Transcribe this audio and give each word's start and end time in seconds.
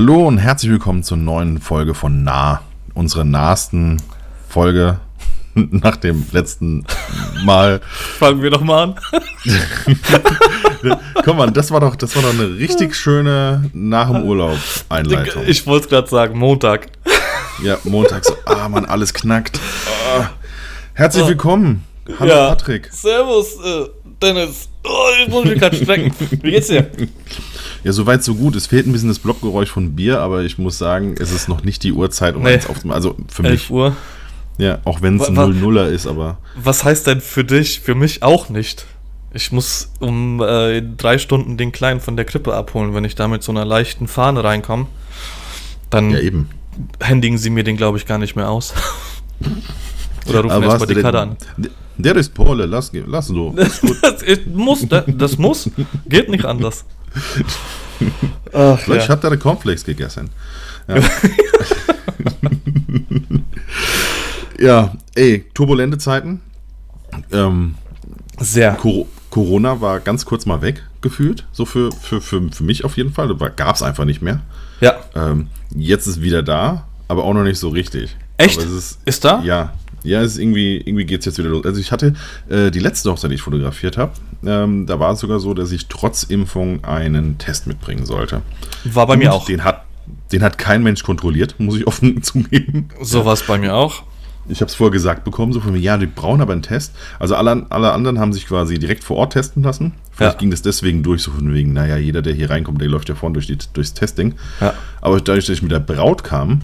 Hallo 0.00 0.28
und 0.28 0.38
herzlich 0.38 0.70
willkommen 0.70 1.02
zur 1.02 1.16
neuen 1.16 1.60
Folge 1.60 1.92
von 1.92 2.22
Nah, 2.22 2.62
unsere 2.94 3.24
nahsten 3.24 4.00
Folge 4.48 5.00
nach 5.54 5.96
dem 5.96 6.24
letzten 6.30 6.84
Mal. 7.42 7.80
Fangen 7.82 8.40
wir 8.40 8.50
doch 8.50 8.60
mal 8.60 8.84
an. 8.84 8.94
Komm 11.24 11.38
mal, 11.38 11.50
das 11.50 11.72
war 11.72 11.80
doch, 11.80 11.96
das 11.96 12.14
war 12.14 12.22
doch 12.22 12.30
eine 12.30 12.58
richtig 12.58 12.94
schöne 12.94 13.68
nach 13.72 14.12
dem 14.12 14.22
Urlaub 14.22 14.56
Einleitung. 14.88 15.42
Ich 15.48 15.66
wollte 15.66 15.86
es 15.86 15.90
gerade 15.90 16.08
sagen, 16.08 16.38
Montag. 16.38 16.86
Ja, 17.64 17.76
Montag 17.82 18.24
so, 18.24 18.34
ah 18.44 18.68
man, 18.68 18.84
alles 18.84 19.12
knackt. 19.12 19.58
Ah. 20.16 20.30
Herzlich 20.94 21.26
willkommen. 21.26 21.84
Hallo 22.20 22.30
ja. 22.30 22.48
Patrick. 22.50 22.88
Servus, 22.92 23.56
äh, 23.64 23.88
Dennis. 24.22 24.68
Oh, 24.84 25.08
ich 25.20 25.28
muss 25.28 25.44
mich 25.44 25.58
gerade 25.58 25.76
strecken. 25.76 26.12
Wie 26.40 26.52
geht's 26.52 26.68
dir? 26.68 26.88
Ja, 27.88 27.92
soweit 27.94 28.22
so 28.22 28.34
gut. 28.34 28.54
Es 28.54 28.66
fehlt 28.66 28.86
ein 28.86 28.92
bisschen 28.92 29.08
das 29.08 29.18
Blockgeräusch 29.18 29.70
von 29.70 29.96
Bier, 29.96 30.20
aber 30.20 30.42
ich 30.42 30.58
muss 30.58 30.76
sagen, 30.76 31.14
es 31.18 31.32
ist 31.32 31.48
noch 31.48 31.64
nicht 31.64 31.82
die 31.84 31.94
Uhrzeit, 31.94 32.36
um 32.36 32.42
Nee. 32.42 32.50
eins 32.52 32.66
aufzumachen. 32.68 32.94
Also 32.94 33.16
für 33.28 33.44
11 33.44 33.50
mich. 33.52 33.70
Uhr. 33.70 33.96
Ja, 34.58 34.80
auch 34.84 35.00
wenn 35.00 35.16
es 35.18 35.26
ein 35.26 35.36
wa- 35.36 35.44
0-0er 35.46 35.86
ist, 35.86 36.06
aber 36.06 36.36
Was 36.54 36.84
heißt 36.84 37.06
denn 37.06 37.22
für 37.22 37.44
dich? 37.44 37.80
Für 37.80 37.94
mich 37.94 38.22
auch 38.22 38.50
nicht. 38.50 38.84
Ich 39.32 39.52
muss 39.52 39.90
um 40.00 40.42
äh, 40.42 40.82
drei 40.82 41.16
Stunden 41.16 41.56
den 41.56 41.72
Kleinen 41.72 42.00
von 42.00 42.14
der 42.16 42.26
Krippe 42.26 42.52
abholen. 42.54 42.92
Wenn 42.92 43.06
ich 43.06 43.14
da 43.14 43.26
mit 43.26 43.42
so 43.42 43.52
einer 43.52 43.64
leichten 43.64 44.06
Fahne 44.06 44.44
reinkomme, 44.44 44.86
dann 45.88 46.10
ja 46.10 46.18
eben. 46.20 46.50
händigen 47.00 47.38
sie 47.38 47.48
mir 47.48 47.64
den, 47.64 47.78
glaube 47.78 47.96
ich, 47.96 48.04
gar 48.04 48.18
nicht 48.18 48.36
mehr 48.36 48.50
aus. 48.50 48.74
Oder 50.28 50.40
rufen 50.40 50.50
Aber 50.50 50.64
erst 50.66 50.74
hast 50.74 50.80
mal 50.80 50.86
du 50.88 50.94
die 50.94 51.00
Kader 51.00 51.20
an. 51.22 51.36
Der 51.96 52.16
ist 52.16 52.34
Pole, 52.34 52.66
lass, 52.66 52.92
lass 53.06 53.28
so. 53.28 53.54
Das, 54.02 54.22
ist- 54.22 54.46
muss, 54.46 54.86
das, 54.86 55.04
das 55.06 55.38
muss. 55.38 55.70
Geht 56.06 56.28
nicht 56.28 56.44
anders. 56.44 56.84
Ach, 58.52 58.78
Vielleicht 58.78 59.08
ja. 59.08 59.14
er 59.14 59.24
eine 59.24 59.38
Cornflakes 59.38 59.84
gegessen. 59.84 60.30
Ja. 60.86 60.96
ja, 64.58 64.92
ey, 65.14 65.44
turbulente 65.54 65.98
Zeiten. 65.98 66.40
Ähm, 67.32 67.74
Sehr. 68.38 68.74
Cor 68.74 69.06
Corona 69.30 69.80
war 69.80 70.00
ganz 70.00 70.24
kurz 70.24 70.46
mal 70.46 70.62
weg, 70.62 70.82
gefühlt. 71.02 71.46
So 71.52 71.66
für, 71.66 71.92
für, 71.92 72.20
für, 72.20 72.50
für 72.50 72.64
mich 72.64 72.84
auf 72.84 72.96
jeden 72.96 73.12
Fall. 73.12 73.34
Gab 73.56 73.76
es 73.76 73.82
einfach 73.82 74.06
nicht 74.06 74.22
mehr. 74.22 74.40
Ja. 74.80 74.96
Ähm, 75.14 75.48
jetzt 75.74 76.06
ist 76.06 76.22
wieder 76.22 76.42
da, 76.42 76.86
aber 77.08 77.24
auch 77.24 77.34
noch 77.34 77.44
nicht 77.44 77.58
so 77.58 77.68
richtig. 77.68 78.16
Echt? 78.38 78.62
Ist, 78.62 79.00
Ist 79.04 79.24
da? 79.24 79.42
Ja. 79.42 79.74
Ja, 80.08 80.22
es 80.22 80.32
ist 80.32 80.38
irgendwie, 80.38 80.78
irgendwie 80.78 81.04
geht 81.04 81.20
es 81.20 81.26
jetzt 81.26 81.38
wieder 81.38 81.48
los. 81.50 81.64
Also 81.64 81.80
ich 81.80 81.92
hatte 81.92 82.14
äh, 82.48 82.70
die 82.70 82.78
letzte 82.80 83.10
Hochzeit, 83.10 83.30
die 83.30 83.34
ich 83.36 83.42
fotografiert 83.42 83.96
habe, 83.96 84.12
ähm, 84.44 84.86
da 84.86 84.98
war 85.00 85.12
es 85.12 85.20
sogar 85.20 85.38
so, 85.40 85.54
dass 85.54 85.70
ich 85.72 85.86
trotz 85.88 86.22
Impfung 86.22 86.84
einen 86.84 87.38
Test 87.38 87.66
mitbringen 87.66 88.06
sollte. 88.06 88.42
War 88.84 89.06
bei 89.06 89.16
mir 89.16 89.30
Und 89.30 89.36
auch. 89.36 89.44
Den 89.46 89.64
hat, 89.64 89.84
den 90.32 90.42
hat 90.42 90.58
kein 90.58 90.82
Mensch 90.82 91.02
kontrolliert, 91.02 91.56
muss 91.58 91.76
ich 91.76 91.86
offen 91.86 92.22
zugeben. 92.22 92.88
So 93.02 93.24
war 93.24 93.34
es 93.34 93.42
bei 93.42 93.58
mir 93.58 93.74
auch. 93.74 94.02
Ich 94.50 94.62
habe 94.62 94.68
es 94.70 94.74
vorher 94.74 94.92
gesagt 94.92 95.24
bekommen, 95.24 95.52
so 95.52 95.60
von 95.60 95.72
mir, 95.72 95.78
ja, 95.78 95.98
die 95.98 96.06
brauchen 96.06 96.40
aber 96.40 96.54
einen 96.54 96.62
Test. 96.62 96.94
Also 97.18 97.34
alle, 97.34 97.66
alle 97.68 97.92
anderen 97.92 98.18
haben 98.18 98.32
sich 98.32 98.46
quasi 98.46 98.78
direkt 98.78 99.04
vor 99.04 99.18
Ort 99.18 99.34
testen 99.34 99.62
lassen. 99.62 99.92
Vielleicht 100.10 100.34
Ja. 100.36 100.38
ging 100.38 100.50
das 100.50 100.62
deswegen 100.62 101.02
durch, 101.02 101.22
so 101.22 101.32
von 101.32 101.52
wegen, 101.52 101.74
naja, 101.74 101.98
jeder, 101.98 102.22
der 102.22 102.32
hier 102.32 102.48
reinkommt, 102.48 102.80
der 102.80 102.88
läuft 102.88 103.10
ja 103.10 103.14
vorne 103.14 103.34
durch 103.34 103.46
die, 103.46 103.58
durchs 103.74 103.92
Testing. 103.92 104.36
Ja. 104.62 104.72
Aber 105.02 105.18
dadurch, 105.20 105.44
dass 105.44 105.56
ich 105.56 105.62
mit 105.62 105.70
der 105.72 105.80
Braut 105.80 106.24
kam, 106.24 106.62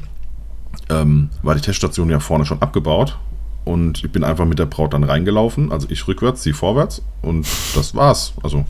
ähm, 0.89 1.29
war 1.43 1.55
die 1.55 1.61
Teststation 1.61 2.09
ja 2.09 2.21
vorne 2.21 2.47
schon 2.47 2.63
abgebaut. 2.63 3.19
Und 3.65 4.05
ich 4.05 4.13
bin 4.13 4.25
einfach 4.25 4.45
mit 4.45 4.59
der 4.59 4.67
Braut 4.67 4.93
dann 4.93 5.05
reingelaufen. 5.05 5.73
Also 5.73 5.87
ich 5.91 6.07
rückwärts, 6.07 6.43
sie 6.43 6.53
vorwärts. 6.53 7.03
Und 7.23 7.47
das 7.75 7.95
war's. 7.95 8.35
Also, 8.43 8.65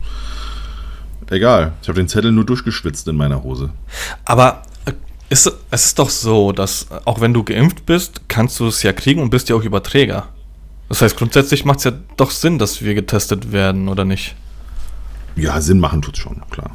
egal. 1.31 1.73
Ich 1.83 1.89
habe 1.89 1.99
den 1.99 2.09
Zettel 2.09 2.31
nur 2.31 2.45
durchgeschwitzt 2.45 3.09
in 3.09 3.17
meiner 3.17 3.43
Hose. 3.43 3.71
Aber 4.25 4.63
äh, 4.85 4.93
ist, 5.31 5.51
es 5.71 5.85
ist 5.87 5.99
doch 5.99 6.11
so, 6.11 6.53
dass 6.53 6.85
äh, 6.91 7.01
auch 7.07 7.21
wenn 7.21 7.35
du 7.35 7.43
geimpft 7.43 7.87
bist, 7.87 8.23
kannst 8.29 8.61
du 8.61 8.69
es 8.69 8.83
ja 8.83 8.93
kriegen 8.93 9.21
und 9.21 9.31
bist 9.31 9.49
ja 9.49 9.57
auch 9.57 9.65
Überträger. 9.65 10.29
Das 10.89 11.03
heißt, 11.03 11.17
grundsätzlich 11.17 11.65
macht 11.65 11.79
es 11.79 11.85
ja 11.85 11.93
doch 12.17 12.31
Sinn, 12.31 12.59
dass 12.59 12.83
wir 12.83 12.95
getestet 12.95 13.51
werden, 13.51 13.89
oder 13.89 14.05
nicht? 14.05 14.37
Ja, 15.35 15.61
Sinn 15.61 15.81
machen 15.81 16.03
tut's 16.03 16.19
schon, 16.19 16.41
klar. 16.51 16.71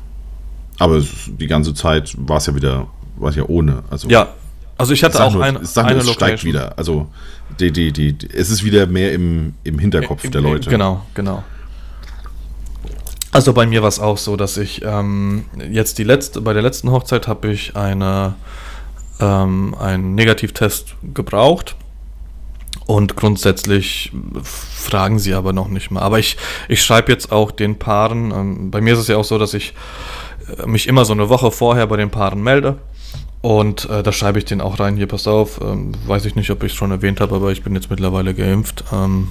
Aber 0.80 0.96
es, 0.96 1.08
die 1.28 1.48
ganze 1.48 1.74
Zeit 1.74 2.14
war 2.18 2.38
es 2.38 2.48
ja 2.48 2.56
wieder, 2.56 2.88
war 3.16 3.30
es 3.30 3.36
ja 3.36 3.44
ohne. 3.48 3.84
Also, 3.90 4.10
Ja. 4.10 4.28
Also 4.80 4.94
ich 4.94 5.00
ich 5.00 5.04
hatte 5.04 5.18
sag 5.18 5.28
auch 5.28 5.34
nur, 5.34 5.44
eine, 5.44 5.60
ich 5.62 5.68
sag 5.68 5.84
nur, 5.84 5.92
eine 5.92 6.00
es 6.00 6.10
steigt 6.10 6.46
wieder. 6.46 6.78
Also, 6.78 7.10
die, 7.60 7.72
die, 7.72 7.92
die, 7.92 8.14
die, 8.14 8.30
es 8.34 8.50
ist 8.50 8.64
wieder 8.64 8.88
mehr 8.88 9.12
im, 9.12 9.54
im 9.66 9.78
Hinterkopf 9.78 10.30
der 10.30 10.40
Leute. 10.40 10.70
Genau, 10.70 11.06
genau. 11.14 11.44
Also 13.34 13.52
bei 13.52 13.66
mir 13.66 13.82
war 13.82 13.90
es 13.90 14.00
auch 14.00 14.18
so, 14.18 14.38
dass 14.38 14.56
ich 14.56 14.82
ähm, 14.86 15.46
jetzt 15.70 15.98
die 15.98 16.06
letzte, 16.06 16.40
bei 16.40 16.54
der 16.54 16.62
letzten 16.62 16.92
Hochzeit 16.92 17.28
habe 17.28 17.52
ich 17.52 17.76
eine, 17.76 18.36
ähm, 19.20 19.76
einen 19.78 20.16
Negativtest 20.16 20.96
gebraucht. 21.14 21.76
Und 22.86 23.18
grundsätzlich 23.18 24.14
fragen 24.42 25.20
sie 25.20 25.34
aber 25.34 25.52
noch 25.52 25.68
nicht 25.68 25.92
mal. 25.92 26.02
Aber 26.02 26.20
ich, 26.20 26.38
ich 26.70 26.82
schreibe 26.82 27.12
jetzt 27.12 27.34
auch 27.34 27.52
den 27.52 27.78
Paaren, 27.78 28.32
ähm, 28.32 28.72
bei 28.72 28.80
mir 28.80 28.94
ist 28.94 29.00
es 29.00 29.10
ja 29.10 29.18
auch 29.18 29.26
so, 29.26 29.38
dass 29.38 29.54
ich 29.54 29.74
äh, 30.58 30.66
mich 30.66 30.88
immer 30.88 31.04
so 31.04 31.12
eine 31.12 31.28
Woche 31.28 31.52
vorher 31.52 31.86
bei 31.86 31.98
den 31.98 32.10
Paaren 32.10 32.42
melde. 32.42 32.78
Und 33.42 33.90
äh, 33.90 34.04
da 34.04 34.12
schreibe 34.12 34.38
ich 34.40 34.46
den 34.46 34.60
auch 34.60 34.80
rein, 34.80 34.98
hier, 34.98 35.08
pass 35.08 35.26
auf, 35.26 35.62
ähm, 35.62 35.94
weiß 36.06 36.26
ich 36.26 36.36
nicht, 36.36 36.50
ob 36.52 36.64
ich 36.64 36.74
es 36.74 36.78
schon 36.78 36.92
erwähnt 36.92 37.22
habe, 37.22 37.36
aber 37.36 37.52
ich 37.52 37.64
bin 37.64 37.74
jetzt 37.74 37.90
mittlerweile 37.90 38.34
geimpft. 38.34 38.84
Ähm, 38.92 39.30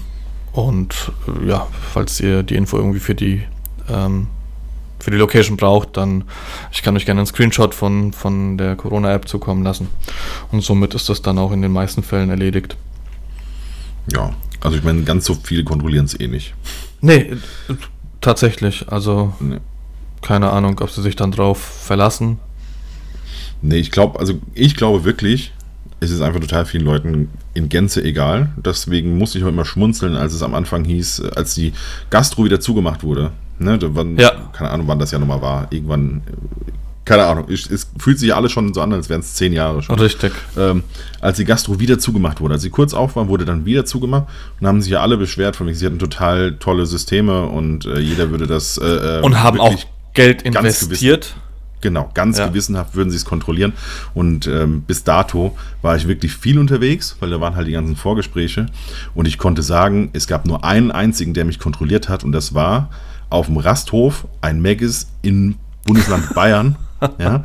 und 0.53 1.13
äh, 1.43 1.49
ja, 1.49 1.67
falls 1.93 2.19
ihr 2.21 2.43
die 2.43 2.57
Info 2.57 2.79
irgendwie 2.79 3.01
für 3.01 3.15
die, 3.15 3.43
ähm, 3.91 4.29
für 4.99 5.11
die 5.11 5.19
Location 5.19 5.59
braucht, 5.59 5.99
dann 5.99 6.25
ich 6.73 6.83
kann 6.83 6.97
euch 6.97 7.05
gerne 7.05 7.21
einen 7.21 7.27
Screenshot 7.27 7.75
von, 7.75 8.13
von 8.15 8.57
der 8.57 8.77
Corona-App 8.77 9.29
zukommen 9.29 9.63
lassen. 9.63 9.89
Und 10.53 10.63
somit 10.63 10.95
ist 10.95 11.11
das 11.11 11.21
dann 11.21 11.39
auch 11.39 11.53
in 11.53 11.61
den 11.61 11.73
meisten 11.73 12.03
Fällen 12.03 12.31
erledigt. 12.31 12.77
Ja, 14.11 14.33
also 14.61 14.77
ich 14.79 14.83
meine, 14.85 15.03
ganz 15.03 15.27
so 15.27 15.35
viele 15.35 15.65
kontrollieren 15.65 16.07
es 16.07 16.19
eh 16.19 16.29
nicht. 16.29 16.55
Nee, 17.03 17.17
äh, 17.69 17.75
tatsächlich. 18.23 18.91
Also 18.91 19.35
Nee. 19.39 19.59
keine 20.23 20.51
Ahnung, 20.51 20.81
ob 20.81 20.91
sie 20.91 21.03
sich 21.03 21.15
dann 21.15 21.31
drauf 21.31 21.59
verlassen. 21.59 22.39
Nee, 23.63 23.77
ich 23.77 23.91
glaube, 23.91 24.19
also 24.19 24.39
ich 24.55 24.77
glaube 24.77 25.05
wirklich, 25.05 25.53
es 26.01 26.11
ist 26.11 26.21
einfach 26.21 26.41
total 26.41 26.65
vielen 26.65 26.85
Leuten 26.85 27.29
in 27.55 27.69
Gänze 27.69 28.03
egal. 28.05 28.53
Deswegen 28.57 29.19
musste 29.19 29.39
ich 29.39 29.45
auch 29.45 29.49
immer 29.49 29.65
schmunzeln, 29.65 30.17
als 30.17 30.33
es 30.33 30.43
am 30.43 30.55
Anfang 30.55 30.85
hieß, 30.85 31.21
äh, 31.21 31.31
als 31.35 31.55
die 31.55 31.73
Gastro 32.11 32.45
wieder 32.45 32.61
zugemacht 32.61 33.03
wurde. 33.03 33.33
Ne, 33.59 33.79
wann, 33.81 34.17
Ja. 34.17 34.51
Keine 34.53 34.71
Ahnung, 34.71 34.87
wann 34.87 35.01
das 35.01 35.11
ja 35.11 35.19
nochmal 35.19 35.43
war. 35.43 35.67
Irgendwann, 35.71 36.23
äh, 36.27 36.73
keine 37.05 37.25
Ahnung. 37.27 37.47
Es, 37.51 37.69
es 37.69 37.91
fühlt 37.99 38.21
sich 38.21 38.33
alles 38.33 38.53
schon 38.53 38.73
so 38.73 38.81
an, 38.81 38.93
als 38.93 39.09
wären 39.09 39.21
es 39.21 39.35
zehn 39.35 39.53
Jahre 39.53 39.83
schon. 39.83 39.99
Richtig. 39.99 40.33
ähm, 40.57 40.85
als 41.21 41.39
die 41.39 41.45
Gastro 41.45 41.81
wieder 41.81 41.99
zugemacht 41.99 42.41
wurde. 42.41 42.55
Als 42.55 42.63
sie 42.63 42.71
kurz 42.71 42.95
auf 42.95 43.17
war, 43.17 43.27
wurde 43.27 43.45
dann 43.45 43.65
wieder 43.65 43.85
zugemacht 43.85 44.27
und 44.61 44.69
haben 44.69 44.81
sich 44.81 44.93
ja 44.93 45.01
alle 45.01 45.17
beschwert 45.17 45.57
von 45.57 45.67
wegen, 45.67 45.77
sie 45.77 45.87
hatten 45.87 45.99
total 45.99 46.57
tolle 46.59 46.87
Systeme 46.87 47.47
und 47.47 47.87
äh, 47.87 47.99
jeder 47.99 48.31
würde 48.31 48.47
das 48.47 48.79
äh, 48.79 49.19
äh, 49.19 49.23
Und 49.23 49.43
haben 49.43 49.59
auch 49.59 49.75
Geld 50.15 50.43
investiert. 50.43 51.35
Genau, 51.81 52.11
ganz 52.15 52.39
Ja. 52.39 52.49
gewissenhaft 52.49 52.95
würden 52.97 53.11
sie 53.11 53.17
es 53.17 53.25
kontrollieren. 53.25 53.73
Und 54.15 54.47
ähm, 54.47 54.83
bis 54.83 55.05
dato 55.05 55.57
war 55.83 55.97
ich 55.97 56.09
wirklich 56.09 56.35
viel 56.35 56.59
unterwegs, 56.59 57.17
weil 57.21 57.31
da 57.31 57.41
waren 57.41 57.55
halt 57.57 57.69
die 57.69 57.73
ganzen 57.73 57.97
Vorgespräche. 57.97 58.67
Und 59.15 59.27
ich 59.27 59.39
konnte 59.39 59.63
sagen, 59.63 60.11
es 60.13 60.27
gab 60.27 60.47
nur 60.47 60.65
einen 60.65 60.91
einzigen, 60.91 61.35
der 61.35 61.45
mich 61.45 61.59
kontrolliert 61.59 62.09
hat. 62.09 62.25
Und 62.25 62.33
das 62.33 62.55
war 62.55 62.91
auf 63.31 63.47
dem 63.47 63.59
Rasthof 63.59 64.27
ein 64.41 64.61
Maggis 64.61 65.09
in 65.23 65.57
Bundesland 65.85 66.35
Bayern. 66.35 66.77
ja, 67.19 67.45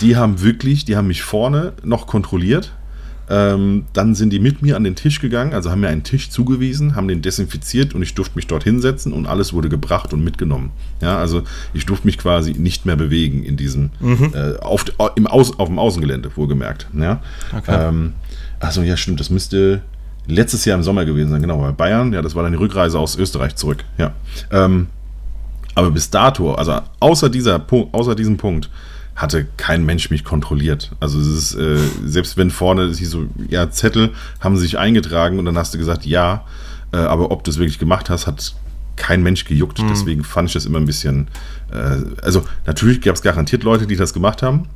die 0.00 0.16
haben 0.16 0.40
wirklich, 0.40 0.86
die 0.86 0.96
haben 0.96 1.08
mich 1.08 1.22
vorne 1.22 1.74
noch 1.82 2.06
kontrolliert. 2.06 2.72
Ähm, 3.30 3.86
dann 3.94 4.14
sind 4.14 4.30
die 4.30 4.38
mit 4.38 4.60
mir 4.60 4.76
an 4.76 4.84
den 4.84 4.96
Tisch 4.96 5.20
gegangen, 5.20 5.54
also 5.54 5.70
haben 5.70 5.80
mir 5.80 5.88
einen 5.88 6.02
Tisch 6.02 6.28
zugewiesen, 6.28 6.94
haben 6.94 7.08
den 7.08 7.22
desinfiziert 7.22 7.94
und 7.94 8.02
ich 8.02 8.14
durfte 8.14 8.36
mich 8.36 8.46
dort 8.46 8.64
hinsetzen 8.64 9.12
und 9.12 9.26
alles 9.26 9.54
wurde 9.54 9.70
gebracht 9.70 10.12
und 10.12 10.22
mitgenommen. 10.22 10.72
Ja, 11.00 11.16
also 11.16 11.42
ich 11.72 11.86
durfte 11.86 12.06
mich 12.06 12.18
quasi 12.18 12.52
nicht 12.52 12.84
mehr 12.84 12.96
bewegen 12.96 13.42
in 13.42 13.56
diesem, 13.56 13.90
äh, 14.34 14.58
auf, 14.58 14.84
im 15.16 15.26
Aus, 15.26 15.58
auf 15.58 15.68
dem 15.68 15.78
Außengelände, 15.78 16.30
wohlgemerkt. 16.36 16.86
Ja? 16.92 17.22
Okay. 17.56 17.88
Ähm, 17.88 18.12
also 18.60 18.82
ja, 18.82 18.96
stimmt, 18.96 19.20
das 19.20 19.30
müsste 19.30 19.82
letztes 20.26 20.64
Jahr 20.64 20.76
im 20.76 20.82
Sommer 20.82 21.04
gewesen 21.04 21.30
sein, 21.30 21.40
genau, 21.40 21.58
bei 21.58 21.72
Bayern, 21.72 22.12
ja, 22.12 22.22
das 22.22 22.34
war 22.34 22.42
dann 22.42 22.52
die 22.52 22.58
Rückreise 22.58 22.98
aus 22.98 23.16
Österreich 23.16 23.56
zurück. 23.56 23.84
Ja. 23.98 24.12
Ähm, 24.50 24.88
aber 25.74 25.90
bis 25.90 26.10
dato, 26.10 26.54
also 26.54 26.80
außer, 27.00 27.28
dieser, 27.28 27.64
außer 27.92 28.14
diesem 28.14 28.36
Punkt, 28.36 28.70
hatte 29.16 29.46
kein 29.56 29.84
Mensch 29.84 30.10
mich 30.10 30.24
kontrolliert. 30.24 30.90
Also 31.00 31.20
es 31.20 31.26
ist, 31.26 31.54
äh, 31.54 31.78
selbst 32.04 32.36
wenn 32.36 32.50
vorne 32.50 32.82
es 32.84 32.98
hieß 32.98 33.10
so, 33.10 33.26
ja, 33.48 33.70
Zettel 33.70 34.10
haben 34.40 34.56
sie 34.56 34.62
sich 34.62 34.78
eingetragen 34.78 35.38
und 35.38 35.44
dann 35.44 35.56
hast 35.56 35.72
du 35.74 35.78
gesagt, 35.78 36.04
ja, 36.04 36.44
äh, 36.92 36.96
aber 36.96 37.30
ob 37.30 37.44
du 37.44 37.50
es 37.50 37.58
wirklich 37.58 37.78
gemacht 37.78 38.10
hast, 38.10 38.26
hat 38.26 38.54
kein 38.96 39.22
Mensch 39.22 39.44
gejuckt. 39.44 39.82
Deswegen 39.90 40.22
fand 40.24 40.48
ich 40.48 40.54
das 40.54 40.66
immer 40.66 40.78
ein 40.78 40.84
bisschen, 40.86 41.28
äh, 41.72 41.96
also 42.22 42.44
natürlich 42.66 43.00
gab 43.00 43.14
es 43.16 43.22
garantiert 43.22 43.62
Leute, 43.64 43.86
die 43.86 43.96
das 43.96 44.12
gemacht 44.14 44.42
haben, 44.42 44.68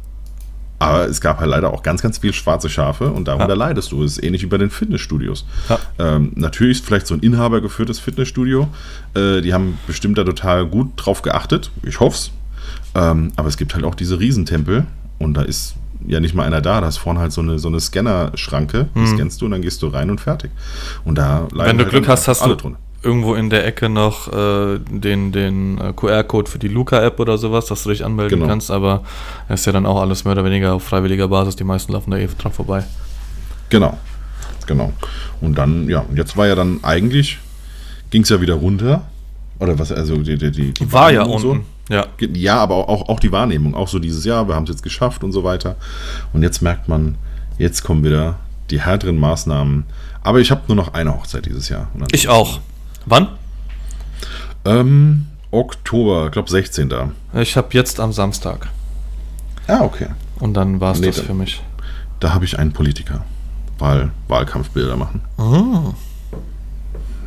aber 0.81 1.09
es 1.09 1.21
gab 1.21 1.41
halt 1.41 1.51
leider 1.51 1.73
auch 1.73 1.83
ganz, 1.83 2.03
ganz 2.03 2.19
viel 2.19 2.33
schwarze 2.33 2.69
Schafe 2.69 3.11
und 3.11 3.27
darunter 3.27 3.49
Ja. 3.49 3.55
leidest 3.55 3.91
du. 3.91 4.05
Es 4.05 4.13
ist 4.19 4.25
ähnlich 4.25 4.43
wie 4.43 4.47
bei 4.47 4.59
den 4.59 4.71
Fitnessstudios. 4.71 5.45
Ja. 5.69 5.79
Ähm, 5.99 6.33
natürlich 6.37 6.79
ist 6.79 6.87
vielleicht 6.87 7.09
so 7.09 7.15
ein 7.15 7.21
inhabergeführtes 7.21 7.99
Fitnessstudio. 7.99 8.69
Äh, 9.15 9.41
die 9.41 9.53
haben 9.55 9.79
bestimmt 9.89 10.19
da 10.19 10.25
total 10.25 10.67
gut 10.67 10.93
drauf 10.97 11.23
geachtet. 11.23 11.73
Ich 11.83 11.99
hoffe 11.99 12.17
es. 12.17 12.31
Ähm, 12.95 13.33
aber 13.37 13.49
es 13.49 13.57
gibt 13.57 13.75
halt 13.75 13.85
auch 13.85 13.95
diese 13.95 14.19
Riesentempel. 14.21 14.87
und 15.19 15.35
da 15.35 15.43
ist 15.43 15.75
ja 16.07 16.21
nicht 16.21 16.35
mal 16.35 16.45
einer 16.45 16.61
da. 16.61 16.81
Da 16.81 16.87
ist 16.89 16.97
vorne 16.99 17.19
halt 17.19 17.33
so 17.33 17.41
eine, 17.41 17.59
so 17.59 17.67
eine 17.69 17.81
Scanner-Schranke. 17.81 18.89
Die 18.95 18.99
Mhm. 19.01 19.07
scannst 19.17 19.41
du 19.41 19.47
und 19.47 19.51
dann 19.51 19.63
gehst 19.63 19.83
du 19.83 19.89
rein 19.89 20.11
und 20.11 20.21
fertig. 20.21 20.51
Und 21.05 21.17
da 21.19 21.49
Wenn 21.53 21.77
du 21.77 21.83
halt 21.85 21.91
Glück 21.91 22.07
hast, 22.09 22.29
hast 22.29 22.45
du 22.47 22.55
drunter. 22.55 22.79
irgendwo 23.03 23.35
in 23.35 23.51
der 23.51 23.67
Ecke 23.67 23.89
noch 23.89 24.33
äh, 24.33 24.79
den, 24.91 25.33
den 25.33 25.79
äh, 25.79 25.93
QR-Code 25.93 26.49
für 26.51 26.59
die 26.61 26.69
Luca-App 26.69 27.19
oder 27.19 27.37
sowas, 27.37 27.67
dass 27.67 27.83
du 27.83 27.91
dich 27.91 28.05
anmelden 28.05 28.39
Genau. 28.39 28.49
kannst, 28.49 28.71
aber 28.71 29.03
es 29.49 29.61
ist 29.61 29.67
ja 29.67 29.73
dann 29.73 29.87
auch 29.87 30.01
alles 30.01 30.25
mehr 30.25 30.33
oder 30.33 30.45
weniger 30.45 30.73
auf 30.75 30.85
freiwilliger 30.85 31.27
Basis. 31.29 31.57
Die 31.57 31.65
meisten 31.65 31.93
laufen 31.93 32.11
da 32.13 32.17
eh 32.17 32.29
dran 32.39 32.53
vorbei. 32.53 32.85
Genau. 33.69 33.99
Genau. 34.67 34.93
Und 35.41 35.59
dann, 35.59 35.89
ja, 35.89 36.01
und 36.01 36.17
jetzt 36.17 36.37
war 36.37 36.47
ja 36.47 36.55
dann 36.55 36.79
eigentlich, 36.83 37.39
ging 38.11 38.23
es 38.23 38.29
ja 38.29 38.41
wieder 38.41 38.55
runter. 38.55 39.03
Oder 39.59 39.77
was, 39.79 39.91
also 39.91 40.17
die, 40.19 40.39
die, 40.39 40.51
die, 40.53 40.73
die 40.73 40.93
War 40.93 41.11
ja 41.13 41.23
unten. 41.25 41.39
So. 41.41 41.61
Ja, 41.89 42.57
aber 42.59 42.89
auch, 42.89 43.09
auch 43.09 43.21
die 43.21 43.33
Wahrnehmung, 43.33 43.75
auch 43.75 43.89
so 43.89 43.99
dieses 43.99 44.25
Jahr, 44.25 44.49
wir 44.49 44.55
haben 44.55 44.65
es 44.65 44.71
jetzt 44.71 44.83
geschafft 44.83 45.25
und 45.25 45.33
so 45.33 45.45
weiter. 45.45 45.77
Und 46.33 46.43
jetzt 46.43 46.61
merkt 46.61 46.89
man, 46.89 47.17
jetzt 47.59 47.83
kommen 47.83 48.05
wieder 48.05 48.37
die 48.71 48.81
härteren 48.81 49.19
Maßnahmen. 49.19 49.85
Aber 50.23 50.41
ich 50.41 50.51
habe 50.51 50.63
nur 50.69 50.77
noch 50.77 50.95
eine 50.95 51.15
Hochzeit 51.15 51.47
dieses 51.47 51.69
Jahr. 51.69 51.89
Ich 52.13 52.29
auch. 52.29 52.61
Wann? 53.07 53.29
Ähm, 54.65 55.27
Oktober, 55.51 56.27
ich 56.27 56.33
glaube 56.33 56.51
16. 56.51 56.89
da. 56.89 57.11
Ich 57.35 57.57
habe 57.57 57.69
jetzt 57.73 58.01
am 58.01 58.13
Samstag. 58.13 58.69
Ah, 59.67 59.81
okay. 59.83 60.09
Und 60.41 60.55
dann 60.55 60.81
war 60.81 60.93
es 60.93 61.01
Nee, 61.01 61.07
das 61.07 61.21
für 61.21 61.35
mich. 61.35 61.63
Da 62.21 62.35
habe 62.35 62.45
ich 62.45 62.59
einen 62.59 62.73
Politiker. 62.73 63.25
Wahl, 63.79 64.11
Wahlkampfbilder 64.27 64.97
machen. 64.97 65.23
Oh. 65.37 65.95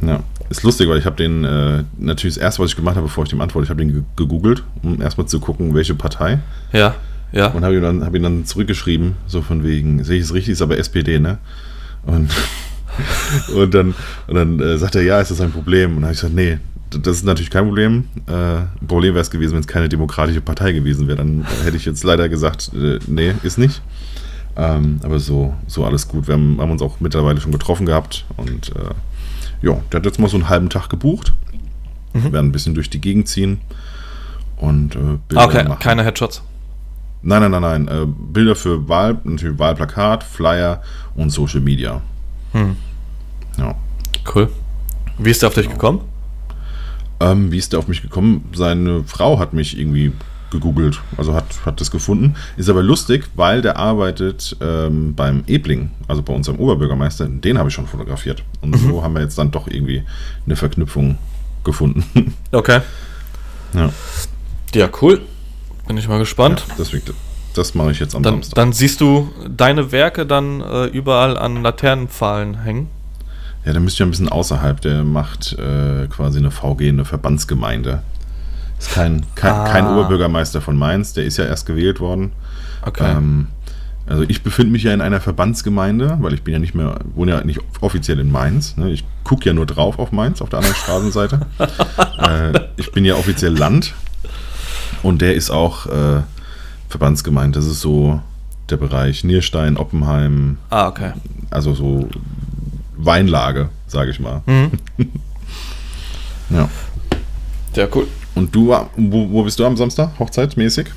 Ja. 0.06 0.20
Ist 0.52 0.64
lustig, 0.64 0.88
weil 0.90 0.98
ich 1.00 1.06
habe 1.06 1.16
den, 1.16 1.44
äh, 1.46 1.84
natürlich 1.98 2.36
das 2.36 2.44
erste, 2.44 2.62
was 2.62 2.72
ich 2.72 2.76
gemacht 2.76 2.96
habe, 2.98 3.08
bevor 3.08 3.24
ich 3.24 3.30
dem 3.30 3.40
antworte, 3.42 3.64
ich 3.64 3.70
habe 3.70 3.80
den 3.84 3.94
ge- 3.94 4.04
gegoogelt, 4.18 4.64
um 4.84 5.02
erstmal 5.02 5.26
zu 5.26 5.40
gucken, 5.40 5.74
welche 5.74 5.96
Partei. 5.96 6.40
Ja, 6.74 6.94
ja. 7.32 7.48
Und 7.48 7.64
habe 7.64 7.76
ihm, 7.76 7.82
dann- 7.82 8.04
hab 8.06 8.14
ihm 8.14 8.22
dann 8.24 8.46
zurückgeschrieben, 8.46 9.16
so 9.28 9.42
von 9.42 9.64
wegen, 9.64 10.04
sehe 10.04 10.18
ich 10.18 10.24
es 10.26 10.34
richtig, 10.34 10.52
ist 10.52 10.62
aber 10.62 10.78
SPD, 10.78 11.20
ne? 11.20 11.38
Und, 12.06 12.30
und 13.56 13.74
dann, 13.74 13.96
und 14.28 14.36
dann 14.36 14.60
äh, 14.60 14.78
sagt 14.78 14.96
er, 14.96 15.04
ja, 15.04 15.22
ist 15.22 15.32
das 15.32 15.40
ein 15.42 15.52
Problem? 15.52 15.92
Und 15.92 15.96
dann 15.98 16.04
habe 16.06 16.14
ich 16.14 16.20
gesagt, 16.20 16.36
nee, 16.36 16.58
das 17.02 17.18
ist 17.18 17.24
natürlich 17.26 17.50
kein 17.50 17.64
Problem. 17.66 18.04
Äh, 18.28 18.86
Problem 18.86 19.14
wäre 19.14 19.22
es 19.22 19.32
gewesen, 19.32 19.54
wenn 19.54 19.62
es 19.62 19.68
keine 19.68 19.88
demokratische 19.88 20.42
Partei 20.42 20.74
gewesen 20.74 21.08
wäre. 21.08 21.18
Dann 21.20 21.46
hätte 21.64 21.78
ich 21.78 21.86
jetzt 21.86 22.04
leider 22.04 22.28
gesagt, 22.28 22.72
äh, 22.76 23.00
nee, 23.08 23.34
ist 23.44 23.58
nicht. 23.58 23.82
Ähm, 24.58 25.00
aber 25.02 25.18
so, 25.20 25.54
so 25.68 25.86
alles 25.86 26.10
gut. 26.10 26.28
Wir 26.28 26.34
haben, 26.34 26.60
haben 26.60 26.72
uns 26.72 26.82
auch 26.82 27.00
mittlerweile 27.00 27.40
schon 27.40 27.54
getroffen 27.54 27.86
gehabt 27.86 28.26
und 28.36 28.70
äh, 28.76 28.90
ja, 29.62 29.78
der 29.92 30.00
hat 30.00 30.06
jetzt 30.06 30.20
mal 30.20 30.28
so 30.30 30.38
einen 30.38 30.50
halben 30.50 30.70
Tag 30.70 30.90
gebucht. 30.90 31.34
Wir 32.14 32.32
werden 32.34 32.48
ein 32.48 32.52
bisschen 32.52 32.74
durch 32.76 32.90
die 32.90 33.00
Gegend 33.00 33.28
ziehen 33.30 33.62
und 34.58 34.96
äh, 34.96 35.00
Bilder 35.28 35.42
Ah, 35.42 35.46
okay, 35.46 35.64
machen. 35.64 35.80
keine 35.80 36.04
Headshots. 36.04 36.44
Nein, 37.22 37.42
nein, 37.42 37.52
nein, 37.52 37.86
nein. 37.86 37.88
Äh, 37.88 38.06
Bilder 38.06 38.56
für 38.56 38.88
Wahl, 38.90 39.18
natürlich 39.24 39.58
Wahlplakat, 39.60 40.24
Flyer 40.24 40.82
und 41.16 41.30
Social 41.30 41.62
Media. 41.62 42.02
Hm. 42.52 42.76
Ja. 43.58 43.76
Cool. 44.34 44.50
Wie 45.18 45.30
ist 45.30 45.42
der 45.42 45.48
auf 45.48 45.56
dich 45.56 45.70
gekommen? 45.70 46.02
Ähm, 47.20 47.52
wie 47.52 47.58
ist 47.58 47.72
der 47.72 47.80
auf 47.80 47.88
mich 47.88 48.02
gekommen? 48.02 48.50
Seine 48.54 49.04
Frau 49.06 49.40
hat 49.40 49.54
mich 49.54 49.78
irgendwie 49.80 50.12
gegoogelt, 50.52 51.00
also 51.18 51.34
hat, 51.34 51.46
hat 51.66 51.82
das 51.82 51.90
gefunden. 51.92 52.36
Ist 52.58 52.70
aber 52.70 52.84
lustig, 52.84 53.30
weil 53.36 53.62
der 53.62 53.78
arbeitet 53.78 54.56
ähm, 54.62 55.16
beim 55.16 55.44
Ebling, 55.48 55.90
also 56.08 56.22
bei 56.22 56.34
unserem 56.34 56.60
Oberbürgermeister. 56.60 57.26
Den 57.28 57.58
habe 57.58 57.70
ich 57.70 57.76
schon 57.76 57.88
fotografiert. 57.88 58.44
Und 58.62 58.72
Mhm. 58.72 58.88
so 58.90 59.04
haben 59.04 59.14
wir 59.16 59.22
jetzt 59.22 59.38
dann 59.38 59.50
doch 59.52 59.68
irgendwie 59.68 60.04
eine 60.46 60.56
Verknüpfung 60.56 61.18
gefunden. 61.64 62.04
Okay. 62.52 62.82
ja, 63.74 63.90
Ja, 64.76 64.90
cool. 65.02 65.22
Bin 65.88 65.98
ich 65.98 66.08
mal 66.08 66.20
gespannt. 66.20 66.66
ja, 66.70 66.76
deswegen, 66.78 67.04
das 67.56 67.74
mache 67.76 67.92
ich 67.92 68.00
jetzt 68.00 68.16
am 68.16 68.24
Dann, 68.24 68.36
Samstag. 68.36 68.56
dann 68.56 68.74
siehst 68.74 69.02
du 69.02 69.30
deine 69.50 69.92
Werke 69.92 70.26
dann 70.26 70.62
äh, 70.62 70.86
überall 70.86 71.38
an 71.38 71.64
Laternenpfahlen 71.64 72.64
hängen. 72.64 72.88
Ja, 73.66 73.74
der 73.74 73.82
müsste 73.82 74.00
ja 74.04 74.08
ein 74.08 74.12
bisschen 74.12 74.30
außerhalb. 74.30 74.82
Der 74.82 75.04
macht 75.04 75.54
äh, 75.54 76.08
quasi 76.08 76.40
eine 76.40 76.50
VG, 76.52 76.90
eine 76.90 77.06
Verbandsgemeinde. 77.06 78.02
Ist 78.82 78.94
kein, 78.94 79.22
kein, 79.36 79.54
Ah. 79.54 79.72
kein 79.72 79.86
Oberbürgermeister 79.86 80.60
von 80.60 80.76
Mainz, 80.76 81.14
der 81.14 81.24
ist 81.26 81.38
ja 81.38 81.46
erst 81.46 81.68
gewählt 81.68 82.00
worden. 82.00 82.32
Okay. 82.84 83.12
Ähm, 83.16 83.48
also 84.08 84.24
ich 84.28 84.42
befinde 84.42 84.72
mich 84.72 84.82
ja 84.82 84.92
in 84.92 85.02
einer 85.02 85.22
Verbandsgemeinde, 85.22 86.18
weil 86.20 86.34
ich 86.34 86.42
bin 86.42 86.54
ja 86.54 86.60
nicht 86.60 86.74
mehr, 86.74 87.00
wohne 87.14 87.32
ja 87.34 87.44
nicht 87.44 87.60
offiziell 87.82 88.20
in 88.20 88.32
Mainz. 88.32 88.76
Ne? 88.78 88.90
Ich 88.90 89.06
gucke 89.24 89.46
ja 89.46 89.54
nur 89.54 89.68
drauf 89.68 90.00
auf 90.00 90.12
Mainz, 90.12 90.42
auf 90.42 90.50
der 90.50 90.60
anderen 90.60 90.76
Straßenseite. 90.76 91.42
äh, 92.18 92.60
ich 92.78 92.92
bin 92.92 93.06
ja 93.06 93.14
offiziell 93.14 93.56
Land 93.56 93.94
und 95.04 95.22
der 95.22 95.36
ist 95.36 95.52
auch 95.52 95.86
äh, 95.86 96.22
Verbandsgemeinde. 96.90 97.60
Das 97.60 97.68
ist 97.68 97.82
so 97.82 98.20
der 98.72 98.78
Bereich 98.78 99.24
Nierstein, 99.24 99.78
Oppenheim, 99.78 100.58
ah, 100.72 100.88
okay. 100.88 101.12
also 101.52 101.76
so 101.76 102.10
Weinlage, 102.98 103.70
sage 103.86 104.10
ich 104.10 104.20
mal. 104.20 104.42
Mhm. 104.48 104.72
Ja. 106.50 106.68
Ja, 107.76 107.88
cool. 107.96 108.08
Und 108.36 108.56
du, 108.56 108.70
wo, 108.96 109.30
wo 109.32 109.44
bist 109.44 109.60
du 109.60 109.66
am 109.66 109.76
Samstag? 109.78 110.18
Hochzeitmäßig? 110.20 110.88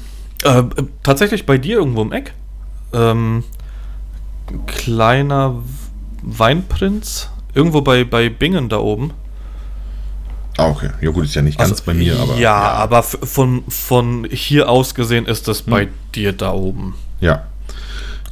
Äh, 0.44 0.58
äh, 0.58 0.64
tatsächlich 1.02 1.46
bei 1.46 1.58
dir 1.58 1.78
irgendwo 1.78 2.02
im 2.02 2.12
Eck. 2.12 2.32
Ähm, 2.92 3.44
kleiner 4.66 5.54
Weinprinz. 6.22 7.30
Irgendwo 7.54 7.80
bei, 7.80 8.04
bei 8.04 8.28
Bingen 8.28 8.68
da 8.68 8.78
oben. 8.78 9.12
Ah, 10.56 10.68
okay. 10.68 10.90
Ja 11.00 11.10
gut, 11.10 11.24
ist 11.24 11.34
ja 11.34 11.42
nicht 11.42 11.58
ganz 11.58 11.70
Also, 11.72 11.82
bei 11.86 11.94
mir, 11.94 12.18
aber. 12.18 12.36
Ja, 12.36 12.54
aber 12.54 13.00
f- 13.00 13.18
von, 13.24 13.64
von 13.68 14.26
hier 14.30 14.68
aus 14.68 14.94
gesehen 14.94 15.26
ist 15.26 15.48
das 15.48 15.62
bei 15.62 15.82
Hm. 15.86 15.90
dir 16.14 16.32
da 16.32 16.52
oben. 16.52 16.94
Ja. 17.20 17.44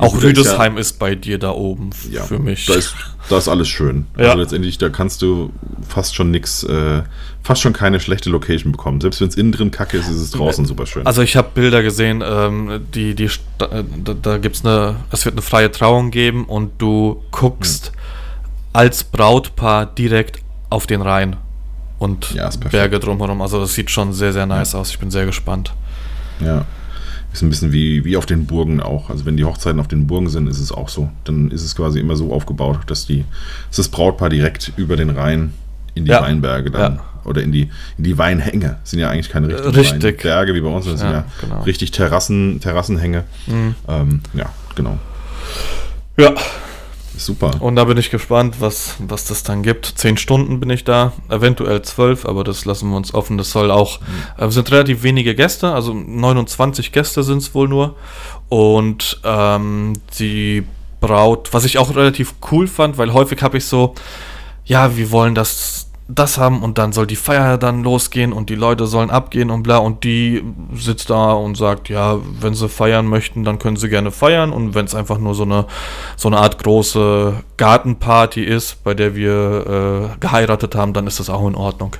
Auch 0.03 0.17
ist 0.17 0.23
Rüdesheim 0.25 0.77
ist, 0.79 0.99
bei 0.99 1.15
dir 1.15 1.39
da 1.39 1.51
oben 1.53 1.91
Ja, 2.11 2.23
für 2.25 2.39
mich. 2.39 2.67
Da 2.67 2.75
ist, 2.75 2.95
da 3.29 3.39
ist 3.39 3.49
alles 3.49 3.69
schön. 3.69 4.07
Ja. 4.19 4.27
Also 4.27 4.39
letztendlich, 4.39 4.79
da 4.79 4.89
kannst 4.89 5.23
du 5.23 5.53
fast 5.89 6.15
schon 6.15 6.31
nichts, 6.31 6.63
äh, 6.65 7.03
fast 7.43 7.63
schon 7.63 7.73
keine 7.73 8.01
schlechte 8.01 8.31
Location 8.31 8.73
bekommen. 8.73 9.01
Selbst 9.01 9.21
wenn 9.21 9.29
es 9.29 9.37
innen 9.37 9.53
drin 9.53 9.71
kacke 9.71 9.97
ist, 9.97 10.09
ist 10.09 10.17
es 10.17 10.31
draußen 10.33 10.65
super 10.67 10.87
schön. 10.87 11.07
Also 11.07 11.23
ich 11.23 11.37
habe 11.37 11.49
Bilder 11.55 11.83
gesehen, 11.83 12.23
ähm, 12.25 12.81
die, 12.95 13.15
die, 13.15 13.31
da, 13.59 13.69
da 14.21 14.39
gibt's 14.39 14.65
eine, 14.65 14.97
es 15.11 15.25
wird 15.25 15.35
eine 15.35 15.43
freie 15.43 15.71
Trauung 15.71 16.11
geben 16.11 16.45
und 16.45 16.73
du 16.81 17.23
guckst 17.31 17.87
Hm. 17.89 17.99
als 18.73 19.05
Brautpaar 19.05 19.87
direkt 19.87 20.41
auf 20.71 20.87
den 20.87 21.03
Rhein 21.03 21.37
und 21.99 22.33
Ja. 22.35 22.51
Berge 22.71 22.99
drumherum. 22.99 23.43
Also 23.43 23.61
das 23.61 23.75
sieht 23.75 23.91
schon 23.91 24.13
sehr, 24.13 24.33
sehr 24.33 24.47
nice 24.47 24.75
aus. 24.75 24.91
Ich 24.91 24.99
bin 24.99 25.11
sehr 25.11 25.27
gespannt. 25.27 25.73
ja. 26.41 26.65
Ist 27.33 27.43
ein 27.43 27.49
bisschen 27.49 27.73
wie, 27.73 28.05
wie 28.05 28.17
auf 28.17 28.27
den 28.27 28.45
Burgen 28.47 28.81
auch. 28.81 29.09
Also 29.09 29.25
wenn 29.25 29.37
die 29.39 29.45
Hochzeiten 29.45 29.81
auf 29.81 29.89
den 29.89 30.07
Burgen 30.07 30.29
sind, 30.29 30.47
ist 30.49 30.59
es 30.61 30.71
auch 30.71 30.89
so. 30.91 31.09
Dann 31.25 31.51
ist 31.51 31.65
es 31.65 31.75
quasi 31.75 31.99
immer 31.99 32.15
so 32.17 32.33
aufgebaut, 32.33 32.81
dass 32.89 33.07
die, 33.07 33.25
dass 33.69 33.77
das 33.79 33.89
Brautpaar 33.89 34.29
direkt 34.29 34.73
über 34.77 34.97
den 34.97 35.11
Rhein 35.11 35.53
in 35.95 36.05
die 36.05 36.11
Ja. 36.11 36.21
Weinberge 36.23 36.71
dann 36.71 36.97
Ja. 36.97 37.05
oder 37.25 37.43
in 37.43 37.51
die, 37.53 37.71
in 37.97 38.05
die 38.05 38.19
Weinhänge. 38.19 38.77
Das 38.83 38.91
sind 38.91 39.01
ja 39.01 39.09
eigentlich 39.11 39.31
keine 39.31 39.49
richtigen 39.49 39.75
Richtig. 39.75 40.03
Weinberge 40.25 40.55
wie 40.55 40.61
bei 40.61 40.69
uns, 40.69 40.85
das 40.87 41.01
sind 41.01 41.11
Ja, 41.11 41.25
genau. 41.41 41.63
richtig 41.63 41.91
Terrassen, 41.91 42.61
Terrassenhänge. 42.61 43.25
Mhm. 43.47 43.75
Ähm, 43.89 44.21
ja, 44.35 44.51
genau. 44.75 44.99
Ja, 46.19 46.35
super. 47.17 47.51
und 47.61 47.77
da 47.77 47.85
bin 47.85 47.97
ich 47.99 48.11
gespannt, 48.11 48.57
was, 48.61 48.95
was 48.99 49.25
das 49.27 49.43
dann 49.43 49.63
gibt. 49.63 49.87
Zehn 49.97 50.17
Stunden 50.17 50.61
bin 50.61 50.71
ich 50.71 50.85
da, 50.85 51.13
eventuell 51.29 51.83
zwölf, 51.83 52.25
aber 52.27 52.45
das 52.45 52.65
lassen 52.65 52.91
wir 52.91 52.97
uns 52.97 53.13
offen. 53.15 53.39
Das 53.39 53.51
soll 53.51 53.71
auch, 53.71 54.01
Mhm. 54.01 54.45
äh, 54.45 54.51
sind 54.51 54.71
relativ 54.71 55.03
wenige 55.03 55.35
Gäste, 55.35 55.73
also 55.73 55.93
29 55.95 56.93
Gäste 56.93 57.23
sind 57.23 57.39
es 57.39 57.55
wohl 57.55 57.69
nur. 57.69 57.97
Und 58.49 59.21
ähm, 59.25 59.95
die 60.19 60.65
Braut, 61.01 61.53
was 61.53 61.65
ich 61.65 61.79
auch 61.79 61.95
relativ 61.97 62.35
cool 62.51 62.67
fand, 62.69 62.97
weil 62.99 63.13
häufig 63.13 63.43
habe 63.43 63.59
ich 63.59 63.65
so, 63.67 63.95
ja, 64.65 64.97
wir 64.97 65.11
wollen 65.11 65.35
das, 65.35 65.91
das 66.09 66.37
haben 66.37 66.63
und 66.63 66.79
dann 66.79 66.93
soll 66.93 67.07
die 67.07 67.17
Feier 67.17 67.57
dann 67.59 67.83
losgehen 67.83 68.33
und 68.33 68.51
die 68.51 68.55
Leute 68.55 68.87
sollen 68.87 69.11
abgehen 69.11 69.51
und 69.51 69.63
bla 69.63 69.79
und 69.79 70.05
die 70.05 70.43
sitzt 70.75 71.09
da 71.11 71.33
und 71.33 71.57
sagt, 71.57 71.89
ja, 71.89 72.19
wenn 72.41 72.55
sie 72.55 72.69
feiern 72.69 73.07
möchten, 73.07 73.45
dann 73.45 73.59
können 73.59 73.77
sie 73.77 73.89
gerne 73.89 74.11
feiern 74.11 74.53
und 74.53 74.75
wenn 74.75 74.85
es 74.85 74.95
einfach 74.95 75.19
nur 75.19 75.35
so 75.35 75.45
eine 75.45 75.65
so 76.17 76.29
eine 76.29 76.39
Art 76.39 76.63
große 76.63 77.35
Gartenparty 77.57 78.43
ist, 78.43 78.83
bei 78.85 78.95
der 78.95 79.15
wir 79.15 80.11
äh, 80.15 80.19
geheiratet 80.21 80.75
haben, 80.75 80.93
dann 80.93 81.07
ist 81.07 81.19
das 81.21 81.31
auch 81.31 81.47
in 81.49 81.55
Ordnung. 81.55 81.97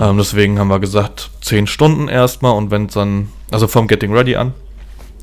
Ähm, 0.00 0.18
deswegen 0.18 0.58
haben 0.58 0.68
wir 0.68 0.78
gesagt, 0.78 1.30
zehn 1.40 1.66
Stunden 1.66 2.08
erstmal 2.08 2.52
und 2.52 2.70
wenn 2.70 2.86
es 2.86 2.94
dann, 2.94 3.28
also 3.50 3.66
vom 3.66 3.88
Getting 3.88 4.12
Ready 4.14 4.36
an, 4.36 4.52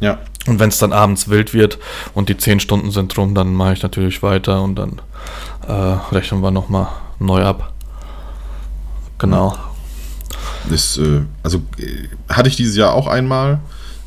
Ja. 0.01 0.17
und 0.47 0.59
wenn 0.59 0.69
es 0.69 0.79
dann 0.79 0.91
abends 0.93 1.29
wild 1.29 1.53
wird 1.53 1.77
und 2.15 2.27
die 2.27 2.35
10 2.37 2.59
Stunden 2.59 2.91
sind 2.91 3.15
rum, 3.17 3.33
dann 3.35 3.53
mache 3.53 3.73
ich 3.73 3.83
natürlich 3.83 4.21
weiter 4.23 4.61
und 4.61 4.75
dann 4.75 4.99
äh, 5.67 5.71
rechnen 6.13 6.41
wir 6.41 6.51
nochmal 6.51 6.87
neu 7.19 7.43
ab. 7.43 7.71
Genau. 9.17 9.55
Das, 10.69 10.97
äh, 10.97 11.21
also 11.43 11.59
äh, 11.77 12.07
hatte 12.33 12.49
ich 12.49 12.55
dieses 12.55 12.75
Jahr 12.75 12.93
auch 12.93 13.07
einmal 13.07 13.59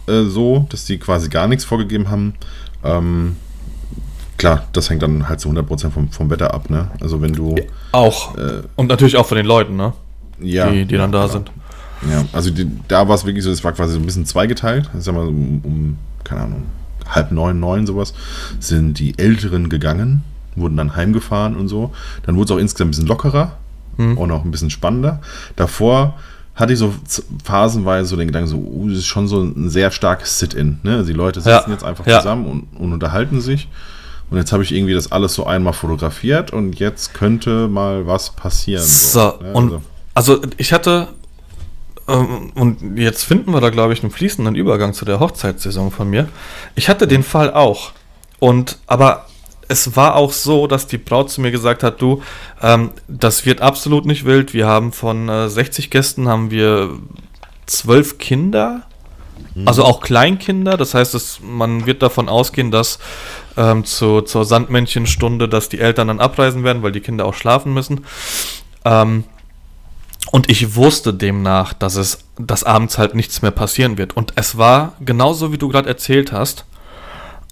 äh, 0.07 0.25
so, 0.25 0.67
dass 0.71 0.85
die 0.85 0.99
quasi 0.99 1.29
gar 1.29 1.49
nichts 1.49 1.65
vorgegeben 1.65 2.11
haben. 2.11 2.35
Ähm, 2.85 3.37
klar, 4.37 4.67
das 4.73 4.91
hängt 4.91 5.03
dann 5.03 5.29
halt 5.29 5.41
zu 5.41 5.49
100% 5.50 5.91
vom, 5.91 6.11
vom 6.11 6.31
Wetter 6.31 6.53
ab, 6.53 6.71
ne? 6.71 6.91
Also 7.00 7.23
wenn 7.23 7.33
du... 7.33 7.57
Auch. 7.93 8.35
Und 8.77 8.88
natürlich 8.88 9.17
auch 9.17 9.27
von 9.27 9.37
den 9.37 9.47
Leuten, 9.47 9.77
ne? 9.77 9.93
ja, 10.41 10.71
die, 10.71 10.85
die 10.85 10.97
dann 10.97 11.12
da 11.12 11.23
genau. 11.23 11.33
sind. 11.33 11.50
Ja, 12.11 12.25
also 12.33 12.50
die, 12.50 12.71
da 12.87 13.09
war 13.09 13.15
es 13.17 13.25
wirklich 13.25 13.45
so, 13.45 13.50
es 13.50 13.65
war 13.65 13.73
quasi 13.73 13.95
so 13.95 13.99
ein 13.99 14.07
bisschen 14.07 14.25
zweigeteilt. 14.25 14.88
Ich 14.97 15.05
sag 15.05 15.15
mal, 15.15 15.27
um, 15.27 15.61
um 15.65 15.99
keine 16.25 16.43
Ahnung, 16.43 16.62
halb 17.09 17.33
neun, 17.33 17.59
neun 17.59 17.87
sowas, 17.87 18.15
sind 18.61 18.99
die 18.99 19.19
Älteren 19.19 19.69
gegangen, 19.69 20.23
wurden 20.55 20.77
dann 20.77 20.95
heimgefahren 20.95 21.57
und 21.57 21.69
so. 21.69 21.93
Dann 22.25 22.37
wurde 22.37 22.45
es 22.45 22.50
auch 22.57 22.61
insgesamt 22.61 22.88
ein 22.88 22.91
bisschen 22.93 23.07
lockerer 23.07 23.57
mhm. 23.99 24.17
und 24.17 24.33
auch 24.33 24.45
ein 24.45 24.50
bisschen 24.50 24.71
spannender. 24.71 25.21
Davor 25.57 26.14
hatte 26.55 26.73
ich 26.73 26.78
so 26.78 26.93
phasenweise 27.45 28.09
so 28.09 28.17
den 28.17 28.26
Gedanken, 28.26 28.49
so, 28.49 28.57
uh, 28.57 28.88
das 28.88 28.99
ist 28.99 29.07
schon 29.07 29.28
so 29.28 29.43
ein 29.43 29.71
sehr 29.71 29.90
starkes 29.93 30.38
Sit-In. 30.40 30.81
Ne? 30.83 30.97
Also 30.97 31.07
die 31.09 31.17
Leute 31.17 31.40
sitzen 31.40 31.69
ja. 31.69 31.73
jetzt 31.73 31.85
einfach 31.85 32.07
ja. 32.07 32.19
zusammen 32.19 32.47
und, 32.47 32.81
und, 32.81 32.93
unterhalten 32.93 33.40
sich. 33.40 33.69
Und 34.31 34.38
jetzt 34.38 34.52
habe 34.52 34.62
ich 34.62 34.73
irgendwie 34.73 34.93
das 34.93 35.12
alles 35.12 35.35
so 35.35 35.47
einmal 35.47 35.73
fotografiert 35.73 36.52
und 36.52 36.78
jetzt 36.78 37.14
könnte 37.14 37.69
mal 37.69 38.07
was 38.07 38.31
passieren. 38.31 38.83
So, 38.85 39.21
so 39.38 39.43
ne? 39.43 39.52
und 39.52 39.81
also, 40.14 40.35
also 40.35 40.49
ich 40.57 40.73
hatte, 40.73 41.09
ähm, 42.09 42.50
und 42.55 42.99
jetzt 42.99 43.23
finden 43.25 43.52
wir 43.52 43.61
da, 43.61 43.71
glaube 43.71 43.93
ich, 43.93 44.02
einen 44.02 44.11
fließenden 44.11 44.57
Übergang 44.57 44.95
zu 44.95 45.05
der 45.05 45.21
Hochzeitssaison 45.21 45.93
von 45.93 46.11
mir. 46.11 46.28
Ich 46.75 46.88
hatte 46.88 47.07
den 47.07 47.23
Fall 47.23 47.55
auch. 47.55 47.93
Und 48.40 48.78
aber 48.87 49.26
es 49.69 49.95
war 49.97 50.17
auch 50.17 50.33
so, 50.33 50.67
dass 50.67 50.87
die 50.87 50.99
Braut 50.99 51.31
zu 51.31 51.41
mir 51.41 51.51
gesagt 51.51 51.83
hat, 51.83 52.01
du, 52.01 52.23
ähm, 52.63 52.91
das 53.07 53.45
wird 53.45 53.61
absolut 53.61 54.07
nicht 54.07 54.25
wild. 54.25 54.55
Wir 54.55 54.67
haben 54.67 54.93
von 54.93 55.29
äh, 55.29 55.49
60 55.49 55.91
Gästen 55.91 56.27
haben 56.27 56.51
wir 56.51 56.99
zwölf 57.67 58.17
Kinder, 58.17 58.83
mhm. 59.55 59.69
also 59.69 59.85
auch 59.85 60.01
Kleinkinder. 60.01 60.79
Das 60.79 60.95
heißt, 60.95 61.15
es, 61.15 61.41
man 61.43 61.85
wird 61.85 62.03
davon 62.03 62.31
ausgehen, 62.31 62.71
dass 62.71 62.99
ähm, 63.59 63.85
zu, 63.85 64.23
zur 64.23 64.47
Sandmännchenstunde, 64.47 65.49
dass 65.49 65.69
die 65.69 65.81
Eltern 65.81 66.09
dann 66.09 66.21
abreisen 66.21 66.65
werden, 66.65 66.83
weil 66.83 66.93
die 66.93 67.01
Kinder 67.01 67.27
auch 67.27 67.35
schlafen 67.35 67.75
müssen. 67.75 68.07
Ähm, 68.87 69.25
und 70.31 70.51
ich 70.51 70.75
wusste 70.77 71.13
demnach, 71.13 71.75
dass 71.75 71.97
es, 71.97 72.25
dass 72.39 72.65
abends 72.65 72.99
halt 72.99 73.15
nichts 73.15 73.43
mehr 73.43 73.51
passieren 73.51 73.99
wird. 73.99 74.17
Und 74.17 74.33
es 74.37 74.57
war 74.57 74.95
genauso, 75.01 75.53
wie 75.53 75.59
du 75.59 75.69
gerade 75.69 75.89
erzählt 75.89 76.33
hast 76.33 76.65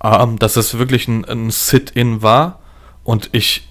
ähm, 0.07 0.39
dass 0.39 0.57
es 0.57 0.79
wirklich 0.79 1.09
ein, 1.09 1.25
ein 1.25 1.51
Sit-In 1.51 2.23
war 2.23 2.61
und 3.05 3.31
ich, 3.33 3.69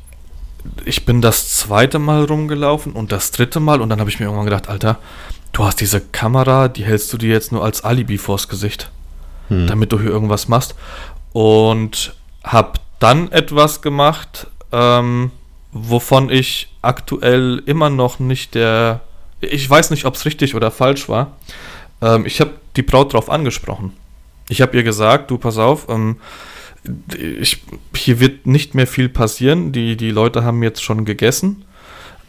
ich 0.86 1.06
bin 1.06 1.22
das 1.22 1.56
zweite 1.56 2.00
Mal 2.00 2.25
rumgelaufen 2.25 2.94
und 2.94 3.12
das 3.12 3.32
dritte 3.32 3.60
Mal 3.60 3.82
und 3.82 3.89
dann 3.89 4.00
habe 4.00 4.10
ich 4.10 4.20
mir 4.20 4.25
irgendwann 4.25 4.46
gedacht, 4.46 4.68
Alter, 4.68 4.98
du 5.51 5.63
hast 5.63 5.80
diese 5.80 6.01
Kamera, 6.01 6.68
die 6.68 6.84
hältst 6.84 7.12
du 7.13 7.18
dir 7.18 7.30
jetzt 7.30 7.51
nur 7.51 7.63
als 7.63 7.84
Alibi 7.84 8.18
vors 8.18 8.48
Gesicht, 8.48 8.92
hm. 9.48 9.68
damit 9.68 9.92
du 9.92 10.00
hier 10.00 10.10
irgendwas 10.10 10.48
machst 10.48 10.75
und 11.32 12.13
habe 12.44 12.80
dann 13.00 13.32
etwas 13.32 13.82
gemacht, 13.82 14.48
ähm, 14.72 15.32
wovon 15.72 16.30
ich 16.30 16.70
aktuell 16.82 17.62
immer 17.65 17.89
noch 17.89 18.20
nicht 18.20 18.56
der, 18.56 19.01
ich 19.42 19.70
weiß 19.70 19.92
nicht, 19.92 20.06
ob 20.06 20.15
es 20.15 20.25
richtig 20.25 20.56
oder 20.56 20.72
falsch 20.72 21.10
war. 21.10 21.34
Ähm, 22.01 22.25
ich 22.25 22.39
habe 22.42 22.51
die 22.75 22.82
Braut 22.82 23.13
drauf 23.13 23.30
angesprochen. 23.30 23.94
Ich 24.50 24.62
habe 24.62 24.78
ihr 24.78 24.84
gesagt, 24.84 25.32
du 25.32 25.38
pass 25.38 25.58
auf, 25.58 25.88
ähm, 25.90 26.18
ich, 27.18 27.64
hier 27.96 28.20
wird 28.20 28.46
nicht 28.46 28.75
mehr 28.75 28.88
viel 28.88 29.10
passieren. 29.10 29.72
Die, 29.72 29.98
die 29.98 30.12
Leute 30.12 30.44
haben 30.44 30.62
jetzt 30.64 30.84
schon 30.84 31.06
gegessen. 31.06 31.66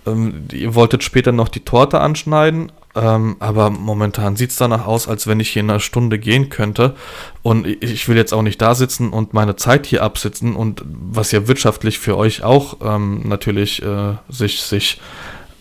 Ähm, 0.07 0.47
ihr 0.53 0.75
wolltet 0.75 1.03
später 1.05 1.33
noch 1.33 1.49
die 1.49 1.61
Torte 1.61 2.01
anschneiden, 2.01 2.73
ähm, 2.95 3.37
aber 3.41 3.71
momentan 3.71 4.37
sieht 4.37 4.51
es 4.51 4.57
danach 4.57 4.87
aus, 4.87 5.09
als 5.09 5.27
wenn 5.27 5.41
ich 5.41 5.51
hier 5.51 5.61
in 5.61 5.71
einer 5.71 5.81
Stunde 5.81 6.19
gehen 6.19 6.49
könnte. 6.49 6.95
Und 7.43 7.67
ich 7.67 8.09
will 8.09 8.17
jetzt 8.17 8.33
auch 8.33 8.43
nicht 8.43 8.63
da 8.63 8.75
sitzen 8.75 9.11
und 9.11 9.35
meine 9.35 9.57
Zeit 9.57 9.87
hier 9.87 10.03
absitzen 10.03 10.57
und 10.57 10.83
was 10.87 11.33
ja 11.33 11.49
wirtschaftlich 11.49 11.99
für 11.99 12.17
euch 12.17 12.43
auch 12.43 12.79
ähm, 12.83 13.23
natürlich 13.25 13.83
äh, 13.83 14.15
sich, 14.29 14.63
sich 14.63 15.01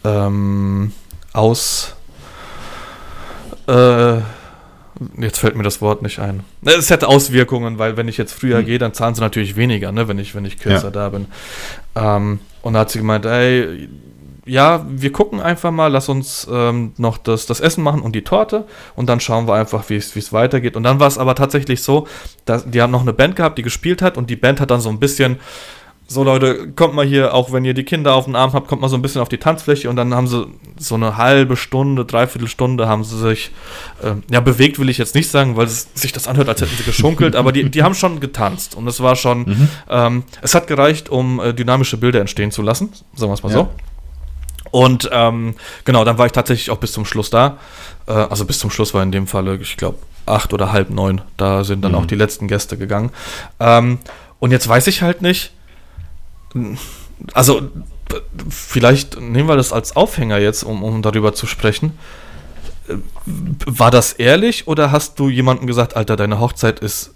ähm, 0.04 0.94
aus. 1.34 1.96
Äh, 3.68 4.20
Jetzt 5.18 5.40
fällt 5.40 5.56
mir 5.56 5.64
das 5.64 5.82
Wort 5.82 6.02
nicht 6.02 6.20
ein. 6.20 6.44
Es 6.64 6.90
hätte 6.90 7.08
Auswirkungen, 7.08 7.80
weil 7.80 7.98
wenn 7.98 8.08
ich 8.08 8.18
jetzt 8.18 8.34
früher 8.34 8.60
hm. 8.60 8.66
gehe, 8.66 8.78
dann 8.78 8.94
zahlen 8.94 9.16
sie 9.16 9.22
natürlich 9.22 9.56
weniger, 9.56 9.92
ne, 9.92 10.08
wenn 10.08 10.20
ich, 10.20 10.36
wenn 10.36 10.46
ich 10.46 10.58
kürzer 10.58 10.86
ja. 10.86 10.92
da 10.92 11.10
bin. 11.10 11.26
Ähm, 11.96 12.40
und 12.62 12.74
da 12.74 12.80
hat 12.80 12.92
sie 12.92 13.00
gemeint, 13.00 13.26
ey, 13.26 13.90
ja, 14.46 14.86
wir 14.88 15.12
gucken 15.12 15.42
einfach 15.42 15.72
mal, 15.72 15.88
lass 15.88 16.08
uns 16.08 16.48
ähm, 16.52 16.94
noch 16.98 17.18
das, 17.18 17.48
das 17.48 17.60
Essen 17.60 17.84
machen 17.84 18.02
und 18.02 18.16
die 18.16 18.24
Torte 18.24 18.66
und 18.96 19.10
dann 19.10 19.20
schauen 19.20 19.48
wir 19.48 19.56
einfach, 19.56 19.90
wie 19.90 19.96
es 19.96 20.34
weitergeht. 20.34 20.76
Und 20.76 20.84
dann 20.84 21.00
war 21.00 21.08
es 21.08 21.18
aber 21.18 21.34
tatsächlich 21.34 21.82
so, 21.82 22.08
dass 22.46 22.70
die 22.70 22.82
haben 22.82 22.92
noch 22.92 23.02
eine 23.02 23.14
Band 23.14 23.36
gehabt, 23.36 23.58
die 23.58 23.64
gespielt 23.64 24.04
hat 24.04 24.18
und 24.18 24.30
die 24.30 24.36
Band 24.36 24.62
hat 24.62 24.70
dann 24.70 24.82
so 24.82 24.90
ein 24.90 25.00
bisschen 25.00 25.38
so 26.08 26.24
Leute, 26.24 26.68
kommt 26.72 26.94
mal 26.94 27.06
hier, 27.06 27.34
auch 27.34 27.52
wenn 27.52 27.66
ihr 27.66 27.74
die 27.74 27.84
Kinder 27.84 28.14
auf 28.14 28.26
den 28.26 28.36
Arm 28.36 28.54
habt, 28.54 28.68
kommt 28.68 28.82
mal 28.82 28.90
so 28.90 28.96
ein 28.96 29.02
bisschen 29.02 29.22
auf 29.22 29.30
die 29.30 29.40
Tanzfläche 29.40 29.90
und 29.90 29.96
dann 29.96 30.14
haben 30.14 30.28
sie 30.28 30.46
so 30.78 30.96
eine 30.96 31.18
halbe 31.18 31.56
Stunde, 31.58 32.06
dreiviertel 32.06 32.48
Stunde 32.48 32.88
haben 32.88 33.04
sie 33.04 33.18
sich, 33.18 33.52
äh, 34.04 34.14
ja, 34.32 34.40
bewegt 34.40 34.78
will 34.78 34.90
ich 34.90 35.00
jetzt 35.00 35.16
nicht 35.16 35.32
sagen, 35.32 35.58
weil 35.58 35.66
es 35.66 35.88
sich 35.96 36.12
das 36.12 36.28
anhört, 36.28 36.48
als 36.48 36.62
hätten 36.62 36.78
sie 36.78 36.84
geschunkelt, 36.84 37.36
aber 37.36 37.52
die, 37.52 37.70
die 37.72 37.82
haben 37.82 37.96
schon 37.96 38.20
getanzt 38.20 38.76
und 38.76 38.88
es 38.88 39.02
war 39.02 39.16
schon, 39.16 39.40
mhm. 39.40 39.68
ähm, 39.90 40.24
es 40.42 40.54
hat 40.54 40.68
gereicht, 40.68 41.10
um 41.10 41.40
äh, 41.40 41.54
dynamische 41.54 41.98
Bilder 41.98 42.22
entstehen 42.22 42.52
zu 42.52 42.62
lassen, 42.62 42.92
sagen 43.16 43.32
wir 43.32 43.34
es 43.34 43.44
mal 43.44 43.50
ja. 43.50 43.56
so. 43.56 43.70
Und 44.70 45.10
ähm, 45.12 45.56
genau, 45.86 46.04
dann 46.04 46.18
war 46.18 46.26
ich 46.26 46.34
tatsächlich 46.34 46.70
auch 46.70 46.80
bis 46.80 46.92
zum 46.92 47.06
Schluss 47.06 47.30
da. 47.30 47.58
Äh, 48.08 48.12
also 48.12 48.46
bis 48.46 48.60
zum 48.60 48.70
Schluss 48.70 48.94
war 48.94 49.02
in 49.04 49.12
dem 49.12 49.26
Falle, 49.26 49.56
ich 49.56 49.78
glaube, 49.78 50.00
acht 50.26 50.54
oder 50.54 50.72
halb 50.72 50.90
neun. 50.90 51.22
Da 51.38 51.64
sind 51.64 51.82
dann 51.82 51.94
mhm. 51.94 51.98
auch 52.00 52.06
die 52.06 52.16
letzten 52.16 52.48
Gäste 52.48 52.78
gegangen. 52.78 53.12
Ähm, 53.60 54.00
und 54.40 54.52
jetzt 54.52 54.68
weiß 54.68 54.88
ich 54.88 55.02
halt 55.02 55.22
nicht, 55.22 55.54
also 57.34 57.70
vielleicht 58.50 59.20
nehmen 59.20 59.48
wir 59.48 59.56
das 59.56 59.74
als 59.74 59.96
Aufhänger 59.96 60.38
jetzt, 60.38 60.64
um, 60.64 60.84
um 60.84 61.02
darüber 61.02 61.34
zu 61.34 61.48
sprechen. 61.48 61.98
War 63.66 63.92
das 63.92 64.14
ehrlich 64.14 64.68
oder 64.68 64.92
hast 64.92 65.20
du 65.20 65.30
jemandem 65.30 65.68
gesagt, 65.68 65.96
Alter, 65.96 66.16
deine 66.16 66.40
Hochzeit 66.40 66.80
ist 66.80 67.14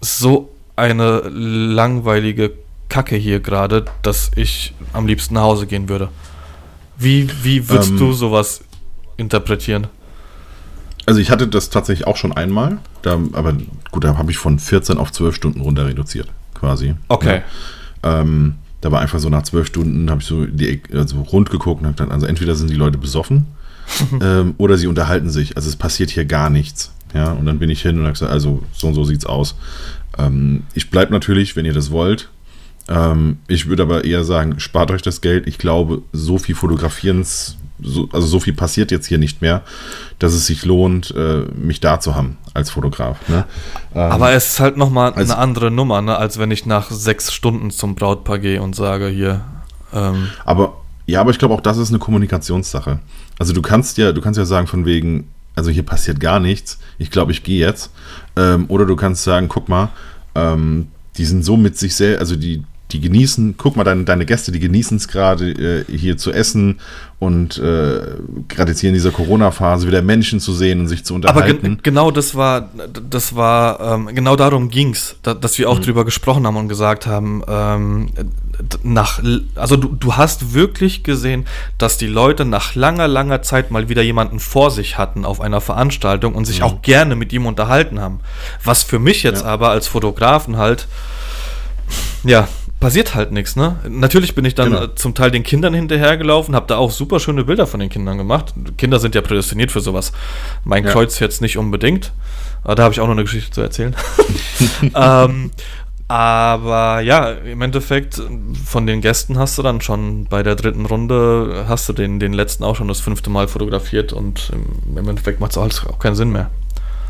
so 0.00 0.50
eine 0.76 1.20
langweilige 1.28 2.52
Kacke 2.88 3.16
hier 3.16 3.40
gerade, 3.40 3.84
dass 4.02 4.30
ich 4.34 4.74
am 4.92 5.06
liebsten 5.06 5.34
nach 5.34 5.42
Hause 5.42 5.66
gehen 5.66 5.88
würde? 5.88 6.08
Wie, 6.96 7.28
wie 7.42 7.68
würdest 7.68 7.90
ähm, 7.90 7.98
du 7.98 8.12
sowas 8.12 8.62
interpretieren? 9.16 9.86
Also 11.06 11.20
ich 11.20 11.30
hatte 11.30 11.48
das 11.48 11.70
tatsächlich 11.70 12.06
auch 12.06 12.16
schon 12.16 12.32
einmal, 12.32 12.78
da, 13.02 13.18
aber 13.32 13.54
gut, 13.90 14.04
da 14.04 14.16
habe 14.16 14.30
ich 14.30 14.38
von 14.38 14.58
14 14.58 14.98
auf 14.98 15.12
12 15.12 15.34
Stunden 15.34 15.60
runter 15.60 15.86
reduziert, 15.86 16.28
quasi. 16.54 16.94
Okay. 17.08 17.42
Ja. 18.04 18.20
Ähm, 18.20 18.56
da 18.80 18.90
war 18.90 19.00
einfach 19.00 19.18
so 19.18 19.28
nach 19.28 19.42
zwölf 19.42 19.66
Stunden, 19.66 20.10
habe 20.10 20.20
ich 20.20 20.26
so 20.26 20.46
die, 20.46 20.82
also 20.92 21.20
rund 21.20 21.50
geguckt 21.50 21.82
und 21.82 21.86
habe 21.86 21.96
dann, 21.96 22.10
also 22.10 22.26
entweder 22.26 22.54
sind 22.54 22.70
die 22.70 22.76
Leute 22.76 22.98
besoffen 22.98 23.46
ähm, 24.22 24.54
oder 24.58 24.78
sie 24.78 24.86
unterhalten 24.86 25.30
sich. 25.30 25.56
Also 25.56 25.68
es 25.68 25.76
passiert 25.76 26.10
hier 26.10 26.24
gar 26.24 26.50
nichts. 26.50 26.92
Ja, 27.14 27.32
und 27.32 27.44
dann 27.46 27.58
bin 27.58 27.70
ich 27.70 27.82
hin 27.82 27.96
und 27.96 28.04
habe 28.04 28.12
gesagt, 28.12 28.32
also 28.32 28.62
so 28.72 28.86
und 28.86 28.94
so 28.94 29.04
sieht's 29.04 29.26
aus. 29.26 29.56
Ähm, 30.16 30.62
ich 30.74 30.90
bleibe 30.90 31.12
natürlich, 31.12 31.56
wenn 31.56 31.66
ihr 31.66 31.72
das 31.72 31.90
wollt. 31.90 32.30
Ähm, 32.88 33.38
ich 33.48 33.66
würde 33.66 33.82
aber 33.82 34.04
eher 34.04 34.24
sagen, 34.24 34.60
spart 34.60 34.90
euch 34.90 35.02
das 35.02 35.20
Geld. 35.20 35.46
Ich 35.46 35.58
glaube, 35.58 36.02
so 36.12 36.38
viel 36.38 36.54
Fotografierens 36.54 37.56
so, 37.82 38.08
also 38.12 38.26
so 38.26 38.40
viel 38.40 38.54
passiert 38.54 38.90
jetzt 38.90 39.06
hier 39.06 39.18
nicht 39.18 39.42
mehr, 39.42 39.62
dass 40.18 40.32
es 40.32 40.46
sich 40.46 40.64
lohnt, 40.64 41.14
äh, 41.16 41.44
mich 41.54 41.80
da 41.80 42.00
zu 42.00 42.14
haben 42.14 42.38
als 42.54 42.70
Fotograf. 42.70 43.16
Ne? 43.28 43.44
Ähm, 43.94 44.00
aber 44.00 44.32
es 44.32 44.48
ist 44.48 44.60
halt 44.60 44.76
nochmal 44.76 45.14
eine 45.14 45.36
andere 45.36 45.70
Nummer, 45.70 46.02
ne, 46.02 46.16
als 46.16 46.38
wenn 46.38 46.50
ich 46.50 46.66
nach 46.66 46.90
sechs 46.90 47.32
Stunden 47.32 47.70
zum 47.70 47.94
Brautpaar 47.94 48.38
gehe 48.38 48.62
und 48.62 48.74
sage 48.74 49.08
hier. 49.08 49.42
Ähm, 49.92 50.28
aber 50.44 50.74
ja, 51.06 51.20
aber 51.20 51.30
ich 51.30 51.38
glaube 51.38 51.54
auch, 51.54 51.60
das 51.60 51.76
ist 51.78 51.88
eine 51.88 51.98
Kommunikationssache. 51.98 53.00
Also 53.38 53.52
du 53.52 53.62
kannst 53.62 53.98
ja, 53.98 54.12
du 54.12 54.20
kannst 54.20 54.38
ja 54.38 54.44
sagen 54.44 54.66
von 54.66 54.84
wegen, 54.84 55.28
also 55.56 55.70
hier 55.70 55.82
passiert 55.82 56.20
gar 56.20 56.40
nichts. 56.40 56.78
Ich 56.98 57.10
glaube, 57.10 57.32
ich 57.32 57.42
gehe 57.42 57.58
jetzt. 57.58 57.90
Ähm, 58.36 58.66
oder 58.68 58.86
du 58.86 58.96
kannst 58.96 59.24
sagen, 59.24 59.48
guck 59.48 59.68
mal, 59.68 59.88
ähm, 60.34 60.88
die 61.16 61.24
sind 61.24 61.44
so 61.44 61.56
mit 61.56 61.76
sich 61.76 61.94
selbst, 61.96 62.20
also 62.20 62.36
die, 62.36 62.62
die 62.92 63.00
genießen, 63.00 63.54
guck 63.56 63.76
mal, 63.76 63.84
deine, 63.84 64.04
deine 64.04 64.26
Gäste, 64.26 64.52
die 64.52 64.60
genießen 64.60 64.96
es 64.96 65.08
gerade 65.08 65.50
äh, 65.50 65.84
hier 65.96 66.16
zu 66.16 66.32
essen 66.32 66.80
und 67.20 67.58
äh, 67.58 68.00
gerade 68.48 68.70
jetzt 68.70 68.80
hier 68.80 68.88
in 68.88 68.94
dieser 68.94 69.10
Corona-Phase 69.10 69.86
wieder 69.86 70.00
Menschen 70.00 70.40
zu 70.40 70.54
sehen 70.54 70.80
und 70.80 70.88
sich 70.88 71.04
zu 71.04 71.14
unterhalten. 71.14 71.66
Aber 71.66 71.68
ge 71.68 71.78
genau 71.82 72.10
das 72.10 72.34
war, 72.34 72.70
das 73.10 73.36
war, 73.36 73.80
ähm, 73.80 74.14
genau 74.14 74.36
darum 74.36 74.70
ging 74.70 74.92
es, 74.92 75.16
da, 75.22 75.34
dass 75.34 75.58
wir 75.58 75.68
auch 75.68 75.78
mhm. 75.78 75.82
drüber 75.82 76.04
gesprochen 76.06 76.46
haben 76.46 76.56
und 76.56 76.68
gesagt 76.68 77.06
haben, 77.06 77.42
ähm, 77.46 78.08
nach, 78.82 79.22
also 79.54 79.76
du, 79.76 79.88
du 79.88 80.16
hast 80.16 80.54
wirklich 80.54 81.02
gesehen, 81.02 81.46
dass 81.76 81.98
die 81.98 82.06
Leute 82.06 82.46
nach 82.46 82.74
langer, 82.74 83.06
langer 83.06 83.42
Zeit 83.42 83.70
mal 83.70 83.90
wieder 83.90 84.02
jemanden 84.02 84.40
vor 84.40 84.70
sich 84.70 84.96
hatten 84.96 85.26
auf 85.26 85.42
einer 85.42 85.60
Veranstaltung 85.60 86.34
und 86.34 86.46
sich 86.46 86.60
mhm. 86.60 86.64
auch 86.64 86.82
gerne 86.82 87.16
mit 87.16 87.34
ihm 87.34 87.44
unterhalten 87.44 88.00
haben. 88.00 88.20
Was 88.64 88.82
für 88.82 88.98
mich 88.98 89.22
jetzt 89.22 89.42
ja. 89.42 89.48
aber 89.48 89.68
als 89.68 89.88
Fotografen 89.88 90.56
halt, 90.56 90.88
ja, 92.24 92.48
passiert 92.80 93.14
halt 93.14 93.30
nichts, 93.30 93.56
ne? 93.56 93.76
Natürlich 93.88 94.34
bin 94.34 94.44
ich 94.44 94.54
dann 94.54 94.70
genau. 94.70 94.86
zum 94.88 95.14
Teil 95.14 95.30
den 95.30 95.42
Kindern 95.42 95.74
hinterhergelaufen, 95.74 96.54
habe 96.54 96.66
da 96.66 96.78
auch 96.78 96.90
super 96.90 97.20
schöne 97.20 97.44
Bilder 97.44 97.66
von 97.66 97.78
den 97.78 97.90
Kindern 97.90 98.18
gemacht. 98.18 98.54
Kinder 98.78 98.98
sind 98.98 99.14
ja 99.14 99.20
prädestiniert 99.20 99.70
für 99.70 99.80
sowas. 99.80 100.12
Mein 100.64 100.84
ja. 100.84 100.90
Kreuz 100.90 101.18
jetzt 101.18 101.42
nicht 101.42 101.58
unbedingt. 101.58 102.12
Aber 102.64 102.74
da 102.74 102.82
habe 102.84 102.92
ich 102.92 103.00
auch 103.00 103.06
noch 103.06 103.12
eine 103.12 103.24
Geschichte 103.24 103.50
zu 103.50 103.60
erzählen. 103.60 103.94
ähm, 104.94 105.50
aber 106.08 107.02
ja, 107.02 107.30
im 107.30 107.62
Endeffekt, 107.62 108.20
von 108.64 108.86
den 108.86 109.00
Gästen 109.00 109.38
hast 109.38 109.56
du 109.58 109.62
dann 109.62 109.80
schon 109.80 110.24
bei 110.24 110.42
der 110.42 110.56
dritten 110.56 110.86
Runde, 110.86 111.66
hast 111.68 111.88
du 111.88 111.92
den, 111.92 112.18
den 112.18 112.32
letzten 112.32 112.64
auch 112.64 112.74
schon 112.74 112.88
das 112.88 112.98
fünfte 112.98 113.30
Mal 113.30 113.46
fotografiert 113.46 114.12
und 114.12 114.50
im, 114.96 115.08
Endeffekt 115.08 115.38
macht 115.38 115.52
es 115.52 115.58
auch 115.58 115.98
keinen 116.00 116.16
Sinn 116.16 116.32
mehr. 116.32 116.50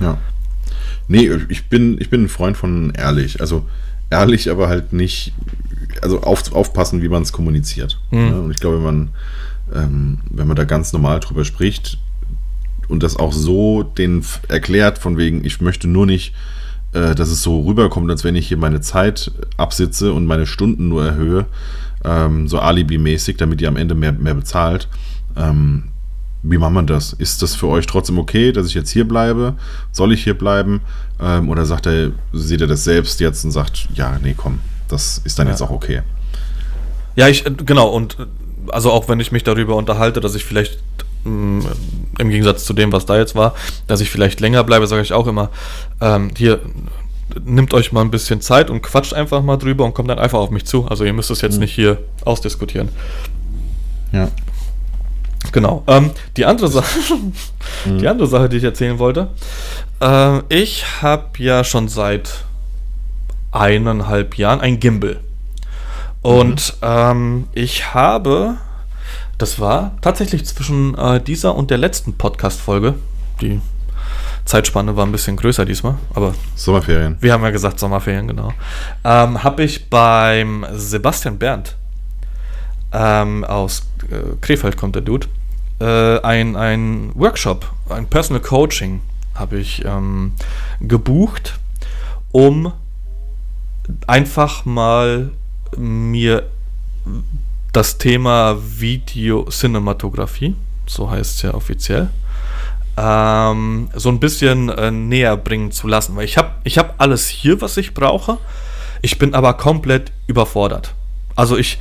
Ja. 0.01 0.19
Nee, 1.09 1.31
ich 1.49 1.69
bin, 1.69 1.99
ich 1.99 2.11
bin 2.11 2.25
ein 2.25 2.29
Freund 2.29 2.57
von 2.57 2.93
ehrlich. 2.95 3.41
Also 3.41 3.67
ehrlich, 4.11 4.51
aber 4.51 4.69
halt 4.69 4.93
nicht, 4.93 5.33
also 6.03 6.21
auf, 6.23 6.53
aufpassen, 6.53 7.03
wie 7.03 7.09
man 7.09 7.23
es 7.23 7.33
kommuniziert. 7.33 8.01
Mhm. 8.11 8.19
Ja, 8.19 8.39
und 8.39 8.51
ich 8.51 8.61
glaube, 8.61 8.77
wenn 8.77 8.85
man, 8.85 9.09
ähm, 9.75 10.19
wenn 10.31 10.47
man 10.47 10.57
da 10.57 10.65
ganz 10.65 10.93
normal 10.93 11.21
drüber 11.21 11.45
spricht 11.45 11.99
und 12.89 13.03
das 13.03 13.17
auch 13.17 13.33
so 13.33 13.83
den 13.83 14.25
erklärt, 14.49 14.99
von 14.99 15.17
wegen, 15.17 15.45
ich 15.45 15.61
möchte 15.61 15.89
nur 15.89 16.07
nicht, 16.07 16.35
äh, 16.93 17.15
dass 17.15 17.29
es 17.31 17.43
so 17.43 17.61
rüberkommt, 17.61 18.11
als 18.11 18.25
wenn 18.25 18.35
ich 18.35 18.49
hier 18.49 18.57
meine 18.57 18.81
Zeit 18.81 19.33
absitze 19.57 20.13
und 20.13 20.27
meine 20.27 20.47
Stunden 20.47 20.89
nur 20.89 21.05
erhöhe, 21.05 21.47
ähm, 22.05 22.49
so 22.49 22.59
Alibi-mäßig, 22.59 23.37
damit 23.37 23.61
ihr 23.61 23.69
am 23.69 23.77
Ende 23.77 23.95
mehr, 23.95 24.13
mehr 24.13 24.35
bezahlt. 24.35 24.89
Ähm, 25.37 25.85
wie 26.43 26.59
macht 26.59 26.73
man 26.73 26.87
das? 26.87 27.13
Ist 27.13 27.43
das 27.43 27.55
für 27.55 27.69
euch 27.69 27.87
trotzdem 27.87 28.19
okay, 28.19 28.53
dass 28.53 28.67
ich 28.67 28.75
jetzt 28.75 28.91
hier 28.91 29.07
bleibe? 29.07 29.55
Soll 29.93 30.13
ich 30.13 30.25
hier 30.25 30.37
bleiben? 30.37 30.81
Ähm, 31.21 31.49
oder 31.49 31.67
sagt 31.67 31.87
er, 31.87 32.13
seht 32.33 32.63
ihr 32.63 32.67
das 32.67 32.85
selbst 32.85 33.21
jetzt 33.21 33.45
und 33.45 33.51
sagt, 33.51 33.89
ja, 33.95 34.19
nee, 34.23 34.35
komm, 34.37 34.61
das 34.93 35.21
ist 35.25 35.39
dann 35.39 35.47
ja. 35.47 35.53
jetzt 35.53 35.63
auch 35.63 35.71
okay? 35.71 36.03
Ja, 37.17 37.29
ich, 37.29 37.47
äh, 37.47 37.51
genau, 37.51 37.89
und 37.89 38.19
äh, 38.19 38.27
also 38.71 38.93
auch 38.93 39.09
wenn 39.09 39.21
ich 39.21 39.33
mich 39.33 39.45
darüber 39.45 39.77
unterhalte, 39.77 40.21
dass 40.21 40.35
ich 40.35 40.45
vielleicht 40.45 40.79
mh, 41.25 41.31
mm, 41.31 41.67
im 42.19 42.31
Gegensatz 42.31 42.65
zu 42.65 42.73
dem, 42.73 42.93
was 42.93 43.07
da 43.07 43.17
jetzt 43.17 43.35
war, 43.35 43.55
dass 43.87 44.01
ich 44.01 44.11
vielleicht 44.11 44.41
länger 44.41 44.65
bleibe, 44.65 44.87
sage 44.87 45.03
ich 45.03 45.13
auch 45.13 45.27
immer, 45.27 45.51
ähm, 46.01 46.31
hier, 46.37 46.61
nimmt 47.45 47.75
euch 47.75 47.93
mal 47.93 48.01
ein 48.01 48.11
bisschen 48.11 48.41
Zeit 48.41 48.71
und 48.71 48.83
quatscht 48.83 49.15
einfach 49.15 49.43
mal 49.43 49.57
drüber 49.57 49.85
und 49.85 49.95
kommt 49.95 50.11
dann 50.11 50.19
einfach 50.19 50.39
auf 50.39 50.51
mich 50.51 50.65
zu. 50.65 50.87
Also 50.89 51.05
ihr 51.05 51.13
müsst 51.13 51.31
es 51.31 51.41
jetzt 51.41 51.55
mhm. 51.55 51.61
nicht 51.61 51.75
hier 51.75 51.99
ausdiskutieren. 52.25 52.89
Ja. 54.13 54.29
Genau. 55.53 55.85
Ähm, 55.87 56.11
die 56.37 56.45
andere 56.45 56.69
Sache, 56.69 56.99
mhm. 57.87 57.99
die 57.99 58.09
andere 58.09 58.27
Sache, 58.27 58.49
die 58.49 58.59
ich 58.59 58.65
erzählen 58.65 58.99
wollte. 58.99 59.29
Äh, 60.01 60.41
ich 60.49 61.03
habe 61.03 61.27
ja 61.39 61.65
schon 61.65 61.89
seit 61.89 62.45
eineinhalb 63.53 64.37
Jahren 64.37 64.61
ein 64.61 64.81
Gimbal. 64.81 65.21
Und 66.23 66.75
mhm. 66.81 66.87
ähm, 66.87 67.49
ich 67.53 67.95
habe, 67.95 68.57
das 69.39 69.59
war 69.59 69.97
tatsächlich 70.03 70.45
zwischen 70.45 70.97
äh, 70.97 71.21
dieser 71.21 71.55
und 71.55 71.71
der 71.71 71.79
letzten 71.79 72.15
Podcast-Folge, 72.15 72.95
die 73.41 73.61
Zeitspanne 74.45 74.97
war 74.97 75.07
ein 75.07 75.13
bisschen 75.13 75.37
größer 75.37 75.65
diesmal, 75.65 75.97
aber. 76.15 76.35
Sommerferien. 76.55 77.17
Wir 77.21 77.33
haben 77.33 77.43
ja 77.43 77.51
gesagt 77.51 77.79
Sommerferien, 77.79 78.27
genau. 78.27 78.53
Ähm, 79.05 79.43
habe 79.43 79.63
ich 79.63 79.89
beim 79.89 80.67
Sebastian 80.73 81.39
Berndt 81.39 81.77
ähm, 82.93 83.45
aus 83.45 83.87
äh, 84.11 84.37
Krefeld 84.41 84.77
kommt 84.77 84.95
der 84.95 85.03
Dude, 85.03 85.29
äh, 85.81 86.21
ein, 86.21 86.57
ein 86.57 87.13
Workshop, 87.15 87.71
ein 87.89 88.07
Personal 88.07 88.43
Coaching 88.43 89.01
habe 89.35 89.59
ich 89.59 89.85
ähm, 89.85 90.33
gebucht, 90.81 91.59
um 92.33 92.73
einfach 94.07 94.65
mal 94.65 95.31
mir 95.77 96.45
das 97.73 97.99
Thema 97.99 98.59
Videocinematografie, 98.61 100.55
so 100.87 101.11
heißt 101.11 101.37
es 101.37 101.43
ja 101.43 101.55
offiziell, 101.55 102.11
ähm, 102.97 103.89
so 103.95 104.09
ein 104.09 104.19
bisschen 104.21 104.69
äh, 104.69 104.91
näher 104.91 105.37
bringen 105.37 105.71
zu 105.71 105.87
lassen. 105.87 106.17
Weil 106.17 106.25
ich 106.25 106.37
habe 106.37 106.51
ich 106.65 106.79
hab 106.79 107.01
alles 107.01 107.29
hier, 107.29 107.61
was 107.61 107.77
ich 107.77 107.95
brauche. 107.95 108.39
Ich 109.03 109.19
bin 109.19 109.35
aber 109.35 109.55
komplett 109.55 110.13
überfordert. 110.27 110.95
Also 111.37 111.57
ich, 111.57 111.79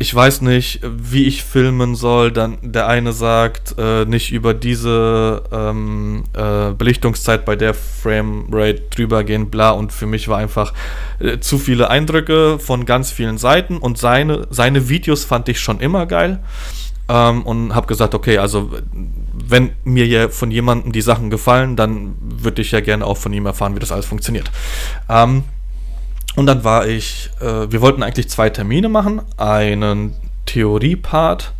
ich 0.00 0.14
weiß 0.14 0.40
nicht, 0.40 0.80
wie 0.82 1.26
ich 1.26 1.44
filmen 1.44 1.94
soll. 1.94 2.32
Dann 2.32 2.56
der 2.62 2.86
eine 2.86 3.12
sagt, 3.12 3.74
äh, 3.78 4.06
nicht 4.06 4.32
über 4.32 4.54
diese 4.54 5.42
ähm, 5.52 6.24
äh, 6.32 6.72
Belichtungszeit 6.72 7.44
bei 7.44 7.54
der 7.54 7.74
Framerate 7.74 8.80
drüber 8.88 9.24
gehen, 9.24 9.50
bla. 9.50 9.72
Und 9.72 9.92
für 9.92 10.06
mich 10.06 10.26
war 10.26 10.38
einfach 10.38 10.72
äh, 11.18 11.38
zu 11.38 11.58
viele 11.58 11.90
Eindrücke 11.90 12.58
von 12.58 12.86
ganz 12.86 13.10
vielen 13.10 13.36
Seiten. 13.36 13.76
Und 13.76 13.98
seine, 13.98 14.46
seine 14.48 14.88
Videos 14.88 15.26
fand 15.26 15.50
ich 15.50 15.60
schon 15.60 15.80
immer 15.80 16.06
geil. 16.06 16.38
Ähm, 17.10 17.42
und 17.42 17.74
habe 17.74 17.86
gesagt, 17.86 18.14
okay, 18.14 18.38
also 18.38 18.70
wenn 19.34 19.72
mir 19.84 20.06
ja 20.06 20.30
von 20.30 20.50
jemandem 20.50 20.92
die 20.92 21.02
Sachen 21.02 21.28
gefallen, 21.28 21.76
dann 21.76 22.14
würde 22.22 22.62
ich 22.62 22.72
ja 22.72 22.80
gerne 22.80 23.04
auch 23.04 23.18
von 23.18 23.34
ihm 23.34 23.44
erfahren, 23.44 23.76
wie 23.76 23.80
das 23.80 23.92
alles 23.92 24.06
funktioniert. 24.06 24.50
Ähm, 25.10 25.44
und 26.40 26.46
dann 26.46 26.64
war 26.64 26.88
ich, 26.88 27.28
äh, 27.40 27.70
wir 27.70 27.82
wollten 27.82 28.02
eigentlich 28.02 28.30
zwei 28.30 28.48
Termine 28.48 28.88
machen. 28.88 29.20
Einen 29.36 30.14
Theorie-Part, 30.46 31.52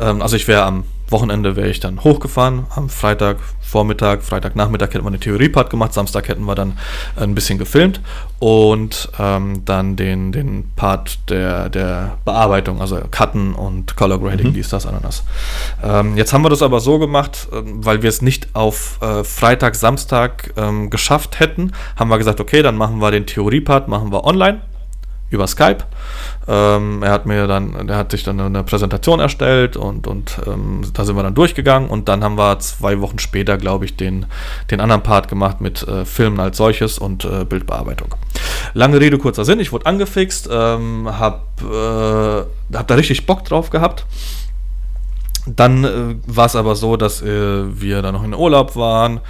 ähm, 0.00 0.22
also 0.22 0.36
ich 0.36 0.48
wäre 0.48 0.62
am 0.62 0.84
Wochenende 1.08 1.56
wäre 1.56 1.68
ich 1.68 1.80
dann 1.80 2.02
hochgefahren. 2.02 2.66
Am 2.74 2.88
Freitag 2.88 3.38
Vormittag, 3.60 4.22
Freitagnachmittag 4.22 4.94
hätten 4.94 5.04
wir 5.04 5.08
eine 5.08 5.18
Theoriepart 5.18 5.70
gemacht. 5.70 5.92
Samstag 5.92 6.28
hätten 6.28 6.44
wir 6.44 6.54
dann 6.54 6.78
ein 7.16 7.34
bisschen 7.34 7.58
gefilmt 7.58 8.00
und 8.38 9.10
ähm, 9.18 9.64
dann 9.64 9.96
den, 9.96 10.30
den 10.30 10.70
Part 10.76 11.30
der, 11.30 11.68
der 11.68 12.18
Bearbeitung, 12.24 12.80
also 12.80 13.00
Cutten 13.10 13.54
und 13.54 13.96
Color 13.96 14.20
Grading, 14.20 14.48
mhm. 14.48 14.54
dies, 14.54 14.68
das, 14.68 14.86
Ananas. 14.86 15.24
Ähm, 15.82 16.16
jetzt 16.16 16.32
haben 16.32 16.42
wir 16.42 16.50
das 16.50 16.62
aber 16.62 16.80
so 16.80 16.98
gemacht, 16.98 17.48
ähm, 17.52 17.84
weil 17.84 18.02
wir 18.02 18.08
es 18.08 18.22
nicht 18.22 18.48
auf 18.54 18.98
äh, 19.02 19.24
Freitag, 19.24 19.74
Samstag 19.74 20.52
ähm, 20.56 20.90
geschafft 20.90 21.40
hätten, 21.40 21.72
haben 21.96 22.08
wir 22.08 22.18
gesagt, 22.18 22.40
okay, 22.40 22.62
dann 22.62 22.76
machen 22.76 23.00
wir 23.00 23.10
den 23.10 23.26
Theoriepart, 23.26 23.88
machen 23.88 24.12
wir 24.12 24.24
online 24.24 24.60
über 25.30 25.46
Skype. 25.46 25.78
Ähm, 26.48 27.02
er 27.02 27.10
hat 27.10 27.26
mir 27.26 27.46
dann, 27.46 27.88
er 27.88 27.96
hat 27.96 28.10
sich 28.10 28.22
dann 28.22 28.38
eine 28.38 28.62
Präsentation 28.62 29.20
erstellt 29.20 29.76
und, 29.76 30.06
und 30.06 30.38
ähm, 30.46 30.82
da 30.94 31.04
sind 31.04 31.16
wir 31.16 31.22
dann 31.22 31.34
durchgegangen 31.34 31.90
und 31.90 32.08
dann 32.08 32.22
haben 32.22 32.38
wir 32.38 32.58
zwei 32.60 33.00
Wochen 33.00 33.18
später, 33.18 33.58
glaube 33.58 33.84
ich, 33.84 33.96
den, 33.96 34.26
den 34.70 34.80
anderen 34.80 35.02
Part 35.02 35.28
gemacht 35.28 35.60
mit 35.60 35.86
äh, 35.86 36.04
Filmen 36.04 36.38
als 36.38 36.56
solches 36.56 36.98
und 36.98 37.24
äh, 37.24 37.44
Bildbearbeitung. 37.44 38.14
Lange 38.74 39.00
Rede, 39.00 39.18
kurzer 39.18 39.44
Sinn, 39.44 39.58
ich 39.60 39.72
wurde 39.72 39.86
angefixt, 39.86 40.48
ähm, 40.50 41.08
habe 41.10 42.46
äh, 42.70 42.76
hab 42.76 42.86
da 42.86 42.94
richtig 42.94 43.26
Bock 43.26 43.44
drauf 43.44 43.70
gehabt 43.70 44.06
dann 45.46 45.84
äh, 45.84 46.16
war 46.26 46.46
es 46.46 46.56
aber 46.56 46.74
so, 46.74 46.96
dass 46.96 47.22
äh, 47.22 47.80
wir 47.80 48.02
da 48.02 48.10
noch 48.10 48.24
in 48.24 48.34
Urlaub 48.34 48.74
waren. 48.74 49.20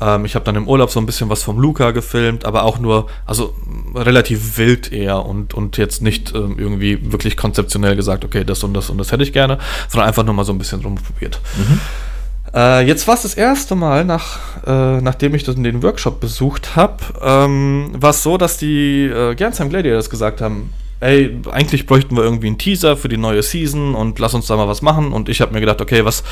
Ähm, 0.00 0.24
ich 0.24 0.36
habe 0.36 0.44
dann 0.44 0.54
im 0.54 0.68
Urlaub 0.68 0.90
so 0.90 1.00
ein 1.00 1.06
bisschen 1.06 1.28
was 1.28 1.42
vom 1.42 1.58
Luca 1.58 1.90
gefilmt, 1.90 2.44
aber 2.44 2.62
auch 2.62 2.78
nur, 2.78 3.08
also 3.26 3.54
relativ 3.94 4.56
wild 4.56 4.92
eher 4.92 5.26
und, 5.26 5.52
und 5.52 5.76
jetzt 5.76 6.00
nicht 6.00 6.32
äh, 6.32 6.38
irgendwie 6.38 7.12
wirklich 7.12 7.36
konzeptionell 7.36 7.96
gesagt, 7.96 8.24
okay, 8.24 8.44
das 8.44 8.62
und 8.62 8.74
das 8.74 8.88
und 8.88 8.98
das 8.98 9.10
hätte 9.10 9.24
ich 9.24 9.32
gerne, 9.32 9.58
sondern 9.88 10.08
einfach 10.08 10.24
nur 10.24 10.34
mal 10.34 10.44
so 10.44 10.52
ein 10.52 10.58
bisschen 10.58 10.80
rumprobiert. 10.80 11.40
Mhm. 11.56 11.80
Äh, 12.54 12.86
jetzt 12.86 13.08
war 13.08 13.14
es 13.14 13.22
das 13.22 13.34
erste 13.34 13.74
Mal, 13.74 14.04
nach, 14.04 14.38
äh, 14.64 15.00
nachdem 15.00 15.34
ich 15.34 15.42
den 15.42 15.82
Workshop 15.82 16.20
besucht 16.20 16.76
habe, 16.76 16.98
ähm, 17.20 17.90
war 17.94 18.10
es 18.10 18.22
so, 18.22 18.38
dass 18.38 18.58
die 18.58 19.06
äh, 19.06 19.34
Gernsheim 19.34 19.70
Gladiators 19.70 20.08
gesagt 20.08 20.40
haben, 20.40 20.72
ey, 21.04 21.36
eigentlich 21.50 21.86
bräuchten 21.86 22.16
wir 22.16 22.24
irgendwie 22.24 22.46
einen 22.46 22.58
Teaser 22.58 22.96
für 22.96 23.08
die 23.08 23.18
neue 23.18 23.42
Season 23.42 23.94
und 23.94 24.18
lass 24.18 24.32
uns 24.32 24.46
da 24.46 24.56
mal 24.56 24.68
was 24.68 24.80
machen. 24.80 25.12
Und 25.12 25.28
ich 25.28 25.40
habe 25.40 25.52
mir 25.52 25.60
gedacht, 25.60 25.80
okay, 25.80 26.04
was, 26.04 26.24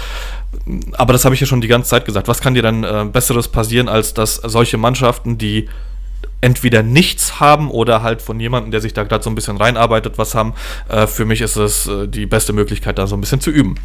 aber 0.92 1.12
das 1.12 1.24
habe 1.24 1.34
ich 1.34 1.40
ja 1.40 1.46
schon 1.46 1.60
die 1.60 1.68
ganze 1.68 1.90
Zeit 1.90 2.06
gesagt, 2.06 2.26
was 2.26 2.40
kann 2.40 2.54
dir 2.54 2.62
dann 2.62 2.82
äh, 2.82 3.04
Besseres 3.04 3.48
passieren, 3.48 3.88
als 3.88 4.14
dass 4.14 4.36
solche 4.36 4.78
Mannschaften, 4.78 5.36
die 5.36 5.68
entweder 6.40 6.82
nichts 6.82 7.38
haben 7.38 7.70
oder 7.70 8.02
halt 8.02 8.22
von 8.22 8.40
jemandem, 8.40 8.70
der 8.70 8.80
sich 8.80 8.94
da 8.94 9.04
gerade 9.04 9.22
so 9.22 9.30
ein 9.30 9.34
bisschen 9.34 9.58
reinarbeitet, 9.58 10.16
was 10.16 10.34
haben. 10.34 10.54
Äh, 10.88 11.06
für 11.06 11.26
mich 11.26 11.42
ist 11.42 11.56
es 11.56 11.86
äh, 11.86 12.08
die 12.08 12.26
beste 12.26 12.54
Möglichkeit, 12.54 12.98
da 12.98 13.06
so 13.06 13.14
ein 13.14 13.20
bisschen 13.20 13.40
zu 13.40 13.50
üben. 13.50 13.76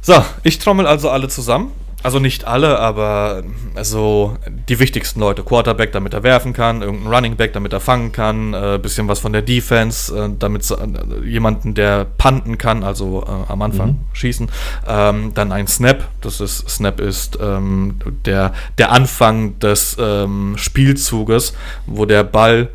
So, 0.00 0.14
ich 0.44 0.58
trommel 0.60 0.86
also 0.86 1.10
alle 1.10 1.28
zusammen 1.28 1.72
also 2.02 2.18
nicht 2.18 2.46
alle, 2.46 2.78
aber 2.78 3.42
also 3.74 4.36
die 4.68 4.78
wichtigsten 4.78 5.20
Leute. 5.20 5.42
Quarterback, 5.42 5.92
damit 5.92 6.14
er 6.14 6.22
werfen 6.22 6.52
kann, 6.52 6.82
irgendein 6.82 7.12
Running 7.12 7.36
Back, 7.36 7.52
damit 7.52 7.72
er 7.72 7.80
fangen 7.80 8.12
kann, 8.12 8.54
äh, 8.54 8.78
bisschen 8.82 9.08
was 9.08 9.20
von 9.20 9.32
der 9.32 9.42
Defense, 9.42 10.16
äh, 10.16 10.30
damit 10.38 10.68
äh, 10.70 11.26
jemanden, 11.26 11.74
der 11.74 12.04
panten 12.04 12.58
kann, 12.58 12.82
also 12.82 13.24
äh, 13.26 13.50
am 13.50 13.62
Anfang 13.62 13.88
mhm. 13.88 14.00
schießen. 14.12 14.50
Ähm, 14.86 15.32
dann 15.34 15.52
ein 15.52 15.66
Snap, 15.66 16.08
das 16.20 16.40
ist 16.40 16.68
Snap 16.68 17.00
ist 17.00 17.38
ähm, 17.40 17.96
der, 18.24 18.52
der 18.78 18.92
Anfang 18.92 19.58
des 19.58 19.96
ähm, 20.00 20.54
Spielzuges, 20.56 21.54
wo 21.86 22.04
der 22.04 22.24
Ball 22.24 22.68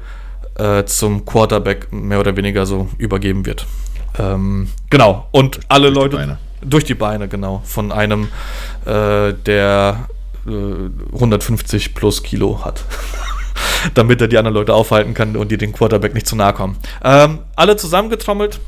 äh, 0.56 0.86
zum 0.86 1.26
Quarterback 1.26 1.92
mehr 1.92 2.20
oder 2.20 2.36
weniger 2.38 2.66
so 2.66 2.90
übergeben 2.98 3.46
wird. 3.46 3.66
Ähm, 4.18 4.70
genau, 4.90 5.28
und 5.32 5.60
alle 5.68 5.90
Leute. 5.90 6.38
Durch 6.62 6.84
die 6.84 6.96
Beine, 6.96 7.28
genau. 7.28 7.62
Von 7.66 7.92
einem, 7.92 8.30
äh, 8.86 9.34
der 9.34 10.08
äh, 10.48 11.14
150 11.14 11.94
plus 11.94 12.24
Kilo 12.24 12.64
hat. 12.64 12.84
Damit 13.94 14.22
er 14.22 14.28
die 14.28 14.38
anderen 14.38 14.56
Leute 14.56 14.74
aufhalten 14.74 15.14
kann 15.14 15.36
und 15.36 15.52
die 15.52 15.58
den 15.58 15.72
Quarterback 15.72 16.14
nicht 16.14 16.28
zu 16.28 16.36
nahe 16.36 16.54
kommen. 16.54 16.78
Ähm, 17.04 17.40
alle 17.56 17.78
zusammengetrommelt, 17.78 18.60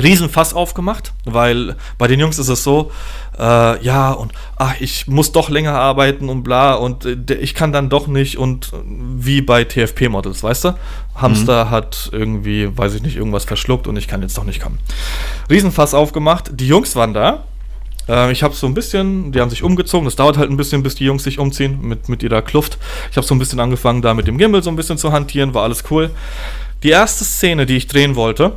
Riesenfass 0.00 0.52
aufgemacht, 0.52 1.12
weil 1.24 1.76
bei 1.96 2.08
den 2.08 2.18
Jungs 2.20 2.38
ist 2.38 2.48
es 2.48 2.64
so, 2.64 2.90
äh, 3.38 3.82
ja, 3.82 4.12
und 4.12 4.32
ach, 4.56 4.74
ich 4.80 5.06
muss 5.06 5.32
doch 5.32 5.48
länger 5.48 5.74
arbeiten 5.74 6.28
und 6.28 6.42
bla, 6.42 6.74
und 6.74 7.04
äh, 7.04 7.34
ich 7.34 7.54
kann 7.54 7.72
dann 7.72 7.88
doch 7.88 8.06
nicht, 8.06 8.36
und 8.36 8.72
äh, 8.72 8.76
wie 8.84 9.40
bei 9.42 9.64
TFP-Models, 9.64 10.42
weißt 10.42 10.64
du? 10.64 10.74
Hamster 11.14 11.66
mhm. 11.66 11.70
hat 11.70 12.08
irgendwie, 12.12 12.76
weiß 12.76 12.94
ich 12.94 13.02
nicht, 13.02 13.16
irgendwas 13.16 13.44
verschluckt 13.44 13.86
und 13.86 13.96
ich 13.96 14.08
kann 14.08 14.22
jetzt 14.22 14.36
doch 14.36 14.44
nicht 14.44 14.60
kommen. 14.60 14.78
Riesenfass 15.48 15.94
aufgemacht, 15.94 16.50
die 16.52 16.68
Jungs 16.68 16.96
waren 16.96 17.14
da, 17.14 17.44
Äh, 18.08 18.32
ich 18.32 18.42
habe 18.42 18.54
so 18.54 18.66
ein 18.66 18.74
bisschen, 18.74 19.32
die 19.32 19.40
haben 19.40 19.50
sich 19.50 19.62
umgezogen. 19.62 20.04
Das 20.04 20.16
dauert 20.16 20.36
halt 20.36 20.50
ein 20.50 20.56
bisschen, 20.56 20.82
bis 20.82 20.94
die 20.94 21.04
Jungs 21.04 21.24
sich 21.24 21.38
umziehen 21.38 21.80
mit, 21.82 22.08
mit 22.08 22.22
ihrer 22.22 22.42
Kluft. 22.42 22.78
Ich 23.10 23.16
habe 23.16 23.26
so 23.26 23.34
ein 23.34 23.38
bisschen 23.38 23.60
angefangen, 23.60 24.02
da 24.02 24.14
mit 24.14 24.26
dem 24.26 24.38
Gimbal 24.38 24.62
so 24.62 24.70
ein 24.70 24.76
bisschen 24.76 24.98
zu 24.98 25.12
hantieren, 25.12 25.54
war 25.54 25.64
alles 25.64 25.82
cool. 25.90 26.10
Die 26.82 26.90
erste 26.90 27.24
Szene, 27.24 27.66
die 27.66 27.76
ich 27.76 27.86
drehen 27.88 28.14
wollte, 28.14 28.52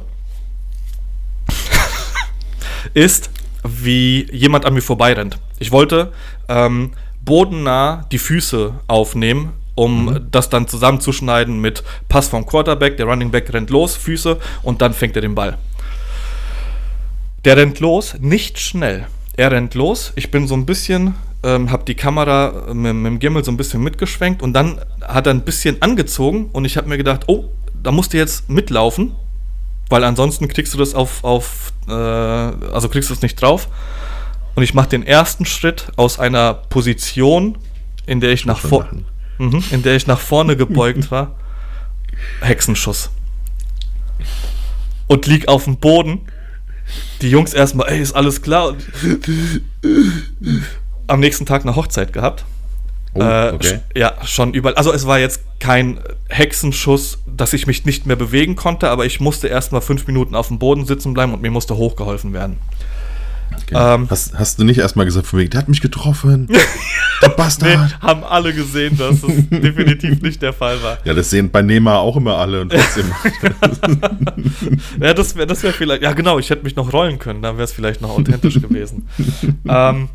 ist, 2.93 3.29
wie 3.63 4.27
jemand 4.31 4.65
an 4.65 4.73
mir 4.73 4.81
vorbeirennt. 4.81 5.37
Ich 5.59 5.71
wollte 5.71 6.11
ähm, 6.47 6.91
bodennah 7.21 8.05
die 8.11 8.17
Füße 8.17 8.73
aufnehmen, 8.87 9.53
um 9.75 10.05
mhm. 10.05 10.27
das 10.31 10.49
dann 10.49 10.67
zusammenzuschneiden 10.67 11.59
mit 11.59 11.83
Pass 12.07 12.27
vom 12.27 12.45
Quarterback, 12.45 12.97
der 12.97 13.05
Running 13.05 13.31
Back 13.31 13.53
rennt 13.53 13.69
los, 13.69 13.95
Füße 13.95 14.37
und 14.63 14.81
dann 14.81 14.93
fängt 14.93 15.15
er 15.15 15.21
den 15.21 15.35
Ball. 15.35 15.57
Der 17.45 17.55
rennt 17.55 17.79
los, 17.79 18.15
nicht 18.19 18.59
schnell. 18.59 19.07
Er 19.37 19.51
rennt 19.51 19.73
los, 19.73 20.11
ich 20.15 20.31
bin 20.31 20.47
so 20.47 20.55
ein 20.55 20.65
bisschen, 20.65 21.15
ähm, 21.43 21.71
habe 21.71 21.85
die 21.85 21.95
Kamera 21.95 22.73
mit, 22.73 22.93
mit 22.93 23.05
dem 23.05 23.19
Gimmel 23.19 23.45
so 23.45 23.51
ein 23.51 23.57
bisschen 23.57 23.81
mitgeschwenkt 23.81 24.41
und 24.41 24.51
dann 24.53 24.81
hat 25.01 25.27
er 25.27 25.33
ein 25.33 25.45
bisschen 25.45 25.81
angezogen 25.81 26.49
und 26.51 26.65
ich 26.65 26.75
habe 26.75 26.89
mir 26.89 26.97
gedacht, 26.97 27.23
oh, 27.27 27.45
da 27.81 27.91
musst 27.91 28.11
du 28.11 28.17
jetzt 28.17 28.49
mitlaufen, 28.49 29.13
weil 29.89 30.03
ansonsten 30.03 30.47
kriegst 30.47 30.73
du 30.73 30.77
das 30.77 30.93
auf, 30.93 31.23
auf 31.23 31.73
äh, 31.87 31.91
also 31.91 32.89
kriegst 32.89 33.09
du 33.09 33.13
es 33.13 33.21
nicht 33.21 33.41
drauf. 33.41 33.67
Und 34.55 34.63
ich 34.63 34.73
mache 34.73 34.89
den 34.89 35.03
ersten 35.03 35.45
Schritt 35.45 35.87
aus 35.95 36.19
einer 36.19 36.53
Position, 36.53 37.57
in 38.05 38.19
der 38.19 38.31
ich 38.31 38.45
nach 38.45 38.59
vorne, 38.59 39.03
mhm, 39.37 39.63
in 39.71 39.83
der 39.83 39.95
ich 39.95 40.07
nach 40.07 40.19
vorne 40.19 40.55
gebeugt 40.55 41.11
war. 41.11 41.35
Hexenschuss. 42.41 43.09
Und 45.07 45.25
lieg 45.25 45.47
auf 45.47 45.63
dem 45.63 45.77
Boden. 45.77 46.21
Die 47.21 47.29
Jungs 47.29 47.53
erstmal, 47.53 47.89
ey, 47.89 47.99
ist 47.99 48.13
alles 48.13 48.41
klar. 48.41 48.75
Am 51.07 51.19
nächsten 51.19 51.45
Tag 51.45 51.61
eine 51.61 51.75
Hochzeit 51.75 52.13
gehabt. 52.13 52.45
Oh, 53.13 53.21
äh, 53.21 53.51
okay. 53.53 53.79
Äh, 53.93 53.99
ja, 53.99 54.13
schon 54.25 54.53
überall. 54.53 54.75
Also 54.75 54.91
es 54.91 55.05
war 55.07 55.19
jetzt 55.19 55.41
kein 55.59 55.99
Hexenschuss, 56.29 57.19
dass 57.39 57.53
ich 57.53 57.67
mich 57.67 57.85
nicht 57.85 58.05
mehr 58.05 58.15
bewegen 58.15 58.55
konnte, 58.55 58.89
aber 58.89 59.05
ich 59.05 59.19
musste 59.19 59.47
erstmal 59.47 59.81
fünf 59.81 60.07
Minuten 60.07 60.35
auf 60.35 60.49
dem 60.49 60.59
Boden 60.59 60.85
sitzen 60.85 61.13
bleiben 61.13 61.33
und 61.33 61.41
mir 61.41 61.51
musste 61.51 61.77
hochgeholfen 61.77 62.33
werden. 62.33 62.57
Okay. 63.51 63.75
Ähm, 63.75 64.07
hast, 64.09 64.37
hast, 64.37 64.59
du 64.59 64.63
nicht 64.63 64.77
erstmal 64.77 65.05
gesagt, 65.05 65.25
von 65.25 65.39
wegen, 65.39 65.49
der 65.49 65.61
hat 65.61 65.69
mich 65.69 65.81
getroffen? 65.81 66.47
der 67.21 67.29
Bastard. 67.29 67.71
Nee, 67.71 68.07
haben 68.07 68.23
alle 68.23 68.53
gesehen, 68.53 68.97
dass 68.97 69.21
das 69.21 69.31
definitiv 69.49 70.21
nicht 70.21 70.41
der 70.41 70.53
Fall 70.53 70.81
war. 70.83 70.99
Ja, 71.03 71.13
das 71.13 71.29
sehen 71.29 71.49
bei 71.49 71.61
Nema 71.61 71.97
auch 71.97 72.15
immer 72.15 72.37
alle 72.37 72.61
und 72.61 72.71
trotzdem. 72.71 73.11
ja, 75.01 75.13
das 75.13 75.35
wäre 75.35 75.47
das 75.47 75.63
wär 75.63 75.73
vielleicht, 75.73 76.03
ja 76.03 76.13
genau, 76.13 76.39
ich 76.39 76.49
hätte 76.49 76.63
mich 76.63 76.75
noch 76.75 76.93
rollen 76.93 77.19
können, 77.19 77.41
dann 77.41 77.55
wäre 77.55 77.65
es 77.65 77.71
vielleicht 77.71 78.01
noch 78.01 78.11
authentisch 78.11 78.61
gewesen. 78.61 79.07
ähm, 79.67 80.09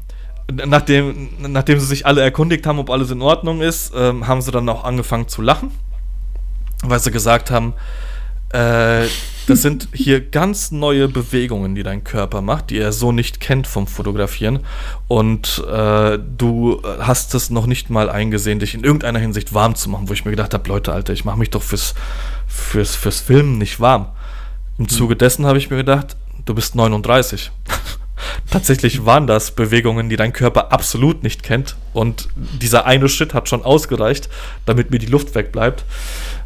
nachdem, 0.66 1.28
nachdem 1.38 1.80
sie 1.80 1.86
sich 1.86 2.06
alle 2.06 2.20
erkundigt 2.20 2.66
haben, 2.66 2.78
ob 2.78 2.90
alles 2.90 3.10
in 3.10 3.22
Ordnung 3.22 3.62
ist, 3.62 3.92
ähm, 3.96 4.26
haben 4.26 4.42
sie 4.42 4.50
dann 4.50 4.68
auch 4.68 4.84
angefangen 4.84 5.26
zu 5.28 5.42
lachen, 5.42 5.70
weil 6.90 7.00
sie 7.00 7.10
gesagt 7.10 7.50
haben, 7.50 7.74
äh, 8.50 9.06
das 9.46 9.60
sind 9.60 9.88
hier 9.92 10.20
ganz 10.22 10.70
neue 10.70 11.06
Bewegungen, 11.08 11.74
die 11.74 11.82
dein 11.82 12.02
Körper 12.02 12.40
macht, 12.40 12.70
die 12.70 12.78
er 12.78 12.92
so 12.92 13.12
nicht 13.12 13.40
kennt 13.40 13.66
vom 13.66 13.86
Fotografieren. 13.86 14.60
Und 15.06 15.62
äh, 15.70 16.18
du 16.18 16.80
hast 16.98 17.34
es 17.34 17.50
noch 17.50 17.66
nicht 17.66 17.90
mal 17.90 18.08
eingesehen, 18.08 18.58
dich 18.58 18.74
in 18.74 18.84
irgendeiner 18.84 19.18
Hinsicht 19.18 19.52
warm 19.52 19.74
zu 19.74 19.90
machen, 19.90 20.08
wo 20.08 20.14
ich 20.14 20.24
mir 20.24 20.30
gedacht 20.30 20.54
habe, 20.54 20.68
Leute, 20.68 20.92
Alter, 20.92 21.12
ich 21.12 21.26
mache 21.26 21.38
mich 21.38 21.50
doch 21.50 21.62
fürs, 21.62 21.94
fürs, 22.46 22.96
fürs 22.96 23.20
Filmen 23.20 23.58
nicht 23.58 23.80
warm. 23.80 24.06
Im 24.78 24.88
Zuge 24.88 25.14
dessen 25.14 25.44
habe 25.46 25.58
ich 25.58 25.68
mir 25.68 25.76
gedacht, 25.76 26.16
du 26.46 26.54
bist 26.54 26.74
39. 26.74 27.50
Tatsächlich 28.50 29.04
waren 29.04 29.26
das 29.26 29.50
Bewegungen, 29.52 30.08
die 30.08 30.16
dein 30.16 30.32
Körper 30.32 30.72
absolut 30.72 31.22
nicht 31.22 31.42
kennt. 31.42 31.76
Und 31.92 32.28
dieser 32.34 32.86
eine 32.86 33.08
Schritt 33.08 33.34
hat 33.34 33.48
schon 33.48 33.62
ausgereicht, 33.64 34.28
damit 34.66 34.90
mir 34.90 34.98
die 34.98 35.06
Luft 35.06 35.34
wegbleibt. 35.34 35.84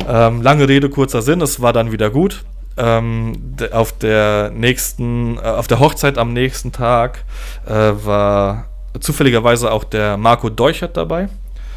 Ähm, 0.07 0.43
lange 0.43 0.69
Rede, 0.69 0.89
kurzer 0.91 1.23
Sinn, 1.23 1.41
es 1.41 1.61
war 1.61 1.73
dann 1.73 1.93
wieder 1.93 2.11
gut. 2.11 2.45
Ähm, 2.77 3.57
auf 3.73 3.93
der 3.99 4.51
nächsten, 4.55 5.37
äh, 5.39 5.41
auf 5.41 5.67
der 5.67 5.81
Hochzeit 5.81 6.17
am 6.17 6.33
nächsten 6.33 6.71
Tag 6.71 7.25
äh, 7.67 7.73
war 7.73 8.67
zufälligerweise 9.01 9.73
auch 9.73 9.85
der 9.85 10.17
Marco 10.17 10.49
Deuchert 10.49 10.97
dabei. 10.97 11.29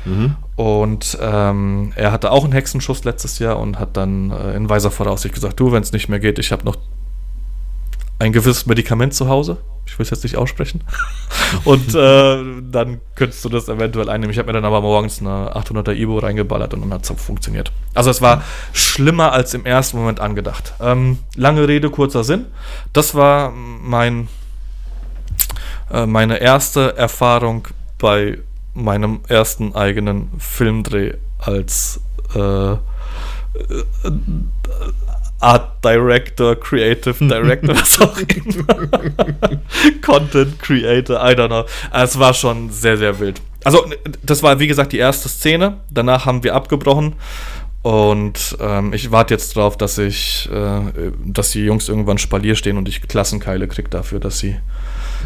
Mhm. 0.06 0.36
Und 0.56 1.18
ähm, 1.22 1.92
er 1.96 2.12
hatte 2.12 2.32
auch 2.32 2.44
einen 2.44 2.54
Hexenschuss 2.54 3.04
letztes 3.04 3.40
Jahr 3.40 3.60
und 3.60 3.80
hat 3.80 3.98
dann 3.98 4.32
äh, 4.32 4.56
in 4.56 4.70
weiser 4.70 4.92
Voraussicht 4.92 5.34
gesagt, 5.34 5.60
du, 5.60 5.72
wenn 5.72 5.84
es 5.84 5.92
nicht 5.92 6.10
mehr 6.10 6.20
geht, 6.20 6.40
ich 6.40 6.52
habe 6.52 6.66
noch 6.66 6.78
ein 8.22 8.32
gewisses 8.34 8.68
Medikament 8.68 9.14
zu 9.14 9.28
Hause. 9.28 9.58
Ich 9.88 9.98
will 9.98 10.04
es 10.04 10.12
jetzt 10.12 10.24
nicht 10.24 10.38
aussprechen. 10.38 10.84
und 11.66 11.96
äh, 11.96 12.44
dann 12.72 13.02
könntest 13.16 13.44
du 13.44 13.50
das 13.50 13.68
eventuell 13.68 14.10
einnehmen. 14.10 14.32
Ich 14.32 14.38
habe 14.38 14.48
mir 14.48 14.54
dann 14.54 14.64
aber 14.64 14.82
morgens 14.82 15.20
eine 15.22 15.56
800er 15.56 15.94
Ibo 15.94 16.20
reingeballert 16.20 16.74
und 16.76 16.82
dann 16.82 16.94
hat 16.94 17.10
es 17.10 17.20
funktioniert. 17.20 17.72
Also 17.96 18.12
es 18.12 18.22
war 18.22 18.44
schlimmer 18.74 19.34
als 19.34 19.54
im 19.56 19.66
ersten 19.66 19.98
Moment 19.98 20.20
angedacht. 20.20 20.76
Ähm, 20.80 21.18
lange 21.36 21.68
Rede, 21.68 21.90
kurzer 21.90 22.24
Sinn. 22.24 22.46
Das 22.94 23.16
war 23.16 23.52
mein, 23.52 24.28
äh, 25.92 26.06
meine 26.06 26.38
erste 26.38 26.96
Erfahrung 26.96 27.68
bei 27.98 28.38
meinem 28.76 29.22
ersten 29.28 29.76
eigenen 29.76 30.30
Filmdreh 30.38 31.16
als 31.40 32.00
äh, 32.36 32.74
äh 32.74 32.78
Art 35.42 35.84
Director, 35.84 36.56
Creative 36.56 37.16
Director, 37.20 37.76
was 37.76 38.00
auch 38.00 38.18
immer. 38.18 39.60
Content 40.02 40.60
Creator, 40.60 41.18
I 41.18 41.34
don't 41.34 41.48
know. 41.48 41.66
Es 41.92 42.18
war 42.18 42.34
schon 42.34 42.70
sehr, 42.70 42.98
sehr 42.98 43.20
wild. 43.20 43.42
Also, 43.64 43.86
das 44.24 44.42
war 44.44 44.60
wie 44.60 44.68
gesagt 44.68 44.94
die 44.94 44.98
erste 44.98 45.30
Szene. 45.30 45.78
Danach 45.90 46.26
haben 46.26 46.44
wir 46.44 46.56
abgebrochen. 46.56 47.16
Und 47.82 48.56
ähm, 48.60 48.94
ich 48.94 49.12
warte 49.12 49.34
jetzt 49.34 49.56
drauf, 49.56 49.76
dass 49.76 49.98
ich, 49.98 50.48
äh, 50.52 51.12
dass 51.26 51.52
die 51.52 51.66
Jungs 51.66 51.90
irgendwann 51.90 52.20
Spalier 52.20 52.56
stehen 52.56 52.78
und 52.78 52.88
ich 52.88 53.02
Klassenkeile 53.02 53.68
krieg 53.68 53.90
dafür, 53.90 54.20
dass 54.20 54.38
sie 54.38 54.56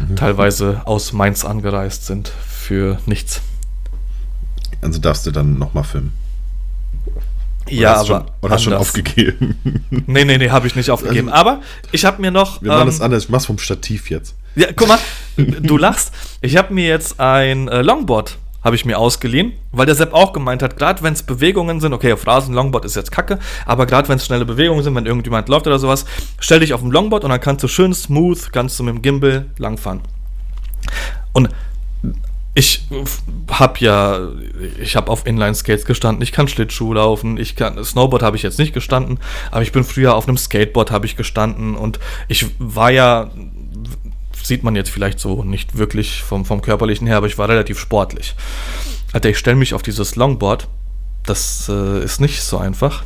mhm. 0.08 0.16
teilweise 0.16 0.80
aus 0.86 1.12
Mainz 1.12 1.44
angereist 1.44 2.06
sind 2.06 2.28
für 2.28 2.98
nichts. 3.04 3.42
Also 4.80 5.00
darfst 5.00 5.26
du 5.26 5.32
dann 5.32 5.58
nochmal 5.58 5.84
filmen. 5.84 6.14
Oder 7.66 7.74
ja, 7.74 7.94
aber. 7.94 8.06
Schon, 8.06 8.24
oder 8.42 8.54
hast 8.54 8.62
schon 8.62 8.72
aufgegeben? 8.72 9.58
Nee, 10.06 10.24
nee, 10.24 10.38
nee, 10.38 10.50
habe 10.50 10.66
ich 10.66 10.76
nicht 10.76 10.90
aufgegeben. 10.90 11.28
Also, 11.28 11.40
aber 11.40 11.60
ich 11.92 12.04
habe 12.04 12.20
mir 12.20 12.30
noch. 12.30 12.62
Wir 12.62 12.68
machen 12.68 12.82
ähm, 12.82 12.86
das 12.86 13.00
anders. 13.00 13.24
Ich 13.24 13.28
mach's 13.28 13.46
vom 13.46 13.58
Stativ 13.58 14.10
jetzt. 14.10 14.34
Ja, 14.54 14.68
guck 14.74 14.88
mal, 14.88 14.98
du 15.36 15.76
lachst. 15.76 16.12
Ich 16.40 16.56
habe 16.56 16.72
mir 16.72 16.86
jetzt 16.86 17.18
ein 17.18 17.68
äh, 17.68 17.82
Longboard 17.82 18.38
habe 18.66 18.74
ich 18.74 18.84
mir 18.84 18.98
ausgeliehen, 18.98 19.52
weil 19.70 19.86
der 19.86 19.94
Sepp 19.94 20.12
auch 20.12 20.32
gemeint 20.32 20.60
hat, 20.60 20.76
gerade 20.76 21.00
wenn 21.04 21.12
es 21.12 21.22
Bewegungen 21.22 21.78
sind, 21.78 21.92
okay, 21.92 22.12
auf 22.12 22.26
Rasen 22.26 22.52
Longboard 22.52 22.84
ist 22.84 22.96
jetzt 22.96 23.12
kacke, 23.12 23.38
aber 23.64 23.86
gerade 23.86 24.08
wenn 24.08 24.16
es 24.16 24.26
schnelle 24.26 24.44
Bewegungen 24.44 24.82
sind, 24.82 24.92
wenn 24.96 25.06
irgendjemand 25.06 25.48
läuft 25.48 25.68
oder 25.68 25.78
sowas, 25.78 26.04
stell 26.40 26.58
dich 26.58 26.74
auf 26.74 26.80
dem 26.80 26.90
Longboard 26.90 27.22
und 27.22 27.30
dann 27.30 27.40
kannst 27.40 27.62
du 27.62 27.68
schön 27.68 27.94
smooth, 27.94 28.52
kannst 28.52 28.76
du 28.80 28.82
mit 28.82 28.96
dem 28.96 29.02
Gimbal 29.02 29.46
langfahren. 29.58 30.00
Und 31.32 31.48
ich 32.56 32.88
habe 33.50 33.78
ja, 33.80 34.28
ich 34.80 34.96
habe 34.96 35.12
auf 35.12 35.26
Inline-Skates 35.26 35.84
gestanden, 35.84 36.22
ich 36.22 36.32
kann 36.32 36.48
Schlittschuh 36.48 36.94
laufen, 36.94 37.36
ich 37.36 37.54
kann, 37.54 37.84
Snowboard 37.84 38.22
habe 38.22 38.34
ich 38.38 38.42
jetzt 38.42 38.58
nicht 38.58 38.72
gestanden, 38.72 39.18
aber 39.50 39.60
ich 39.60 39.72
bin 39.72 39.84
früher 39.84 40.14
auf 40.14 40.26
einem 40.26 40.38
Skateboard 40.38 40.90
habe 40.90 41.04
ich 41.04 41.16
gestanden 41.16 41.76
und 41.76 42.00
ich 42.28 42.46
war 42.58 42.90
ja, 42.90 43.30
sieht 44.42 44.62
man 44.64 44.74
jetzt 44.74 44.88
vielleicht 44.88 45.20
so 45.20 45.44
nicht 45.44 45.76
wirklich 45.76 46.22
vom, 46.22 46.46
vom 46.46 46.62
körperlichen 46.62 47.06
her, 47.06 47.18
aber 47.18 47.26
ich 47.26 47.36
war 47.36 47.46
relativ 47.46 47.78
sportlich. 47.78 48.34
Alter, 49.12 49.28
ich 49.28 49.36
stelle 49.36 49.56
mich 49.56 49.74
auf 49.74 49.82
dieses 49.82 50.16
Longboard, 50.16 50.66
das 51.26 51.68
äh, 51.68 52.02
ist 52.02 52.22
nicht 52.22 52.40
so 52.40 52.56
einfach. 52.56 53.04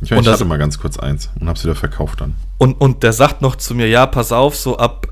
Ich, 0.00 0.10
meine, 0.10 0.22
ich 0.22 0.28
hatte 0.28 0.46
mal 0.46 0.58
ganz 0.58 0.78
kurz 0.78 0.98
eins 0.98 1.28
und 1.38 1.48
habe 1.48 1.58
es 1.58 1.64
wieder 1.64 1.74
verkauft 1.74 2.22
dann. 2.22 2.34
Und, 2.56 2.80
und 2.80 3.02
der 3.02 3.12
sagt 3.12 3.42
noch 3.42 3.56
zu 3.56 3.74
mir, 3.74 3.88
ja, 3.88 4.06
pass 4.06 4.32
auf, 4.32 4.56
so 4.56 4.78
ab 4.78 5.11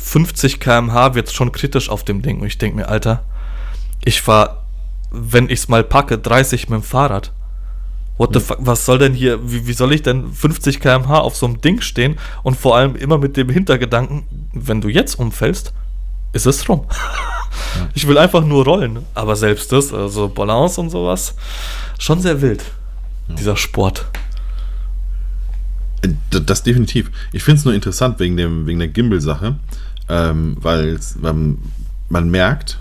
50 0.00 0.60
km/h 0.60 1.14
wird 1.14 1.28
es 1.28 1.34
schon 1.34 1.52
kritisch 1.52 1.90
auf 1.90 2.04
dem 2.04 2.22
Ding. 2.22 2.40
Und 2.40 2.46
ich 2.46 2.58
denke 2.58 2.76
mir, 2.76 2.88
Alter, 2.88 3.22
ich 4.04 4.22
fahre, 4.22 4.58
wenn 5.10 5.44
ich 5.46 5.60
es 5.60 5.68
mal 5.68 5.84
packe, 5.84 6.18
30 6.18 6.68
mit 6.68 6.80
dem 6.80 6.82
Fahrrad. 6.82 7.32
What 8.16 8.34
the 8.34 8.40
fuck, 8.40 8.58
was 8.60 8.84
soll 8.84 8.98
denn 8.98 9.14
hier, 9.14 9.38
wie, 9.50 9.66
wie 9.66 9.72
soll 9.72 9.92
ich 9.92 10.02
denn 10.02 10.32
50 10.32 10.80
km/h 10.80 11.18
auf 11.18 11.36
so 11.36 11.46
einem 11.46 11.60
Ding 11.60 11.80
stehen 11.80 12.18
und 12.42 12.56
vor 12.56 12.76
allem 12.76 12.96
immer 12.96 13.18
mit 13.18 13.36
dem 13.36 13.48
Hintergedanken, 13.48 14.24
wenn 14.52 14.80
du 14.80 14.88
jetzt 14.88 15.18
umfällst, 15.18 15.72
ist 16.32 16.46
es 16.46 16.68
rum. 16.68 16.86
Ich 17.94 18.06
will 18.06 18.18
einfach 18.18 18.44
nur 18.44 18.64
rollen. 18.64 19.04
Aber 19.14 19.36
selbst 19.36 19.72
das, 19.72 19.92
also 19.92 20.28
Balance 20.28 20.80
und 20.80 20.90
sowas, 20.90 21.34
schon 21.98 22.20
sehr 22.20 22.40
wild, 22.40 22.64
dieser 23.28 23.56
Sport. 23.56 24.06
Äh, 26.02 26.08
das 26.30 26.62
definitiv. 26.62 27.10
Ich 27.32 27.42
finde 27.42 27.58
es 27.58 27.64
nur 27.64 27.74
interessant 27.74 28.18
wegen, 28.20 28.36
dem, 28.36 28.66
wegen 28.66 28.78
der 28.78 28.88
Gimbal-Sache 28.88 29.56
ähm, 30.10 30.56
weil 30.60 30.98
ähm, 31.24 31.58
man 32.08 32.30
merkt 32.30 32.78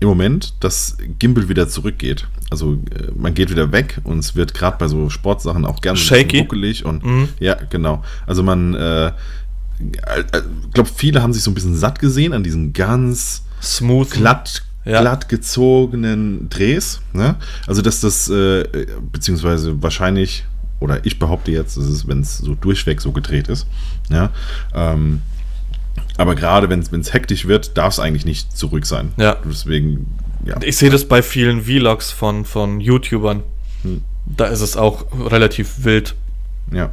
im 0.00 0.08
Moment, 0.08 0.54
dass 0.60 0.96
Gimbal 1.18 1.48
wieder 1.48 1.68
zurückgeht. 1.68 2.26
Also 2.50 2.74
äh, 2.74 3.10
man 3.16 3.34
geht 3.34 3.50
wieder 3.50 3.72
weg 3.72 4.00
und 4.04 4.18
es 4.18 4.34
wird 4.36 4.54
gerade 4.54 4.76
bei 4.78 4.88
so 4.88 5.10
Sportsachen 5.10 5.64
auch 5.66 5.80
gerne 5.80 5.98
Shaky. 5.98 6.40
ruckelig 6.40 6.84
und 6.84 7.04
mhm. 7.04 7.28
ja, 7.40 7.54
genau. 7.70 8.02
Also 8.26 8.42
man 8.42 8.74
äh, 8.74 9.12
ich 9.78 10.72
glaube, 10.72 10.88
viele 10.94 11.22
haben 11.22 11.32
sich 11.32 11.42
so 11.42 11.50
ein 11.50 11.54
bisschen 11.54 11.76
satt 11.76 11.98
gesehen 11.98 12.32
an 12.32 12.42
diesen 12.42 12.72
ganz 12.72 13.42
Smooth. 13.62 14.10
glatt, 14.10 14.62
Ja. 14.84 15.00
glatt 15.02 15.28
gezogenen 15.28 16.48
Drehs. 16.48 17.00
Ne? 17.12 17.36
Also, 17.66 17.82
dass 17.82 18.00
das, 18.00 18.28
äh, 18.30 18.64
beziehungsweise 19.12 19.82
wahrscheinlich, 19.82 20.44
oder 20.80 21.04
ich 21.04 21.18
behaupte 21.18 21.50
jetzt, 21.50 21.76
dass 21.76 21.84
es, 21.84 22.08
wenn 22.08 22.20
es 22.20 22.38
so 22.38 22.54
durchweg 22.54 23.00
so 23.02 23.12
gedreht 23.12 23.48
ist. 23.48 23.66
Ja? 24.08 24.30
Ähm, 24.74 25.20
aber 26.18 26.34
gerade 26.34 26.70
wenn 26.70 26.80
es 26.80 27.12
hektisch 27.12 27.46
wird, 27.46 27.76
darf 27.76 27.94
es 27.94 27.98
eigentlich 28.00 28.24
nicht 28.24 28.56
zurück 28.56 28.86
sein. 28.86 29.12
Ja. 29.16 29.36
Deswegen, 29.44 30.06
ja. 30.44 30.56
Ich 30.62 30.76
sehe 30.76 30.90
das 30.90 31.06
bei 31.06 31.22
vielen 31.22 31.62
Vlogs 31.64 32.10
von, 32.10 32.44
von 32.44 32.80
YouTubern. 32.80 33.42
Hm. 33.82 34.02
Da 34.26 34.46
ist 34.46 34.60
es 34.60 34.76
auch 34.76 35.04
relativ 35.30 35.84
wild. 35.84 36.14
ja. 36.72 36.90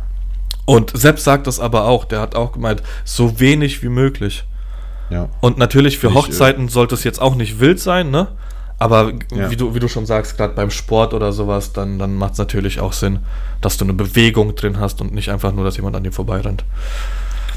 Und 0.66 0.98
Sepp 0.98 1.20
sagt 1.20 1.46
das 1.48 1.60
aber 1.60 1.84
auch. 1.86 2.06
Der 2.06 2.22
hat 2.22 2.36
auch 2.36 2.54
gemeint, 2.54 2.82
so 3.04 3.42
wenig 3.42 3.84
wie 3.84 3.90
möglich. 3.90 4.46
Ja. 5.10 5.28
Und 5.42 5.58
natürlich 5.58 5.98
für 6.00 6.08
Ich, 6.08 6.14
äh, 6.14 6.16
Hochzeiten 6.16 6.70
sollte 6.70 6.96
es 6.96 7.04
jetzt 7.04 7.22
auch 7.22 7.36
nicht 7.36 7.60
wild 7.60 7.82
sein, 7.82 8.12
ne? 8.12 8.30
Aber 8.80 9.12
Ja. 9.34 9.52
wie, 9.52 9.58
du, 9.58 9.76
wie 9.76 9.80
du 9.80 9.90
schon 9.90 10.06
sagst, 10.06 10.38
gerade 10.38 10.54
beim 10.54 10.70
Sport 10.72 11.14
oder 11.14 11.34
sowas, 11.34 11.74
dann, 11.74 12.00
dann 12.00 12.16
macht 12.16 12.34
es 12.34 12.38
natürlich 12.38 12.80
auch 12.80 12.94
Sinn, 12.94 13.20
dass 13.60 13.76
du 13.76 13.84
eine 13.84 13.94
Bewegung 13.94 14.56
drin 14.56 14.80
hast 14.80 15.02
und 15.02 15.14
nicht 15.14 15.30
einfach 15.30 15.52
nur, 15.54 15.66
dass 15.66 15.76
jemand 15.76 15.98
an 15.98 16.04
dir 16.06 16.14
vorbeirennt. 16.14 16.64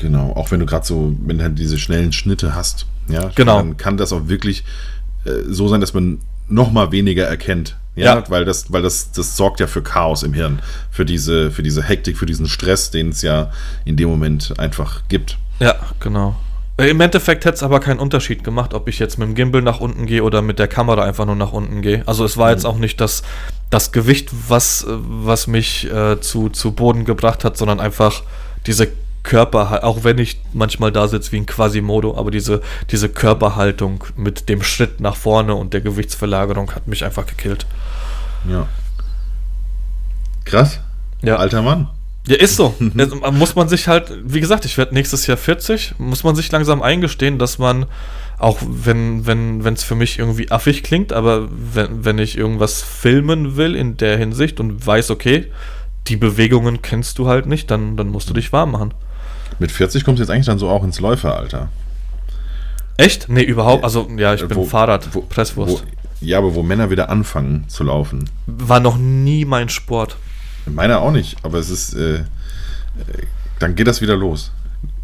Genau, 0.00 0.32
auch 0.32 0.50
wenn 0.50 0.60
du 0.60 0.66
gerade 0.66 0.86
so, 0.86 1.14
wenn 1.24 1.38
du 1.38 1.44
halt 1.44 1.58
diese 1.58 1.78
schnellen 1.78 2.12
Schnitte 2.12 2.54
hast, 2.54 2.86
ja, 3.08 3.30
Genau. 3.34 3.56
dann 3.58 3.76
kann 3.76 3.96
das 3.96 4.12
auch 4.12 4.28
wirklich 4.28 4.64
äh, 5.24 5.30
so 5.48 5.68
sein, 5.68 5.80
dass 5.80 5.94
man 5.94 6.18
noch 6.48 6.70
mal 6.72 6.92
weniger 6.92 7.24
erkennt. 7.26 7.76
Ja, 7.94 8.16
Ja. 8.16 8.24
weil 8.28 8.44
das, 8.44 8.70
weil 8.72 8.82
das, 8.82 9.10
das 9.12 9.36
sorgt 9.36 9.58
ja 9.60 9.66
für 9.66 9.82
Chaos 9.82 10.22
im 10.22 10.34
Hirn, 10.34 10.60
für 10.90 11.04
diese, 11.06 11.50
für 11.50 11.62
diese 11.62 11.82
Hektik, 11.82 12.18
für 12.18 12.26
diesen 12.26 12.46
Stress, 12.46 12.90
den 12.90 13.08
es 13.08 13.22
ja 13.22 13.50
in 13.86 13.96
dem 13.96 14.08
Moment 14.10 14.52
einfach 14.58 15.02
gibt. 15.08 15.38
Ja, 15.60 15.74
genau. 15.98 16.36
Äh, 16.78 16.90
Im 16.90 17.00
Endeffekt 17.00 17.46
hätte 17.46 17.54
es 17.54 17.62
aber 17.62 17.80
keinen 17.80 17.98
Unterschied 17.98 18.44
gemacht, 18.44 18.74
ob 18.74 18.86
ich 18.88 18.98
jetzt 18.98 19.18
mit 19.18 19.26
dem 19.28 19.34
Gimbal 19.34 19.62
nach 19.62 19.80
unten 19.80 20.04
gehe 20.04 20.22
oder 20.22 20.42
mit 20.42 20.58
der 20.58 20.68
Kamera 20.68 21.04
einfach 21.04 21.24
nur 21.24 21.36
nach 21.36 21.52
unten 21.52 21.80
gehe. 21.80 22.02
Also 22.06 22.22
es 22.26 22.36
war 22.36 22.50
jetzt 22.50 22.66
auch 22.66 22.76
nicht 22.76 23.00
das, 23.00 23.22
das 23.70 23.92
Gewicht, 23.92 24.28
was, 24.48 24.84
was 24.86 25.46
mich 25.46 25.90
äh, 25.90 26.20
zu, 26.20 26.50
zu 26.50 26.72
Boden 26.72 27.06
gebracht 27.06 27.44
hat, 27.44 27.56
sondern 27.56 27.80
einfach 27.80 28.22
diese 28.66 28.88
Körper, 29.26 29.84
auch 29.84 30.04
wenn 30.04 30.18
ich 30.18 30.40
manchmal 30.54 30.92
da 30.92 31.08
sitze 31.08 31.32
wie 31.32 31.36
ein 31.38 31.46
Quasimodo, 31.46 32.16
aber 32.16 32.30
diese, 32.30 32.62
diese 32.90 33.08
Körperhaltung 33.08 34.04
mit 34.16 34.48
dem 34.48 34.62
Schritt 34.62 35.00
nach 35.00 35.16
vorne 35.16 35.54
und 35.54 35.74
der 35.74 35.82
Gewichtsverlagerung 35.82 36.74
hat 36.74 36.86
mich 36.86 37.04
einfach 37.04 37.26
gekillt. 37.26 37.66
Ja. 38.48 38.68
Krass. 40.44 40.80
Ja. 41.22 41.36
Alter 41.36 41.60
Mann. 41.60 41.88
Ja, 42.28 42.36
ist 42.36 42.56
so. 42.56 42.74
Jetzt 42.94 43.14
muss 43.32 43.56
man 43.56 43.68
sich 43.68 43.88
halt, 43.88 44.12
wie 44.24 44.40
gesagt, 44.40 44.64
ich 44.64 44.78
werde 44.78 44.94
nächstes 44.94 45.26
Jahr 45.26 45.36
40, 45.36 45.96
muss 45.98 46.22
man 46.22 46.36
sich 46.36 46.50
langsam 46.52 46.80
eingestehen, 46.80 47.38
dass 47.38 47.58
man, 47.58 47.86
auch 48.38 48.58
wenn 48.62 49.26
wenn 49.26 49.64
wenn, 49.64 49.74
es 49.74 49.82
für 49.82 49.96
mich 49.96 50.20
irgendwie 50.20 50.52
affig 50.52 50.84
klingt, 50.84 51.12
aber 51.12 51.48
wenn, 51.50 52.04
wenn 52.04 52.18
ich 52.18 52.38
irgendwas 52.38 52.82
filmen 52.82 53.56
will 53.56 53.74
in 53.74 53.96
der 53.96 54.18
Hinsicht 54.18 54.60
und 54.60 54.86
weiß, 54.86 55.10
okay, 55.10 55.50
die 56.06 56.16
Bewegungen 56.16 56.80
kennst 56.80 57.18
du 57.18 57.26
halt 57.26 57.46
nicht, 57.46 57.72
dann, 57.72 57.96
dann 57.96 58.08
musst 58.08 58.30
du 58.30 58.34
dich 58.34 58.52
warm 58.52 58.70
machen. 58.70 58.94
Mit 59.58 59.70
40 59.72 60.04
kommst 60.04 60.18
du 60.18 60.22
jetzt 60.22 60.30
eigentlich 60.30 60.46
dann 60.46 60.58
so 60.58 60.68
auch 60.68 60.84
ins 60.84 61.00
Läuferalter. 61.00 61.68
Echt? 62.98 63.28
Nee, 63.28 63.42
überhaupt. 63.42 63.84
Also, 63.84 64.08
ja, 64.16 64.34
ich 64.34 64.42
Äh, 64.42 64.46
bin 64.46 64.56
wo- 64.56 64.64
Fahrrad, 64.64 65.14
wo- 65.14 65.20
Presswurst. 65.22 65.82
Wo, 65.84 66.24
ja, 66.24 66.38
aber 66.38 66.54
wo 66.54 66.62
Männer 66.62 66.90
wieder 66.90 67.10
anfangen 67.10 67.64
zu 67.68 67.84
laufen. 67.84 68.28
War 68.46 68.80
noch 68.80 68.96
nie 68.96 69.44
mein 69.44 69.68
Sport. 69.68 70.16
Meiner 70.66 71.00
auch 71.00 71.12
nicht, 71.12 71.36
aber 71.44 71.58
es 71.58 71.68
ist, 71.70 71.94
äh, 71.94 72.16
äh, 72.16 72.22
dann 73.58 73.74
geht 73.74 73.86
das 73.86 74.00
wieder 74.00 74.16
los. 74.16 74.50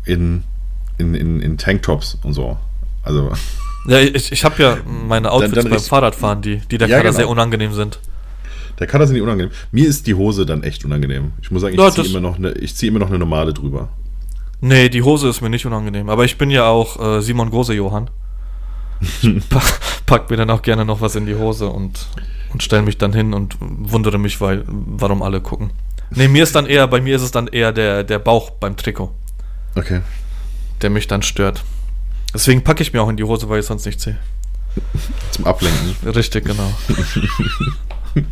In, 0.04 0.42
in, 0.98 1.14
in, 1.14 1.40
in 1.40 1.58
Tanktops 1.58 2.18
und 2.22 2.32
so. 2.34 2.56
Also, 3.02 3.32
Ja, 3.88 3.98
ich, 3.98 4.30
ich 4.32 4.44
habe 4.44 4.62
ja 4.62 4.76
meine 5.08 5.30
Outfits 5.30 5.54
dann 5.54 5.64
beim 5.64 5.72
richtig- 5.72 5.88
Fahrradfahren, 5.90 6.40
die, 6.40 6.58
die 6.70 6.78
der 6.78 6.88
Ja, 6.88 6.96
Kader 6.98 7.08
genau. 7.10 7.16
sehr 7.18 7.28
unangenehm 7.28 7.72
sind. 7.72 7.98
der 8.78 8.86
kann 8.86 9.00
das 9.00 9.10
nicht 9.10 9.20
unangenehm. 9.22 9.50
Mir 9.72 9.86
ist 9.88 10.06
die 10.06 10.14
Hose 10.14 10.46
dann 10.46 10.62
echt 10.62 10.84
unangenehm. 10.84 11.32
Ich 11.42 11.50
muss 11.50 11.62
sagen, 11.62 11.74
ich 11.74 11.80
Ja, 11.80 11.90
ziehe 11.90 12.06
immer, 12.06 12.20
noch 12.20 12.38
eine- 12.38 12.52
ich 12.52 12.74
zieh 12.76 12.86
immer 12.88 13.00
noch 13.00 13.08
eine 13.08 13.18
normale 13.18 13.52
drüber. 13.52 13.88
Nee, 14.64 14.88
die 14.88 15.02
Hose 15.02 15.28
ist 15.28 15.40
mir 15.40 15.50
nicht 15.50 15.66
unangenehm. 15.66 16.08
Aber 16.08 16.24
ich 16.24 16.38
bin 16.38 16.48
ja 16.48 16.66
auch 16.66 17.16
äh, 17.18 17.20
Simon 17.20 17.50
Gose 17.50 17.74
Johann. 17.74 18.08
Ich 19.00 19.28
pa 19.48 19.60
pack 20.06 20.30
mir 20.30 20.36
dann 20.36 20.50
auch 20.50 20.62
gerne 20.62 20.84
noch 20.84 21.00
was 21.00 21.16
in 21.16 21.26
die 21.26 21.34
Hose 21.34 21.66
und, 21.68 22.06
und 22.52 22.62
stelle 22.62 22.82
mich 22.82 22.96
dann 22.96 23.12
hin 23.12 23.34
und 23.34 23.56
wundere 23.60 24.18
mich, 24.18 24.40
weil, 24.40 24.62
warum 24.68 25.20
alle 25.22 25.40
gucken. 25.40 25.70
Nee, 26.10 26.28
mir 26.28 26.44
ist 26.44 26.54
dann 26.54 26.66
eher, 26.66 26.86
bei 26.86 27.00
mir 27.00 27.16
ist 27.16 27.22
es 27.22 27.32
dann 27.32 27.48
eher 27.48 27.72
der, 27.72 28.04
der 28.04 28.20
Bauch 28.20 28.50
beim 28.50 28.76
Trikot, 28.76 29.10
Okay. 29.74 30.02
der 30.80 30.90
mich 30.90 31.08
dann 31.08 31.22
stört. 31.22 31.64
Deswegen 32.32 32.62
packe 32.62 32.82
ich 32.82 32.92
mir 32.92 33.02
auch 33.02 33.08
in 33.08 33.16
die 33.16 33.24
Hose, 33.24 33.48
weil 33.48 33.58
ich 33.60 33.66
sonst 33.66 33.84
nicht 33.84 34.00
sehe. 34.00 34.16
Zum 35.32 35.44
Ablenken. 35.46 35.96
Richtig, 36.08 36.44
genau. 36.44 36.70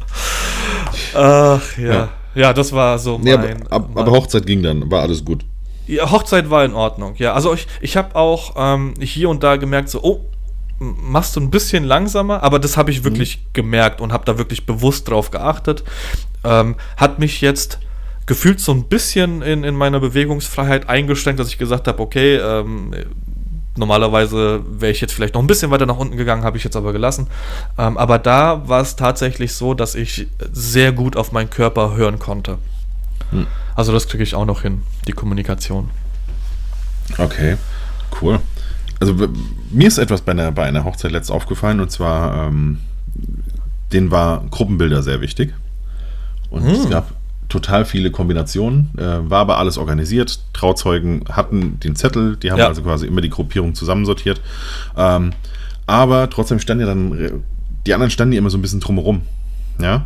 Ach 1.15 1.77
ja. 1.77 1.93
Ja. 1.93 2.09
ja. 2.35 2.53
das 2.53 2.73
war 2.73 2.99
so 3.01 3.19
Nee, 3.19 3.33
aber, 3.33 3.43
mein. 3.49 3.67
ab, 3.67 3.89
mein 3.93 4.05
aber 4.05 4.13
Hochzeit 4.13 4.47
ging 4.47 4.63
dann, 4.63 4.89
war 4.91 5.03
alles 5.03 5.25
gut. 5.25 5.45
Ja, 5.91 6.11
Hochzeit 6.11 6.51
war 6.51 6.65
in 6.65 6.73
Ordnung, 6.73 7.15
ja. 7.17 7.33
Also 7.33 7.53
ich, 7.53 7.67
ich 7.81 7.97
habe 7.97 8.15
auch 8.15 8.55
ähm, 8.57 8.95
hier 9.01 9.29
und 9.29 9.43
da 9.43 9.57
gemerkt, 9.57 9.89
so, 9.89 10.03
oh, 10.03 10.21
machst 10.79 11.37
du 11.37 11.41
ein 11.41 11.51
bisschen 11.51 11.85
langsamer, 11.85 12.43
aber 12.43 12.59
das 12.59 12.77
habe 12.77 12.91
ich 12.91 13.05
wirklich 13.05 13.53
gemerkt 13.53 14.01
und 14.01 14.13
habe 14.13 14.25
da 14.25 14.39
wirklich 14.39 14.67
bewusst 14.67 15.09
drauf 15.09 15.31
geachtet. 15.31 15.85
Ähm, 16.45 16.77
hat 16.97 17.19
mich 17.19 17.41
jetzt 17.41 17.81
gefühlt 18.27 18.61
so 18.61 18.73
ein 18.73 18.85
bisschen 18.85 19.43
in, 19.43 19.65
in 19.65 19.75
meiner 19.75 20.01
Bewegungsfreiheit 20.01 20.89
eingeschränkt, 20.89 21.41
dass 21.41 21.49
ich 21.49 21.59
gesagt 21.59 21.89
habe, 21.89 22.01
okay, 22.01 22.37
ähm, 22.37 22.95
normalerweise 23.77 24.63
wäre 24.71 24.93
ich 24.93 25.01
jetzt 25.01 25.13
vielleicht 25.13 25.35
noch 25.35 25.43
ein 25.43 25.47
bisschen 25.47 25.71
weiter 25.71 25.87
nach 25.87 25.99
unten 25.99 26.17
gegangen, 26.17 26.45
habe 26.45 26.57
ich 26.57 26.65
jetzt 26.65 26.77
aber 26.77 26.93
gelassen. 26.93 27.27
Ähm, 27.77 27.99
aber 27.99 28.19
da 28.19 28.69
war 28.69 28.81
es 28.81 28.97
tatsächlich 28.97 29.55
so, 29.55 29.75
dass 29.75 29.95
ich 29.95 30.29
sehr 30.53 30.93
gut 30.93 31.17
auf 31.17 31.33
meinen 31.33 31.51
Körper 31.51 31.97
hören 31.97 32.19
konnte. 32.19 32.59
Hm. 33.31 33.47
Also 33.81 33.93
das 33.93 34.09
kriege 34.09 34.23
ich 34.23 34.35
auch 34.35 34.45
noch 34.45 34.61
hin, 34.61 34.83
die 35.07 35.13
Kommunikation. 35.13 35.89
Okay, 37.17 37.57
cool. 38.21 38.39
Also 39.01 39.15
mir 39.71 39.89
ist 39.89 39.97
etwas 39.97 40.21
bei 40.21 40.33
einer, 40.33 40.53
bei 40.53 40.65
einer 40.67 40.85
Hochzeit 40.85 41.13
letzt 41.13 41.31
aufgefallen 41.31 41.81
und 41.81 41.91
zwar, 41.91 42.47
ähm, 42.49 42.81
denen 43.91 44.11
war 44.11 44.45
Gruppenbilder 44.51 45.03
sehr 45.03 45.23
wichtig. 45.23 45.55
Und 46.51 46.67
es 46.67 46.83
Hm. 46.85 46.91
gab 46.91 47.11
total 47.49 47.87
viele 47.87 48.11
Kombinationen, 48.11 48.91
äh, 48.99 49.31
war 49.31 49.41
aber 49.41 49.57
alles 49.57 49.79
organisiert. 49.79 50.41
Trauzeugen 50.53 51.25
hatten 51.33 51.81
den 51.81 51.97
Zettel, 51.97 52.37
die 52.37 52.51
haben 52.53 52.59
Ja. 52.59 52.67
also 52.69 52.83
quasi 52.83 53.07
immer 53.07 53.23
die 53.23 53.31
Gruppierung 53.31 53.75
zusammensortiert. 53.75 54.43
Ähm, 54.95 55.33
aber 55.87 56.29
trotzdem 56.29 56.59
standen 56.61 56.83
ja 56.87 56.87
dann, 56.87 57.19
äh, 57.19 57.33
die 57.87 57.95
anderen 57.95 58.11
standen 58.11 58.35
ja 58.35 58.39
immer 58.41 58.51
so 58.51 58.59
ein 58.59 58.63
bisschen 58.63 58.81
drumherum. 58.81 59.23
Ja. 59.81 60.05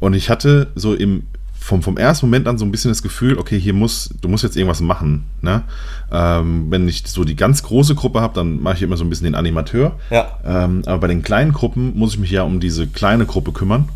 Und 0.00 0.14
ich 0.14 0.30
hatte 0.30 0.68
so 0.76 0.94
im, 0.94 1.24
vom, 1.62 1.82
vom 1.82 1.96
ersten 1.96 2.26
Moment 2.26 2.48
an 2.48 2.58
so 2.58 2.64
ein 2.64 2.72
bisschen 2.72 2.90
das 2.90 3.02
Gefühl, 3.02 3.38
okay, 3.38 3.58
hier 3.58 3.72
muss, 3.72 4.10
du 4.20 4.28
musst 4.28 4.42
jetzt 4.42 4.56
irgendwas 4.56 4.80
machen. 4.80 5.24
Ne? 5.40 5.62
Ähm, 6.10 6.66
wenn 6.70 6.88
ich 6.88 7.04
so 7.06 7.24
die 7.24 7.36
ganz 7.36 7.62
große 7.62 7.94
Gruppe 7.94 8.20
habe, 8.20 8.34
dann 8.34 8.60
mache 8.60 8.76
ich 8.76 8.82
immer 8.82 8.96
so 8.96 9.04
ein 9.04 9.10
bisschen 9.10 9.24
den 9.24 9.34
Animateur. 9.34 9.96
Ja. 10.10 10.38
Ähm, 10.44 10.82
aber 10.86 10.98
bei 10.98 11.06
den 11.06 11.22
kleinen 11.22 11.52
Gruppen 11.52 11.96
muss 11.96 12.14
ich 12.14 12.18
mich 12.18 12.30
ja 12.30 12.42
um 12.42 12.58
diese 12.58 12.88
kleine 12.88 13.26
Gruppe 13.26 13.52
kümmern. 13.52 13.88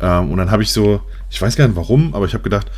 Ähm, 0.00 0.30
und 0.30 0.38
dann 0.38 0.50
habe 0.50 0.62
ich 0.62 0.72
so, 0.72 1.02
ich 1.30 1.40
weiß 1.40 1.56
gar 1.56 1.68
nicht 1.68 1.76
warum, 1.76 2.14
aber 2.14 2.24
ich 2.24 2.32
habe 2.32 2.42
gedacht, 2.42 2.70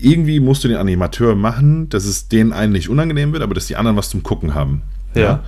irgendwie 0.00 0.40
musst 0.40 0.62
du 0.64 0.68
den 0.68 0.76
Animateur 0.76 1.34
machen, 1.34 1.88
dass 1.88 2.04
es 2.04 2.28
denen 2.28 2.52
einen 2.52 2.72
nicht 2.72 2.88
unangenehm 2.88 3.32
wird, 3.32 3.42
aber 3.42 3.54
dass 3.54 3.66
die 3.66 3.76
anderen 3.76 3.96
was 3.96 4.08
zum 4.08 4.22
Gucken 4.22 4.54
haben. 4.54 4.82
Ja. 5.14 5.42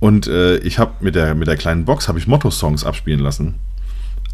Und 0.00 0.26
äh, 0.26 0.56
ich 0.58 0.78
habe 0.78 0.92
mit 1.00 1.14
der, 1.14 1.34
mit 1.34 1.46
der 1.46 1.56
kleinen 1.56 1.84
Box 1.84 2.08
habe 2.08 2.18
ich 2.18 2.26
Motto-Songs 2.26 2.84
abspielen 2.84 3.20
lassen. 3.20 3.54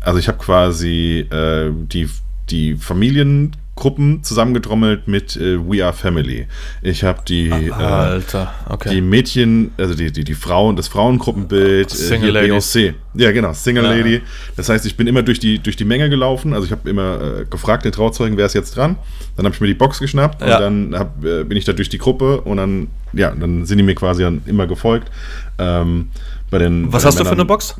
Also 0.00 0.18
ich 0.18 0.28
habe 0.28 0.38
quasi 0.38 1.26
äh, 1.30 1.70
die, 1.74 2.08
die 2.50 2.76
Familiengruppen 2.76 4.22
zusammengetrommelt 4.24 5.06
mit 5.08 5.36
äh, 5.36 5.58
We 5.58 5.84
Are 5.84 5.92
Family. 5.92 6.46
Ich 6.82 7.04
habe 7.04 7.20
die, 7.26 7.48
äh, 7.48 7.70
Alter, 7.72 8.52
okay. 8.68 8.90
die 8.94 9.00
Mädchen, 9.00 9.70
also 9.76 9.94
die, 9.94 10.10
die, 10.12 10.24
die 10.24 10.34
Frauen, 10.34 10.76
das 10.76 10.88
Frauengruppenbild, 10.88 11.90
Single 11.90 12.32
hier 12.32 12.32
Ladies. 12.32 12.74
Beyoncé. 12.74 12.94
Ja, 13.14 13.32
genau, 13.32 13.52
Single 13.52 13.84
Ja. 13.84 13.90
Lady. 13.94 14.22
Das 14.56 14.68
heißt, 14.68 14.84
ich 14.86 14.96
bin 14.96 15.06
immer 15.06 15.22
durch 15.22 15.38
die, 15.38 15.58
durch 15.58 15.76
die 15.76 15.84
Menge 15.84 16.08
gelaufen. 16.10 16.52
Also 16.54 16.66
ich 16.66 16.72
habe 16.72 16.88
immer 16.90 17.20
äh, 17.40 17.44
gefragt, 17.44 17.84
den 17.84 17.92
Trauzeugen, 17.92 18.36
wer 18.36 18.46
ist 18.46 18.54
jetzt 18.54 18.76
dran? 18.76 18.96
Dann 19.36 19.44
habe 19.46 19.54
ich 19.54 19.60
mir 19.60 19.68
die 19.68 19.74
Box 19.74 19.98
geschnappt 20.00 20.40
Ja. 20.42 20.56
und 20.56 20.90
dann 20.92 20.98
hab, 20.98 21.24
äh, 21.24 21.44
bin 21.44 21.56
ich 21.56 21.64
da 21.64 21.72
durch 21.72 21.88
die 21.88 21.98
Gruppe 21.98 22.40
und 22.40 22.56
dann, 22.56 22.88
ja, 23.12 23.30
dann 23.30 23.64
sind 23.66 23.78
die 23.78 23.84
mir 23.84 23.94
quasi 23.94 24.22
dann 24.22 24.42
immer 24.46 24.66
gefolgt. 24.66 25.10
Ähm, 25.58 26.08
bei 26.50 26.58
den, 26.58 26.92
Was 26.92 27.02
bei 27.02 27.08
hast 27.08 27.14
den 27.18 27.24
du 27.24 27.24
für 27.24 27.32
eine 27.32 27.42
Männern- 27.44 27.46
Box? 27.46 27.76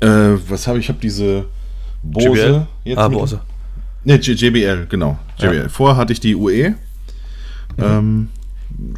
Äh, 0.00 0.38
was 0.48 0.66
habe 0.66 0.78
ich? 0.78 0.86
Ich 0.86 0.88
habe 0.88 0.98
diese 1.00 1.44
Bose. 2.04 2.66
JBL? 2.84 2.98
Ah, 2.98 3.08
mit- 3.08 3.18
Bose. 3.18 3.40
Ne, 4.04 4.16
JBL, 4.20 4.86
genau. 4.88 5.18
JBL. 5.38 5.56
Ja. 5.56 5.68
Vorher 5.68 5.96
hatte 5.96 6.12
ich 6.12 6.20
die 6.20 6.36
UE. 6.36 6.74
Ähm, 7.78 8.28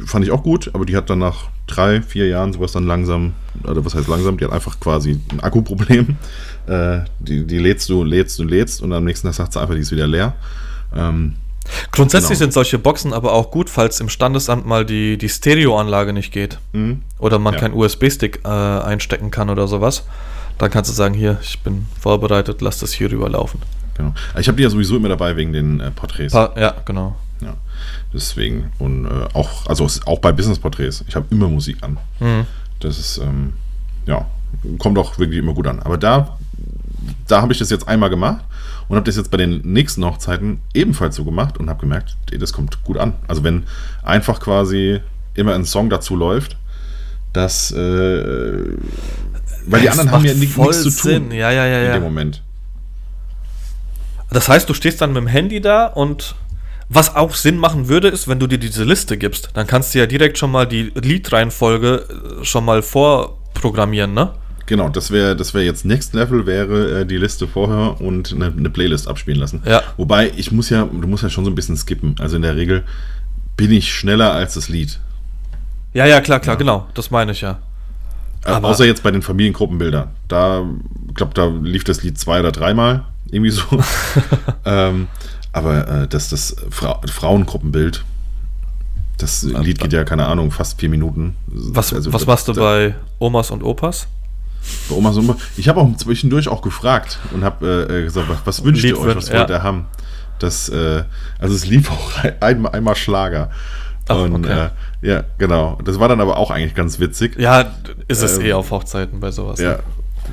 fand 0.05 0.25
ich 0.25 0.31
auch 0.31 0.43
gut, 0.43 0.69
aber 0.73 0.85
die 0.85 0.95
hat 0.95 1.09
dann 1.09 1.19
nach 1.19 1.45
drei, 1.65 2.01
vier 2.01 2.27
Jahren 2.27 2.53
sowas 2.53 2.71
dann 2.73 2.85
langsam, 2.85 3.33
oder 3.63 3.83
was 3.85 3.95
heißt 3.95 4.07
langsam, 4.07 4.37
die 4.37 4.45
hat 4.45 4.51
einfach 4.51 4.79
quasi 4.79 5.19
ein 5.31 5.39
Akkuproblem. 5.41 6.17
Äh, 6.67 7.05
die, 7.19 7.47
die 7.47 7.59
lädst 7.59 7.87
du, 7.87 8.03
lädst 8.03 8.41
und 8.41 8.49
lädst 8.49 8.81
und 8.81 8.91
am 8.91 9.05
nächsten 9.05 9.25
Tag 9.27 9.35
sagt 9.35 9.53
sie 9.53 9.61
einfach, 9.61 9.73
die 9.73 9.79
ist 9.79 9.91
wieder 9.93 10.05
leer. 10.05 10.33
Ähm, 10.93 11.35
Grundsätzlich 11.93 12.31
Genau. 12.31 12.39
sind 12.39 12.51
solche 12.53 12.77
Boxen 12.77 13.13
aber 13.13 13.31
auch 13.31 13.51
gut, 13.51 13.69
falls 13.69 14.01
im 14.01 14.09
Standesamt 14.09 14.65
mal 14.65 14.85
die, 14.85 15.17
die 15.17 15.29
Stereoanlage 15.29 16.11
nicht 16.11 16.33
geht. 16.33 16.59
Mhm. 16.73 17.03
Oder 17.19 17.39
man 17.39 17.53
Ja. 17.53 17.61
keinen 17.61 17.73
USB-Stick 17.73 18.41
äh, 18.43 18.49
einstecken 18.49 19.31
kann 19.31 19.49
oder 19.49 19.65
sowas. 19.69 20.03
Dann 20.57 20.71
kannst 20.71 20.89
du 20.89 20.95
sagen, 20.95 21.13
hier, 21.13 21.37
ich 21.41 21.59
bin 21.59 21.87
vorbereitet, 21.99 22.61
lass 22.61 22.79
das 22.79 22.91
hier 22.93 23.11
rüberlaufen. 23.11 23.61
Genau. 23.95 24.13
Ich 24.37 24.47
habe 24.47 24.57
die 24.57 24.63
ja 24.63 24.69
sowieso 24.69 24.95
immer 24.95 25.09
dabei 25.09 25.35
wegen 25.35 25.53
den 25.53 25.79
äh, 25.79 25.91
Porträts. 25.91 26.33
Pa 26.33 26.53
ja, 26.57 26.75
genau. 26.85 27.15
Ja. 27.41 27.55
Deswegen. 28.13 28.71
Und 28.79 29.05
äh, 29.05 29.27
auch, 29.33 29.65
also 29.67 29.87
auch 30.05 30.19
bei 30.19 30.31
Business-Porträts. 30.31 31.05
Ich 31.07 31.15
habe 31.15 31.25
immer 31.29 31.47
Musik 31.47 31.77
an. 31.81 31.97
Mhm. 32.19 32.45
Das 32.79 32.97
ist, 32.99 33.17
ähm, 33.17 33.53
ja, 34.05 34.25
kommt 34.77 34.97
auch 34.97 35.17
wirklich 35.17 35.39
immer 35.39 35.53
gut 35.53 35.67
an. 35.67 35.79
Aber 35.79 35.97
da, 35.97 36.37
da 37.27 37.41
habe 37.41 37.53
ich 37.53 37.59
das 37.59 37.69
jetzt 37.69 37.87
einmal 37.87 38.09
gemacht 38.09 38.43
und 38.87 38.95
habe 38.95 39.05
das 39.05 39.15
jetzt 39.15 39.31
bei 39.31 39.37
den 39.37 39.61
nächsten 39.61 40.05
Hochzeiten 40.05 40.59
ebenfalls 40.73 41.15
so 41.15 41.25
gemacht 41.25 41.57
und 41.57 41.69
habe 41.69 41.81
gemerkt, 41.81 42.15
ey, 42.31 42.37
das 42.37 42.53
kommt 42.53 42.83
gut 42.83 42.97
an. 42.97 43.13
Also 43.27 43.43
wenn 43.43 43.63
einfach 44.03 44.39
quasi 44.39 44.99
immer 45.33 45.53
ein 45.53 45.65
Song 45.65 45.89
dazu 45.89 46.15
läuft, 46.15 46.57
das, 47.33 47.71
äh, 47.71 48.77
weil 49.67 49.81
die 49.81 49.89
anderen 49.89 50.11
haben 50.11 50.25
ja 50.25 50.33
nichts 50.33 50.55
zu 50.55 50.83
tun 50.83 50.91
Sinn. 50.91 51.31
Ja, 51.31 51.51
ja, 51.51 51.65
ja, 51.65 51.79
in 51.79 51.85
ja. 51.85 51.93
dem 51.93 52.03
Moment. 52.03 52.41
Das 54.29 54.49
heißt, 54.49 54.67
du 54.67 54.73
stehst 54.73 55.01
dann 55.01 55.13
mit 55.13 55.21
dem 55.21 55.27
Handy 55.27 55.61
da 55.61 55.85
und 55.85 56.35
was 56.89 57.15
auch 57.15 57.35
Sinn 57.35 57.57
machen 57.57 57.89
würde, 57.89 58.07
ist, 58.07 58.27
wenn 58.27 58.39
du 58.39 58.47
dir 58.47 58.57
diese 58.57 58.83
Liste 58.83 59.17
gibst, 59.17 59.49
dann 59.53 59.67
kannst 59.67 59.93
du 59.93 59.99
ja 59.99 60.05
direkt 60.05 60.37
schon 60.37 60.51
mal 60.51 60.65
die 60.65 60.91
Liedreihenfolge 60.95 62.05
äh, 62.41 62.45
schon 62.45 62.63
mal 62.63 62.81
vorprogrammieren, 62.81 64.13
ne? 64.13 64.33
Genau, 64.67 64.89
das 64.89 65.11
wäre 65.11 65.35
das 65.35 65.53
wär 65.53 65.63
jetzt 65.63 65.85
Next 65.85 66.13
Level, 66.13 66.45
wäre 66.45 67.01
äh, 67.01 67.05
die 67.05 67.17
Liste 67.17 67.47
vorher 67.47 68.01
und 68.01 68.33
eine, 68.33 68.47
eine 68.47 68.69
Playlist 68.69 69.07
abspielen 69.07 69.39
lassen. 69.39 69.61
Ja. 69.65 69.81
Wobei, 69.95 70.31
ich 70.35 70.51
muss 70.51 70.69
ja, 70.69 70.83
du 70.85 71.07
musst 71.07 71.23
ja 71.23 71.29
schon 71.29 71.45
so 71.45 71.51
ein 71.51 71.55
bisschen 71.55 71.77
skippen. 71.77 72.15
Also 72.19 72.35
in 72.35 72.41
der 72.41 72.55
Regel 72.55 72.83
bin 73.55 73.71
ich 73.71 73.93
schneller 73.93 74.33
als 74.33 74.55
das 74.55 74.67
Lied. 74.67 74.99
Ja, 75.93 76.05
ja, 76.05 76.21
klar, 76.21 76.39
klar, 76.39 76.57
genau. 76.57 76.87
Das 76.93 77.11
meine 77.11 77.31
ich 77.31 77.41
ja. 77.41 77.59
Äh, 78.45 78.49
Aber- 78.51 78.69
außer 78.69 78.85
jetzt 78.85 79.03
bei 79.03 79.11
den 79.11 79.21
Familiengruppenbildern. 79.21 80.09
Da, 80.27 80.63
ich 81.09 81.15
glaube, 81.15 81.33
da 81.33 81.47
lief 81.47 81.83
das 81.83 82.03
Lied 82.03 82.17
zwei 82.17 82.39
oder 82.39 82.51
dreimal, 82.51 83.03
irgendwie 83.29 83.51
so. 83.51 83.63
ähm, 84.65 85.07
aber 85.53 85.87
äh, 86.03 86.07
das, 86.07 86.29
das 86.29 86.55
Fra 86.69 87.01
Frauengruppenbild, 87.07 88.03
das 89.17 89.41
Lied 89.43 89.79
geht 89.79 89.93
ja, 89.93 90.03
keine 90.03 90.27
Ahnung, 90.27 90.51
fast 90.51 90.79
vier 90.79 90.89
Minuten. 90.89 91.35
Was, 91.47 91.93
Also, 91.93 92.13
was 92.13 92.25
machst 92.27 92.47
du 92.47 92.53
da- 92.53 92.61
bei 92.61 92.95
Omas 93.19 93.49
und 93.51 93.63
Opas? 93.63 94.07
bei 94.89 94.95
Oma 94.95 95.11
so 95.13 95.21
immer- 95.21 95.37
Ich 95.55 95.67
habe 95.69 95.79
auch 95.79 95.95
zwischendurch 95.97 96.47
auch 96.49 96.61
gefragt 96.61 97.19
und 97.33 97.43
habe 97.43 97.87
äh, 97.89 98.03
gesagt, 98.03 98.27
was, 98.29 98.37
was 98.45 98.63
wünscht 98.63 98.83
Lied 98.83 98.91
ihr 98.95 98.99
euch, 98.99 99.15
was 99.15 99.29
ja. 99.29 99.39
wollt 99.39 99.49
ihr 99.49 99.63
haben? 99.63 99.85
Das, 100.39 100.69
äh, 100.69 101.03
also 101.39 101.55
es 101.55 101.65
lief 101.65 101.89
auch 101.89 102.11
ein- 102.41 102.65
einmal 102.67 102.95
Schlager. 102.95 103.49
Ach, 104.09 104.17
und 104.21 104.45
okay. 104.45 104.67
äh, 105.01 105.07
ja, 105.07 105.23
genau. 105.37 105.77
Das 105.83 105.99
war 105.99 106.07
dann 106.09 106.21
aber 106.21 106.37
auch 106.37 106.51
eigentlich 106.51 106.75
ganz 106.75 106.99
witzig. 106.99 107.37
Ja, 107.39 107.71
ist 108.07 108.21
es 108.23 108.37
Ähm, 108.37 108.45
eh 108.45 108.53
auf 108.53 108.71
Hochzeiten 108.71 109.19
bei 109.19 109.31
sowas. 109.31 109.59
Ja, 109.59 109.73
ne? 109.73 109.79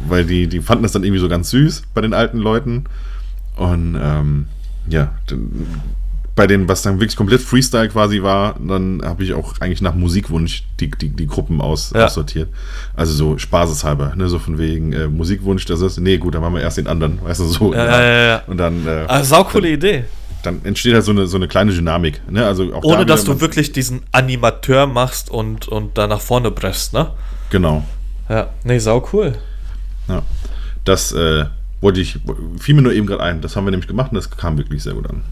weil 0.08 0.24
die, 0.24 0.46
die 0.48 0.60
fanden 0.60 0.82
das 0.82 0.92
dann 0.92 1.04
irgendwie 1.04 1.20
so 1.20 1.28
ganz 1.28 1.50
süß 1.50 1.84
bei 1.94 2.00
den 2.00 2.14
alten 2.14 2.38
Leuten. 2.38 2.84
Und 3.56 3.96
ähm, 4.00 4.46
ja, 4.88 5.12
bei 6.36 6.48
denen, 6.48 6.66
was 6.68 6.82
dann 6.82 6.98
wirklich 6.98 7.14
komplett 7.16 7.40
Freestyle 7.40 7.88
quasi 7.88 8.20
war, 8.22 8.56
dann 8.58 9.00
habe 9.04 9.22
ich 9.22 9.34
auch 9.34 9.60
eigentlich 9.60 9.80
nach 9.80 9.94
Musikwunsch 9.94 10.64
die, 10.80 10.90
die, 10.90 11.10
die 11.10 11.26
Gruppen 11.28 11.60
aus, 11.60 11.92
Ja. 11.94 12.06
aussortiert. 12.06 12.48
Also 12.96 13.12
so 13.12 13.38
spaßeshalber, 13.38 14.14
ne? 14.16 14.28
so 14.28 14.40
von 14.40 14.58
wegen 14.58 14.92
äh, 14.92 15.06
Musikwunsch, 15.06 15.64
das 15.66 15.80
ist, 15.80 16.00
nee, 16.00 16.18
gut, 16.18 16.34
dann 16.34 16.42
machen 16.42 16.54
wir 16.54 16.62
erst 16.62 16.78
den 16.78 16.88
anderen, 16.88 17.20
weißt 17.22 17.38
du, 17.40 17.44
so. 17.44 17.72
Ja, 17.72 17.84
ja, 17.84 18.02
ja, 18.02 18.24
ja. 18.26 18.42
Und 18.48 18.56
dann, 18.56 18.84
äh, 18.84 19.04
Ah, 19.06 19.22
saucoole 19.22 19.70
Idee. 19.70 20.04
Dann 20.46 20.64
entsteht 20.64 20.94
halt 20.94 21.04
so 21.04 21.10
eine, 21.12 21.26
so 21.26 21.36
eine 21.36 21.48
kleine 21.48 21.72
Dynamik. 21.72 22.20
Ne? 22.30 22.44
Also 22.46 22.74
auch 22.74 22.82
da 22.82 22.88
Ohne 22.88 23.06
dass 23.06 23.22
wieder 23.24 23.34
du 23.34 23.40
wirklich 23.40 23.72
diesen 23.72 24.02
Animateur 24.12 24.86
machst 24.86 25.30
und, 25.30 25.68
und 25.68 25.96
da 25.98 26.06
nach 26.06 26.20
vorne 26.20 26.50
presst, 26.50 26.92
ne? 26.92 27.10
Genau. 27.50 27.84
Ja, 28.28 28.50
nee, 28.64 28.78
sau 28.78 29.06
cool. 29.12 29.36
Ja. 30.08 30.22
Das 30.84 31.12
äh, 31.12 31.46
wollte 31.80 32.00
ich, 32.00 32.18
fiel 32.58 32.74
mir 32.74 32.82
nur 32.82 32.92
eben 32.92 33.06
gerade 33.06 33.22
ein. 33.22 33.40
Das 33.40 33.56
haben 33.56 33.64
wir 33.66 33.70
nämlich 33.70 33.88
gemacht 33.88 34.10
und 34.12 34.16
das 34.16 34.30
kam 34.30 34.56
wirklich 34.58 34.82
sehr 34.82 34.94
gut 34.94 35.08
an. 35.08 35.22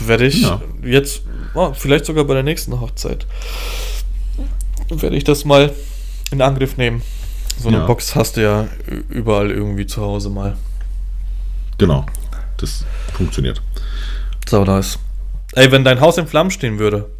Werde 0.00 0.26
ich 0.26 0.42
Ja. 0.42 0.60
jetzt, 0.84 1.22
oh, 1.54 1.72
vielleicht 1.74 2.04
sogar 2.04 2.24
bei 2.24 2.34
der 2.34 2.42
nächsten 2.44 2.78
Hochzeit, 2.80 3.26
werde 4.90 5.16
ich 5.16 5.24
das 5.24 5.44
mal 5.44 5.72
in 6.30 6.40
Angriff 6.40 6.76
nehmen. 6.76 7.02
So 7.60 7.68
eine 7.68 7.78
Ja. 7.78 7.86
Box 7.86 8.14
hast 8.14 8.36
du 8.36 8.42
ja 8.42 8.68
überall 9.08 9.50
irgendwie 9.50 9.86
zu 9.86 10.00
Hause 10.00 10.30
mal. 10.30 10.56
Genau. 11.78 12.06
Das 12.58 12.84
funktioniert. 13.14 13.60
So, 14.48 14.64
nice. 14.64 14.98
Ey, 15.54 15.70
wenn 15.72 15.84
dein 15.84 16.00
Haus 16.00 16.18
in 16.18 16.26
Flammen 16.26 16.50
stehen 16.50 16.78
würde 16.78 17.10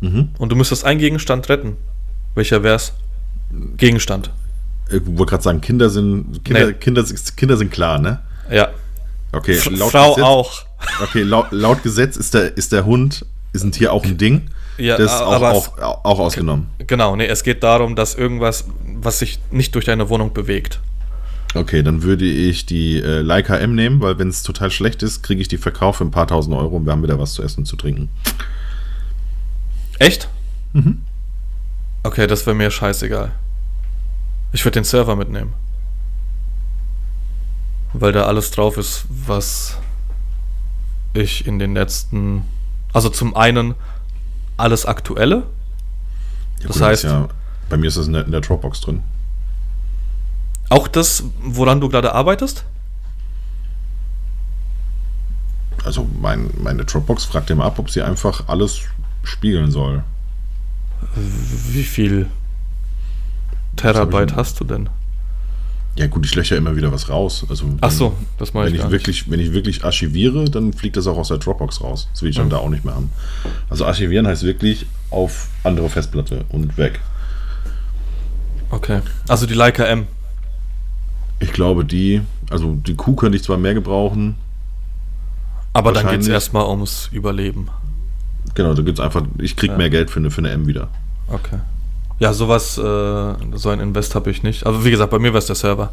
Mhm. 0.00 0.30
und 0.38 0.50
du 0.50 0.56
müsstest 0.56 0.84
einen 0.84 0.98
Gegenstand 0.98 1.48
retten, 1.48 1.76
welcher 2.34 2.62
wär's? 2.62 2.92
Gegenstand. 3.76 4.30
Ich 4.88 5.00
wollte 5.06 5.26
gerade 5.30 5.42
sagen, 5.42 5.60
Kinder 5.60 5.88
sind 5.90 6.44
Kinder, 6.44 6.66
Nee. 6.68 6.72
Kinder, 6.74 7.04
Kinder 7.36 7.56
sind 7.56 7.70
klar, 7.70 7.98
ne? 7.98 8.20
Ja. 8.50 8.68
Okay, 9.32 9.58
laut 9.70 9.90
Frau 9.92 10.10
Gesetz, 10.14 10.24
auch. 10.24 10.52
Okay, 11.02 11.22
laut, 11.22 11.46
laut 11.52 11.82
Gesetz 11.82 12.16
ist 12.16 12.34
der, 12.34 12.56
ist 12.56 12.72
der 12.72 12.84
Hund, 12.84 13.24
ist 13.52 13.62
ein 13.64 13.72
Tier 13.72 13.92
auch 13.92 14.04
ein 14.04 14.18
Ding. 14.18 14.48
Ja, 14.78 14.96
das 14.96 15.14
ist 15.14 15.20
auch, 15.20 15.32
aber 15.32 15.52
auch, 15.52 15.78
auch 16.04 16.18
ausgenommen. 16.18 16.68
Genau, 16.86 17.14
nee, 17.16 17.26
es 17.26 17.42
geht 17.42 17.62
darum, 17.62 17.94
dass 17.94 18.14
irgendwas, 18.14 18.64
was 19.00 19.18
sich 19.20 19.38
nicht 19.50 19.74
durch 19.74 19.84
deine 19.84 20.08
Wohnung 20.08 20.32
bewegt. 20.32 20.80
Okay, 21.54 21.82
dann 21.82 22.02
würde 22.02 22.24
ich 22.24 22.64
die 22.66 22.98
äh, 23.02 23.20
Leica 23.20 23.56
M 23.56 23.74
nehmen, 23.74 24.00
weil 24.00 24.18
wenn 24.18 24.28
es 24.28 24.42
total 24.42 24.70
schlecht 24.70 25.02
ist, 25.02 25.22
kriege 25.22 25.40
ich 25.42 25.48
die 25.48 25.58
verkauft 25.58 25.98
für 25.98 26.04
ein 26.04 26.10
paar 26.10 26.26
tausend 26.26 26.56
Euro 26.56 26.76
und 26.76 26.86
wir 26.86 26.92
haben 26.92 27.02
wieder 27.02 27.18
was 27.18 27.34
zu 27.34 27.42
essen 27.42 27.60
und 27.60 27.66
zu 27.66 27.76
trinken. 27.76 28.08
Echt? 29.98 30.28
Mhm. 30.72 31.02
Okay, 32.04 32.26
das 32.26 32.46
wäre 32.46 32.56
mir 32.56 32.70
scheißegal. 32.70 33.32
Ich 34.52 34.64
würde 34.64 34.74
den 34.80 34.84
Server 34.84 35.14
mitnehmen. 35.14 35.52
Weil 37.92 38.12
da 38.12 38.22
alles 38.24 38.50
drauf 38.50 38.78
ist, 38.78 39.04
was 39.10 39.76
ich 41.12 41.46
in 41.46 41.58
den 41.58 41.74
letzten. 41.74 42.42
Also 42.94 43.10
zum 43.10 43.36
einen 43.36 43.74
alles 44.56 44.86
Aktuelle. 44.86 45.44
Ja, 46.60 46.68
Das 46.68 46.76
gut, 46.78 46.82
heißt- 46.86 47.04
ja, 47.04 47.28
bei 47.68 47.76
mir 47.76 47.88
ist 47.88 47.98
das 47.98 48.06
in 48.06 48.14
der, 48.14 48.24
in 48.24 48.32
der 48.32 48.40
Dropbox 48.40 48.80
drin. 48.80 49.02
Auch 50.72 50.88
das, 50.88 51.24
woran 51.42 51.80
du 51.80 51.88
gerade 51.90 52.14
arbeitest? 52.14 52.64
Also 55.84 56.08
mein, 56.20 56.50
meine 56.62 56.84
Dropbox 56.84 57.24
fragt 57.26 57.50
immer 57.50 57.64
ab, 57.64 57.78
ob 57.78 57.90
sie 57.90 58.00
einfach 58.02 58.48
alles 58.48 58.80
spiegeln 59.22 59.70
soll. 59.70 60.02
Wie 61.14 61.82
viel 61.82 62.26
Terabyte 63.76 64.34
hast 64.36 64.60
du 64.60 64.64
denn? 64.64 64.88
Ja 65.96 66.06
gut, 66.06 66.24
ich 66.24 66.34
löcher 66.34 66.56
immer 66.56 66.74
wieder 66.74 66.90
was 66.90 67.10
raus. 67.10 67.44
Also 67.50 67.66
Ach 67.82 67.90
wenn- 67.90 67.96
so, 67.98 68.16
das 68.38 68.54
Wenn 68.54 68.74
ich 68.74 68.80
ich, 68.80 68.90
wirklich, 68.90 69.30
wenn 69.30 69.40
ich 69.40 69.52
wirklich 69.52 69.84
archiviere, 69.84 70.46
dann 70.48 70.72
fliegt 70.72 70.96
das 70.96 71.06
auch 71.06 71.18
aus 71.18 71.28
der 71.28 71.36
Dropbox 71.36 71.82
raus. 71.82 72.08
Das 72.12 72.22
will 72.22 72.30
ich 72.30 72.36
dann 72.36 72.48
da 72.48 72.56
auch 72.56 72.70
nicht 72.70 72.86
mehr 72.86 72.94
haben. 72.94 73.10
Also 73.68 73.84
archivieren 73.84 74.26
heißt 74.26 74.44
wirklich 74.44 74.86
auf 75.10 75.48
andere 75.64 75.90
Festplatte 75.90 76.46
und 76.48 76.78
weg. 76.78 77.00
Okay. 78.70 79.00
Also 79.28 79.46
die 79.46 79.52
Leica 79.52 79.84
M. 79.84 80.06
Ich 81.42 81.52
glaube, 81.52 81.84
die, 81.84 82.22
also 82.50 82.74
die 82.74 82.94
Kuh 82.94 83.14
könnte 83.14 83.36
ich 83.36 83.42
zwar 83.44 83.58
mehr 83.58 83.74
gebrauchen. 83.74 84.36
Aber 85.72 85.92
dann 85.92 86.06
geht 86.08 86.20
es 86.20 86.28
erstmal 86.28 86.66
ums 86.68 87.08
Überleben. 87.12 87.68
Genau, 88.54 88.74
da 88.74 88.82
gibt 88.82 88.98
es 88.98 89.04
einfach, 89.04 89.22
ich 89.38 89.56
krieg 89.56 89.70
Ja. 89.70 89.76
mehr 89.76 89.90
Geld 89.90 90.10
für 90.10 90.20
eine, 90.20 90.30
für 90.30 90.38
eine 90.38 90.50
M 90.50 90.66
wieder. 90.66 90.88
Okay. 91.28 91.58
Ja, 92.18 92.32
sowas, 92.32 92.76
äh, 92.78 92.80
so 93.54 93.70
ein 93.70 93.80
Invest 93.80 94.14
habe 94.14 94.30
ich 94.30 94.42
nicht. 94.42 94.66
Aber 94.66 94.84
wie 94.84 94.90
gesagt, 94.90 95.10
bei 95.10 95.18
mir 95.18 95.32
war 95.32 95.38
es 95.38 95.46
der 95.46 95.56
Server. 95.56 95.90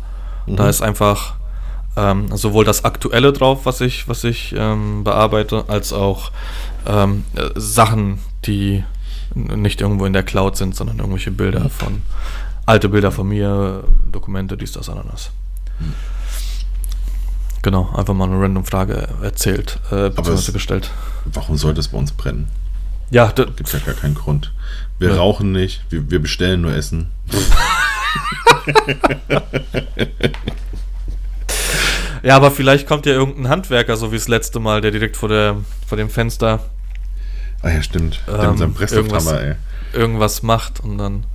Da 0.48 0.64
Mhm. 0.64 0.70
ist 0.70 0.82
einfach 0.82 1.36
ähm, 1.96 2.36
sowohl 2.36 2.66
das 2.66 2.86
Aktuelle 2.86 3.34
drauf, 3.34 3.66
was 3.66 3.82
ich, 3.82 4.08
was 4.08 4.24
ich 4.24 4.54
ähm, 4.58 5.04
bearbeite, 5.04 5.66
als 5.68 5.92
auch 5.94 6.32
ähm, 6.86 7.24
äh, 7.36 7.50
Sachen, 7.56 8.20
die 8.46 8.84
nicht 9.36 9.82
irgendwo 9.82 10.06
in 10.06 10.14
der 10.14 10.24
Cloud 10.24 10.56
sind, 10.58 10.76
sondern 10.76 10.98
irgendwelche 11.00 11.32
Bilder 11.32 11.62
Mhm. 11.66 11.70
von, 11.70 12.02
alte 12.66 12.90
Bilder 12.90 13.12
von 13.12 13.28
mir, 13.28 13.84
Dokumente, 14.12 14.56
dies, 14.58 14.72
das, 14.74 14.90
Ananas. 14.90 15.32
Genau, 17.62 17.90
einfach 17.96 18.14
mal 18.14 18.26
eine 18.30 18.42
random 18.42 18.64
Frage 18.66 19.10
erzählt, 19.22 19.80
äh, 19.92 20.10
beziehungsweise 20.10 20.48
es- 20.48 20.54
gestellt. 20.54 20.92
Warum 21.26 21.58
sollte 21.58 21.80
es 21.82 21.90
bei 21.90 21.98
uns 21.98 22.12
brennen? 22.14 22.48
Ja, 23.12 23.28
d- 23.32 23.46
Gibt 23.56 23.72
ja 23.74 23.80
gar 23.80 23.96
keinen 23.96 24.16
Grund. 24.16 24.54
Wir 24.98 25.10
Ja. 25.10 25.16
rauchen 25.18 25.52
nicht, 25.52 25.84
wir, 25.90 26.10
wir 26.10 26.22
bestellen 26.22 26.62
nur 26.62 26.74
Essen. 26.74 27.12
Ja, 32.22 32.36
aber 32.36 32.52
vielleicht 32.52 32.86
kommt 32.88 33.06
ja 33.06 33.14
irgendein 33.14 33.48
Handwerker, 33.50 33.96
so 33.96 34.12
wie 34.12 34.18
das 34.18 34.28
letzte 34.28 34.60
Mal, 34.60 34.82
der 34.82 34.92
direkt 34.92 35.16
vor, 35.16 35.30
der, 35.30 35.56
vor 35.88 35.98
dem 35.98 36.10
Fenster 36.10 36.60
Ah 37.62 37.70
ja, 37.70 37.82
stimmt. 37.84 38.22
Der 38.28 38.40
Ähm, 38.40 38.50
mit 38.52 38.60
seinem 38.60 38.74
Presslufthammer, 38.74 39.42
ey. 39.42 39.56
irgendwas 39.94 40.44
macht 40.44 40.80
und 40.82 40.98
dann 40.98 41.26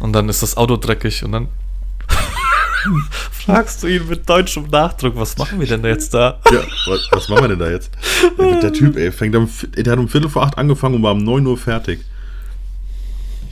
und 0.00 0.12
dann 0.12 0.28
ist 0.28 0.42
das 0.42 0.56
Auto 0.56 0.76
dreckig 0.76 1.24
und 1.24 1.32
dann 1.32 1.48
fragst 3.32 3.82
du 3.82 3.86
ihn 3.86 4.08
mit 4.08 4.28
deutschem 4.28 4.66
Nachdruck, 4.70 5.16
was 5.16 5.36
machen 5.38 5.60
wir 5.60 5.66
denn 5.66 5.84
jetzt 5.84 6.14
da? 6.14 6.40
Ja, 6.50 6.60
was, 6.86 7.08
was 7.10 7.28
machen 7.28 7.44
wir 7.44 7.48
denn 7.48 7.58
da 7.58 7.70
jetzt? 7.70 7.90
Der 8.38 8.72
Typ, 8.72 8.96
ey, 8.96 9.12
fängt 9.12 9.34
um, 9.36 9.48
der 9.76 9.92
hat 9.92 9.98
um 9.98 10.08
Viertel 10.08 10.30
vor 10.30 10.42
acht 10.42 10.58
angefangen 10.58 10.96
und 10.96 11.02
war 11.02 11.12
um 11.12 11.24
9 11.24 11.46
Uhr 11.46 11.58
fertig. 11.58 12.00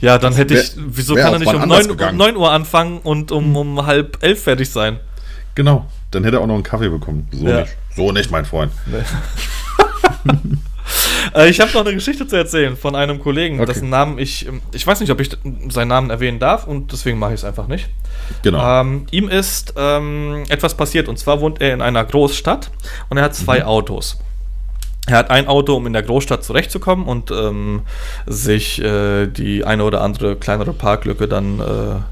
Ja, 0.01 0.17
dann 0.17 0.33
hätte 0.33 0.55
ich, 0.55 0.73
wieso 0.75 1.15
kann 1.15 1.33
er 1.33 1.39
nicht 1.39 1.53
um 1.53 1.67
9, 1.67 1.91
um 1.91 2.17
9, 2.17 2.35
Uhr 2.35 2.51
anfangen 2.51 2.99
und 2.99 3.31
um, 3.31 3.55
um 3.55 3.85
halb 3.85 4.17
elf 4.21 4.43
fertig 4.43 4.69
sein? 4.69 4.99
Genau, 5.55 5.89
dann 6.11 6.23
hätte 6.23 6.37
er 6.37 6.41
auch 6.41 6.47
noch 6.47 6.55
einen 6.55 6.63
Kaffee 6.63 6.89
bekommen. 6.89 7.27
So 7.31 7.47
ja. 7.47 7.61
nicht. 7.61 7.77
So 7.95 8.11
nicht, 8.11 8.29
mein 8.29 8.45
Freund. 8.45 8.71
Nee. 8.85 9.03
Äh, 11.33 11.49
ich 11.49 11.59
habe 11.59 11.71
noch 11.73 11.81
eine 11.81 11.93
Geschichte 11.93 12.27
zu 12.27 12.35
erzählen 12.35 12.75
von 12.75 12.95
einem 12.95 13.19
Kollegen, 13.19 13.59
okay. 13.59 13.67
dessen 13.67 13.89
Namen 13.89 14.17
ich, 14.19 14.47
ähm, 14.47 14.61
ich 14.73 14.85
weiß 14.85 14.99
nicht, 14.99 15.11
ob 15.11 15.19
ich 15.19 15.29
seinen 15.69 15.87
Namen 15.87 16.09
erwähnen 16.09 16.39
darf 16.39 16.67
und 16.67 16.91
deswegen 16.91 17.19
mache 17.19 17.33
ich 17.33 17.39
es 17.39 17.45
einfach 17.45 17.67
nicht. 17.67 17.89
Genau. 18.41 18.81
Ähm, 18.81 19.05
ihm 19.11 19.29
ist 19.29 19.73
ähm, 19.77 20.43
etwas 20.49 20.75
passiert 20.75 21.07
und 21.07 21.17
zwar 21.17 21.41
wohnt 21.41 21.61
er 21.61 21.73
in 21.73 21.81
einer 21.81 22.03
Großstadt 22.03 22.71
und 23.09 23.17
er 23.17 23.23
hat 23.23 23.35
zwei 23.35 23.59
mhm. 23.59 23.65
Autos. 23.65 24.17
Er 25.07 25.17
hat 25.17 25.29
ein 25.29 25.47
Auto, 25.47 25.75
um 25.75 25.85
in 25.85 25.93
der 25.93 26.01
Großstadt 26.01 26.43
zurechtzukommen 26.43 27.05
und 27.05 27.29
ähm, 27.29 27.81
sich 28.25 28.81
äh, 28.81 29.27
die 29.27 29.63
eine 29.63 29.83
oder 29.83 30.01
andere 30.01 30.35
kleinere 30.35 30.73
Parklücke 30.73 31.27
dann 31.27 31.59
äh, 31.59 31.63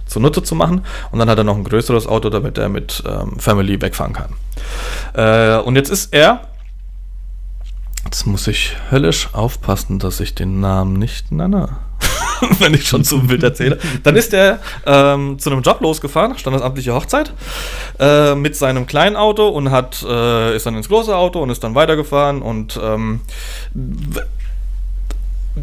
zunutze 0.06 0.44
zu 0.44 0.54
machen. 0.54 0.86
Und 1.12 1.18
dann 1.18 1.28
hat 1.28 1.40
er 1.40 1.44
noch 1.44 1.58
ein 1.58 1.64
größeres 1.64 2.06
Auto, 2.06 2.30
damit 2.30 2.60
er 2.60 2.70
mit 2.70 3.02
ähm, 3.08 3.40
Family 3.40 3.82
wegfahren 3.82 4.14
kann. 4.14 4.36
Äh, 5.16 5.60
und 5.64 5.76
jetzt 5.76 5.90
ist 5.90 6.14
er 6.14 6.42
Jetzt 8.06 8.28
muss 8.28 8.48
ich 8.48 8.76
höllisch 8.92 9.30
aufpassen, 9.34 10.00
dass 10.00 10.20
ich 10.20 10.36
den 10.36 10.60
Namen 10.60 10.94
nicht 10.94 11.32
nenne. 11.32 11.78
Wenn 12.60 12.74
ich 12.74 12.88
schon 12.88 13.04
zu 13.04 13.30
wild 13.30 13.44
erzähle. 13.44 13.80
Dann 14.04 14.16
ist 14.16 14.34
er 14.34 14.60
ähm, 14.86 15.40
zu 15.40 15.50
einem 15.50 15.62
Job 15.62 15.80
losgefahren, 15.82 16.38
standesamtliche 16.38 16.94
Hochzeit, 16.94 17.34
äh, 18.00 18.36
mit 18.36 18.56
seinem 18.56 18.86
kleinen 18.86 19.16
Auto 19.16 19.48
und 19.48 19.72
hat, 19.72 20.04
äh, 20.08 20.56
ist 20.56 20.66
dann 20.66 20.76
ins 20.76 20.90
große 20.90 21.16
Auto 21.16 21.42
und 21.42 21.50
ist 21.50 21.64
dann 21.64 21.76
weitergefahren. 21.76 22.42
Und 22.42 22.80
ähm, 22.84 23.22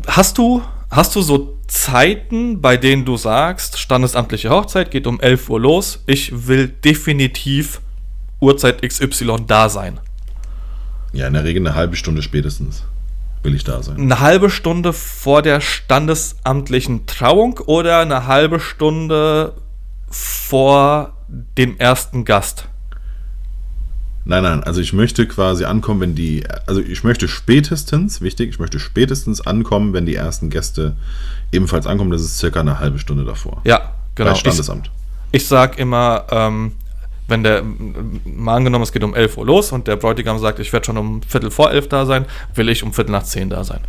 hast 0.07 0.39
du, 0.39 0.63
hast 0.91 1.15
du 1.15 1.23
so 1.23 1.59
Zeiten, 1.69 2.61
bei 2.61 2.77
denen 2.77 3.05
du 3.05 3.17
sagst, 3.17 3.79
standesamtliche 3.79 4.51
Hochzeit 4.51 4.91
geht 4.91 5.07
um 5.07 5.21
11 5.21 5.51
Uhr 5.51 5.61
los, 5.61 6.03
ich 6.07 6.49
will 6.49 6.69
definitiv 6.69 7.81
Uhrzeit 8.41 8.83
XY 8.83 9.37
da 9.47 9.69
sein? 9.69 10.01
Ja, 11.13 11.27
in 11.27 11.35
der 11.35 11.45
Regel 11.45 11.67
eine 11.67 11.75
halbe 11.75 11.97
Stunde 11.97 12.23
spätestens 12.23 12.85
will 13.43 13.55
ich 13.55 13.65
da 13.65 13.83
sein. 13.83 13.97
Eine 13.97 14.21
halbe 14.21 14.51
Stunde 14.51 14.93
vor 14.93 15.43
der 15.43 15.61
standesamtlichen 15.61 17.07
Trauung 17.07 17.59
oder 17.59 18.01
eine 18.01 18.27
halbe 18.27 18.61
Stunde 18.61 19.55
vor 20.11 21.17
dem 21.29 21.79
ersten 21.79 22.25
Gast? 22.25 22.67
Nein, 24.25 24.43
nein, 24.43 24.63
also 24.63 24.81
ich 24.81 24.93
möchte 24.93 25.27
quasi 25.27 25.65
ankommen, 25.65 26.01
wenn 26.01 26.15
die, 26.15 26.45
also 26.67 26.81
ich 26.81 27.05
möchte 27.05 27.27
spätestens, 27.27 28.21
wichtig, 28.21 28.51
ich 28.51 28.59
möchte 28.59 28.79
spätestens 28.79 29.41
ankommen, 29.41 29.95
wenn 29.95 30.05
die 30.05 30.15
ersten 30.15 30.51
Gäste 30.51 30.97
ebenfalls 31.53 31.87
ankommen. 31.87 32.11
Das 32.11 32.21
ist 32.21 32.39
circa 32.39 32.61
eine 32.61 32.79
halbe 32.79 32.99
Stunde 32.99 33.25
davor. 33.25 33.63
Ja, 33.65 33.95
genau. 34.15 34.31
Bei 34.31 34.37
Standesamt. 34.37 34.91
Ich, 35.33 35.43
ich 35.43 35.49
sag 35.49 35.79
immer, 35.79 36.27
ähm, 36.31 36.73
wenn 37.31 37.43
der, 37.43 37.63
mal 38.25 38.57
angenommen, 38.57 38.83
es 38.83 38.93
geht 38.93 39.05
um 39.05 39.15
11 39.15 39.39
Uhr 39.39 39.47
los 39.47 39.73
und 39.73 39.87
der 39.87 39.97
Bräutigam 39.97 40.39
sagt, 40.39 40.59
ich 40.59 40.73
werde 40.73 40.87
schon 40.87 40.99
um 40.99 41.23
Viertel 41.23 41.51
vor 41.51 41.71
elf 41.71 41.89
da 41.89 42.05
sein, 42.05 42.27
will 42.55 42.69
ich 42.69 42.83
um 42.83 42.93
Viertel 42.93 43.13
nach 43.13 43.23
zehn 43.23 43.49
da 43.49 43.65
sein. 43.65 43.81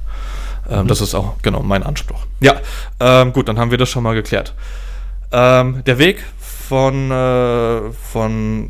Ähm, 0.69 0.83
mhm. 0.83 0.87
Das 0.87 1.01
ist 1.01 1.15
auch 1.15 1.35
genau 1.41 1.61
mein 1.61 1.83
Anspruch. 1.83 2.25
Ja, 2.39 2.55
ähm, 2.99 3.33
gut, 3.33 3.47
dann 3.47 3.59
haben 3.59 3.71
wir 3.71 3.77
das 3.77 3.89
schon 3.89 4.03
mal 4.03 4.13
geklärt. 4.15 4.53
Ähm, 5.31 5.83
der 5.85 5.97
Weg 5.97 6.23
von, 6.39 7.11
äh, 7.11 7.91
von 7.91 8.69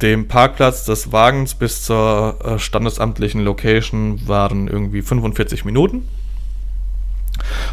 dem 0.00 0.28
Parkplatz 0.28 0.84
des 0.84 1.12
Wagens 1.12 1.54
bis 1.54 1.84
zur 1.84 2.36
äh, 2.44 2.58
standesamtlichen 2.58 3.42
Location 3.42 4.20
waren 4.26 4.68
irgendwie 4.68 5.02
45 5.02 5.64
Minuten. 5.64 6.06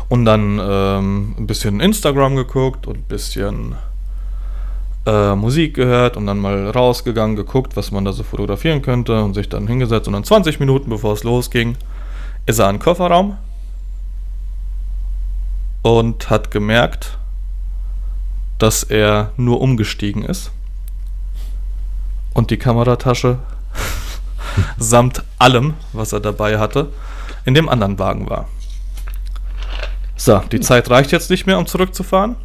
Und 0.07 0.23
dann 0.23 0.59
ähm, 0.61 1.35
ein 1.37 1.47
bisschen 1.47 1.81
Instagram 1.81 2.35
geguckt 2.37 2.87
und 2.87 2.97
ein 2.97 3.03
bisschen 3.03 3.75
äh, 5.07 5.35
Musik 5.35 5.73
gehört 5.73 6.17
und 6.17 6.27
dann 6.27 6.37
mal 6.37 6.69
rausgegangen, 6.69 7.37
geguckt, 7.37 7.77
was 7.77 7.91
man 7.91 8.03
da 8.03 8.11
so 8.11 8.23
fotografieren 8.23 8.81
könnte 8.81 9.23
und 9.23 9.33
sich 9.33 9.47
dann 9.47 9.65
hingesetzt. 9.65 10.07
Und 10.07 10.13
dann 10.13 10.25
20 10.25 10.59
Minuten 10.59 10.89
bevor 10.89 11.13
es 11.13 11.23
losging, 11.23 11.77
ist 12.45 12.59
er 12.59 12.69
in 12.69 12.75
den 12.75 12.81
Kofferraum 12.81 13.37
und 15.81 16.29
hat 16.29 16.51
gemerkt, 16.51 17.17
dass 18.59 18.83
er 18.83 19.31
nur 19.37 19.61
umgestiegen 19.61 20.23
ist 20.23 20.51
und 22.33 22.51
die 22.51 22.57
Kameratasche 22.57 23.39
samt 24.77 25.23
allem, 25.39 25.75
was 25.93 26.11
er 26.11 26.19
dabei 26.19 26.59
hatte, 26.59 26.91
in 27.45 27.53
dem 27.53 27.69
anderen 27.69 27.97
Wagen 27.97 28.29
war. 28.29 28.49
So, 30.17 30.39
die 30.51 30.59
Zeit 30.59 30.89
reicht 30.89 31.11
jetzt 31.11 31.29
nicht 31.29 31.45
mehr, 31.45 31.59
um 31.59 31.65
zurückzufahren. 31.65 32.35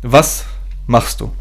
Was 0.00 0.46
machst 0.86 1.20
du? 1.20 1.32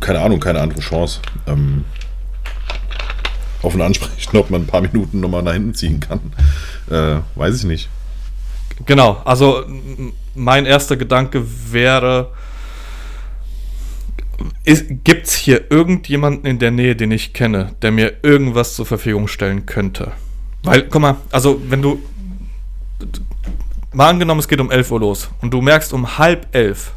Keine 0.00 0.20
Ahnung, 0.20 0.40
keine 0.40 0.60
andere 0.60 0.80
Chance. 0.80 1.20
Ähm, 1.46 1.84
offen 3.62 3.80
ansprechen, 3.80 4.36
ob 4.36 4.50
man 4.50 4.62
ein 4.62 4.66
paar 4.66 4.82
Minuten 4.82 5.20
nochmal 5.20 5.42
nach 5.42 5.52
hinten 5.52 5.74
ziehen 5.74 6.00
kann. 6.00 6.20
Äh, 6.90 7.20
weiß 7.34 7.56
ich 7.56 7.64
nicht. 7.64 7.88
Genau, 8.86 9.20
also 9.24 9.64
mein 10.34 10.64
erster 10.66 10.96
Gedanke 10.96 11.44
wäre, 11.70 12.32
gibt 15.04 15.26
es 15.26 15.34
hier 15.34 15.70
irgendjemanden 15.70 16.46
in 16.46 16.58
der 16.58 16.70
Nähe, 16.70 16.96
den 16.96 17.10
ich 17.10 17.32
kenne, 17.32 17.74
der 17.82 17.90
mir 17.90 18.14
irgendwas 18.22 18.74
zur 18.74 18.86
Verfügung 18.86 19.28
stellen 19.28 19.66
könnte? 19.66 20.12
Weil, 20.62 20.82
guck 20.84 21.02
mal, 21.02 21.16
also 21.30 21.60
wenn 21.68 21.82
du, 21.82 22.00
mal 23.92 24.08
angenommen, 24.08 24.40
es 24.40 24.48
geht 24.48 24.60
um 24.60 24.70
11 24.70 24.90
Uhr 24.90 25.00
los 25.00 25.30
und 25.40 25.52
du 25.52 25.60
merkst 25.60 25.92
um 25.92 26.18
halb 26.18 26.46
elf, 26.52 26.92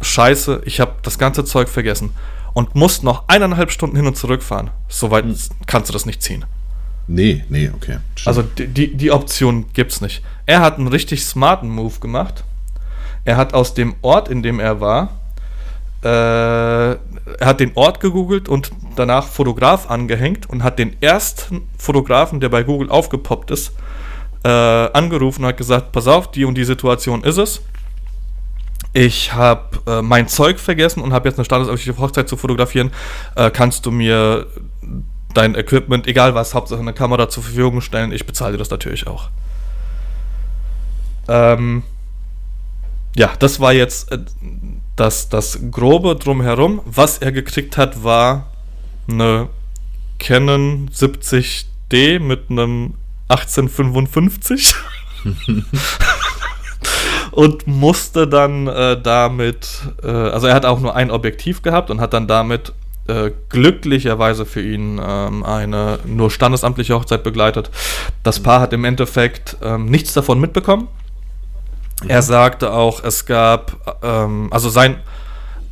scheiße, 0.00 0.62
ich 0.64 0.80
habe 0.80 0.94
das 1.02 1.18
ganze 1.18 1.44
Zeug 1.44 1.68
vergessen 1.68 2.10
und 2.54 2.74
musst 2.74 3.04
noch 3.04 3.24
eineinhalb 3.28 3.70
Stunden 3.70 3.96
hin 3.96 4.06
und 4.06 4.16
zurück 4.16 4.42
fahren. 4.42 4.70
Soweit 4.88 5.24
hm. 5.24 5.36
kannst 5.66 5.88
du 5.88 5.92
das 5.92 6.06
nicht 6.06 6.22
ziehen. 6.22 6.44
Nee, 7.06 7.44
nee, 7.48 7.70
okay. 7.74 7.98
Stimmt. 8.16 8.26
Also 8.26 8.42
die, 8.42 8.66
die, 8.66 8.96
die 8.96 9.10
Option 9.10 9.66
gibt's 9.72 10.00
nicht. 10.00 10.22
Er 10.44 10.60
hat 10.60 10.78
einen 10.78 10.88
richtig 10.88 11.24
smarten 11.24 11.70
Move 11.70 12.00
gemacht. 12.00 12.44
Er 13.24 13.36
hat 13.36 13.54
aus 13.54 13.74
dem 13.74 13.94
Ort, 14.02 14.28
in 14.28 14.42
dem 14.42 14.60
er 14.60 14.80
war, 14.80 15.10
äh, 16.02 16.08
er 16.08 16.98
hat 17.40 17.60
den 17.60 17.72
Ort 17.74 18.00
gegoogelt 18.00 18.48
und 18.48 18.70
danach 18.94 19.26
Fotograf 19.26 19.90
angehängt 19.90 20.48
und 20.48 20.62
hat 20.62 20.78
den 20.78 21.00
ersten 21.02 21.62
Fotografen, 21.76 22.40
der 22.40 22.50
bei 22.50 22.62
Google 22.62 22.90
aufgepoppt 22.90 23.50
ist, 23.50 23.72
äh, 24.44 24.48
angerufen 24.48 25.42
und 25.42 25.48
hat 25.48 25.56
gesagt, 25.56 25.92
pass 25.92 26.06
auf, 26.06 26.30
die 26.30 26.44
und 26.44 26.56
die 26.56 26.64
Situation 26.64 27.24
ist 27.24 27.38
es 27.38 27.62
ich 28.92 29.34
habe 29.34 29.80
äh, 29.86 30.02
mein 30.02 30.28
Zeug 30.28 30.58
vergessen 30.58 31.02
und 31.02 31.12
habe 31.12 31.28
jetzt 31.28 31.38
eine 31.38 31.44
standesamtliche 31.44 31.96
Hochzeit 31.98 32.28
zu 32.28 32.36
fotografieren. 32.36 32.90
Äh, 33.36 33.50
kannst 33.50 33.86
du 33.86 33.90
mir 33.90 34.46
dein 35.34 35.54
Equipment, 35.54 36.06
egal 36.06 36.34
was, 36.34 36.54
Hauptsache 36.54 36.80
eine 36.80 36.94
Kamera 36.94 37.28
zur 37.28 37.42
Verfügung 37.42 37.80
stellen? 37.80 38.12
Ich 38.12 38.26
bezahle 38.26 38.52
dir 38.52 38.58
das 38.58 38.70
natürlich 38.70 39.06
auch. 39.06 39.28
Ähm, 41.28 41.82
ja, 43.14 43.30
das 43.38 43.60
war 43.60 43.72
jetzt 43.72 44.10
äh, 44.10 44.18
das, 44.96 45.28
das 45.28 45.58
Grobe 45.70 46.16
drumherum. 46.16 46.80
Was 46.86 47.18
er 47.18 47.32
gekriegt 47.32 47.76
hat, 47.76 48.02
war 48.02 48.50
eine 49.06 49.48
Canon 50.18 50.90
70D 50.90 52.20
mit 52.20 52.50
einem 52.50 52.94
1855. 53.28 54.74
und 57.38 57.68
musste 57.68 58.26
dann 58.26 58.66
äh, 58.66 59.00
damit, 59.00 59.68
äh, 60.02 60.08
also 60.08 60.48
er 60.48 60.54
hat 60.56 60.66
auch 60.66 60.80
nur 60.80 60.96
ein 60.96 61.12
Objektiv 61.12 61.62
gehabt 61.62 61.88
und 61.88 62.00
hat 62.00 62.12
dann 62.12 62.26
damit 62.26 62.72
äh, 63.06 63.30
glücklicherweise 63.48 64.44
für 64.44 64.60
ihn 64.60 65.00
ähm, 65.00 65.44
eine 65.44 66.00
nur 66.04 66.32
standesamtliche 66.32 66.96
Hochzeit 66.96 67.22
begleitet. 67.22 67.70
Das 68.24 68.40
Paar 68.40 68.60
hat 68.60 68.72
im 68.72 68.84
Endeffekt 68.84 69.56
ähm, 69.62 69.84
nichts 69.84 70.14
davon 70.14 70.40
mitbekommen. 70.40 70.88
Mhm. 72.02 72.10
Er 72.10 72.22
sagte 72.22 72.72
auch, 72.72 73.04
es 73.04 73.24
gab, 73.24 73.98
ähm, 74.02 74.48
also 74.50 74.68
sein, 74.68 74.96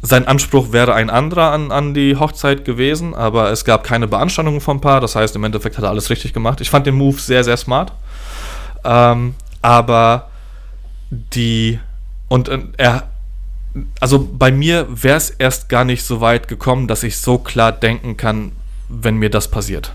sein 0.03 0.29
Anspruch 0.29 0.71
wäre 0.71 0.95
ein 0.95 1.11
anderer 1.11 1.51
an, 1.51 1.73
an 1.73 1.95
die 1.95 2.15
Hochzeit 2.15 2.65
gewesen, 2.65 3.13
aber 3.13 3.51
es 3.51 3.65
gab 3.65 3.83
keine 3.83 4.07
Beanstandungen 4.07 4.61
vom 4.61 4.81
Paar. 4.81 5.01
Das 5.01 5.17
heißt, 5.17 5.35
im 5.35 5.43
Endeffekt 5.43 5.79
hat 5.79 5.85
er 5.85 5.91
alles 5.91 6.11
richtig 6.11 6.33
gemacht. 6.33 6.61
Ich 6.61 6.71
fand 6.71 6.87
den 6.87 6.95
Move 6.95 7.19
sehr, 7.19 7.43
sehr 7.43 7.57
smart. 7.57 7.91
Ähm, 8.85 9.35
aber 9.63 10.29
die 11.11 11.81
und 12.29 12.49
äh, 12.49 12.61
er 12.77 13.11
also 14.01 14.27
bei 14.27 14.51
mir 14.51 14.87
wäre 14.91 15.17
es 15.17 15.31
erst 15.31 15.69
gar 15.69 15.85
nicht 15.85 16.03
so 16.03 16.21
weit 16.21 16.49
gekommen, 16.49 16.89
dass 16.89 17.03
ich 17.03 17.19
so 17.19 17.39
klar 17.39 17.73
denken 17.73 18.17
kann, 18.17 18.53
wenn 18.89 19.17
mir 19.17 19.31
das 19.31 19.51
passiert. 19.51 19.93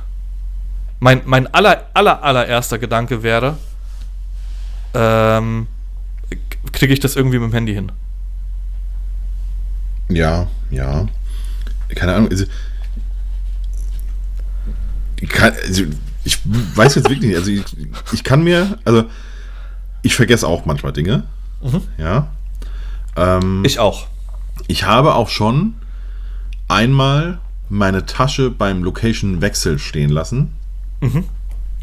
Mein, 0.99 1.21
mein 1.25 1.51
aller, 1.53 1.87
aller, 1.93 2.23
allererster 2.23 2.77
Gedanke 2.77 3.23
wäre, 3.23 3.57
ähm, 4.93 5.67
kriege 6.71 6.93
ich 6.93 6.99
das 6.99 7.15
irgendwie 7.15 7.39
mit 7.39 7.51
dem 7.51 7.53
Handy 7.53 7.73
hin? 7.73 7.91
Ja, 10.09 10.47
ja. 10.69 11.07
Keine 11.95 12.13
Ahnung. 12.13 12.29
Also, 12.29 12.45
ich, 15.19 15.29
kann, 15.29 15.53
also, 15.65 15.83
ich 16.23 16.39
weiß 16.45 16.95
jetzt 16.95 17.09
wirklich 17.09 17.29
nicht. 17.29 17.37
Also 17.37 17.51
ich, 17.51 17.63
ich 18.11 18.23
kann 18.23 18.43
mir, 18.43 18.77
also 18.85 19.05
ich 20.01 20.15
vergesse 20.15 20.47
auch 20.47 20.65
manchmal 20.65 20.93
Dinge. 20.93 21.23
Mhm. 21.61 21.81
Ja. 21.97 22.27
Ähm, 23.15 23.63
ich 23.65 23.79
auch. 23.79 24.07
Ich 24.67 24.83
habe 24.83 25.15
auch 25.15 25.29
schon 25.29 25.75
einmal 26.67 27.39
meine 27.69 28.05
Tasche 28.05 28.49
beim 28.49 28.83
Location-Wechsel 28.83 29.79
stehen 29.79 30.09
lassen. 30.09 30.53
Mhm. 31.01 31.25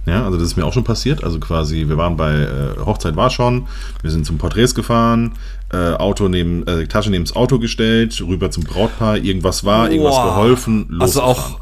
Ja, 0.07 0.25
also 0.25 0.39
das 0.39 0.49
ist 0.49 0.57
mir 0.57 0.65
auch 0.65 0.73
schon 0.73 0.85
passiert. 0.85 1.23
Also 1.23 1.39
quasi, 1.39 1.89
wir 1.89 1.99
waren 1.99 2.17
bei 2.17 2.33
äh, 2.33 2.79
Hochzeit 2.85 3.15
war 3.17 3.29
schon, 3.29 3.67
wir 4.01 4.11
sind 4.11 4.25
zum 4.25 4.39
Porträts 4.39 4.75
gefahren, 4.75 5.33
äh, 5.71 5.93
Auto 5.95 6.29
neben, 6.29 6.67
äh, 6.67 6.87
Tasche 6.87 7.11
neben 7.11 7.25
das 7.25 7.37
Auto 7.37 7.59
gestellt, 7.59 8.19
rüber 8.27 8.51
zum 8.51 8.65
Brautpaar, 8.65 9.19
irgendwas 9.19 9.65
war, 9.65 9.91
irgendwas 9.91 10.17
geholfen, 10.17 10.87
los. 10.89 11.03
Also 11.03 11.23
auch 11.23 11.61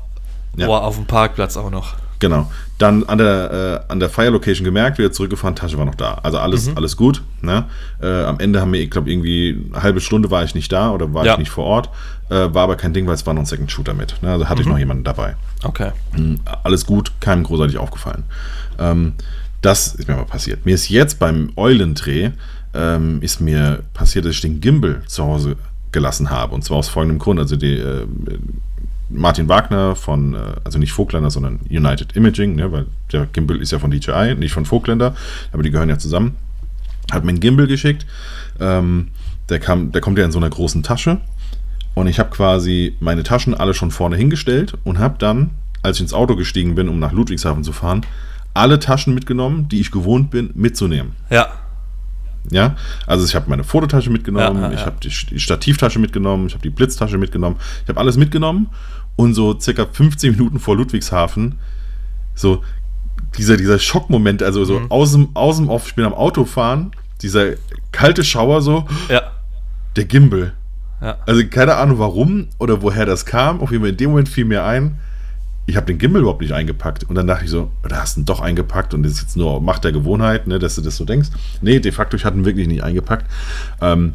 ja. 0.56 0.66
boah, 0.66 0.84
auf 0.84 0.94
dem 0.94 1.06
Parkplatz 1.06 1.56
auch 1.56 1.70
noch. 1.70 1.94
Genau. 2.18 2.50
Dann 2.78 3.04
an 3.04 3.18
der, 3.18 3.84
äh, 3.88 3.92
an 3.92 4.00
der 4.00 4.08
Fire 4.08 4.30
Location 4.30 4.64
gemerkt, 4.64 4.98
wieder 4.98 5.12
zurückgefahren, 5.12 5.56
Tasche 5.56 5.78
war 5.78 5.84
noch 5.84 5.94
da. 5.94 6.14
Also 6.22 6.38
alles, 6.38 6.68
mhm. 6.68 6.76
alles 6.76 6.96
gut. 6.96 7.22
Ne? 7.40 7.64
Äh, 8.00 8.24
am 8.24 8.38
Ende 8.38 8.60
haben 8.60 8.72
wir, 8.72 8.80
ich 8.80 8.90
glaube, 8.90 9.10
irgendwie 9.10 9.64
eine 9.72 9.82
halbe 9.82 10.00
Stunde 10.00 10.30
war 10.30 10.44
ich 10.44 10.54
nicht 10.54 10.72
da 10.72 10.90
oder 10.90 11.12
war 11.12 11.24
ja. 11.24 11.32
ich 11.32 11.38
nicht 11.38 11.50
vor 11.50 11.64
Ort. 11.64 11.90
Äh, 12.28 12.52
war 12.54 12.64
aber 12.64 12.76
kein 12.76 12.92
Ding, 12.92 13.06
weil 13.06 13.14
es 13.14 13.26
war 13.26 13.34
noch 13.34 13.42
ein 13.42 13.46
Second 13.46 13.70
Shooter 13.70 13.94
mit. 13.94 14.16
Ne? 14.22 14.30
Also 14.30 14.48
hatte 14.48 14.56
mhm. 14.56 14.60
ich 14.62 14.66
noch 14.68 14.78
jemanden 14.78 15.04
dabei. 15.04 15.36
Okay. 15.62 15.92
Mhm, 16.16 16.40
alles 16.62 16.86
gut, 16.86 17.12
keinem 17.20 17.44
großartig 17.44 17.78
aufgefallen. 17.78 18.24
Ähm, 18.78 19.14
das 19.62 19.94
ist 19.94 20.08
mir 20.08 20.16
mal 20.16 20.24
passiert. 20.24 20.66
Mir 20.66 20.74
ist 20.74 20.88
jetzt 20.88 21.18
beim 21.18 21.52
Eulendreh 21.56 22.32
ähm, 22.74 23.22
ist 23.22 23.40
mir 23.40 23.82
passiert, 23.94 24.24
dass 24.24 24.32
ich 24.32 24.40
den 24.40 24.60
Gimbal 24.60 25.02
zu 25.06 25.24
Hause 25.24 25.56
gelassen 25.92 26.30
habe. 26.30 26.54
Und 26.54 26.62
zwar 26.62 26.78
aus 26.78 26.88
folgendem 26.88 27.18
Grund. 27.18 27.40
Also 27.40 27.56
die, 27.56 27.74
äh, 27.74 28.06
Martin 29.08 29.48
Wagner 29.48 29.94
von, 29.96 30.34
äh, 30.34 30.38
also 30.64 30.78
nicht 30.78 30.92
Vogtländer, 30.92 31.30
sondern 31.30 31.60
United 31.70 32.16
Imaging, 32.16 32.56
ne, 32.56 32.72
weil 32.72 32.86
der 33.12 33.26
Gimbal 33.26 33.58
ist 33.58 33.72
ja 33.72 33.78
von 33.78 33.90
DJI, 33.90 34.34
nicht 34.36 34.52
von 34.52 34.64
Vogtländer, 34.64 35.14
aber 35.52 35.62
die 35.62 35.70
gehören 35.70 35.88
ja 35.88 35.98
zusammen. 35.98 36.36
Hat 37.10 37.24
mir 37.24 37.30
einen 37.30 37.40
Gimbal 37.40 37.66
geschickt. 37.66 38.06
Ähm, 38.58 39.08
der, 39.48 39.60
kam, 39.60 39.92
der 39.92 40.00
kommt 40.00 40.18
ja 40.18 40.24
in 40.24 40.32
so 40.32 40.38
einer 40.38 40.50
großen 40.50 40.82
Tasche. 40.82 41.20
Und 41.94 42.08
ich 42.08 42.18
habe 42.18 42.30
quasi 42.30 42.96
meine 43.00 43.22
Taschen 43.22 43.54
alle 43.54 43.72
schon 43.72 43.90
vorne 43.90 44.16
hingestellt 44.16 44.76
und 44.84 44.98
habe 44.98 45.16
dann, 45.18 45.50
als 45.82 45.96
ich 45.96 46.02
ins 46.02 46.12
Auto 46.12 46.36
gestiegen 46.36 46.74
bin, 46.74 46.88
um 46.88 46.98
nach 46.98 47.12
Ludwigshafen 47.12 47.64
zu 47.64 47.72
fahren, 47.72 48.04
alle 48.54 48.78
Taschen 48.78 49.14
mitgenommen, 49.14 49.68
die 49.68 49.80
ich 49.80 49.90
gewohnt 49.90 50.30
bin, 50.30 50.50
mitzunehmen. 50.54 51.12
Ja. 51.30 51.48
Ja, 52.50 52.76
also 53.06 53.24
ich 53.24 53.34
habe 53.34 53.50
meine 53.50 53.64
Fototasche 53.64 54.10
mitgenommen, 54.10 54.62
ja, 54.62 54.70
ja, 54.70 54.74
ich 54.74 54.86
habe 54.86 54.96
die 55.00 55.10
Stativtasche 55.10 55.98
mitgenommen, 55.98 56.46
ich 56.46 56.54
habe 56.54 56.62
die 56.62 56.70
Blitztasche 56.70 57.18
mitgenommen, 57.18 57.56
ich 57.82 57.88
habe 57.88 57.98
alles 57.98 58.16
mitgenommen 58.16 58.68
und 59.16 59.34
so 59.34 59.58
circa 59.58 59.86
15 59.86 60.32
Minuten 60.32 60.60
vor 60.60 60.76
Ludwigshafen 60.76 61.56
so 62.36 62.62
dieser, 63.36 63.56
dieser 63.56 63.78
Schockmoment, 63.78 64.42
also 64.42 64.64
so 64.64 64.78
mhm. 64.78 64.90
aus, 64.90 65.12
dem, 65.12 65.28
aus 65.34 65.56
dem 65.56 65.68
Off, 65.68 65.88
ich 65.88 65.94
bin 65.94 66.04
am 66.04 66.14
Auto 66.14 66.44
fahren, 66.44 66.92
dieser 67.22 67.54
kalte 67.92 68.22
Schauer 68.22 68.62
so, 68.62 68.86
ja. 69.08 69.22
der 69.96 70.04
Gimbal. 70.04 70.52
Ja. 71.00 71.18
Also 71.26 71.42
keine 71.48 71.74
Ahnung 71.74 71.98
warum 71.98 72.48
oder 72.58 72.80
woher 72.82 73.04
das 73.04 73.26
kam, 73.26 73.60
auf 73.60 73.70
jeden 73.70 73.82
Fall 73.82 73.90
in 73.90 73.96
dem 73.96 74.10
Moment 74.10 74.28
fiel 74.28 74.44
mir 74.44 74.64
ein, 74.64 74.98
ich 75.66 75.76
habe 75.76 75.86
den 75.86 75.98
Gimbal 75.98 76.22
überhaupt 76.22 76.40
nicht 76.40 76.52
eingepackt. 76.52 77.04
Und 77.04 77.16
dann 77.16 77.26
dachte 77.26 77.44
ich 77.44 77.50
so, 77.50 77.70
da 77.82 77.96
hast 77.96 78.16
du 78.16 78.20
ihn 78.20 78.24
doch 78.24 78.40
eingepackt 78.40 78.94
und 78.94 79.02
das 79.02 79.12
ist 79.12 79.22
jetzt 79.22 79.36
nur 79.36 79.60
Macht 79.60 79.84
der 79.84 79.92
Gewohnheit, 79.92 80.46
ne, 80.46 80.58
dass 80.58 80.76
du 80.76 80.80
das 80.80 80.96
so 80.96 81.04
denkst. 81.04 81.28
Nee, 81.60 81.80
de 81.80 81.92
facto, 81.92 82.16
ich 82.16 82.24
hatte 82.24 82.36
ihn 82.36 82.44
wirklich 82.44 82.68
nicht 82.68 82.84
eingepackt. 82.84 83.26
Ähm, 83.80 84.14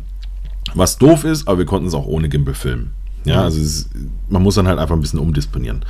was 0.73 0.97
doof 0.97 1.25
ist, 1.25 1.47
aber 1.47 1.59
wir 1.59 1.65
konnten 1.65 1.87
es 1.87 1.93
auch 1.93 2.05
ohne 2.05 2.29
Gimbal 2.29 2.53
filmen. 2.53 2.91
Ja, 3.25 3.43
also 3.43 3.59
ist, 3.59 3.89
man 4.29 4.41
muss 4.41 4.55
dann 4.55 4.67
halt 4.67 4.79
einfach 4.79 4.95
ein 4.95 5.01
bisschen 5.01 5.19
umdisponieren. 5.19 5.85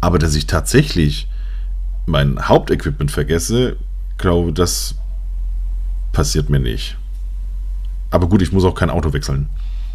Aber 0.00 0.18
dass 0.18 0.34
ich 0.34 0.46
tatsächlich 0.46 1.28
mein 2.04 2.48
Hauptequipment 2.48 3.10
vergesse, 3.10 3.76
glaube, 4.18 4.52
das 4.52 4.94
passiert 6.12 6.50
mir 6.50 6.60
nicht. 6.60 6.96
Aber 8.10 8.28
gut, 8.28 8.42
ich 8.42 8.52
muss 8.52 8.64
auch 8.64 8.74
kein 8.74 8.90
Auto 8.90 9.12
wechseln. 9.12 9.48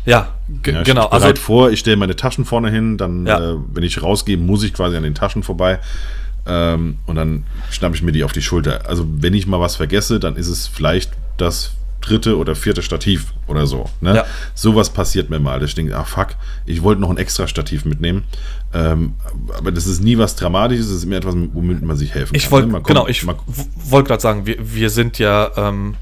Ja, 0.05 0.29
ja 0.65 0.83
genau. 0.83 1.07
Ich 1.07 1.11
also 1.11 1.35
vor, 1.35 1.71
ich 1.71 1.79
stelle 1.79 1.97
meine 1.97 2.15
Taschen 2.15 2.45
vorne 2.45 2.69
hin, 2.71 2.97
dann, 2.97 3.25
ja. 3.25 3.53
äh, 3.53 3.55
wenn 3.73 3.83
ich 3.83 4.01
rausgehe, 4.01 4.37
muss 4.37 4.63
ich 4.63 4.73
quasi 4.73 4.97
an 4.97 5.03
den 5.03 5.15
Taschen 5.15 5.43
vorbei. 5.43 5.79
Ähm, 6.45 6.97
und 7.05 7.15
dann 7.15 7.43
schnappe 7.69 7.95
ich 7.95 8.01
mir 8.01 8.11
die 8.11 8.23
auf 8.23 8.31
die 8.31 8.41
Schulter. 8.41 8.87
Also, 8.87 9.05
wenn 9.07 9.33
ich 9.33 9.45
mal 9.45 9.59
was 9.59 9.75
vergesse, 9.75 10.19
dann 10.19 10.35
ist 10.35 10.47
es 10.47 10.67
vielleicht 10.67 11.11
das 11.37 11.73
dritte 12.01 12.37
oder 12.37 12.55
vierte 12.55 12.81
Stativ 12.81 13.33
oder 13.47 13.67
so. 13.67 13.89
Ne? 14.01 14.15
Ja. 14.15 14.25
Sowas 14.55 14.89
passiert 14.89 15.29
mir 15.29 15.39
mal. 15.39 15.61
Ich 15.63 15.75
denke, 15.75 15.95
ah 15.95 16.03
fuck, 16.03 16.29
ich 16.65 16.81
wollte 16.81 16.99
noch 16.99 17.11
ein 17.11 17.17
extra 17.17 17.47
Stativ 17.47 17.85
mitnehmen. 17.85 18.23
Ähm, 18.73 19.13
aber 19.55 19.71
das 19.71 19.85
ist 19.85 20.01
nie 20.01 20.17
was 20.17 20.35
Dramatisches, 20.35 20.87
es 20.87 20.97
ist 20.97 21.05
mehr 21.05 21.19
etwas, 21.19 21.35
womit 21.35 21.83
man 21.83 21.95
sich 21.95 22.13
helfen 22.13 22.35
ich 22.35 22.43
kann. 22.43 22.51
Wollt, 22.51 22.67
ne? 22.71 22.81
genau, 22.81 23.07
ich 23.07 23.25
wollte 23.27 24.07
gerade 24.07 24.21
sagen, 24.21 24.45
wir, 24.45 24.57
wir 24.59 24.89
sind 24.89 25.19
ja 25.19 25.51
ähm, 25.55 25.95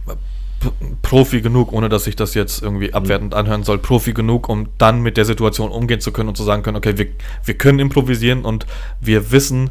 Profi 1.01 1.41
genug, 1.41 1.71
ohne 1.71 1.89
dass 1.89 2.07
ich 2.07 2.15
das 2.15 2.33
jetzt 2.33 2.61
irgendwie 2.61 2.93
abwertend 2.93 3.33
anhören 3.33 3.63
soll, 3.63 3.79
Profi 3.79 4.13
genug, 4.13 4.49
um 4.49 4.69
dann 4.77 5.01
mit 5.01 5.17
der 5.17 5.25
Situation 5.25 5.71
umgehen 5.71 6.01
zu 6.01 6.11
können 6.11 6.29
und 6.29 6.35
zu 6.35 6.43
sagen 6.43 6.63
können, 6.63 6.77
okay, 6.77 6.97
wir, 6.97 7.07
wir 7.45 7.53
können 7.57 7.79
improvisieren 7.79 8.45
und 8.45 8.65
wir 8.99 9.31
wissen, 9.31 9.69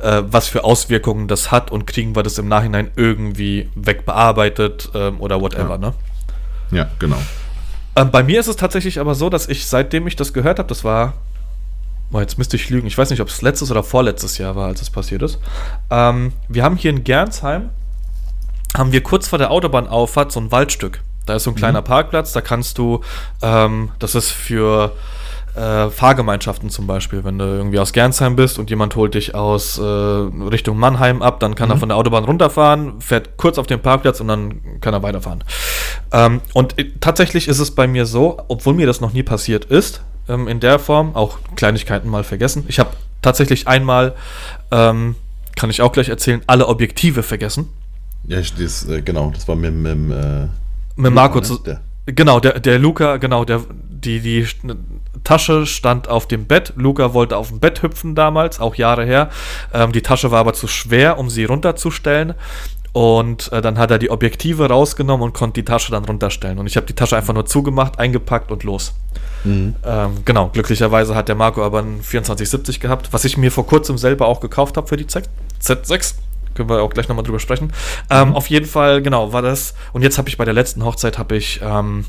äh, 0.00 0.22
was 0.26 0.48
für 0.48 0.64
Auswirkungen 0.64 1.28
das 1.28 1.50
hat 1.50 1.70
und 1.70 1.86
kriegen 1.86 2.16
wir 2.16 2.22
das 2.22 2.38
im 2.38 2.48
Nachhinein 2.48 2.90
irgendwie 2.96 3.68
wegbearbeitet 3.74 4.90
ähm, 4.94 5.20
oder 5.20 5.40
whatever, 5.40 5.72
ja. 5.72 5.78
ne? 5.78 5.94
Ja, 6.70 6.90
genau. 6.98 7.18
Ähm, 7.94 8.10
bei 8.10 8.22
mir 8.22 8.40
ist 8.40 8.48
es 8.48 8.56
tatsächlich 8.56 8.98
aber 8.98 9.14
so, 9.14 9.28
dass 9.28 9.48
ich, 9.48 9.66
seitdem 9.66 10.06
ich 10.06 10.16
das 10.16 10.32
gehört 10.32 10.58
habe, 10.58 10.68
das 10.68 10.82
war, 10.82 11.12
oh, 12.12 12.20
jetzt 12.20 12.38
müsste 12.38 12.56
ich 12.56 12.70
lügen, 12.70 12.86
ich 12.86 12.96
weiß 12.96 13.10
nicht, 13.10 13.20
ob 13.20 13.28
es 13.28 13.42
letztes 13.42 13.70
oder 13.70 13.82
vorletztes 13.82 14.38
Jahr 14.38 14.56
war, 14.56 14.68
als 14.68 14.80
es 14.80 14.88
passiert 14.88 15.22
ist. 15.22 15.38
Ähm, 15.90 16.32
wir 16.48 16.64
haben 16.64 16.76
hier 16.76 16.90
in 16.90 17.04
Gernsheim 17.04 17.68
haben 18.76 18.92
wir 18.92 19.02
kurz 19.02 19.28
vor 19.28 19.38
der 19.38 19.50
Autobahnauffahrt 19.50 20.32
so 20.32 20.40
ein 20.40 20.50
Waldstück. 20.50 21.02
Da 21.26 21.36
ist 21.36 21.44
so 21.44 21.50
ein 21.50 21.56
kleiner 21.56 21.82
mhm. 21.82 21.86
Parkplatz, 21.86 22.32
da 22.32 22.40
kannst 22.40 22.78
du, 22.78 23.00
ähm, 23.42 23.90
das 23.98 24.14
ist 24.14 24.30
für 24.30 24.92
äh, 25.54 25.90
Fahrgemeinschaften 25.90 26.70
zum 26.70 26.86
Beispiel, 26.86 27.24
wenn 27.24 27.38
du 27.38 27.44
irgendwie 27.44 27.78
aus 27.78 27.92
Gernsheim 27.92 28.36
bist 28.36 28.58
und 28.58 28.70
jemand 28.70 28.96
holt 28.96 29.14
dich 29.14 29.34
aus 29.34 29.78
äh, 29.78 29.82
Richtung 29.82 30.78
Mannheim 30.78 31.22
ab, 31.22 31.40
dann 31.40 31.54
kann 31.54 31.68
mhm. 31.68 31.74
er 31.74 31.78
von 31.78 31.88
der 31.90 31.98
Autobahn 31.98 32.24
runterfahren, 32.24 33.00
fährt 33.00 33.36
kurz 33.36 33.58
auf 33.58 33.66
den 33.66 33.80
Parkplatz 33.80 34.20
und 34.20 34.28
dann 34.28 34.80
kann 34.80 34.94
er 34.94 35.02
weiterfahren. 35.02 35.44
Ähm, 36.10 36.40
und 36.54 36.78
äh, 36.78 36.90
tatsächlich 37.00 37.48
ist 37.48 37.58
es 37.58 37.72
bei 37.72 37.86
mir 37.86 38.06
so, 38.06 38.40
obwohl 38.48 38.74
mir 38.74 38.86
das 38.86 39.00
noch 39.00 39.12
nie 39.12 39.22
passiert 39.22 39.66
ist, 39.66 40.02
ähm, 40.28 40.48
in 40.48 40.60
der 40.60 40.78
Form, 40.78 41.14
auch 41.14 41.38
Kleinigkeiten 41.54 42.08
mal 42.08 42.24
vergessen. 42.24 42.64
Ich 42.68 42.78
habe 42.78 42.90
tatsächlich 43.20 43.68
einmal, 43.68 44.14
ähm, 44.70 45.16
kann 45.54 45.70
ich 45.70 45.82
auch 45.82 45.92
gleich 45.92 46.08
erzählen, 46.08 46.40
alle 46.46 46.66
Objektive 46.66 47.22
vergessen. 47.22 47.68
Ja, 48.26 48.40
das, 48.40 48.88
äh, 48.88 49.02
genau, 49.02 49.30
das 49.30 49.46
war 49.48 49.56
mit, 49.56 49.74
mit, 49.74 49.92
äh, 49.92 50.48
mit 50.96 51.12
Marco. 51.12 51.40
Ne? 51.40 51.58
Der. 51.66 51.80
Genau, 52.06 52.40
der, 52.40 52.60
der 52.60 52.78
Luca, 52.78 53.16
genau, 53.16 53.44
der, 53.44 53.62
die, 53.88 54.20
die 54.20 54.46
Tasche 55.24 55.66
stand 55.66 56.08
auf 56.08 56.26
dem 56.26 56.46
Bett. 56.46 56.72
Luca 56.76 57.14
wollte 57.14 57.36
auf 57.36 57.48
dem 57.48 57.60
Bett 57.60 57.82
hüpfen 57.82 58.14
damals, 58.14 58.60
auch 58.60 58.74
Jahre 58.74 59.04
her. 59.04 59.30
Ähm, 59.72 59.92
die 59.92 60.02
Tasche 60.02 60.30
war 60.30 60.40
aber 60.40 60.52
zu 60.52 60.66
schwer, 60.66 61.18
um 61.18 61.30
sie 61.30 61.44
runterzustellen. 61.44 62.34
Und 62.92 63.50
äh, 63.52 63.62
dann 63.62 63.78
hat 63.78 63.90
er 63.90 63.98
die 63.98 64.10
Objektive 64.10 64.68
rausgenommen 64.68 65.24
und 65.24 65.32
konnte 65.32 65.60
die 65.60 65.64
Tasche 65.64 65.92
dann 65.92 66.04
runterstellen. 66.04 66.58
Und 66.58 66.66
ich 66.66 66.76
habe 66.76 66.86
die 66.86 66.92
Tasche 66.92 67.16
einfach 67.16 67.32
nur 67.32 67.46
zugemacht, 67.46 67.98
eingepackt 67.98 68.50
und 68.52 68.64
los. 68.64 68.92
Mhm. 69.44 69.76
Ähm, 69.84 70.10
genau, 70.24 70.48
glücklicherweise 70.48 71.14
hat 71.14 71.28
der 71.28 71.34
Marco 71.34 71.64
aber 71.64 71.78
einen 71.78 72.02
2470 72.02 72.80
gehabt, 72.80 73.12
was 73.12 73.24
ich 73.24 73.38
mir 73.38 73.50
vor 73.50 73.66
kurzem 73.66 73.96
selber 73.96 74.26
auch 74.26 74.40
gekauft 74.40 74.76
habe 74.76 74.86
für 74.86 74.96
die 74.96 75.06
Z 75.06 75.28
Z6 75.62 76.16
können 76.54 76.68
wir 76.68 76.82
auch 76.82 76.90
gleich 76.90 77.08
nochmal 77.08 77.24
drüber 77.24 77.38
sprechen. 77.38 77.72
Ähm, 78.10 78.30
mhm. 78.30 78.36
Auf 78.36 78.48
jeden 78.48 78.66
Fall, 78.66 79.02
genau, 79.02 79.32
war 79.32 79.42
das. 79.42 79.74
Und 79.92 80.02
jetzt 80.02 80.18
habe 80.18 80.28
ich 80.28 80.36
bei 80.36 80.44
der 80.44 80.54
letzten 80.54 80.84
Hochzeit 80.84 81.18
habe 81.18 81.36
ich 81.36 81.60
ähm, 81.62 82.04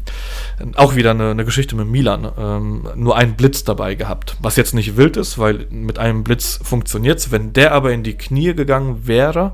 auch 0.75 0.95
wieder 0.95 1.11
eine, 1.11 1.31
eine, 1.31 1.45
Geschichte 1.45 1.75
mit 1.75 1.87
Milan. 1.87 2.31
Ähm, 2.37 2.87
nur 2.95 3.17
einen 3.17 3.35
Blitz 3.35 3.63
dabei 3.63 3.95
gehabt. 3.95 4.37
Was 4.41 4.55
jetzt 4.55 4.73
nicht 4.73 4.97
wild 4.97 5.17
ist, 5.17 5.37
weil 5.37 5.67
mit 5.69 5.99
einem 5.99 6.23
Blitz 6.23 6.59
funktioniert 6.63 7.19
es. 7.19 7.31
Wenn 7.31 7.53
der 7.53 7.73
aber 7.73 7.91
in 7.91 8.03
die 8.03 8.15
Knie 8.15 8.53
gegangen 8.53 9.07
wäre, 9.07 9.53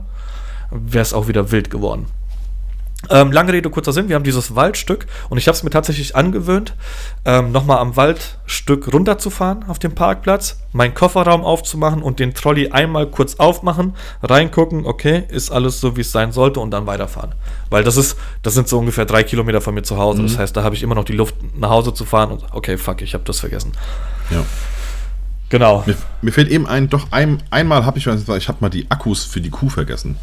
wäre 0.72 1.02
es 1.02 1.14
auch 1.14 1.28
wieder 1.28 1.52
wild 1.52 1.70
geworden. 1.70 2.08
Ähm, 3.10 3.32
lange 3.32 3.54
Rede, 3.54 3.70
kurzer 3.70 3.94
Sinn, 3.94 4.10
wir 4.10 4.16
haben 4.16 4.26
dieses 4.26 4.56
Waldstück 4.56 5.08
und 5.30 5.38
ich 5.38 5.48
habe 5.48 5.56
es 5.56 5.64
mir 5.64 5.70
tatsächlich 5.70 6.18
angewöhnt, 6.18 6.74
ähm, 7.24 7.54
nochmal 7.54 7.78
am 7.78 7.96
Waldstück 7.96 8.92
runterzufahren 8.92 9.64
auf 9.70 9.80
dem 9.80 9.96
Parkplatz, 9.96 10.60
meinen 10.74 10.94
Kofferraum 10.94 11.46
aufzumachen 11.46 12.04
und 12.04 12.20
den 12.20 12.34
Trolley 12.34 12.72
einmal 12.72 13.08
kurz 13.08 13.36
aufmachen, 13.36 13.96
reingucken, 14.22 14.86
okay, 14.86 15.24
ist 15.30 15.50
alles 15.50 15.80
so, 15.80 15.96
wie 15.96 16.02
es 16.02 16.12
sein 16.12 16.34
sollte 16.34 16.60
und 16.60 16.72
dann 16.72 16.88
weiterfahren. 16.88 17.36
Weil 17.70 17.86
das 17.86 17.96
ist, 17.96 18.18
das 18.44 18.54
sind 18.54 18.68
so 18.68 18.78
ungefähr 18.78 19.06
drei 19.06 19.24
Kilometer 19.24 19.62
von 19.62 19.74
mir 19.74 19.84
zu 19.84 19.98
Hause. 19.98 20.22
Mhm. 20.22 20.28
Das 20.28 20.38
heißt, 20.38 20.58
da 20.58 20.64
habe 20.64 20.76
ich 20.76 20.84
immer 20.84 20.96
noch 20.96 21.06
die 21.06 21.14
Luft 21.14 21.36
nach 21.58 21.70
Hause 21.70 21.94
zu 21.94 22.04
fahren 22.04 22.32
und 22.32 22.44
okay, 22.52 22.78
fuck, 22.78 23.02
ich 23.02 23.14
habe 23.14 23.24
das 23.24 23.40
vergessen. 23.40 23.72
Ja. 24.30 24.44
Genau. 25.48 25.84
Mir, 25.86 25.96
mir, 26.22 26.32
fällt 26.32 26.50
eben 26.50 26.68
ein, 26.68 26.90
doch 26.90 27.08
ein, 27.12 27.42
einmal 27.50 27.86
habe 27.86 27.98
ich, 27.98 28.08
ich 28.08 28.48
habe 28.48 28.58
mal 28.60 28.70
die 28.70 28.92
Akkus 28.92 29.24
für 29.24 29.40
die 29.40 29.50
Kuh 29.50 29.70
vergessen. 29.70 30.18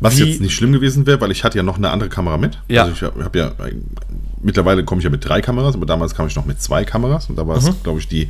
Was 0.00 0.18
Wie- 0.18 0.24
jetzt 0.24 0.40
nicht 0.40 0.54
schlimm 0.54 0.72
gewesen 0.72 1.06
wäre, 1.06 1.20
weil 1.20 1.30
ich 1.30 1.42
hatte 1.44 1.56
ja 1.56 1.62
noch 1.62 1.76
eine 1.78 1.90
andere 1.90 2.08
Kamera 2.10 2.36
mit. 2.36 2.58
Ja. 2.68 2.82
Also 2.82 2.94
ich 2.94 3.02
habe 3.02 3.24
hab 3.24 3.34
ja, 3.34 3.52
mittlerweile 4.42 4.84
komme 4.84 5.00
ich 5.00 5.04
ja 5.04 5.10
mit 5.10 5.24
drei 5.26 5.40
Kameras, 5.40 5.74
aber 5.74 5.86
damals 5.86 6.14
kam 6.14 6.26
ich 6.26 6.36
noch 6.36 6.44
mit 6.44 6.60
zwei 6.60 6.84
Kameras 6.84 7.28
und 7.30 7.36
da 7.36 7.46
war 7.46 7.56
es, 7.56 7.64
Mhm. 7.64 7.74
glaube 7.82 7.98
ich, 8.00 8.08
die 8.08 8.28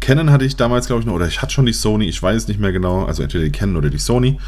Canon 0.00 0.30
hatte 0.30 0.44
ich 0.44 0.56
damals, 0.56 0.86
glaube 0.86 1.00
ich, 1.00 1.06
noch, 1.06 1.14
oder 1.14 1.26
ich 1.26 1.40
hatte 1.40 1.52
schon 1.52 1.66
die 1.66 1.72
Sony, 1.72 2.04
ich 2.06 2.22
weiß 2.22 2.42
es 2.42 2.48
nicht 2.48 2.60
mehr 2.60 2.72
genau, 2.72 3.04
also 3.04 3.22
entweder 3.22 3.44
die 3.44 3.50
Canon 3.52 3.76
oder 3.76 3.90
die 3.90 3.98
Sony. 3.98 4.38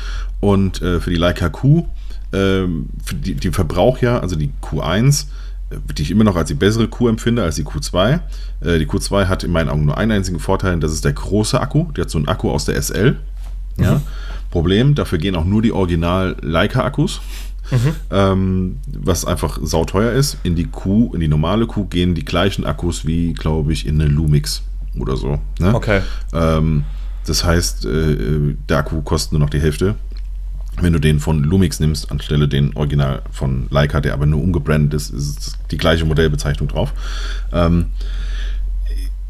Und 0.40 0.82
äh, 0.82 1.00
für 1.00 1.10
die 1.10 1.16
Leica 1.16 1.48
Q, 1.48 1.86
für 2.32 2.68
die, 3.14 3.34
die 3.34 3.50
verbraucht 3.50 4.02
ja, 4.02 4.20
also 4.20 4.36
die 4.36 4.50
Q1, 4.62 5.26
äh, 5.70 5.76
die 5.96 6.02
ich 6.02 6.10
immer 6.12 6.22
noch 6.24 6.36
als 6.36 6.46
die 6.48 6.54
bessere 6.54 6.86
Q 6.86 7.08
empfinde 7.08 7.42
als 7.42 7.56
die 7.56 7.64
Q2. 7.64 8.20
Äh, 8.60 8.78
die 8.78 8.86
Q2 8.86 9.26
hat 9.26 9.42
in 9.42 9.50
meinen 9.50 9.68
Augen 9.68 9.84
nur 9.86 9.98
einen 9.98 10.12
einzigen 10.12 10.38
Vorteil, 10.38 10.74
und 10.74 10.80
das 10.80 10.92
ist 10.92 11.04
der 11.04 11.12
große 11.12 11.60
Akku. 11.60 11.90
Die 11.96 12.00
hat 12.02 12.08
so 12.10 12.18
einen 12.18 12.28
Akku 12.28 12.50
aus 12.52 12.66
der 12.66 12.76
SL. 12.80 13.16
Ja. 13.84 14.02
Problem, 14.50 14.94
dafür 14.94 15.18
gehen 15.18 15.36
auch 15.36 15.44
nur 15.44 15.62
die 15.62 15.72
Original 15.72 16.36
Leica-Akkus. 16.40 17.20
Ähm, 18.10 18.78
was 18.86 19.24
einfach 19.24 19.60
sauteuer 19.62 20.10
ist. 20.12 20.38
In 20.42 20.56
die 20.56 20.64
Q, 20.64 21.12
in 21.14 21.20
die 21.20 21.28
normale 21.28 21.66
Q 21.66 21.84
gehen 21.84 22.16
die 22.16 22.24
gleichen 22.24 22.66
Akkus 22.66 23.06
wie, 23.06 23.32
glaube 23.32 23.72
ich, 23.72 23.86
in 23.86 24.00
eine 24.00 24.10
Lumix 24.10 24.62
oder 24.98 25.16
so. 25.16 25.38
Ne? 25.60 25.72
Okay. 25.72 26.00
Ähm, 26.32 26.84
das 27.26 27.44
heißt, 27.44 27.84
äh, 27.84 28.56
der 28.68 28.78
Akku 28.78 29.02
kostet 29.02 29.32
nur 29.32 29.40
noch 29.40 29.50
die 29.50 29.60
Hälfte. 29.60 29.94
Wenn 30.80 30.92
du 30.92 30.98
den 30.98 31.20
von 31.20 31.44
Lumix 31.44 31.78
nimmst, 31.78 32.10
anstelle 32.10 32.48
den 32.48 32.74
Original 32.74 33.22
von 33.30 33.66
Leica, 33.70 34.00
der 34.00 34.14
aber 34.14 34.26
nur 34.26 34.42
umgebrandet 34.42 34.94
ist, 34.94 35.10
ist 35.10 35.58
die 35.70 35.76
gleiche 35.76 36.04
Modellbezeichnung 36.04 36.68
drauf. 36.68 36.92
Ähm, 37.52 37.86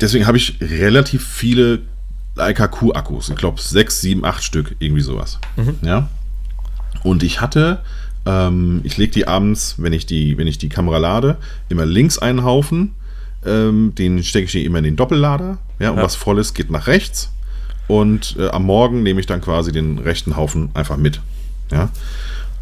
deswegen 0.00 0.26
habe 0.26 0.36
ich 0.36 0.58
relativ 0.60 1.26
viele 1.26 1.80
Leica 2.34 2.68
Q-Akkus. 2.68 3.28
Ich 3.28 3.36
glaube, 3.36 3.60
sechs, 3.60 4.00
sieben, 4.00 4.24
acht 4.24 4.42
Stück, 4.42 4.76
irgendwie 4.78 5.02
sowas. 5.02 5.38
Ja. 5.82 6.08
Und 7.02 7.22
ich 7.22 7.40
hatte, 7.40 7.80
ähm, 8.26 8.80
ich 8.84 8.96
lege 8.96 9.12
die 9.12 9.26
abends, 9.28 9.74
wenn 9.78 9.92
ich 9.92 10.06
die, 10.06 10.38
wenn 10.38 10.46
ich 10.46 10.58
die 10.58 10.68
Kamera 10.68 10.98
lade, 10.98 11.36
immer 11.68 11.86
links 11.86 12.18
einen 12.18 12.44
Haufen. 12.44 12.94
Ähm, 13.46 13.94
den 13.96 14.22
stecke 14.22 14.46
ich 14.46 14.64
immer 14.64 14.78
in 14.78 14.84
den 14.84 14.96
Doppellader. 14.96 15.58
Ja, 15.78 15.90
und 15.90 15.96
Ja. 15.98 16.02
was 16.02 16.14
voll 16.14 16.38
ist, 16.38 16.54
geht 16.54 16.70
nach 16.70 16.86
rechts. 16.86 17.30
Und 17.88 18.36
äh, 18.38 18.48
am 18.50 18.64
Morgen 18.64 19.02
nehme 19.02 19.18
ich 19.20 19.26
dann 19.26 19.40
quasi 19.40 19.72
den 19.72 19.98
rechten 19.98 20.36
Haufen 20.36 20.70
einfach 20.74 20.96
mit. 20.96 21.20
Ja. 21.72 21.88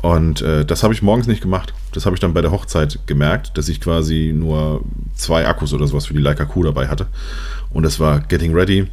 Und 0.00 0.40
äh, 0.42 0.64
das 0.64 0.84
habe 0.84 0.94
ich 0.94 1.02
morgens 1.02 1.26
nicht 1.26 1.42
gemacht. 1.42 1.74
Das 1.92 2.06
habe 2.06 2.14
ich 2.14 2.20
dann 2.20 2.32
bei 2.32 2.40
der 2.42 2.52
Hochzeit 2.52 3.00
gemerkt, 3.06 3.58
dass 3.58 3.68
ich 3.68 3.80
quasi 3.80 4.32
nur 4.34 4.84
zwei 5.16 5.46
Akkus 5.48 5.72
oder 5.74 5.86
sowas 5.88 6.06
für 6.06 6.14
die 6.14 6.20
Leica 6.20 6.44
Q 6.44 6.62
dabei 6.62 6.86
hatte. 6.86 7.06
Und 7.70 7.82
das 7.82 7.98
war 7.98 8.20
Getting 8.20 8.54
Ready. 8.54 8.86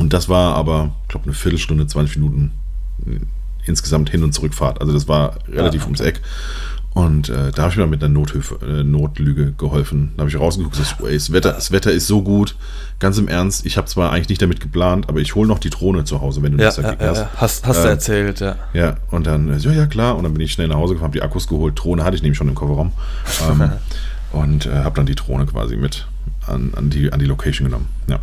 Und 0.00 0.12
das 0.12 0.28
war 0.28 0.54
aber, 0.56 0.90
ich 1.02 1.08
glaube, 1.08 1.26
eine 1.26 1.34
Viertelstunde, 1.34 1.86
20 1.86 2.16
Minuten 2.16 2.52
äh, 3.06 3.20
insgesamt 3.66 4.10
Hin- 4.10 4.24
und 4.24 4.32
Zurückfahrt. 4.32 4.80
Also 4.80 4.92
das 4.92 5.06
war 5.06 5.36
relativ 5.48 5.82
Ja. 5.82 5.86
ums 5.86 6.00
Eck. 6.00 6.20
Und 6.92 7.28
äh, 7.28 7.52
da 7.52 7.62
habe 7.62 7.70
ich 7.70 7.76
mir 7.76 7.86
mit 7.86 8.02
einer 8.02 8.12
Nothilfe, 8.12 8.58
äh, 8.66 8.82
Notlüge 8.82 9.52
geholfen. 9.52 10.10
Da 10.16 10.22
habe 10.22 10.30
ich 10.30 10.36
rausgeguckt, 10.40 10.76
gesagt, 10.76 11.00
ey, 11.02 11.14
das, 11.14 11.30
Wetter, 11.30 11.52
das 11.52 11.70
Wetter 11.70 11.92
ist 11.92 12.08
so 12.08 12.20
gut. 12.22 12.56
Ganz 12.98 13.16
im 13.18 13.28
Ernst, 13.28 13.64
ich 13.64 13.76
habe 13.76 13.86
zwar 13.86 14.10
eigentlich 14.10 14.28
nicht 14.28 14.42
damit 14.42 14.58
geplant, 14.58 15.08
aber 15.08 15.20
ich 15.20 15.36
hole 15.36 15.46
noch 15.46 15.60
die 15.60 15.70
Drohne 15.70 16.02
zu 16.04 16.20
Hause, 16.20 16.42
wenn 16.42 16.52
du 16.52 16.58
Ja, 16.58 16.64
das 16.64 16.78
ja, 16.78 16.82
ja, 16.94 16.96
hast. 16.98 17.18
ja. 17.18 17.30
Hast, 17.36 17.66
hast 17.66 17.76
du 17.78 17.82
Ähm, 17.84 17.90
erzählt, 17.90 18.40
ja. 18.40 18.56
Ja, 18.72 18.96
und 19.12 19.26
dann, 19.28 19.50
äh, 19.52 19.58
ja, 19.58 19.70
ja, 19.70 19.86
klar. 19.86 20.16
Und 20.16 20.24
dann 20.24 20.34
bin 20.34 20.42
ich 20.42 20.52
schnell 20.52 20.66
nach 20.66 20.76
Hause 20.76 20.94
gefahren, 20.94 21.08
hab 21.08 21.12
die 21.12 21.22
Akkus 21.22 21.46
geholt. 21.46 21.78
Drohne 21.80 22.02
hatte 22.02 22.16
ich 22.16 22.22
nämlich 22.22 22.38
schon 22.38 22.48
im 22.48 22.56
Kofferraum. 22.56 22.90
Ähm, 23.48 23.70
und 24.32 24.66
äh, 24.66 24.70
habe 24.82 24.96
dann 24.96 25.06
die 25.06 25.14
Drohne 25.14 25.46
quasi 25.46 25.76
mit 25.76 26.08
an, 26.48 26.72
an, 26.74 26.90
die, 26.90 27.12
an 27.12 27.20
die 27.20 27.26
Location 27.26 27.66
genommen. 27.68 27.86
Ja. 28.08 28.18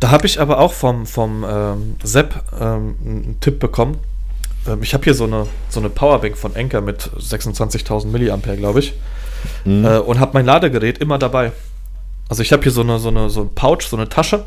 Da 0.00 0.10
habe 0.10 0.26
ich 0.26 0.40
aber 0.40 0.58
auch 0.58 0.72
vom, 0.72 1.06
vom 1.06 1.44
ähm, 1.48 1.96
Sepp 2.02 2.42
ähm, 2.60 2.96
einen 3.04 3.36
Tipp 3.40 3.58
bekommen. 3.58 3.98
Ähm, 4.66 4.82
ich 4.82 4.94
habe 4.94 5.04
hier 5.04 5.14
so 5.14 5.24
eine, 5.24 5.46
so 5.68 5.80
eine 5.80 5.90
Powerbank 5.90 6.36
von 6.36 6.54
Enker 6.54 6.80
mit 6.80 7.10
26.000 7.18 8.06
Milliampere, 8.06 8.56
glaube 8.56 8.80
ich. 8.80 8.94
Äh, 9.64 9.98
und 9.98 10.20
habe 10.20 10.32
mein 10.34 10.46
Ladegerät 10.46 10.98
immer 10.98 11.18
dabei. 11.18 11.52
Also 12.28 12.42
ich 12.42 12.52
habe 12.52 12.62
hier 12.62 12.72
so 12.72 12.80
eine, 12.80 12.98
so 12.98 13.08
eine 13.08 13.30
so 13.30 13.42
ein 13.42 13.54
Pouch, 13.54 13.82
so 13.82 13.96
eine 13.96 14.08
Tasche, 14.08 14.44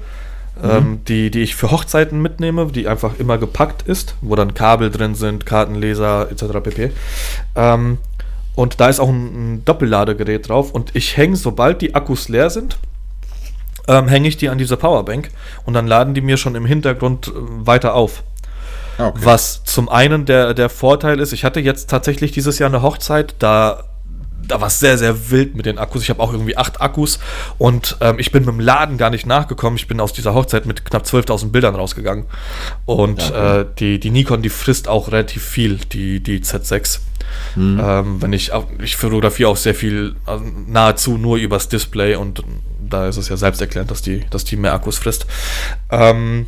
ähm, 0.61 1.01
die, 1.07 1.32
die 1.32 1.41
ich 1.41 1.55
für 1.55 1.71
Hochzeiten 1.71 2.21
mitnehme, 2.21 2.67
die 2.67 2.88
einfach 2.88 3.17
immer 3.17 3.38
gepackt 3.38 3.84
ist, 3.84 4.15
wo 4.21 4.36
dann 4.36 4.53
Kabel 4.53 4.91
drin 4.91 5.15
sind, 5.15 5.45
Kartenleser 5.45 6.30
etc. 6.30 6.43
pp. 6.61 6.91
Ähm, 7.55 7.97
und 8.55 8.82
da 8.82 8.89
ist 8.89 8.99
auch 8.99 9.07
ein, 9.07 9.53
ein 9.53 9.65
Doppelladegerät 9.65 10.49
drauf 10.49 10.71
und 10.71 10.95
ich 10.95 11.15
hänge, 11.15 11.38
sobald 11.38 11.82
die 11.82 11.95
Akkus 11.95 12.27
leer 12.27 12.49
sind, 12.49 12.77
ähm, 13.89 14.07
hänge 14.07 14.27
ich 14.27 14.37
die 14.37 14.49
an 14.49 14.57
diese 14.57 14.77
Powerbank 14.77 15.29
und 15.65 15.73
dann 15.73 15.87
laden 15.87 16.13
die 16.13 16.21
mir 16.21 16.37
schon 16.37 16.55
im 16.55 16.65
Hintergrund 16.65 17.27
äh, 17.27 17.31
weiter 17.35 17.95
auf. 17.95 18.23
Ah, 18.97 19.07
okay. 19.07 19.19
Was 19.23 19.63
zum 19.63 19.89
einen 19.89 20.25
der, 20.25 20.53
der 20.53 20.69
Vorteil 20.69 21.19
ist, 21.19 21.33
ich 21.33 21.43
hatte 21.43 21.59
jetzt 21.59 21.89
tatsächlich 21.89 22.31
dieses 22.31 22.59
Jahr 22.59 22.69
eine 22.69 22.81
Hochzeit, 22.81 23.35
da, 23.39 23.83
da 24.47 24.61
war 24.61 24.67
es 24.67 24.79
sehr, 24.79 24.97
sehr 24.97 25.29
wild 25.29 25.55
mit 25.55 25.65
den 25.65 25.77
Akkus. 25.77 26.03
Ich 26.03 26.09
habe 26.09 26.21
auch 26.21 26.31
irgendwie 26.31 26.57
acht 26.57 26.81
Akkus 26.81 27.19
und 27.57 27.97
ähm, 28.01 28.19
ich 28.19 28.31
bin 28.31 28.45
mit 28.45 28.53
dem 28.53 28.59
Laden 28.59 28.97
gar 28.97 29.09
nicht 29.09 29.25
nachgekommen. 29.25 29.77
Ich 29.77 29.87
bin 29.87 29.99
aus 29.99 30.13
dieser 30.13 30.33
Hochzeit 30.33 30.65
mit 30.65 30.85
knapp 30.85 31.03
12.000 31.03 31.51
Bildern 31.51 31.75
rausgegangen. 31.75 32.25
Und 32.85 33.29
Ja, 33.29 33.61
äh, 33.61 33.65
die, 33.77 33.99
die 33.99 34.11
Nikon, 34.11 34.41
die 34.41 34.49
frisst 34.49 34.87
auch 34.87 35.11
relativ 35.11 35.43
viel, 35.43 35.77
die, 35.77 36.21
die 36.21 36.39
Z6. 36.39 36.99
Mhm. 37.55 37.79
Ähm, 37.81 38.21
wenn 38.21 38.33
ich, 38.33 38.51
ich 38.81 38.97
fotografiere 38.97 39.49
auch 39.49 39.57
sehr 39.57 39.75
viel, 39.75 40.15
also 40.25 40.43
nahezu 40.67 41.17
nur 41.17 41.37
übers 41.37 41.69
Display 41.69 42.15
und 42.15 42.43
da 42.79 43.07
ist 43.07 43.17
es 43.17 43.29
ja 43.29 43.37
selbst 43.37 43.61
erklärt, 43.61 43.91
dass 43.91 44.01
die, 44.01 44.25
dass 44.29 44.45
die 44.45 44.55
mehr 44.55 44.73
Akkus 44.73 44.97
frisst. 44.97 45.27
Ähm, 45.91 46.47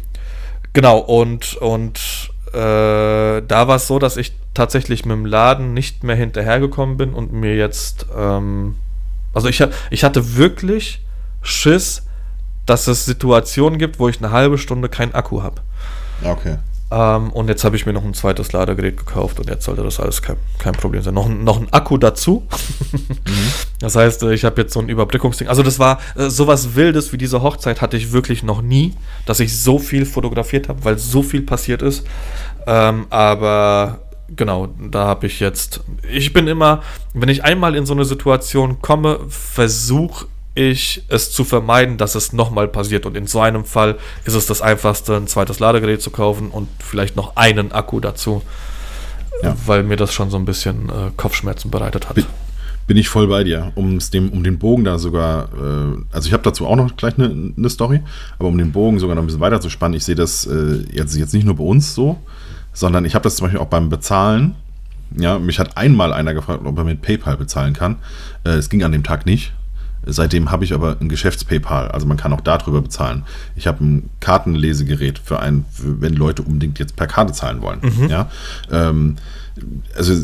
genau, 0.73 0.97
und, 0.99 1.55
und 1.57 2.30
äh, 2.54 3.41
da 3.41 3.68
war 3.68 3.78
es 3.78 3.88
so, 3.88 3.99
dass 3.99 4.18
ich 4.18 4.34
tatsächlich 4.54 5.06
mit 5.06 5.16
dem 5.16 5.26
Laden 5.26 5.74
nicht 5.74 6.04
mehr 6.04 6.16
hinterhergekommen 6.16 6.97
bin 6.97 7.14
und 7.14 7.32
mir 7.32 7.56
jetzt, 7.56 8.08
ähm, 8.16 8.76
also 9.34 9.47
ich, 9.47 9.64
ich 9.89 10.04
hatte 10.04 10.36
wirklich 10.36 11.02
Schiss, 11.41 12.04
dass 12.66 12.88
es 12.88 13.06
Situationen 13.06 13.80
gibt, 13.80 13.99
wo 13.99 14.10
ich 14.10 14.20
eine 14.20 14.32
halbe 14.32 14.58
Stunde 14.58 14.89
keinen 14.89 15.14
Akku 15.14 15.41
habe. 15.41 15.62
Okay. 16.24 16.58
Ähm, 16.91 17.31
und 17.31 17.47
jetzt 17.47 17.63
habe 17.63 17.75
ich 17.77 17.85
mir 17.85 17.93
noch 17.93 18.03
ein 18.03 18.13
zweites 18.13 18.51
Ladegerät 18.51 18.97
gekauft 18.97 19.39
und 19.39 19.49
jetzt 19.49 19.63
sollte 19.63 19.81
das 19.81 19.99
alles 19.99 20.21
kein, 20.21 20.35
kein 20.59 20.73
Problem 20.73 21.01
sein. 21.01 21.13
Noch, 21.13 21.27
ein- 21.27 21.43
noch 21.45 21.59
ein 21.59 21.71
Akku 21.71 21.97
dazu. 21.97 22.45
Das 23.79 23.95
heißt, 23.95 24.21
äh, 24.23 24.33
ich 24.33 24.43
habe 24.45 24.61
jetzt 24.61 24.73
so 24.73 24.79
ein 24.79 24.89
Überbrückungsding. 24.89 25.47
Also 25.47 25.63
das 25.63 25.79
war 25.79 25.99
äh, 26.15 26.29
sowas 26.29 26.75
Wildes 26.75 27.11
wie 27.13 27.17
diese 27.17 27.41
Hochzeit 27.41 27.81
hatte 27.81 27.97
ich 27.97 28.11
wirklich 28.11 28.43
noch 28.43 28.61
nie, 28.61 28.93
dass 29.25 29.39
ich 29.39 29.57
so 29.57 29.79
viel 29.79 30.05
fotografiert 30.05 30.69
habe, 30.69 30.83
weil 30.85 30.99
so 30.99 31.23
viel 31.23 31.41
passiert 31.41 31.81
ist. 31.81 32.05
Ähm, 32.67 33.07
aber 33.09 33.99
genau, 34.35 34.67
da 34.91 35.05
habe 35.07 35.25
ich 35.25 35.39
jetzt. 35.39 35.81
Ich 36.11 36.31
bin 36.31 36.47
immer, 36.47 36.83
wenn 37.15 37.29
ich 37.29 37.43
einmal 37.43 37.75
in 37.75 37.87
so 37.87 37.93
eine 37.93 38.05
Situation 38.05 38.81
komme, 38.83 39.19
versuche 39.29 40.27
ich 40.54 41.04
es 41.08 41.32
zu 41.32 41.43
vermeiden, 41.43 41.97
dass 41.97 42.16
es 42.16 42.34
nochmal 42.34 42.68
passiert. 42.68 43.06
Und 43.06 43.16
in 43.16 43.28
so 43.28 43.39
einem 43.39 43.66
Fall 43.66 43.97
ist 44.26 44.34
es 44.34 44.45
das 44.45 44.62
einfachste, 44.62 45.16
ein 45.16 45.28
zweites 45.28 45.60
Ladegerät 45.60 46.02
zu 46.02 46.12
kaufen 46.12 46.49
und 46.49 46.68
vielleicht 46.80 47.16
noch 47.16 47.36
einen 47.36 47.72
Akku 47.72 47.99
dazu. 47.99 48.41
Ja. 49.43 49.56
Weil 49.66 49.84
mir 49.84 49.95
das 49.95 50.14
schon 50.14 50.30
so 50.30 50.38
ein 50.38 50.45
bisschen 50.45 50.89
äh, 50.89 51.12
Kopfschmerzen 51.18 51.72
bereitet 51.72 52.10
hat. 52.10 52.16
Bi- 52.16 52.26
Bin 52.86 52.97
ich 52.97 53.10
voll 53.10 53.28
bei 53.28 53.43
dir. 53.43 53.72
Um's 53.76 54.10
dem, 54.12 54.30
um 54.30 54.43
den 54.43 54.60
Bogen 54.60 54.84
da 54.84 54.99
sogar, 54.99 55.45
äh, 55.45 55.97
also 56.12 56.28
ich 56.28 56.34
habe 56.34 56.43
dazu 56.43 56.68
auch 56.68 56.76
noch 56.76 56.95
gleich 56.97 57.18
eine, 57.18 57.54
eine 57.58 57.70
Story, 57.70 58.02
aber 58.38 58.49
um 58.49 58.58
den 58.58 58.72
Bogen 58.72 58.99
sogar 58.99 59.16
noch 59.16 59.24
ein 59.24 59.28
bisschen 59.28 59.41
weiter 59.41 59.62
zu 59.62 59.70
spannen, 59.70 59.95
ich 59.95 60.04
sehe 60.04 60.16
das 60.16 60.45
äh, 60.45 60.84
jetzt, 60.91 61.16
jetzt 61.16 61.34
nicht 61.34 61.45
nur 61.45 61.56
bei 61.56 61.64
uns 61.64 61.95
so, 61.95 62.20
sondern 62.74 63.06
ich 63.06 63.16
habe 63.16 63.24
das 63.24 63.38
zum 63.38 63.45
Beispiel 63.45 63.62
auch 63.62 63.68
beim 63.68 63.89
Bezahlen. 63.89 64.56
Ja, 65.18 65.39
mich 65.39 65.60
hat 65.60 65.76
einmal 65.78 66.14
einer 66.14 66.34
gefragt, 66.34 66.62
ob 66.64 66.78
er 66.78 66.84
mit 66.84 67.02
PayPal 67.02 67.38
bezahlen 67.38 67.74
kann. 67.74 67.97
Äh, 68.43 68.52
es 68.52 68.70
ging 68.70 68.84
an 68.84 68.91
dem 68.91 69.04
Tag 69.04 69.26
nicht. 69.26 69.54
Seitdem 70.06 70.49
habe 70.52 70.64
ich 70.64 70.74
aber 70.74 70.97
ein 70.99 71.10
Geschäfts-PayPal, 71.10 71.89
also 71.89 72.08
man 72.08 72.18
kann 72.18 72.34
auch 72.34 72.41
darüber 72.41 72.82
bezahlen. 72.82 73.24
Ich 73.56 73.68
habe 73.68 73.84
ein 73.86 74.10
Kartenlesegerät 74.20 75.20
für 75.20 75.39
ein, 75.39 75.66
wenn 75.78 76.14
Leute 76.16 76.41
unbedingt 76.41 76.80
jetzt 76.80 76.95
per 76.95 77.08
Karte 77.08 77.34
zahlen 77.34 77.62
wollen. 77.62 77.82
Ja, 78.10 78.30
ähm, 78.72 79.18
also 79.95 80.16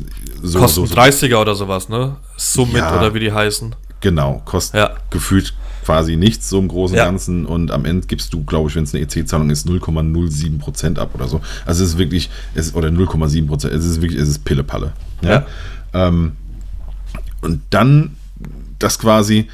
so, 0.42 0.60
Kosten 0.60 0.82
so, 0.82 0.86
so 0.88 0.96
30er 0.96 1.38
oder 1.42 1.54
sowas, 1.54 1.90
ne? 1.90 2.16
Summit 2.38 2.78
Ja. 2.78 2.98
oder 2.98 3.14
wie 3.14 3.20
die 3.20 3.32
heißen. 3.32 3.76
Genau, 4.02 4.42
kostet 4.46 4.80
Ja. 4.80 4.92
gefühlt 5.10 5.54
quasi 5.86 6.16
nichts 6.18 6.50
so 6.50 6.60
im 6.60 6.68
Großen 6.68 6.96
und 6.96 6.98
Ja. 6.98 7.06
Ganzen 7.06 7.46
und 7.46 7.72
am 7.72 7.86
Ende 7.86 8.08
gibst 8.08 8.34
du, 8.34 8.44
glaube 8.44 8.70
ich, 8.70 8.76
wenn 8.76 8.84
es 8.84 8.94
eine 8.94 9.04
EC-Zahlung 9.04 9.50
ist, 9.50 9.68
0,07 9.68 10.58
Prozent 10.60 11.00
ab 11.00 11.12
oder 11.14 11.28
so. 11.28 11.40
Also 11.66 11.84
es 11.84 11.92
ist 11.92 11.98
wirklich, 11.98 12.30
es, 12.56 12.74
oder 12.76 12.90
0,7 12.90 13.48
Prozent, 13.48 13.74
es 13.74 13.86
ist 13.86 14.02
wirklich, 14.02 14.20
es 14.20 14.28
ist 14.28 14.44
Pillepalle. 14.44 14.94
Ja. 15.22 15.46
Ähm, 15.94 16.34
und 17.42 17.62
dann 17.70 18.16
das 18.80 19.00
quasi, 19.00 19.48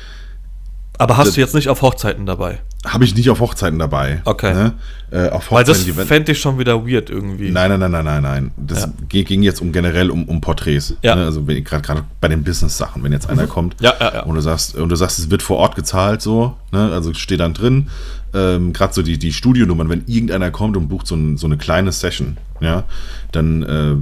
Aber 0.99 1.17
hast 1.17 1.27
Das- 1.29 1.35
du 1.35 1.41
jetzt 1.41 1.55
nicht 1.55 1.69
auf 1.69 1.81
Hochzeiten 1.81 2.25
dabei? 2.25 2.59
habe 2.85 3.05
ich 3.05 3.15
nicht 3.15 3.29
auf 3.29 3.39
Hochzeiten 3.39 3.79
dabei. 3.79 4.21
Okay. 4.25 4.53
Ne? 4.53 4.73
Äh, 5.09 5.29
auf 5.29 5.49
Weil 5.53 5.63
das 5.63 5.79
Hochzeiten, 5.87 6.05
fände 6.05 6.31
ich 6.33 6.39
schon 6.41 6.59
wieder 6.59 6.85
weird 6.85 7.09
irgendwie. 7.09 7.49
Nein, 7.49 7.69
nein, 7.71 7.79
nein, 7.79 7.91
nein, 7.91 8.03
nein, 8.05 8.21
nein. 8.21 8.51
Das 8.57 8.81
Ja. 8.81 8.89
ging 9.07 9.41
jetzt 9.41 9.61
um 9.61 9.71
generell 9.71 10.11
um, 10.11 10.25
um 10.25 10.41
Porträts. 10.41 10.93
Ja. 11.01 11.15
Ne? 11.15 11.23
Also 11.25 11.43
gerade 11.45 12.03
bei 12.19 12.27
den 12.27 12.43
Business-Sachen, 12.43 13.01
wenn 13.03 13.11
jetzt 13.13 13.29
einer 13.29 13.47
kommt 13.47 13.75
Ja, 13.79 13.93
ja, 13.99 14.13
ja. 14.15 14.23
und 14.23 14.35
du 14.35 14.41
sagst, 14.41 14.75
und 14.75 14.89
du 14.89 14.95
sagst, 14.97 15.17
es 15.17 15.29
wird 15.31 15.41
vor 15.41 15.57
Ort 15.57 15.75
gezahlt, 15.77 16.21
so, 16.21 16.57
ne? 16.73 16.91
Also 16.91 17.13
steht 17.13 17.39
dann 17.39 17.53
drin, 17.53 17.89
ähm, 18.33 18.73
gerade 18.73 18.93
so 18.93 19.01
die, 19.01 19.17
die 19.17 19.31
Studionummern, 19.31 19.87
wenn 19.89 20.03
irgendeiner 20.05 20.51
kommt 20.51 20.75
und 20.75 20.89
bucht 20.89 21.07
so, 21.07 21.15
ein, 21.15 21.37
so 21.37 21.47
eine 21.47 21.55
kleine 21.57 21.91
Session, 21.93 22.37
ja, 22.59 22.83
dann 23.31 23.63
äh, 23.63 23.95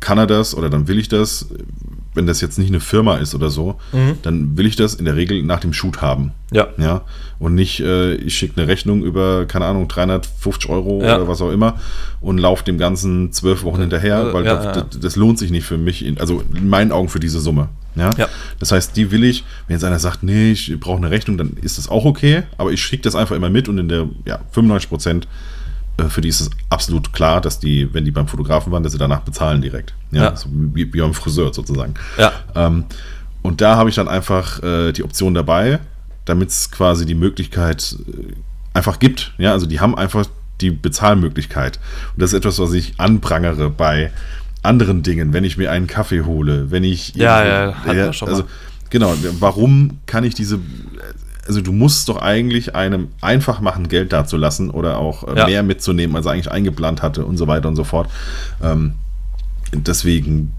kann 0.00 0.18
er 0.18 0.26
das 0.26 0.54
oder 0.54 0.68
dann 0.68 0.86
will 0.86 0.98
ich 0.98 1.08
das. 1.08 1.46
Wenn 2.14 2.26
das 2.26 2.40
jetzt 2.42 2.58
nicht 2.58 2.68
eine 2.68 2.80
Firma 2.80 3.16
ist 3.16 3.34
oder 3.34 3.48
so, 3.48 3.76
Mhm. 3.92 4.18
dann 4.22 4.56
will 4.58 4.66
ich 4.66 4.76
das 4.76 4.94
in 4.94 5.04
der 5.06 5.16
Regel 5.16 5.42
nach 5.42 5.60
dem 5.60 5.72
Shoot 5.72 6.02
haben. 6.02 6.32
Ja. 6.52 6.68
Ja, 6.76 7.02
und 7.38 7.54
nicht, 7.54 7.80
äh, 7.80 8.14
ich 8.16 8.34
schicke 8.36 8.60
eine 8.60 8.68
Rechnung 8.68 9.02
über, 9.02 9.46
keine 9.46 9.64
Ahnung, 9.64 9.88
350 9.88 10.68
Euro 10.68 11.02
Ja. 11.02 11.16
oder 11.16 11.28
was 11.28 11.40
auch 11.40 11.50
immer 11.50 11.76
und 12.20 12.36
laufe 12.38 12.64
dem 12.64 12.76
Ganzen 12.78 13.32
zwölf 13.32 13.62
Wochen 13.64 13.80
hinterher, 13.80 14.34
weil 14.34 14.44
ja, 14.44 14.56
das. 14.62 14.84
Das, 14.90 15.00
das 15.00 15.16
lohnt 15.16 15.38
sich 15.38 15.50
nicht 15.50 15.64
für 15.64 15.78
mich, 15.78 16.04
in, 16.04 16.18
also 16.18 16.42
in 16.54 16.68
meinen 16.68 16.92
Augen 16.92 17.08
für 17.08 17.20
diese 17.20 17.40
Summe. 17.40 17.68
Ja? 17.96 18.10
Das 18.58 18.72
heißt, 18.72 18.96
die 18.96 19.10
will 19.10 19.24
ich, 19.24 19.44
wenn 19.66 19.74
jetzt 19.76 19.84
einer 19.84 19.98
sagt, 19.98 20.22
nee, 20.22 20.52
ich 20.52 20.78
brauche 20.80 20.98
eine 20.98 21.10
Rechnung, 21.10 21.36
dann 21.38 21.56
ist 21.62 21.78
das 21.78 21.88
auch 21.88 22.04
okay, 22.04 22.42
aber 22.58 22.72
ich 22.72 22.82
schicke 22.82 23.02
das 23.02 23.14
einfach 23.14 23.36
immer 23.36 23.50
mit 23.50 23.68
und 23.68 23.78
in 23.78 23.88
der, 23.88 24.08
ja, 24.26 24.40
95 24.52 24.88
Prozent 24.90 25.24
äh, 25.24 25.28
für 26.08 26.20
die 26.20 26.28
ist 26.28 26.40
es 26.40 26.50
absolut 26.70 27.12
klar, 27.12 27.40
dass 27.40 27.58
die, 27.58 27.92
wenn 27.92 28.04
die 28.04 28.10
beim 28.10 28.28
Fotografen 28.28 28.72
waren, 28.72 28.82
dass 28.82 28.92
sie 28.92 28.98
danach 28.98 29.20
bezahlen 29.20 29.60
direkt. 29.62 29.94
Ja, 30.10 30.22
Ja. 30.24 30.36
So 30.36 30.48
wie, 30.52 30.92
wie 30.92 31.00
beim 31.00 31.14
Friseur 31.14 31.52
sozusagen. 31.52 31.94
Ja. 32.18 32.32
Ähm, 32.54 32.84
und 33.42 33.60
da 33.60 33.76
habe 33.76 33.90
ich 33.90 33.96
dann 33.96 34.08
einfach 34.08 34.62
äh, 34.62 34.92
die 34.92 35.02
Option 35.02 35.34
dabei, 35.34 35.80
damit 36.24 36.50
es 36.50 36.70
quasi 36.70 37.06
die 37.06 37.14
Möglichkeit 37.14 37.96
äh, 38.06 38.34
einfach 38.72 38.98
gibt. 38.98 39.32
Ja, 39.38 39.52
also 39.52 39.66
die 39.66 39.80
haben 39.80 39.96
einfach 39.96 40.26
die 40.60 40.70
Bezahlmöglichkeit. 40.70 41.78
Und 42.14 42.22
das 42.22 42.32
ist 42.32 42.38
etwas, 42.38 42.58
was 42.58 42.72
ich 42.72 42.94
anprangere 42.98 43.68
bei 43.68 44.12
anderen 44.62 45.02
Dingen, 45.02 45.32
wenn 45.32 45.44
ich 45.44 45.56
mir 45.56 45.70
einen 45.72 45.88
Kaffee 45.88 46.22
hole, 46.22 46.70
wenn 46.70 46.84
ich 46.84 47.14
Ja, 47.16 47.44
ja, 47.44 47.74
hatten 47.74 47.96
wir 47.96 48.12
schon 48.12 48.28
also 48.28 48.42
mal. 48.42 48.50
genau, 48.90 49.14
warum 49.40 49.98
kann 50.06 50.22
ich 50.22 50.34
diese 50.34 50.60
also 51.46 51.60
du 51.60 51.72
musst 51.72 52.08
doch 52.08 52.22
eigentlich 52.22 52.74
einem 52.76 53.08
einfach 53.20 53.60
machen, 53.60 53.88
Geld 53.88 54.12
dazulassen 54.12 54.70
oder 54.70 54.98
auch 54.98 55.26
äh, 55.26 55.38
Ja. 55.38 55.46
mehr 55.46 55.62
mitzunehmen, 55.62 56.14
als 56.16 56.26
er 56.26 56.32
eigentlich 56.32 56.50
eingeplant 56.50 57.02
hatte 57.02 57.24
und 57.24 57.36
so 57.36 57.46
weiter 57.46 57.68
und 57.68 57.76
so 57.76 57.84
fort. 57.84 58.08
Ähm, 58.62 58.94
deswegen, 59.72 60.52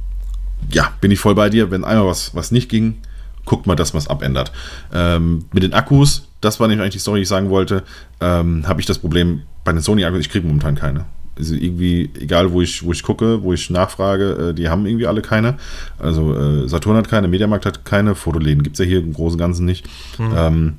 ja, 0.70 0.92
bin 1.02 1.12
ich 1.12 1.20
voll 1.20 1.36
bei 1.36 1.50
dir. 1.50 1.72
Wenn 1.72 1.84
einmal 1.84 2.08
was, 2.08 2.36
was 2.36 2.52
nicht 2.52 2.70
ging, 2.70 2.98
guckt 3.46 3.68
mal, 3.68 3.76
dass 3.76 3.94
man 3.94 4.02
es 4.02 4.08
abändert. 4.08 4.52
Ähm, 4.94 5.46
mit 5.54 5.64
den 5.64 5.74
Akkus, 5.74 6.28
das 6.42 6.60
war 6.60 6.68
nämlich 6.68 6.82
eigentlich 6.84 6.94
die 6.96 7.00
Story, 7.00 7.20
die 7.20 7.24
ich 7.24 7.30
sagen 7.30 7.50
wollte, 7.50 7.84
ähm, 8.22 8.64
habe 8.68 8.80
ich 8.82 8.86
das 8.86 9.00
Problem 9.00 9.44
bei 9.64 9.72
den 9.72 9.82
Sony-Akkus, 9.82 10.20
ich 10.20 10.30
kriege 10.30 10.46
momentan 10.48 10.76
keine. 10.76 11.06
Also 11.38 11.56
irgendwie, 11.56 12.12
egal 12.20 12.52
wo 12.52 12.62
ich, 12.62 12.84
wo 12.86 12.92
ich 12.92 13.02
gucke, 13.02 13.42
wo 13.42 13.54
ich 13.54 13.70
nachfrage, 13.70 14.50
äh, 14.50 14.54
die 14.54 14.70
haben 14.70 14.86
irgendwie 14.86 15.08
alle 15.08 15.22
keine. 15.22 15.56
Also 15.98 16.36
äh, 16.36 16.68
Saturn 16.68 16.96
hat 16.96 17.10
keine, 17.10 17.28
Mediamarkt 17.28 17.66
hat 17.66 17.86
keine, 17.86 18.14
Fotoläden 18.16 18.62
gibt 18.62 18.76
es 18.76 18.80
ja 18.80 18.86
hier 18.86 19.00
im 19.00 19.14
Großen 19.14 19.40
und 19.40 19.40
Ganzen 19.40 19.66
nicht. 19.66 19.86
Ähm, 20.20 20.76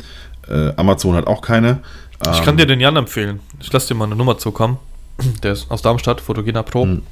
äh, 0.48 0.72
Amazon 0.76 1.16
hat 1.16 1.26
auch 1.26 1.40
keine. 1.40 1.80
Ich 2.22 2.38
Ähm, 2.38 2.44
kann 2.44 2.56
dir 2.56 2.66
den 2.66 2.78
Jan 2.80 2.96
empfehlen. 2.96 3.40
Ich 3.60 3.72
lasse 3.72 3.88
dir 3.88 3.94
mal 3.94 4.04
eine 4.04 4.14
Nummer 4.16 4.38
zukommen. 4.38 4.78
Der 5.42 5.52
ist 5.52 5.70
aus 5.70 5.82
Darmstadt, 5.82 6.20
Fotogena 6.20 6.62
Pro. 6.62 6.84
Hm. 6.84 7.02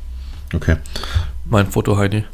Okay. 0.54 0.76
Mein 1.46 1.66
Foto-Heidi. 1.66 2.24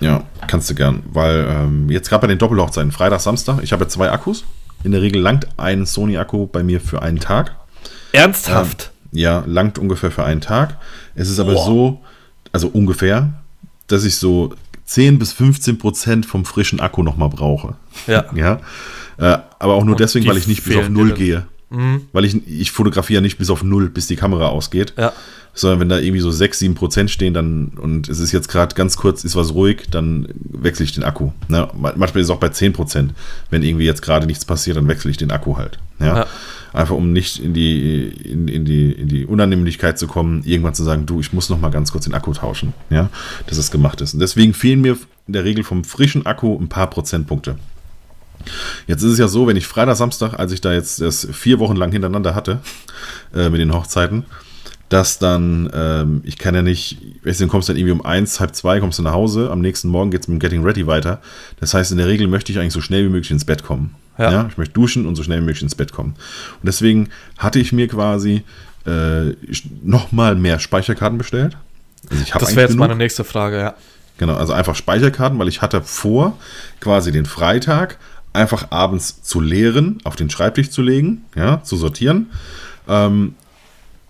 Ja, 0.00 0.22
kannst 0.46 0.70
du 0.70 0.74
gern. 0.74 1.02
Weil 1.12 1.46
ähm, 1.48 1.90
jetzt 1.90 2.08
gerade 2.08 2.22
bei 2.22 2.26
den 2.28 2.38
Doppelhochzeiten, 2.38 2.92
Freitag, 2.92 3.20
Samstag, 3.20 3.58
ich 3.62 3.72
habe 3.72 3.84
ja 3.84 3.88
zwei 3.88 4.10
Akkus. 4.10 4.44
In 4.82 4.92
der 4.92 5.02
Regel 5.02 5.20
langt 5.20 5.48
ein 5.56 5.84
Sony-Akku 5.86 6.46
bei 6.46 6.62
mir 6.62 6.80
für 6.80 7.02
einen 7.02 7.18
Tag. 7.18 7.56
Ernsthaft? 8.12 8.92
Ja, 9.14 9.44
langt 9.46 9.78
ungefähr 9.78 10.10
für 10.10 10.24
einen 10.24 10.40
Tag. 10.40 10.76
Es 11.14 11.30
ist 11.30 11.38
aber 11.38 11.54
Boah. 11.54 11.64
so, 11.64 12.00
also 12.52 12.68
ungefähr, 12.68 13.32
dass 13.86 14.04
ich 14.04 14.16
so 14.16 14.54
10 14.84 15.18
bis 15.18 15.32
15 15.32 15.78
Prozent 15.78 16.26
vom 16.26 16.44
frischen 16.44 16.80
Akku 16.80 17.02
nochmal 17.02 17.30
brauche. 17.30 17.76
Ja. 18.06 18.24
Ja. 18.34 18.60
Äh, 19.16 19.38
aber 19.60 19.74
auch 19.74 19.84
nur 19.84 19.94
Und 19.94 20.00
deswegen, 20.00 20.26
weil 20.26 20.36
ich 20.36 20.48
nicht 20.48 20.64
bis 20.64 20.76
auf 20.76 20.88
Null 20.88 21.12
gehe. 21.12 21.46
Weil 22.12 22.24
ich, 22.24 22.46
ich 22.46 22.70
fotografiere 22.70 23.20
nicht 23.22 23.38
bis 23.38 23.50
auf 23.50 23.62
Null, 23.64 23.88
bis 23.88 24.06
die 24.06 24.16
Kamera 24.16 24.46
ausgeht. 24.46 24.94
Ja. 24.96 25.12
Sondern 25.54 25.80
wenn 25.80 25.88
da 25.88 25.98
irgendwie 25.98 26.20
so 26.20 26.30
6, 26.30 26.58
7 26.58 26.74
Prozent 26.74 27.10
stehen, 27.10 27.34
dann 27.34 27.72
und 27.80 28.08
es 28.08 28.18
ist 28.18 28.32
jetzt 28.32 28.48
gerade 28.48 28.74
ganz 28.74 28.96
kurz, 28.96 29.24
ist 29.24 29.36
was 29.36 29.54
ruhig, 29.54 29.84
dann 29.90 30.28
wechsle 30.34 30.84
ich 30.84 30.92
den 30.92 31.04
Akku. 31.04 31.30
Ne? 31.48 31.68
Manchmal 31.76 32.20
ist 32.20 32.26
es 32.26 32.30
auch 32.30 32.38
bei 32.38 32.48
10 32.48 32.72
Prozent. 32.72 33.14
Wenn 33.50 33.62
irgendwie 33.62 33.84
jetzt 33.84 34.02
gerade 34.02 34.26
nichts 34.26 34.44
passiert, 34.44 34.76
dann 34.76 34.88
wechsle 34.88 35.10
ich 35.10 35.16
den 35.16 35.30
Akku 35.30 35.56
halt. 35.56 35.78
Ja? 35.98 36.16
Ja. 36.18 36.26
Einfach 36.74 36.96
um 36.96 37.12
nicht 37.12 37.38
in 37.38 37.54
die, 37.54 38.08
in, 38.08 38.48
in, 38.48 38.64
die, 38.64 38.90
in 38.90 39.06
die 39.06 39.24
Unannehmlichkeit 39.24 39.96
zu 39.96 40.08
kommen, 40.08 40.42
irgendwann 40.44 40.74
zu 40.74 40.82
sagen, 40.82 41.06
du, 41.06 41.20
ich 41.20 41.32
muss 41.32 41.48
noch 41.48 41.60
mal 41.60 41.70
ganz 41.70 41.92
kurz 41.92 42.04
den 42.04 42.14
Akku 42.14 42.32
tauschen. 42.32 42.74
Ja? 42.90 43.10
Dass 43.46 43.58
es 43.58 43.70
gemacht 43.70 44.00
ist. 44.00 44.12
Und 44.14 44.20
deswegen 44.20 44.54
fehlen 44.54 44.80
mir 44.80 44.98
in 45.28 45.32
der 45.32 45.44
Regel 45.44 45.62
vom 45.62 45.84
frischen 45.84 46.26
Akku 46.26 46.58
ein 46.58 46.68
paar 46.68 46.90
Prozentpunkte. 46.90 47.56
Jetzt 48.88 49.02
ist 49.02 49.12
es 49.12 49.18
ja 49.18 49.28
so, 49.28 49.46
wenn 49.46 49.56
ich 49.56 49.68
Freitag, 49.68 49.96
Samstag, 49.96 50.38
als 50.38 50.50
ich 50.50 50.60
da 50.60 50.72
jetzt 50.72 51.00
das 51.00 51.26
vier 51.32 51.60
Wochen 51.60 51.76
lang 51.76 51.92
hintereinander 51.92 52.34
hatte, 52.34 52.58
äh, 53.34 53.48
mit 53.48 53.60
den 53.60 53.72
Hochzeiten, 53.72 54.24
dass 54.94 55.18
dann, 55.18 55.68
ähm, 55.74 56.20
ich 56.22 56.38
kann 56.38 56.54
ja 56.54 56.62
nicht, 56.62 56.98
weißt 57.24 57.40
du, 57.40 57.46
du 57.46 57.50
kommst 57.50 57.68
dann 57.68 57.76
irgendwie 57.76 57.90
um 57.90 58.06
eins, 58.06 58.38
halb 58.38 58.54
zwei, 58.54 58.78
kommst 58.78 59.00
du 59.00 59.02
nach 59.02 59.12
Hause, 59.12 59.50
am 59.50 59.60
nächsten 59.60 59.88
Morgen 59.88 60.12
geht 60.12 60.20
es 60.20 60.28
mit 60.28 60.36
dem 60.36 60.38
Getting 60.38 60.62
Ready 60.62 60.86
weiter. 60.86 61.20
Das 61.58 61.74
heißt, 61.74 61.90
in 61.90 61.98
der 61.98 62.06
Regel 62.06 62.28
möchte 62.28 62.52
ich 62.52 62.60
eigentlich 62.60 62.74
so 62.74 62.80
schnell 62.80 63.04
wie 63.04 63.08
möglich 63.08 63.32
ins 63.32 63.44
Bett 63.44 63.64
kommen. 63.64 63.96
Ja. 64.18 64.30
Ja. 64.30 64.46
ich 64.48 64.56
möchte 64.56 64.72
duschen 64.72 65.06
und 65.06 65.16
so 65.16 65.24
schnell 65.24 65.40
wie 65.40 65.46
möglich 65.46 65.64
ins 65.64 65.74
Bett 65.74 65.90
kommen. 65.90 66.10
Und 66.12 66.66
deswegen 66.66 67.08
hatte 67.38 67.58
ich 67.58 67.72
mir 67.72 67.88
quasi 67.88 68.44
äh, 68.86 69.32
nochmal 69.82 70.36
mehr 70.36 70.60
Speicherkarten 70.60 71.18
bestellt. 71.18 71.56
Also 72.08 72.22
Das 72.38 72.50
wäre 72.50 72.60
jetzt 72.60 72.70
genug. 72.74 72.86
meine 72.86 72.94
nächste 72.94 73.24
Frage, 73.24 73.58
ja. 73.58 73.74
Genau, 74.18 74.36
also 74.36 74.52
einfach 74.52 74.76
Speicherkarten, 74.76 75.40
weil 75.40 75.48
ich 75.48 75.60
hatte 75.60 75.82
vor, 75.82 76.38
quasi 76.78 77.10
den 77.10 77.26
Freitag 77.26 77.98
einfach 78.32 78.70
abends 78.70 79.22
zu 79.22 79.40
leeren, 79.40 79.98
auf 80.04 80.14
den 80.14 80.30
Schreibtisch 80.30 80.70
zu 80.70 80.82
legen, 80.82 81.24
ja, 81.34 81.64
zu 81.64 81.76
sortieren. 81.76 82.30
Ähm, 82.86 83.34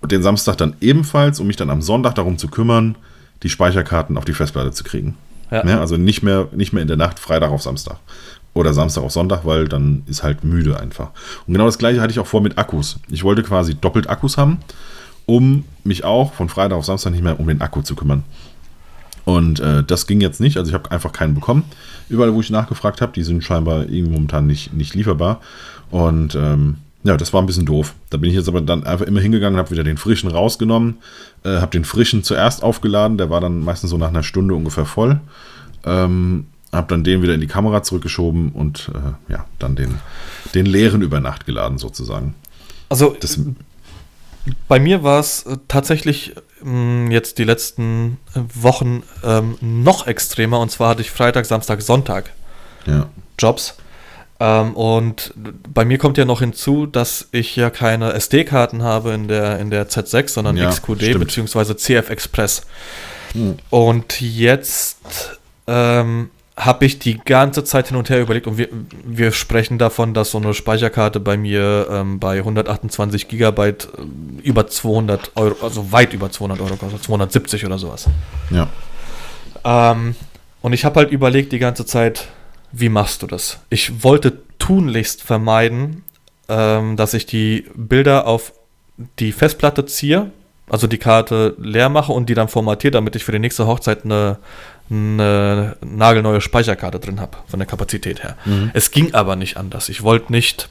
und 0.04 0.12
den 0.12 0.22
Samstag 0.22 0.58
dann 0.58 0.76
ebenfalls, 0.82 1.40
um 1.40 1.46
mich 1.46 1.56
dann 1.56 1.70
am 1.70 1.80
Sonntag 1.80 2.14
darum 2.14 2.36
zu 2.36 2.48
kümmern, 2.48 2.94
die 3.42 3.48
Speicherkarten 3.48 4.18
auf 4.18 4.26
die 4.26 4.34
Festplatte 4.34 4.70
zu 4.70 4.84
kriegen. 4.84 5.16
Ja. 5.50 5.66
Ja, 5.66 5.80
also 5.80 5.96
nicht 5.96 6.22
mehr, 6.22 6.48
nicht 6.52 6.74
mehr 6.74 6.82
in 6.82 6.88
der 6.88 6.98
Nacht, 6.98 7.18
Freitag 7.18 7.50
auf 7.50 7.62
Samstag. 7.62 7.96
Oder 8.52 8.74
Samstag 8.74 9.02
auf 9.02 9.12
Sonntag, 9.12 9.46
weil 9.46 9.66
dann 9.66 10.02
ist 10.06 10.22
halt 10.22 10.44
müde 10.44 10.78
einfach. 10.78 11.08
Und 11.46 11.54
genau 11.54 11.64
das 11.64 11.78
gleiche 11.78 12.02
hatte 12.02 12.10
ich 12.10 12.18
auch 12.18 12.26
vor 12.26 12.42
mit 12.42 12.58
Akkus. 12.58 12.98
Ich 13.08 13.24
wollte 13.24 13.42
quasi 13.42 13.76
doppelt 13.76 14.10
Akkus 14.10 14.36
haben, 14.36 14.58
um 15.24 15.64
mich 15.84 16.04
auch 16.04 16.34
von 16.34 16.50
Freitag 16.50 16.76
auf 16.76 16.84
Samstag 16.84 17.12
nicht 17.12 17.24
mehr 17.24 17.40
um 17.40 17.46
den 17.46 17.62
Akku 17.62 17.80
zu 17.80 17.96
kümmern. 17.96 18.24
Und 19.24 19.58
äh, 19.60 19.82
das 19.82 20.06
ging 20.06 20.20
jetzt 20.20 20.38
nicht. 20.38 20.58
Also 20.58 20.68
ich 20.68 20.74
habe 20.74 20.90
einfach 20.90 21.12
keinen 21.12 21.34
bekommen. 21.34 21.64
Überall, 22.10 22.34
wo 22.34 22.42
ich 22.42 22.50
nachgefragt 22.50 23.00
habe, 23.00 23.12
die 23.12 23.22
sind 23.22 23.42
scheinbar 23.42 23.84
irgendwie 23.84 24.10
momentan 24.10 24.46
nicht, 24.46 24.74
nicht 24.74 24.94
lieferbar. 24.94 25.40
Und 25.90 26.34
ähm, 26.34 26.76
ja, 27.04 27.16
das 27.16 27.32
war 27.32 27.42
ein 27.42 27.46
bisschen 27.46 27.66
doof. 27.66 27.94
Da 28.10 28.16
bin 28.16 28.30
ich 28.30 28.36
jetzt 28.36 28.48
aber 28.48 28.62
dann 28.62 28.84
einfach 28.84 29.06
immer 29.06 29.20
hingegangen, 29.20 29.58
habe 29.58 29.70
wieder 29.70 29.84
den 29.84 29.98
frischen 29.98 30.30
rausgenommen, 30.30 30.96
äh, 31.44 31.58
habe 31.58 31.70
den 31.70 31.84
frischen 31.84 32.24
zuerst 32.24 32.62
aufgeladen. 32.62 33.18
Der 33.18 33.30
war 33.30 33.40
dann 33.40 33.60
meistens 33.60 33.90
so 33.90 33.98
nach 33.98 34.08
einer 34.08 34.22
Stunde 34.22 34.54
ungefähr 34.54 34.86
voll. 34.86 35.20
Ähm, 35.84 36.46
habe 36.72 36.88
dann 36.88 37.04
den 37.04 37.22
wieder 37.22 37.34
in 37.34 37.40
die 37.40 37.46
Kamera 37.46 37.82
zurückgeschoben 37.82 38.50
und 38.52 38.90
äh, 38.94 39.32
ja, 39.32 39.44
dann 39.58 39.76
den, 39.76 39.96
den 40.54 40.66
leeren 40.66 41.02
über 41.02 41.20
Nacht 41.20 41.46
geladen 41.46 41.78
sozusagen. 41.78 42.34
Also 42.88 43.16
Das, 43.20 43.38
bei 44.68 44.80
mir 44.80 45.02
war 45.02 45.20
es 45.20 45.44
äh, 45.44 45.58
tatsächlich 45.68 46.34
mh, 46.62 47.12
jetzt 47.12 47.38
die 47.38 47.44
letzten 47.44 48.18
äh, 48.34 48.40
Wochen 48.54 49.02
ähm, 49.22 49.56
noch 49.60 50.06
extremer. 50.06 50.58
Und 50.58 50.70
zwar 50.70 50.90
hatte 50.90 51.02
ich 51.02 51.10
Freitag, 51.10 51.46
Samstag, 51.46 51.82
Sonntag 51.82 52.30
ja, 52.86 53.08
Jobs. 53.38 53.76
Ähm, 54.40 54.74
und 54.74 55.32
bei 55.72 55.84
mir 55.84 55.98
kommt 55.98 56.18
ja 56.18 56.24
noch 56.24 56.40
hinzu, 56.40 56.86
dass 56.86 57.28
ich 57.32 57.54
ja 57.56 57.70
keine 57.70 58.12
SD-Karten 58.14 58.82
habe 58.82 59.12
in 59.12 59.28
der, 59.28 59.58
in 59.58 59.70
der 59.70 59.88
Z6, 59.88 60.28
sondern 60.28 60.56
Ja, 60.56 60.70
XQD 60.70 61.18
bzw. 61.18 61.76
CF 61.76 62.10
Express. 62.10 62.62
Hm. 63.32 63.56
Und 63.70 64.20
jetzt 64.20 65.38
ähm, 65.66 66.30
habe 66.56 66.84
ich 66.86 66.98
die 67.00 67.18
ganze 67.18 67.64
Zeit 67.64 67.88
hin 67.88 67.96
und 67.96 68.10
her 68.10 68.20
überlegt 68.20 68.46
und 68.46 68.58
wir, 68.58 68.68
wir 69.04 69.32
sprechen 69.32 69.78
davon, 69.78 70.14
dass 70.14 70.30
so 70.30 70.38
eine 70.38 70.54
Speicherkarte 70.54 71.18
bei 71.18 71.36
mir 71.36 71.88
ähm, 71.90 72.20
bei 72.20 72.38
128 72.38 73.26
Gigabyte 73.26 73.88
äh, 73.98 74.42
über 74.42 74.68
200 74.68 75.32
Euro, 75.34 75.64
also 75.64 75.90
weit 75.90 76.12
über 76.12 76.30
200 76.30 76.60
Euro 76.60 76.76
kostet, 76.76 77.02
270 77.02 77.66
oder 77.66 77.78
sowas. 77.78 78.06
ja, 78.50 78.68
Ähm, 79.64 80.14
und 80.62 80.72
ich 80.72 80.84
habe 80.84 81.00
halt 81.00 81.10
überlegt 81.10 81.52
die 81.52 81.58
ganze 81.58 81.86
Zeit, 81.86 82.28
wie 82.76 82.88
machst 82.88 83.22
du 83.22 83.26
das? 83.26 83.60
Ich 83.70 84.02
wollte 84.02 84.38
tunlichst 84.58 85.22
vermeiden, 85.22 86.04
ähm, 86.48 86.96
dass 86.96 87.14
ich 87.14 87.24
die 87.24 87.66
Bilder 87.74 88.26
auf 88.26 88.52
die 89.18 89.32
Festplatte 89.32 89.86
ziehe, 89.86 90.30
also 90.68 90.86
die 90.86 90.98
Karte 90.98 91.54
leer 91.58 91.88
mache 91.88 92.12
und 92.12 92.28
die 92.28 92.34
dann 92.34 92.48
formatiere, 92.48 92.90
damit 92.90 93.14
ich 93.16 93.24
für 93.24 93.32
die 93.32 93.38
nächste 93.38 93.66
Hochzeit 93.66 94.04
eine, 94.04 94.38
eine 94.90 95.76
nagelneue 95.84 96.40
Speicherkarte 96.40 96.98
drin 96.98 97.20
habe, 97.20 97.38
von 97.46 97.60
der 97.60 97.66
Kapazität 97.66 98.22
her. 98.22 98.36
Es 98.72 98.90
ging 98.90 99.14
aber 99.14 99.36
nicht 99.36 99.56
anders. 99.56 99.88
Ich 99.88 100.02
wollte 100.02 100.32
nicht 100.32 100.68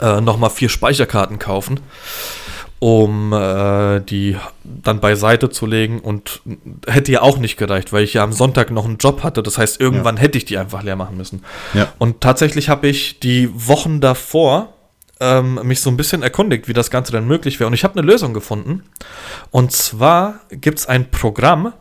äh, 0.00 0.20
nochmal 0.20 0.50
vier 0.50 0.68
Speicherkarten 0.68 1.38
kaufen, 1.38 1.80
um 2.80 3.32
äh, 3.34 4.00
die 4.00 4.36
dann 4.64 5.00
beiseite 5.00 5.50
zu 5.50 5.66
legen 5.66 6.00
und 6.00 6.40
hätte 6.86 7.12
ja 7.12 7.20
auch 7.20 7.38
nicht 7.38 7.56
gereicht, 7.58 7.92
weil 7.92 8.02
ich 8.02 8.14
ja 8.14 8.24
am 8.24 8.32
Sonntag 8.32 8.70
noch 8.70 8.86
einen 8.86 8.96
Job 8.96 9.22
hatte. 9.22 9.42
Das 9.42 9.58
heißt, 9.58 9.80
irgendwann 9.80 10.16
hätte 10.16 10.38
ich 10.38 10.46
die 10.46 10.58
einfach 10.58 10.82
leer 10.82 10.96
machen 10.96 11.16
müssen. 11.16 11.44
ja. 11.74 11.92
Und 11.98 12.22
tatsächlich 12.22 12.70
habe 12.70 12.88
ich 12.88 13.20
die 13.20 13.50
Wochen 13.54 14.00
davor 14.00 14.72
ähm, 15.20 15.60
mich 15.62 15.82
so 15.82 15.90
ein 15.90 15.98
bisschen 15.98 16.22
erkundigt, 16.22 16.66
wie 16.68 16.72
das 16.72 16.90
Ganze 16.90 17.12
denn 17.12 17.26
möglich 17.26 17.60
wäre. 17.60 17.68
Und 17.68 17.74
ich 17.74 17.84
habe 17.84 17.98
eine 17.98 18.06
Lösung 18.06 18.32
gefunden. 18.32 18.82
Und 19.50 19.72
zwar 19.72 20.40
gibt 20.50 20.78
es 20.78 20.86
ein 20.86 21.10
Programm, 21.10 21.74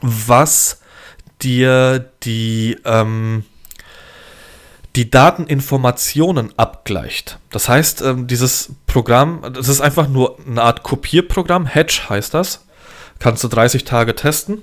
was 0.00 0.80
dir 1.42 2.08
die, 2.22 2.76
ähm, 2.84 3.44
die 4.96 5.10
Dateninformationen 5.10 6.52
abgleicht. 6.56 7.38
Das 7.50 7.68
heißt, 7.68 8.02
ähm, 8.02 8.26
dieses 8.26 8.70
Programm, 8.86 9.42
das 9.52 9.68
ist 9.68 9.80
einfach 9.80 10.08
nur 10.08 10.38
eine 10.46 10.62
Art 10.62 10.82
Kopierprogramm, 10.82 11.66
Hedge 11.66 12.00
heißt 12.08 12.34
das. 12.34 12.64
Kannst 13.18 13.44
du 13.44 13.48
30 13.48 13.84
Tage 13.84 14.14
testen. 14.14 14.62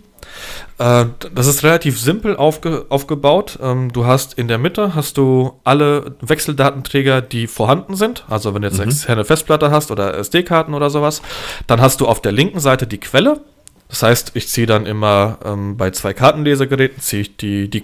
Äh, 0.79 1.05
das 1.33 1.47
ist 1.47 1.63
relativ 1.63 1.99
simpel 1.99 2.35
aufge 2.35 2.85
aufgebaut. 2.89 3.59
Ähm, 3.61 3.91
du 3.93 4.05
hast 4.05 4.33
in 4.33 4.47
der 4.47 4.57
Mitte 4.57 4.95
hast 4.95 5.17
du 5.17 5.59
alle 5.63 6.15
Wechseldatenträger, 6.21 7.21
die 7.21 7.47
vorhanden 7.47 7.95
sind. 7.95 8.25
Also 8.27 8.53
wenn 8.53 8.63
du 8.63 8.67
jetzt 8.67 8.79
mhm. 8.79 8.89
externe 8.89 9.25
Festplatte 9.25 9.71
hast 9.71 9.91
oder 9.91 10.15
SD-Karten 10.17 10.73
oder 10.73 10.89
sowas, 10.89 11.21
dann 11.67 11.79
hast 11.79 12.01
du 12.01 12.07
auf 12.07 12.21
der 12.21 12.31
linken 12.31 12.59
Seite 12.59 12.87
die 12.87 12.99
Quelle. 12.99 13.41
Das 13.89 14.01
heißt, 14.01 14.31
ich 14.33 14.47
ziehe 14.47 14.65
dann 14.65 14.87
immer 14.87 15.37
ähm, 15.45 15.77
bei 15.77 15.91
zwei 15.91 16.13
Kartenlesegeräten 16.13 16.99
ziehe 17.01 17.21
ich 17.21 17.37
die, 17.37 17.69
die 17.69 17.83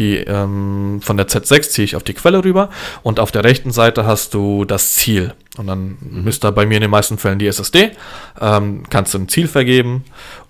die 0.00 0.16
ähm, 0.16 1.00
von 1.02 1.16
der 1.16 1.28
Z6 1.28 1.70
ziehe 1.70 1.84
ich 1.84 1.94
auf 1.94 2.02
die 2.02 2.14
Quelle 2.14 2.42
rüber 2.42 2.70
und 3.02 3.20
auf 3.20 3.30
der 3.30 3.44
rechten 3.44 3.70
Seite 3.70 4.06
hast 4.06 4.34
du 4.34 4.64
das 4.64 4.96
Ziel. 4.96 5.34
Und 5.58 5.66
dann 5.66 5.98
mhm. 6.00 6.24
müsste 6.24 6.50
bei 6.52 6.66
mir 6.66 6.76
in 6.76 6.80
den 6.80 6.90
meisten 6.90 7.18
Fällen 7.18 7.38
die 7.38 7.46
SSD, 7.46 7.92
ähm, 8.40 8.84
kannst 8.88 9.14
du 9.14 9.18
ein 9.18 9.28
Ziel 9.28 9.46
vergeben 9.46 10.04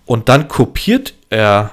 und 0.06 0.28
dann 0.28 0.48
kopiert 0.48 1.14
er 1.28 1.72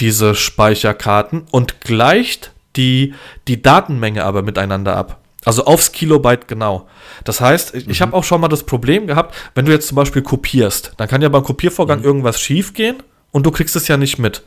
diese 0.00 0.34
Speicherkarten 0.34 1.46
und 1.50 1.80
gleicht 1.80 2.52
die, 2.76 3.14
die 3.48 3.62
Datenmenge 3.62 4.24
aber 4.24 4.42
miteinander 4.42 4.96
ab. 4.96 5.20
Also 5.46 5.64
aufs 5.64 5.92
Kilobyte 5.92 6.48
genau. 6.48 6.88
Das 7.24 7.40
heißt, 7.40 7.74
ich, 7.74 7.86
mhm. 7.86 8.02
habe 8.02 8.14
auch 8.14 8.24
schon 8.24 8.40
mal 8.40 8.48
das 8.48 8.64
Problem 8.64 9.06
gehabt, 9.06 9.34
wenn 9.54 9.64
du 9.64 9.72
jetzt 9.72 9.88
zum 9.88 9.96
Beispiel 9.96 10.22
kopierst, 10.22 10.92
dann 10.98 11.08
kann 11.08 11.22
ja 11.22 11.28
beim 11.30 11.42
Kopiervorgang 11.42 12.00
mhm. 12.00 12.04
irgendwas 12.04 12.38
schiefgehen 12.40 13.02
und 13.30 13.46
du 13.46 13.50
kriegst 13.50 13.76
es 13.76 13.88
ja 13.88 13.96
nicht 13.96 14.18
mit. 14.18 14.42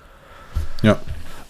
Ja. 0.83 0.99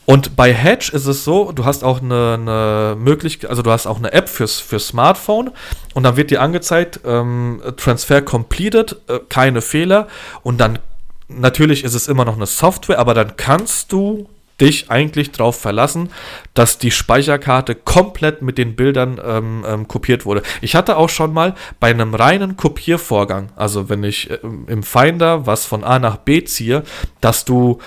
Und 0.10 0.38
bei 0.38 0.54
Hedge 0.54 0.90
ist 0.94 1.06
es 1.06 1.26
so, 1.26 1.52
du 1.52 1.66
hast 1.66 1.84
auch 1.84 2.02
eine, 2.02 2.36
eine 2.40 2.96
Möglichkeit, 2.98 3.50
also 3.50 3.62
du 3.62 3.72
hast 3.72 3.86
auch 3.88 3.98
eine 3.98 4.14
App 4.14 4.30
fürs, 4.30 4.58
fürs 4.58 4.88
Smartphone 4.88 5.52
und 5.96 6.04
dann 6.04 6.16
wird 6.16 6.32
dir 6.32 6.42
angezeigt, 6.42 7.02
ähm, 7.06 7.62
Transfer 7.76 8.22
completed, 8.22 8.96
äh, 9.10 9.20
keine 9.28 9.62
Fehler 9.62 10.08
und 10.44 10.62
dann 10.62 10.80
natürlich 11.28 11.84
ist 11.84 11.94
es 11.94 12.08
immer 12.08 12.24
noch 12.24 12.38
eine 12.38 12.46
Software, 12.46 13.00
aber 13.00 13.14
dann 13.14 13.36
kannst 13.36 13.92
du 13.92 14.30
dich 14.62 14.90
eigentlich 14.90 15.34
darauf 15.34 15.60
verlassen, 15.60 16.10
dass 16.54 16.78
die 16.78 16.92
Speicherkarte 16.92 17.76
komplett 17.76 18.42
mit 18.42 18.58
den 18.58 18.78
Bildern 18.78 19.20
ähm, 19.22 19.66
ähm, 19.68 19.88
kopiert 19.90 20.26
wurde. 20.26 20.42
Ich 20.62 20.74
hatte 20.74 20.96
auch 20.96 21.10
schon 21.10 21.34
mal 21.34 21.54
bei 21.82 21.90
einem 21.90 22.16
reinen 22.16 22.56
Kopiervorgang, 22.56 23.50
also 23.58 23.90
wenn 23.90 24.06
ich 24.06 24.32
äh, 24.32 24.40
im 24.68 24.84
Finder 24.84 25.46
was 25.46 25.66
von 25.66 25.84
A 25.84 26.00
nach 26.00 26.16
B 26.16 26.46
ziehe, 26.46 26.84
dass 27.20 27.44
du 27.44 27.80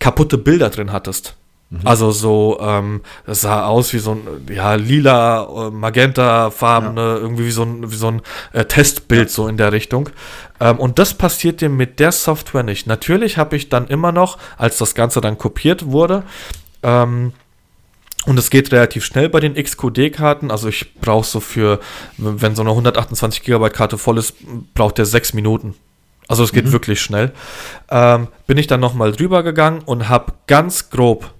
kaputte 0.00 0.38
Bilder 0.38 0.70
drin 0.70 0.90
hattest. 0.90 1.36
Mhm. 1.70 1.80
Also 1.84 2.10
so, 2.12 2.58
ähm, 2.60 3.02
das 3.26 3.42
sah 3.42 3.66
aus 3.66 3.92
wie 3.92 3.98
so 3.98 4.12
ein, 4.12 4.46
ja, 4.50 4.74
lila, 4.74 5.44
äh, 5.44 5.70
magenta-farbene, 5.70 7.00
ja. 7.00 7.16
irgendwie 7.16 7.46
wie 7.46 7.50
so 7.50 7.62
ein, 7.62 7.90
wie 7.90 7.96
so 7.96 8.08
ein 8.08 8.22
äh, 8.52 8.64
Testbild 8.64 9.28
ja. 9.28 9.34
so 9.34 9.48
in 9.48 9.56
der 9.56 9.72
Richtung. 9.72 10.08
Ähm, 10.60 10.78
und 10.78 10.98
das 10.98 11.14
passiert 11.14 11.60
dir 11.60 11.68
mit 11.68 12.00
der 12.00 12.12
Software 12.12 12.62
nicht. 12.62 12.86
Natürlich 12.86 13.36
habe 13.36 13.56
ich 13.56 13.68
dann 13.68 13.86
immer 13.88 14.12
noch, 14.12 14.38
als 14.56 14.78
das 14.78 14.94
Ganze 14.94 15.20
dann 15.20 15.36
kopiert 15.36 15.86
wurde, 15.86 16.22
ähm, 16.82 17.32
und 18.26 18.38
es 18.38 18.50
geht 18.50 18.72
relativ 18.72 19.04
schnell 19.04 19.28
bei 19.28 19.40
den 19.40 19.54
XQD-Karten. 19.54 20.50
Also 20.50 20.68
ich 20.68 20.94
brauche 21.00 21.26
so 21.26 21.40
für, 21.40 21.80
wenn 22.18 22.54
so 22.54 22.62
eine 22.62 22.70
128 22.70 23.42
GB 23.42 23.70
Karte 23.70 23.96
voll 23.96 24.18
ist, 24.18 24.34
braucht 24.74 24.98
der 24.98 25.06
sechs 25.06 25.32
Minuten. 25.32 25.74
Also 26.26 26.44
es 26.44 26.52
geht 26.52 26.66
mhm. 26.66 26.72
wirklich 26.72 27.00
schnell. 27.00 27.32
Ähm, 27.90 28.28
bin 28.46 28.58
ich 28.58 28.66
dann 28.66 28.80
nochmal 28.80 29.12
drüber 29.12 29.42
gegangen 29.42 29.80
und 29.86 30.10
habe 30.10 30.34
ganz 30.46 30.90
grob 30.90 31.32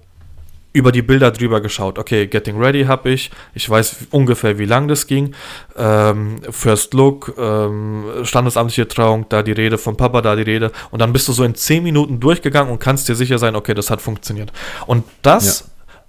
über 0.71 0.91
die 0.91 1.01
Bilder 1.01 1.31
drüber 1.31 1.61
geschaut. 1.61 1.97
Okay, 1.97 2.27
Getting 2.27 2.61
Ready 2.61 2.83
habe 2.85 3.09
ich. 3.09 3.31
Ich 3.53 3.69
weiß 3.69 4.07
ungefähr, 4.11 4.59
wie 4.59 4.65
lang 4.65 4.87
das 4.87 5.07
ging. 5.07 5.33
Ähm, 5.75 6.41
First 6.49 6.93
Look, 6.93 7.33
ähm, 7.37 8.05
standesamtliche 8.23 8.87
Trauung, 8.87 9.25
da 9.29 9.41
die 9.41 9.51
Rede, 9.51 9.77
von 9.77 9.97
Papa 9.97 10.21
da 10.21 10.35
die 10.35 10.43
Rede. 10.43 10.71
Und 10.91 10.99
dann 10.99 11.11
bist 11.11 11.27
du 11.27 11.33
so 11.33 11.43
in 11.43 11.55
10 11.55 11.83
Minuten 11.83 12.19
durchgegangen 12.19 12.71
und 12.71 12.79
kannst 12.79 13.09
dir 13.09 13.15
sicher 13.15 13.39
sein, 13.39 13.55
okay, 13.55 13.73
das 13.73 13.89
hat 13.89 14.01
funktioniert. 14.01 14.51
Und 14.85 15.05
das 15.21 15.61
ja. 15.61 15.65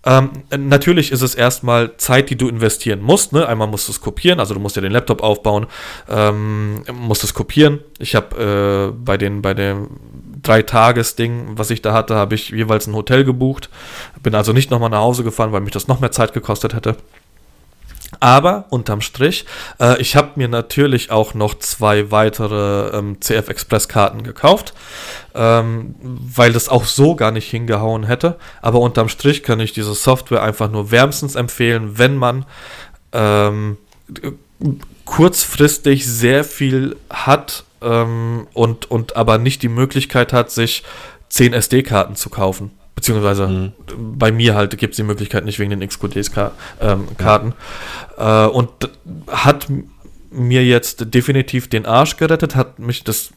Ähm, 0.06 0.30
natürlich 0.56 1.12
ist 1.12 1.20
es 1.20 1.34
erstmal 1.34 1.96
Zeit, 1.98 2.30
die 2.30 2.36
du 2.36 2.48
investieren 2.48 3.02
musst. 3.02 3.32
Ne? 3.32 3.46
Einmal 3.46 3.68
musst 3.68 3.86
du 3.86 3.92
es 3.92 4.00
kopieren, 4.00 4.40
also 4.40 4.54
du 4.54 4.61
musst 4.61 4.76
dir 4.76 4.80
den 4.80 4.92
Laptop 4.92 5.22
aufbauen, 5.22 5.66
ähm, 6.08 6.82
musst 6.92 7.22
es 7.22 7.34
kopieren. 7.34 7.80
Ich 7.98 8.14
habe 8.14 8.92
äh, 8.92 8.96
bei, 8.96 9.18
den, 9.18 9.42
bei 9.42 9.52
dem 9.52 9.88
Drei-Tages-Ding, 10.43 11.53
was 11.57 11.70
ich 11.70 11.82
da 11.82 11.93
hatte, 11.93 12.14
habe 12.14 12.34
ich 12.34 12.51
jeweils 12.51 12.86
ein 12.86 12.95
Hotel 12.95 13.24
gebucht. 13.24 13.70
Bin 14.22 14.34
also 14.34 14.53
nicht 14.53 14.70
nochmal 14.70 14.91
nach 14.91 15.01
Hause 15.01 15.24
gefahren, 15.24 15.53
weil 15.53 15.61
mich 15.61 15.72
das 15.72 15.88
noch 15.88 16.01
mehr 16.01 16.12
Zeit 16.12 16.32
gekostet 16.32 16.74
hätte. 16.74 16.97
Aber 18.18 18.66
unterm 18.70 19.01
Strich, 19.01 19.47
äh, 19.78 20.01
ich 20.01 20.16
habe 20.16 20.32
mir 20.34 20.49
natürlich 20.49 21.11
auch 21.11 21.34
noch 21.34 21.55
zwei 21.59 22.11
weitere 22.11 22.97
ähm, 22.97 23.20
CF 23.20 23.49
Express 23.49 23.88
Karten 23.88 24.24
gekauft, 24.24 24.74
ähm, 25.34 25.95
weil 26.03 26.53
das 26.53 26.68
auch 26.68 26.84
so 26.84 27.14
gar 27.14 27.30
nicht 27.30 27.49
hingehauen 27.49 28.05
hätte. 28.05 28.36
Aber 28.62 28.80
unterm 28.80 29.09
Strich 29.09 29.43
kann 29.43 29.61
ich 29.61 29.72
diese 29.72 29.95
Software 29.95 30.43
einfach 30.43 30.70
nur 30.70 30.91
wärmstens 30.91 31.36
empfehlen, 31.36 31.99
wenn 31.99 32.16
man 32.16 32.47
ähm, 33.12 33.78
kurzfristig 35.05 36.07
sehr 36.07 36.45
viel 36.45 36.97
hat 37.09 37.64
ähm, 37.83 38.47
und, 38.53 38.91
und 38.91 39.16
aber 39.16 39.39
nicht 39.39 39.62
die 39.62 39.68
Möglichkeit 39.68 40.33
hat, 40.33 40.51
sich 40.51 40.83
10 41.28 41.53
SD-Karten 41.53 42.16
zu 42.16 42.31
kaufen. 42.31 42.72
Beziehungsweise 42.95 43.47
mhm. 43.47 43.72
bei 44.18 44.31
mir 44.31 44.55
halt 44.55 44.76
gibt 44.76 44.93
es 44.93 44.97
die 44.97 45.03
Möglichkeit 45.03 45.45
nicht 45.45 45.59
wegen 45.59 45.70
den 45.70 45.87
XQD-Karten. 45.87 47.55
Ja. 48.18 48.47
Äh, 48.47 48.49
und 48.51 48.70
hat 49.28 49.68
mir 50.31 50.64
jetzt 50.64 51.14
definitiv 51.14 51.68
den 51.68 51.87
Arsch 51.87 52.16
gerettet, 52.16 52.55
hat 52.55 52.78
mich 52.78 53.03
das 53.05 53.31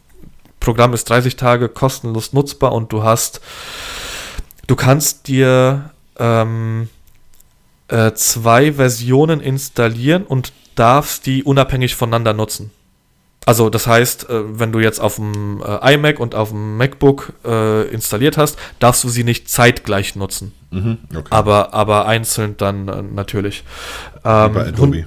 Programm 0.59 0.93
ist 0.93 1.09
30 1.09 1.35
Tage 1.35 1.67
kostenlos 1.67 2.31
nutzbar 2.31 2.71
und 2.71 2.93
du 2.93 3.03
hast, 3.03 3.41
du 4.67 4.77
kannst 4.77 5.27
dir 5.27 5.91
ähm, 6.17 6.87
äh, 7.89 8.13
zwei 8.13 8.73
Versionen 8.73 9.41
installieren 9.41 10.23
und 10.23 10.53
darfst 10.75 11.25
die 11.25 11.43
unabhängig 11.43 11.95
voneinander 11.95 12.33
nutzen. 12.33 12.71
Also 13.45 13.69
das 13.69 13.87
heißt, 13.87 14.29
äh, 14.29 14.59
wenn 14.59 14.71
du 14.71 14.79
jetzt 14.79 14.99
auf 14.99 15.15
dem 15.15 15.61
äh, 15.61 15.93
iMac 15.93 16.19
und 16.19 16.35
auf 16.35 16.49
dem 16.49 16.77
MacBook 16.77 17.33
äh, 17.45 17.87
installiert 17.89 18.37
hast, 18.37 18.57
darfst 18.79 19.03
du 19.03 19.09
sie 19.09 19.23
nicht 19.23 19.49
zeitgleich 19.49 20.15
nutzen. 20.15 20.53
Mhm, 20.71 20.97
okay. 21.11 21.27
aber, 21.29 21.73
aber 21.73 22.07
einzeln 22.07 22.55
dann 22.57 23.13
natürlich. 23.13 23.63
Ähm, 24.23 24.53
bei 24.53 24.67
Adobe. 24.67 25.05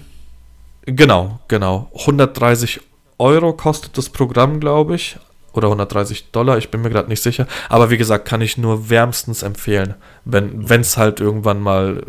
Genau, 0.87 1.41
genau. 1.49 1.91
130 1.99 2.81
Euro 3.19 3.53
kostet 3.53 3.99
das 3.99 4.09
Programm, 4.09 4.61
glaube 4.61 4.95
ich. 4.95 5.19
Oder 5.53 5.69
130 5.69 6.33
Dollar, 6.33 6.59
ich 6.59 6.71
bin 6.71 6.83
mir 6.83 6.91
gerade 6.91 7.09
nicht 7.09 7.23
sicher. 7.23 7.47
Aber 7.71 7.91
wie 7.91 7.97
gesagt, 7.97 8.29
kann 8.29 8.43
ich 8.43 8.59
nur 8.59 8.91
wärmstens 8.91 9.43
empfehlen, 9.43 9.95
wenn 10.25 10.67
es 10.69 10.99
halt 10.99 11.19
irgendwann 11.19 11.61
mal 11.61 12.03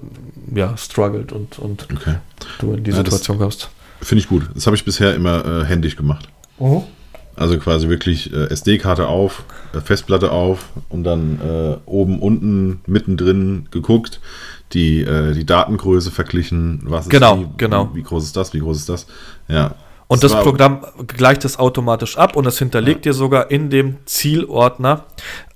ja, 0.54 0.76
struggelt 0.76 1.32
und, 1.32 1.58
und 1.58 1.88
okay. 1.92 2.16
du 2.60 2.74
in 2.74 2.84
die 2.84 2.92
ja, 2.92 2.98
Situation 2.98 3.38
kommst. 3.38 3.70
Finde 4.02 4.22
ich 4.22 4.30
gut. 4.30 4.50
Das 4.54 4.66
habe 4.66 4.76
ich 4.76 4.86
bisher 4.86 5.16
immer 5.16 5.46
äh, 5.46 5.66
händisch 5.66 5.96
gemacht. 5.96 6.28
Oh. 6.60 6.84
Also 7.36 7.60
quasi 7.60 7.88
wirklich 7.88 8.34
äh, 8.34 8.48
SD-Karte 8.50 9.08
auf, 9.08 9.44
äh, 9.74 9.80
Festplatte 9.80 10.32
auf 10.32 10.70
und 10.90 11.04
dann 11.04 11.40
äh, 11.40 11.78
oben, 11.86 12.20
unten, 12.20 12.82
mittendrin 12.88 13.68
geguckt, 13.70 14.20
die, 14.74 15.02
äh, 15.02 15.34
die 15.34 15.46
Datengröße 15.46 16.12
verglichen, 16.12 16.82
was 16.86 17.06
ist 17.06 17.12
genau, 17.12 17.40
wie, 17.40 17.48
genau. 17.58 17.92
Wie, 17.94 18.00
wie 18.00 18.04
groß 18.04 18.24
ist 18.24 18.36
das, 18.36 18.54
wie 18.54 18.60
groß 18.60 18.78
ist 18.78 18.90
das. 18.90 19.06
Ja, 19.48 19.76
und 20.08 20.24
das, 20.24 20.32
das 20.32 20.42
Programm 20.42 20.86
gleicht 21.06 21.44
es 21.44 21.60
automatisch 21.60 22.18
ab 22.18 22.38
und 22.38 22.46
es 22.46 22.58
hinterlegt 22.58 23.06
ja. 23.06 23.12
dir 23.12 23.14
sogar 23.14 23.52
in 23.52 23.70
dem 23.70 23.98
Zielordner 24.06 25.06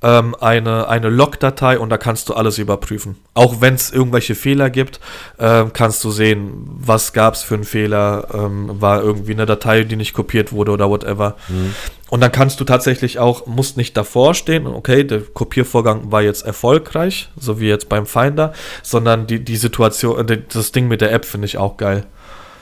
ähm, 0.01 0.35
eine, 0.41 0.89
eine 0.89 1.09
Log-Datei 1.09 1.79
und 1.79 1.89
da 1.89 1.97
kannst 1.97 2.27
du 2.27 2.33
alles 2.33 2.57
überprüfen. 2.57 3.15
Auch 3.33 3.61
wenn 3.61 3.75
es 3.75 3.91
irgendwelche 3.91 4.35
Fehler 4.35 4.69
gibt, 4.69 4.99
äh, 5.37 5.63
kannst 5.71 6.03
du 6.03 6.11
sehen, 6.11 6.67
was 6.67 7.13
gab 7.13 7.35
es 7.35 7.43
für 7.43 7.55
einen 7.55 7.63
Fehler, 7.63 8.27
ähm, 8.33 8.81
war 8.81 9.01
irgendwie 9.01 9.31
eine 9.31 9.45
Datei, 9.45 9.83
die 9.83 9.95
nicht 9.95 10.13
kopiert 10.13 10.51
wurde 10.51 10.73
oder 10.73 10.89
whatever. 10.89 11.37
Mhm. 11.47 11.73
Und 12.09 12.19
dann 12.19 12.33
kannst 12.33 12.59
du 12.59 12.65
tatsächlich 12.65 13.19
auch, 13.19 13.45
musst 13.45 13.77
nicht 13.77 13.95
davor 13.95 14.33
stehen, 14.33 14.67
okay, 14.67 15.05
der 15.05 15.21
Kopiervorgang 15.21 16.11
war 16.11 16.23
jetzt 16.23 16.45
erfolgreich, 16.45 17.29
so 17.37 17.61
wie 17.61 17.69
jetzt 17.69 17.87
beim 17.87 18.05
Finder, 18.05 18.51
sondern 18.83 19.27
die, 19.27 19.41
die 19.45 19.55
Situation, 19.55 20.27
äh, 20.27 20.41
das 20.51 20.73
Ding 20.73 20.89
mit 20.89 20.99
der 20.99 21.13
App 21.13 21.23
finde 21.23 21.45
ich 21.45 21.57
auch 21.57 21.77
geil 21.77 22.05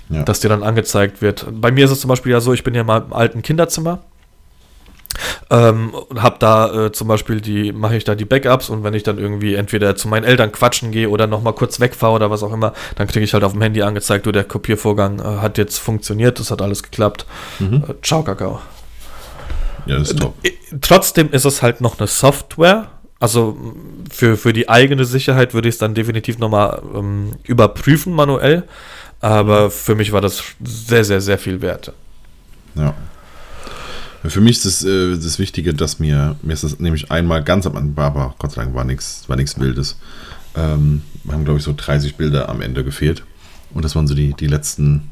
ja. 0.09 0.23
dass 0.23 0.39
dir 0.39 0.49
dann 0.49 0.63
angezeigt 0.63 1.21
wird. 1.21 1.45
Bei 1.51 1.71
mir 1.71 1.85
ist 1.85 1.91
es 1.91 2.01
zum 2.01 2.09
Beispiel 2.09 2.31
ja 2.31 2.41
so, 2.41 2.53
ich 2.53 2.63
bin 2.63 2.75
ja 2.75 2.83
mal 2.83 3.03
im 3.05 3.13
alten 3.13 3.41
Kinderzimmer. 3.41 3.99
Ähm, 5.49 5.93
hab 6.15 6.39
da 6.39 6.85
äh, 6.85 6.91
zum 6.91 7.07
Beispiel 7.07 7.41
die, 7.41 7.73
mache 7.73 7.97
ich 7.97 8.03
da 8.03 8.13
die 8.13 8.25
Backups 8.25 8.69
und 8.69 8.83
wenn 8.83 8.93
ich 8.93 9.01
dann 9.01 9.17
irgendwie 9.17 9.55
entweder 9.55 9.95
zu 9.95 10.07
meinen 10.07 10.23
Eltern 10.23 10.51
quatschen 10.51 10.91
gehe 10.91 11.09
oder 11.09 11.25
nochmal 11.25 11.53
kurz 11.53 11.79
wegfahre 11.79 12.13
oder 12.13 12.29
was 12.29 12.43
auch 12.43 12.53
immer, 12.53 12.73
dann 12.95 13.07
kriege 13.07 13.25
ich 13.25 13.33
halt 13.33 13.43
auf 13.43 13.53
dem 13.53 13.61
Handy 13.61 13.81
angezeigt, 13.81 14.27
du, 14.27 14.31
der 14.31 14.43
Kopiervorgang 14.43 15.19
äh, 15.19 15.23
hat 15.23 15.57
jetzt 15.57 15.79
funktioniert, 15.79 16.39
das 16.39 16.51
hat 16.51 16.61
alles 16.61 16.83
geklappt. 16.83 17.25
Mhm. 17.57 17.83
Äh, 17.87 17.93
ciao, 18.03 18.23
Kakao. 18.23 18.59
Ja, 19.87 19.97
das 19.97 20.11
ist 20.11 20.19
top. 20.19 20.35
Äh, 20.43 20.51
trotzdem 20.81 21.31
ist 21.31 21.45
es 21.45 21.63
halt 21.63 21.81
noch 21.81 21.97
eine 21.97 22.07
Software 22.07 22.89
Also 23.19 23.57
für, 24.11 24.37
für 24.37 24.53
die 24.53 24.69
eigene 24.69 25.05
Sicherheit 25.05 25.53
würde 25.53 25.67
ich 25.67 25.75
es 25.75 25.79
dann 25.79 25.95
definitiv 25.95 26.37
nochmal 26.37 26.81
ähm, 26.95 27.33
überprüfen 27.43 28.13
manuell. 28.13 28.63
Aber 29.21 29.69
für 29.69 29.95
mich 29.95 30.11
war 30.11 30.21
das 30.21 30.43
sehr, 30.63 31.03
sehr, 31.03 31.21
sehr 31.21 31.37
viel 31.37 31.61
wert. 31.61 31.91
Ja. 32.75 32.93
Für 34.23 34.41
mich 34.41 34.57
ist 34.57 34.65
das, 34.65 34.83
äh, 34.83 35.15
das 35.15 35.39
Wichtige, 35.39 35.73
dass 35.73 35.99
mir, 35.99 36.35
mir 36.41 36.53
ist 36.53 36.63
das 36.63 36.79
nämlich 36.79 37.11
einmal 37.11 37.43
ganz 37.43 37.65
am 37.65 37.77
Anfang, 37.77 38.03
aber 38.03 38.35
Gott 38.37 38.51
sei 38.51 38.63
Dank 38.63 38.75
war 38.75 38.83
nichts 38.83 39.27
war 39.27 39.37
Wildes. 39.37 39.97
Ähm, 40.55 41.03
wir 41.23 41.33
haben, 41.33 41.45
glaube 41.45 41.59
ich, 41.59 41.65
so 41.65 41.73
30 41.75 42.15
Bilder 42.15 42.49
am 42.49 42.61
Ende 42.61 42.83
gefehlt. 42.83 43.23
Und 43.73 43.85
das 43.85 43.95
waren 43.95 44.07
so 44.07 44.15
die, 44.15 44.33
die 44.33 44.47
letzten, 44.47 45.09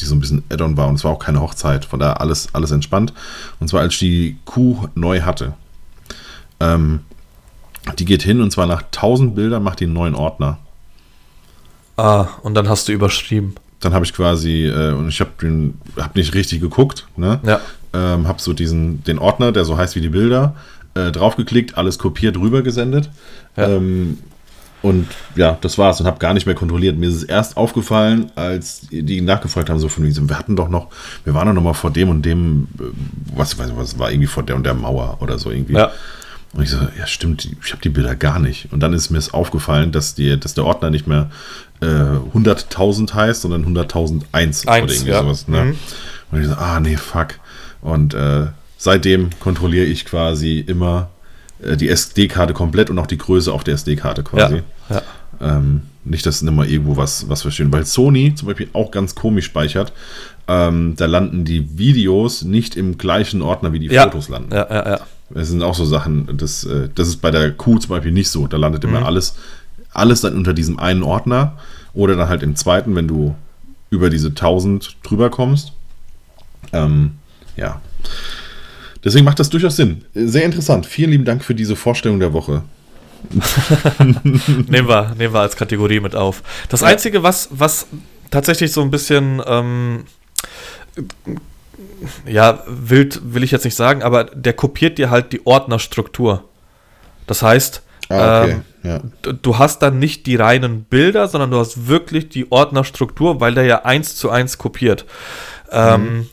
die 0.00 0.04
so 0.04 0.14
ein 0.14 0.20
bisschen 0.20 0.42
Add-on 0.50 0.76
war. 0.76 0.88
Und 0.88 0.96
es 0.96 1.04
war 1.04 1.12
auch 1.12 1.18
keine 1.18 1.40
Hochzeit, 1.40 1.84
von 1.84 2.00
daher 2.00 2.20
alles, 2.20 2.48
alles 2.54 2.70
entspannt. 2.70 3.12
Und 3.60 3.68
zwar, 3.68 3.82
als 3.82 3.94
ich 3.94 4.00
die 4.00 4.36
Kuh 4.44 4.88
neu 4.94 5.22
hatte. 5.22 5.54
Ähm, 6.60 7.00
die 7.98 8.04
geht 8.04 8.22
hin 8.22 8.40
und 8.40 8.50
zwar 8.50 8.66
nach 8.66 8.82
1000 8.82 9.34
Bildern 9.34 9.62
macht 9.62 9.80
die 9.80 9.84
einen 9.84 9.92
neuen 9.92 10.14
Ordner. 10.14 10.58
Ah, 11.98 12.28
und 12.42 12.54
dann 12.54 12.68
hast 12.68 12.86
du 12.86 12.92
überschrieben. 12.92 13.56
Dann 13.80 13.92
habe 13.92 14.04
ich 14.04 14.12
quasi, 14.12 14.66
äh, 14.66 14.92
und 14.92 15.08
ich 15.08 15.20
habe 15.20 15.32
hab 15.96 16.14
nicht 16.14 16.32
richtig 16.32 16.60
geguckt, 16.60 17.08
ne? 17.16 17.40
Ja. 17.42 17.60
Ähm, 17.92 18.28
habe 18.28 18.40
so 18.40 18.52
diesen, 18.52 19.02
den 19.02 19.18
Ordner, 19.18 19.50
der 19.50 19.64
so 19.64 19.76
heißt 19.76 19.96
wie 19.96 20.00
die 20.00 20.08
Bilder, 20.08 20.54
äh, 20.94 21.10
draufgeklickt, 21.10 21.76
alles 21.76 21.98
kopiert, 21.98 22.36
rübergesendet. 22.36 23.10
Ja. 23.56 23.68
Ähm, 23.68 24.18
und 24.80 25.08
ja, 25.34 25.58
das 25.60 25.76
war's 25.76 26.00
und 26.00 26.06
habe 26.06 26.20
gar 26.20 26.34
nicht 26.34 26.46
mehr 26.46 26.54
kontrolliert. 26.54 26.96
Mir 26.96 27.08
ist 27.08 27.16
es 27.16 27.24
erst 27.24 27.56
aufgefallen, 27.56 28.30
als 28.36 28.82
die 28.92 29.20
nachgefragt 29.20 29.68
haben, 29.68 29.80
so 29.80 29.88
von 29.88 30.04
diesem, 30.04 30.28
wir 30.28 30.38
hatten 30.38 30.54
doch 30.54 30.68
noch, 30.68 30.88
wir 31.24 31.34
waren 31.34 31.48
doch 31.48 31.54
noch 31.54 31.62
mal 31.62 31.74
vor 31.74 31.90
dem 31.90 32.10
und 32.10 32.22
dem, 32.22 32.68
äh, 32.78 32.84
was, 33.34 33.58
was, 33.58 33.74
was 33.76 33.98
war 33.98 34.12
irgendwie 34.12 34.28
vor 34.28 34.44
der 34.44 34.54
und 34.54 34.64
der 34.64 34.74
Mauer 34.74 35.18
oder 35.20 35.36
so 35.38 35.50
irgendwie. 35.50 35.74
Ja. 35.74 35.90
Und 36.52 36.62
ich 36.62 36.70
so, 36.70 36.78
ja 36.98 37.06
stimmt, 37.06 37.44
ich 37.44 37.72
habe 37.72 37.82
die 37.82 37.90
Bilder 37.90 38.16
gar 38.16 38.38
nicht. 38.38 38.72
Und 38.72 38.80
dann 38.80 38.92
ist 38.92 39.10
mir 39.10 39.18
es 39.18 39.34
aufgefallen, 39.34 39.92
dass, 39.92 40.14
die, 40.14 40.38
dass 40.38 40.54
der 40.54 40.64
Ordner 40.64 40.90
nicht 40.90 41.06
mehr 41.06 41.30
äh, 41.80 41.86
100.000 41.86 43.12
heißt, 43.12 43.42
sondern 43.42 43.66
100.001 43.66 44.62
oder 44.62 44.92
irgendwie 44.92 45.10
ja. 45.10 45.22
sowas. 45.22 45.46
Ne? 45.48 45.64
Mhm. 45.64 45.78
Und 46.30 46.40
ich 46.40 46.46
so, 46.46 46.54
ah 46.54 46.80
nee, 46.80 46.96
fuck. 46.96 47.34
Und 47.80 48.14
äh, 48.14 48.46
seitdem 48.76 49.30
kontrolliere 49.40 49.84
ich 49.84 50.04
quasi 50.04 50.58
immer 50.58 51.10
äh, 51.62 51.76
die 51.76 51.88
SD-Karte 51.88 52.54
komplett 52.54 52.90
und 52.90 52.98
auch 52.98 53.06
die 53.06 53.18
Größe 53.18 53.52
auf 53.52 53.64
der 53.64 53.74
SD-Karte 53.74 54.22
quasi. 54.22 54.62
Ja, 54.88 55.02
Ähm, 55.40 55.82
nicht, 56.04 56.24
dass 56.24 56.42
immer 56.42 56.66
irgendwo 56.66 56.96
was, 56.96 57.28
was 57.28 57.42
verstehen. 57.42 57.72
Weil 57.72 57.84
Sony 57.84 58.34
zum 58.34 58.48
Beispiel 58.48 58.68
auch 58.72 58.90
ganz 58.90 59.14
komisch 59.14 59.44
speichert. 59.44 59.92
Ähm, 60.48 60.94
da 60.96 61.04
landen 61.04 61.44
die 61.44 61.78
Videos 61.78 62.42
nicht 62.42 62.76
im 62.76 62.96
gleichen 62.96 63.42
Ordner 63.42 63.72
wie 63.72 63.78
die 63.78 63.88
ja. 63.88 64.04
Fotos 64.04 64.28
landen. 64.28 64.54
Ja, 64.54 64.66
ja, 64.70 64.90
ja. 64.90 65.00
Das 65.30 65.48
sind 65.48 65.62
auch 65.62 65.74
so 65.74 65.84
Sachen, 65.84 66.36
das, 66.36 66.64
äh, 66.64 66.88
das 66.94 67.08
ist 67.08 67.16
bei 67.18 67.30
der 67.30 67.52
Q 67.52 67.78
zum 67.78 67.90
Beispiel 67.90 68.12
nicht 68.12 68.30
so. 68.30 68.46
Da 68.46 68.56
landet 68.56 68.84
immer 68.84 69.00
Mhm. 69.00 69.06
alles, 69.06 69.34
alles 69.92 70.20
dann 70.22 70.36
unter 70.36 70.54
diesem 70.54 70.78
einen 70.78 71.02
Ordner 71.02 71.58
oder 71.94 72.16
dann 72.16 72.28
halt 72.28 72.42
im 72.42 72.56
zweiten, 72.56 72.94
wenn 72.94 73.08
du 73.08 73.34
über 73.90 74.10
diese 74.10 74.34
1000 74.34 74.96
drüber 75.02 75.30
kommst. 75.30 75.72
Ähm, 76.72 77.12
ja. 77.56 77.80
Deswegen 79.04 79.24
macht 79.24 79.38
das 79.38 79.48
durchaus 79.50 79.76
Sinn. 79.76 80.04
Sehr 80.14 80.44
interessant. 80.44 80.86
Vielen 80.86 81.10
lieben 81.10 81.24
Dank 81.24 81.44
für 81.44 81.54
diese 81.54 81.76
Vorstellung 81.76 82.20
der 82.20 82.32
Woche. 82.32 82.62
nehmen, 83.98 84.88
wir, 84.88 85.14
nehmen 85.16 85.34
wir 85.34 85.40
als 85.40 85.56
Kategorie 85.56 86.00
mit 86.00 86.14
auf. 86.14 86.42
Das. 86.68 86.82
Einzige, 86.82 87.22
was, 87.22 87.48
was 87.50 87.86
tatsächlich 88.30 88.72
so 88.72 88.80
ein 88.82 88.90
bisschen, 88.90 89.42
ähm, 89.46 90.04
ja, 92.26 92.62
wild 92.66 93.20
will 93.34 93.42
ich 93.42 93.50
jetzt 93.50 93.64
nicht 93.64 93.74
sagen, 93.76 94.02
aber 94.02 94.24
der 94.24 94.52
kopiert 94.52 94.98
dir 94.98 95.10
halt 95.10 95.32
die 95.32 95.44
Ordnerstruktur. 95.46 96.44
Das 97.26 97.42
heißt, 97.42 97.82
Ah, 98.10 98.42
okay. 98.42 98.52
ähm, 98.52 98.62
ja. 99.22 99.32
du- 99.42 99.58
hast 99.58 99.80
dann 99.82 99.98
nicht 99.98 100.24
die 100.26 100.36
reinen 100.36 100.84
Bilder, 100.84 101.28
sondern 101.28 101.50
du 101.50 101.58
hast 101.58 101.88
wirklich 101.88 102.30
die 102.30 102.50
Ordnerstruktur, 102.50 103.38
weil 103.40 103.54
der 103.54 103.64
ja 103.64 103.84
eins 103.84 104.16
zu 104.16 104.30
eins 104.30 104.56
kopiert. 104.56 105.04
Ähm, 105.70 106.26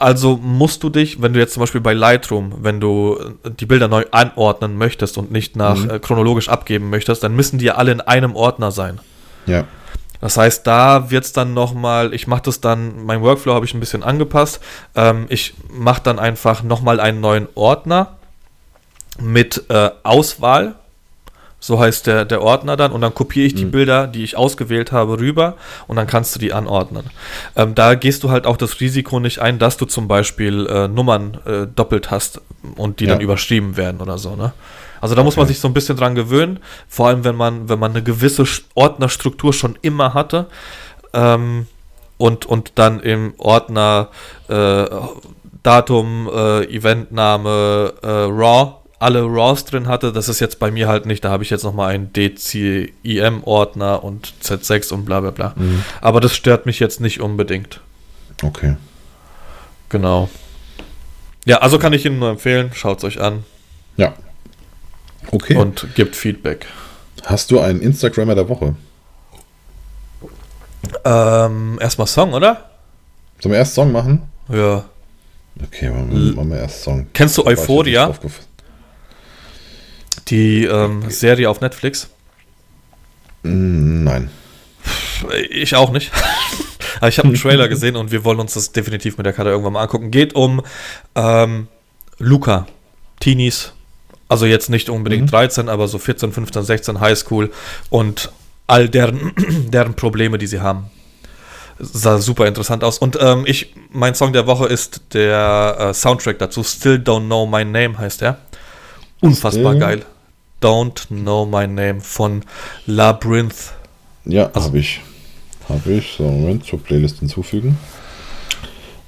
also 0.00 0.36
musst 0.36 0.82
du 0.82 0.90
dich, 0.90 1.22
wenn 1.22 1.32
du 1.32 1.38
jetzt 1.38 1.54
zum 1.54 1.60
Beispiel 1.60 1.80
bei 1.80 1.92
Lightroom, 1.94 2.54
wenn 2.62 2.80
du 2.80 3.16
äh, 3.44 3.50
die 3.52 3.66
Bilder 3.66 3.86
neu 3.86 4.04
anordnen 4.10 4.76
möchtest 4.76 5.16
und 5.16 5.30
nicht 5.30 5.54
nach 5.54 5.76
Mhm. 5.84 5.90
äh, 5.90 5.98
chronologisch 6.00 6.48
abgeben 6.48 6.90
möchtest, 6.90 7.22
dann 7.22 7.36
müssen 7.36 7.58
die 7.60 7.66
ja 7.66 7.76
alle 7.76 7.92
in 7.92 8.00
einem 8.00 8.34
Ordner 8.34 8.72
sein. 8.72 8.98
ja. 9.46 9.64
Das 10.24 10.38
heißt, 10.38 10.66
da 10.66 11.10
wird 11.10 11.24
es 11.26 11.34
dann 11.34 11.52
nochmal, 11.52 12.14
ich 12.14 12.26
mache 12.26 12.40
das 12.44 12.58
dann, 12.62 13.04
mein 13.04 13.20
Workflow 13.20 13.52
habe 13.52 13.66
ich 13.66 13.74
ein 13.74 13.80
bisschen 13.80 14.02
angepasst. 14.02 14.58
Ähm, 14.94 15.26
ich 15.28 15.52
mache 15.70 16.00
dann 16.02 16.18
einfach 16.18 16.62
nochmal 16.62 16.98
einen 16.98 17.20
neuen 17.20 17.46
Ordner 17.54 18.16
mit 19.20 19.64
äh, 19.68 19.90
Auswahl. 20.02 20.76
So 21.60 21.78
heißt 21.78 22.06
der, 22.06 22.24
der 22.24 22.40
Ordner 22.40 22.78
dann. 22.78 22.92
Und 22.92 23.02
dann 23.02 23.12
kopiere 23.14 23.46
ich 23.46 23.54
die 23.54 23.66
Mhm. 23.66 23.70
Bilder, 23.70 24.06
die 24.06 24.24
ich 24.24 24.34
ausgewählt 24.38 24.92
habe, 24.92 25.18
rüber 25.20 25.56
und 25.88 25.96
dann 25.96 26.06
kannst 26.06 26.34
du 26.34 26.38
die 26.38 26.54
anordnen. 26.54 27.04
Ähm, 27.54 27.74
da 27.74 27.94
gehst 27.94 28.22
du 28.24 28.30
halt 28.30 28.46
auch 28.46 28.56
das 28.56 28.80
Risiko 28.80 29.20
nicht 29.20 29.40
ein, 29.40 29.58
dass 29.58 29.76
du 29.76 29.84
zum 29.84 30.08
Beispiel 30.08 30.66
äh, 30.68 30.88
Nummern 30.88 31.36
äh, 31.44 31.66
doppelt 31.66 32.10
hast 32.10 32.40
und 32.76 33.00
die 33.00 33.04
Ja. 33.04 33.10
dann 33.12 33.20
überschrieben 33.20 33.76
werden 33.76 34.00
oder 34.00 34.16
so. 34.16 34.36
Ne? 34.36 34.54
Also 35.04 35.14
da 35.14 35.22
muss 35.22 35.36
man 35.36 35.42
Okay. 35.44 35.52
sich 35.52 35.60
so 35.60 35.68
ein 35.68 35.74
bisschen 35.74 35.98
dran 35.98 36.14
gewöhnen, 36.14 36.60
vor 36.88 37.08
allem 37.08 37.24
wenn 37.24 37.36
man, 37.36 37.68
wenn 37.68 37.78
man 37.78 37.90
eine 37.90 38.02
gewisse 38.02 38.46
Ordnerstruktur 38.74 39.52
schon 39.52 39.76
immer 39.82 40.14
hatte 40.14 40.46
ähm, 41.12 41.66
und, 42.16 42.46
und 42.46 42.72
dann 42.76 43.00
im 43.00 43.34
Ordner 43.36 44.08
äh, 44.48 44.86
Datum, 45.62 46.30
äh, 46.34 46.64
Eventname, 46.74 47.92
äh, 48.02 48.06
RAW, 48.06 48.76
alle 48.98 49.24
RAWs 49.26 49.66
drin 49.66 49.88
hatte. 49.88 50.10
Das 50.10 50.30
ist 50.30 50.40
jetzt 50.40 50.58
bei 50.58 50.70
mir 50.70 50.88
halt 50.88 51.04
nicht. 51.04 51.22
Da 51.22 51.28
habe 51.28 51.42
ich 51.42 51.50
jetzt 51.50 51.64
nochmal 51.64 51.92
einen 51.94 52.10
DCIM-Ordner 52.14 54.02
und 54.02 54.32
Z6 54.42 54.90
und 54.94 55.04
bla 55.04 55.20
bla 55.20 55.32
bla. 55.32 55.52
Mhm. 55.54 55.84
Aber 56.00 56.20
das 56.22 56.34
stört 56.34 56.64
mich 56.64 56.80
jetzt 56.80 57.02
nicht 57.02 57.20
unbedingt. 57.20 57.82
Okay. 58.42 58.76
Genau. 59.90 60.30
Ja, 61.44 61.58
also 61.58 61.78
kann 61.78 61.92
ich 61.92 62.06
Ihnen 62.06 62.18
nur 62.20 62.30
empfehlen, 62.30 62.70
schaut 62.72 62.98
es 62.98 63.04
euch 63.04 63.20
an 63.20 63.44
Ja. 63.98 64.14
Okay. 65.30 65.56
und 65.56 65.94
gebt 65.94 66.16
Feedback. 66.16 66.66
Hast 67.24 67.50
du 67.50 67.60
einen 67.60 67.80
Instagrammer 67.80 68.34
der 68.34 68.48
Woche? 68.48 68.74
Ähm, 71.04 71.78
erstmal 71.80 72.06
Song, 72.06 72.32
oder? 72.32 72.70
Sollen 73.40 73.52
wir 73.52 73.58
erst 73.58 73.74
Song 73.74 73.92
machen? 73.92 74.22
Ja. 74.48 74.84
Okay, 75.62 75.90
machen 75.90 76.10
wir, 76.10 76.34
machen 76.34 76.50
wir 76.50 76.58
erst 76.58 76.82
Song. 76.82 77.06
Kennst 77.12 77.38
du 77.38 77.46
Euphoria? 77.46 78.12
Die 80.28 80.64
ähm, 80.64 81.10
Serie 81.10 81.48
auf 81.48 81.60
Netflix? 81.60 82.08
Mm, 83.42 84.04
Nein. 84.04 84.30
Ich 85.50 85.74
auch 85.76 85.92
nicht. 85.92 86.12
Aber 86.98 87.08
ich 87.08 87.18
habe 87.18 87.28
einen 87.28 87.36
Trailer 87.36 87.68
gesehen 87.68 87.96
und 87.96 88.10
wir 88.12 88.24
wollen 88.24 88.40
uns 88.40 88.54
das 88.54 88.72
definitiv 88.72 89.16
mit 89.16 89.26
der 89.26 89.32
Karte 89.32 89.50
irgendwann 89.50 89.74
mal 89.74 89.82
angucken. 89.82 90.10
Geht 90.10 90.34
um 90.34 90.62
ähm, 91.14 91.68
Luca, 92.18 92.66
Teenies, 93.20 93.72
also 94.34 94.46
jetzt 94.46 94.68
nicht 94.68 94.88
unbedingt 94.90 95.26
Mhm. 95.26 95.30
13, 95.30 95.68
aber 95.68 95.86
so 95.86 95.98
14, 96.00 96.32
15, 96.32 96.64
16 96.64 96.98
Highschool 97.00 97.52
und 97.88 98.32
all 98.66 98.88
deren, 98.88 99.32
deren 99.70 99.94
Probleme, 99.94 100.38
die 100.38 100.48
sie 100.48 100.60
haben. 100.60 100.86
Sah 101.78 102.18
super 102.18 102.46
interessant 102.48 102.82
aus. 102.82 102.98
Und 102.98 103.16
ähm, 103.20 103.44
ich, 103.46 103.72
mein 103.90 104.14
Song 104.16 104.32
der 104.32 104.48
Woche 104.48 104.66
ist 104.66 105.02
der 105.12 105.76
äh, 105.78 105.94
Soundtrack 105.94 106.38
dazu. 106.40 106.64
Still 106.64 106.96
Don't 107.04 107.26
Know 107.26 107.46
My 107.46 107.64
Name 107.64 107.96
heißt 107.96 108.22
der. 108.22 108.38
Unfassbar 109.20 109.72
Still- 109.74 109.80
geil. 109.80 110.02
Don't 110.60 111.06
Know 111.08 111.46
My 111.46 111.66
Name 111.68 112.00
von 112.00 112.42
Labyrinth. 112.86 113.72
Ja, 114.24 114.50
Also- 114.52 114.66
habe 114.68 114.78
ich. 114.80 115.00
Habe 115.68 115.92
ich. 115.92 116.14
So, 116.18 116.24
Moment, 116.24 116.66
zur 116.66 116.82
Playlist 116.82 117.20
hinzufügen. 117.20 117.78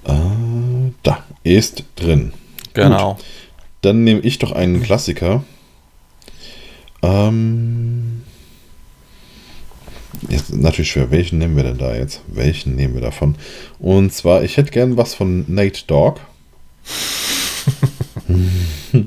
Äh, 0.05 0.13
da, 1.03 1.19
ist 1.43 1.85
drin. 1.97 2.33
Genau. 2.75 3.19
Dann 3.87 4.03
nehme 4.03 4.19
ich 4.23 4.41
doch 4.41 4.51
einen 4.51 4.83
Klassiker. 4.83 5.45
Ähm, 7.03 8.25
jetzt 10.29 10.53
natürlich 10.53 10.91
schwer. 10.91 11.13
Welchen 11.13 11.39
nehmen 11.39 11.55
wir 11.55 11.63
denn 11.63 11.79
da 11.79 11.95
jetzt? 11.95 12.21
Welchen 12.27 12.75
nehmen 12.75 12.95
wir 12.95 13.01
davon? 13.01 13.37
Und 13.79 14.13
zwar, 14.13 14.43
ich 14.43 14.57
hätte 14.57 14.73
gern 14.73 14.97
was 14.97 15.15
von 15.15 15.45
Nate 15.47 15.85
Dogg. 15.87 16.19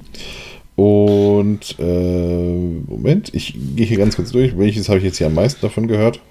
Und 0.77 1.75
äh, 1.77 2.79
Moment, 2.87 3.33
ich 3.33 3.55
gehe 3.75 3.85
hier 3.85 3.97
ganz 3.97 4.15
kurz 4.15 4.31
durch. 4.31 4.57
Welches 4.57 4.87
habe 4.87 4.99
ich 4.99 5.03
jetzt 5.03 5.17
hier 5.17 5.27
am 5.27 5.33
meisten 5.33 5.59
davon 5.59 5.89
gehört? 5.89 6.21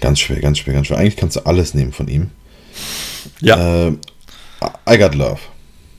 Ganz 0.00 0.20
schwer, 0.20 0.38
ganz 0.38 0.58
schwer, 0.58 0.74
ganz 0.74 0.86
schwer. 0.86 0.98
Eigentlich 0.98 1.16
kannst 1.16 1.34
du 1.34 1.40
alles 1.46 1.74
nehmen 1.74 1.90
von 1.90 2.06
ihm. 2.06 2.30
Ja. 3.40 3.88
Äh, 3.88 3.92
I 4.88 4.98
Got 4.98 5.16
Love. 5.16 5.40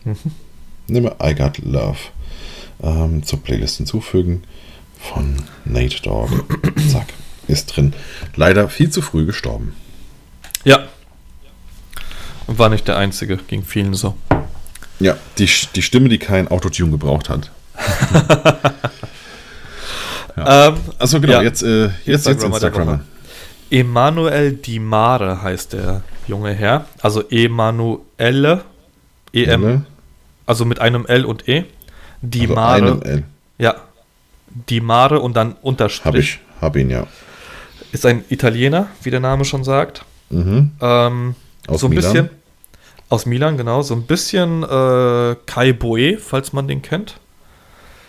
Nimm 0.05 0.15
mal 0.99 1.15
I 1.23 1.33
Got 1.33 1.59
Love. 1.59 1.97
Ähm, 2.83 3.23
zur 3.23 3.41
Playlist 3.41 3.77
hinzufügen. 3.77 4.43
Von 4.99 5.37
Nate 5.63 6.01
Dogg. 6.01 6.31
Zack. 6.91 7.07
Ist 7.47 7.75
drin. 7.75 7.93
Leider 8.35 8.67
viel 8.69 8.89
zu 8.89 9.01
früh 9.01 9.25
gestorben. 9.25 9.75
Ja. 10.63 10.87
Und 12.47 12.59
war 12.59 12.69
nicht 12.69 12.87
der 12.87 12.97
Einzige, 12.97 13.37
ging 13.37 13.63
vielen 13.63 13.93
so. 13.93 14.15
Ja, 14.99 15.17
die, 15.37 15.49
die 15.75 15.81
Stimme, 15.81 16.09
die 16.09 16.19
kein 16.19 16.47
Autotune 16.47 16.91
gebraucht 16.91 17.29
hat. 17.29 17.51
ja. 20.37 20.67
ähm, 20.67 20.75
Achso, 20.99 21.19
genau, 21.19 21.33
ja. 21.33 21.41
jetzt, 21.41 21.63
äh, 21.63 21.85
jetzt, 22.05 22.27
jetzt 22.27 22.43
Instagram. 22.43 23.01
Emanuel 23.71 24.53
Di 24.53 24.79
Mare 24.79 25.41
heißt 25.41 25.73
der 25.73 26.03
junge 26.27 26.53
Herr. 26.53 26.85
Also 27.01 27.23
Emanuele, 27.29 28.63
EM, 29.33 29.85
also 30.45 30.65
mit 30.65 30.79
einem 30.79 31.05
L 31.05 31.25
und 31.25 31.47
E. 31.47 31.65
Di 32.21 32.41
also 32.41 32.53
Mare. 32.53 32.75
Einem 32.75 33.01
L. 33.01 33.23
Ja. 33.57 33.75
Di 34.69 34.81
Mare 34.81 35.19
und 35.19 35.35
dann 35.35 35.55
Unterstrich. 35.61 36.05
Hab 36.05 36.15
ich, 36.15 36.39
hab 36.59 36.75
ihn, 36.75 36.89
ja. 36.89 37.07
Ist 37.91 38.05
ein 38.05 38.23
Italiener, 38.29 38.87
wie 39.03 39.11
der 39.11 39.19
Name 39.19 39.45
schon 39.45 39.63
sagt. 39.63 40.05
Mhm. 40.29 40.71
Ähm, 40.81 41.35
aus 41.67 41.81
so 41.81 41.87
ein 41.87 41.89
Milan. 41.89 42.13
bisschen. 42.13 42.29
Aus 43.09 43.25
Milan, 43.25 43.57
genau. 43.57 43.81
So 43.81 43.93
ein 43.93 44.03
bisschen 44.03 44.63
äh, 44.63 45.35
Kai 45.45 45.73
Boe, 45.73 46.17
falls 46.17 46.53
man 46.53 46.67
den 46.67 46.81
kennt. 46.81 47.15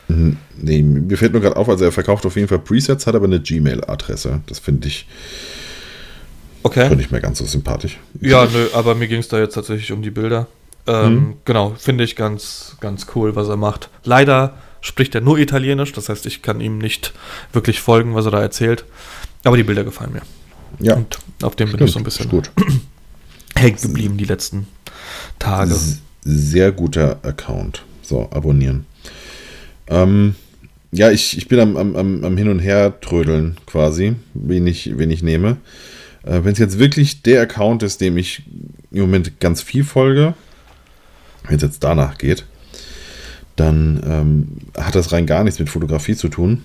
Mhm. 0.08 0.36
Nee, 0.56 0.82
mir 0.82 1.16
fällt 1.16 1.32
nur 1.32 1.42
gerade 1.42 1.56
auf, 1.56 1.68
also 1.68 1.84
er 1.84 1.92
verkauft 1.92 2.26
auf 2.26 2.36
jeden 2.36 2.48
Fall 2.48 2.58
Presets, 2.58 3.06
hat 3.06 3.14
aber 3.14 3.26
eine 3.26 3.40
Gmail-Adresse. 3.40 4.42
Das 4.46 4.58
finde 4.58 4.88
ich. 4.88 5.06
Okay. 6.62 6.88
Finde 6.88 7.02
ich 7.02 7.10
mir 7.10 7.20
ganz 7.20 7.38
so 7.38 7.44
sympathisch. 7.44 7.98
Ja, 8.20 8.46
nö, 8.46 8.68
aber 8.74 8.94
mir 8.94 9.08
ging 9.08 9.18
es 9.18 9.28
da 9.28 9.38
jetzt 9.40 9.54
tatsächlich 9.54 9.90
um 9.90 10.02
die 10.02 10.10
Bilder. 10.10 10.46
Ähm, 10.86 11.14
mhm. 11.14 11.34
Genau, 11.44 11.74
finde 11.78 12.04
ich 12.04 12.16
ganz, 12.16 12.76
ganz 12.80 13.06
cool, 13.14 13.36
was 13.36 13.48
er 13.48 13.56
macht. 13.56 13.88
Leider 14.04 14.56
spricht 14.80 15.14
er 15.14 15.20
nur 15.20 15.38
Italienisch, 15.38 15.92
das 15.92 16.08
heißt, 16.08 16.26
ich 16.26 16.42
kann 16.42 16.60
ihm 16.60 16.78
nicht 16.78 17.12
wirklich 17.52 17.80
folgen, 17.80 18.14
was 18.14 18.24
er 18.24 18.32
da 18.32 18.40
erzählt. 18.40 18.84
Aber 19.44 19.56
die 19.56 19.62
Bilder 19.62 19.84
gefallen 19.84 20.12
mir. 20.12 20.22
Ja. 20.80 20.94
Und 20.94 21.18
auf 21.42 21.56
dem 21.56 21.68
Stimmt, 21.68 21.78
bin 21.78 21.86
ich 21.86 21.92
so 21.92 22.00
ein 22.00 22.04
bisschen 22.04 22.28
gut. 22.28 22.50
hängen 23.56 23.78
geblieben 23.80 24.16
die 24.16 24.24
letzten 24.24 24.66
Tage. 25.38 25.76
Sehr 26.24 26.72
guter 26.72 27.18
Account. 27.22 27.84
So, 28.02 28.28
abonnieren. 28.30 28.86
Ähm, 29.88 30.34
ja, 30.90 31.10
ich, 31.10 31.36
ich 31.38 31.48
bin 31.48 31.58
am, 31.60 31.76
am, 31.76 32.24
am 32.24 32.36
Hin 32.36 32.48
und 32.48 32.58
Her 32.58 33.00
trödeln 33.00 33.56
quasi, 33.66 34.14
wen 34.34 34.66
ich, 34.66 34.98
wen 34.98 35.10
ich 35.10 35.22
nehme. 35.22 35.56
Äh, 36.22 36.44
Wenn 36.44 36.52
es 36.52 36.58
jetzt 36.58 36.78
wirklich 36.78 37.22
der 37.22 37.42
Account 37.42 37.82
ist, 37.82 38.00
dem 38.00 38.16
ich 38.16 38.42
im 38.90 39.00
Moment 39.02 39.40
ganz 39.40 39.62
viel 39.62 39.84
folge, 39.84 40.34
wenn 41.44 41.56
es 41.56 41.62
jetzt 41.62 41.84
danach 41.84 42.18
geht, 42.18 42.44
dann 43.56 44.02
ähm, 44.06 44.82
hat 44.82 44.94
das 44.94 45.12
rein 45.12 45.26
gar 45.26 45.44
nichts 45.44 45.58
mit 45.58 45.68
Fotografie 45.68 46.16
zu 46.16 46.28
tun. 46.28 46.64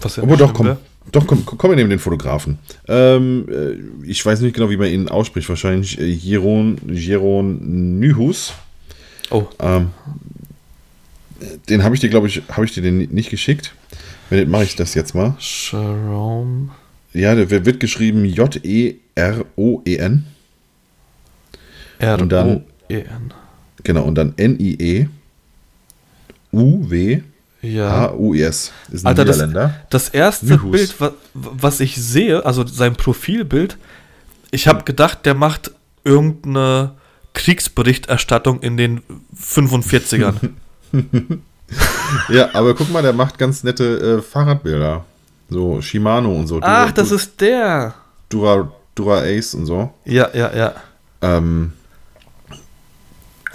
Was 0.00 0.16
ja 0.16 0.22
Aber 0.22 0.36
doch, 0.36 0.52
komm, 0.52 0.76
doch, 1.10 1.26
komm, 1.26 1.44
komm, 1.44 1.70
wir 1.70 1.76
nehmen 1.76 1.90
den 1.90 1.98
Fotografen. 1.98 2.58
Ähm, 2.88 3.46
äh, 3.48 4.06
ich 4.06 4.24
weiß 4.24 4.40
nicht 4.40 4.54
genau, 4.54 4.70
wie 4.70 4.76
man 4.76 4.88
ihn 4.88 5.08
ausspricht. 5.08 5.48
Wahrscheinlich 5.48 5.98
äh, 5.98 6.04
Jeroen, 6.04 6.78
Jeroen 6.92 7.98
Nyhus. 7.98 8.52
Oh. 9.30 9.46
Ähm, 9.58 9.90
den 11.68 11.82
habe 11.82 11.94
ich 11.94 12.00
dir, 12.00 12.08
glaube 12.08 12.28
ich, 12.28 12.42
habe 12.50 12.64
ich 12.64 12.72
dir 12.72 12.82
den 12.82 12.98
nicht 12.98 13.30
geschickt. 13.30 13.74
Wenn 14.30 14.40
nicht, 14.40 14.48
mache 14.48 14.64
ich 14.64 14.76
das 14.76 14.94
jetzt 14.94 15.14
mal. 15.14 15.36
Jerome. 15.38 16.70
Ja, 17.12 17.34
der 17.34 17.50
wird 17.50 17.80
geschrieben 17.80 18.24
J-E-R-O-E-N. 18.24 20.24
R-O-E-N. 21.98 22.64
Genau, 23.84 24.02
und 24.02 24.14
dann 24.14 24.34
N-I-E. 24.36 25.08
U-W. 26.52 27.22
Ja. 27.62 27.90
H-U-I-S. 27.90 28.72
Ist 28.90 29.04
ein 29.04 29.08
Alter, 29.08 29.24
Niederländer. 29.24 29.74
Das, 29.90 30.06
das 30.06 30.14
erste 30.14 30.46
Nyhus. 30.46 30.70
Bild, 30.70 31.00
was, 31.00 31.12
was 31.34 31.80
ich 31.80 31.96
sehe, 31.96 32.44
also 32.44 32.66
sein 32.66 32.94
Profilbild, 32.94 33.78
ich 34.50 34.68
habe 34.68 34.84
gedacht, 34.84 35.24
der 35.24 35.34
macht 35.34 35.70
irgendeine 36.04 36.92
Kriegsberichterstattung 37.34 38.60
in 38.60 38.76
den 38.76 39.00
45ern. 39.34 40.50
ja, 42.28 42.50
aber 42.52 42.74
guck 42.74 42.90
mal, 42.90 43.02
der 43.02 43.12
macht 43.12 43.38
ganz 43.38 43.62
nette 43.64 44.18
äh, 44.18 44.22
Fahrradbilder. 44.22 45.04
So 45.48 45.80
Shimano 45.80 46.34
und 46.34 46.46
so. 46.46 46.60
Ach, 46.62 46.86
Dura, 46.86 46.92
das 46.92 47.10
ist 47.10 47.40
der. 47.40 47.94
Dura, 48.28 48.70
Dura 48.94 49.20
Ace 49.20 49.54
und 49.54 49.66
so. 49.66 49.92
Ja, 50.04 50.28
ja, 50.34 50.54
ja. 50.54 50.74
Ähm, 51.20 51.72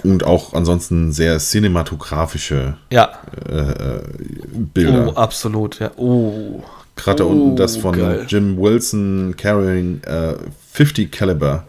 und 0.04 0.24
auch 0.24 0.54
ansonsten 0.54 1.12
sehr 1.12 1.38
cinematografische 1.38 2.76
ja. 2.90 3.10
äh, 3.48 3.58
äh 3.58 4.02
Bilder. 4.74 5.08
Oh, 5.08 5.18
absolut, 5.18 5.78
ja. 5.80 5.90
Oh. 5.96 6.62
Gerade 6.96 7.26
oh, 7.26 7.30
unten 7.30 7.56
das 7.56 7.76
von 7.76 7.96
geil. 7.96 8.26
Jim 8.28 8.58
Wilson 8.58 9.34
carrying 9.36 10.02
äh, 10.04 10.34
50 10.72 11.12
Caliber 11.12 11.64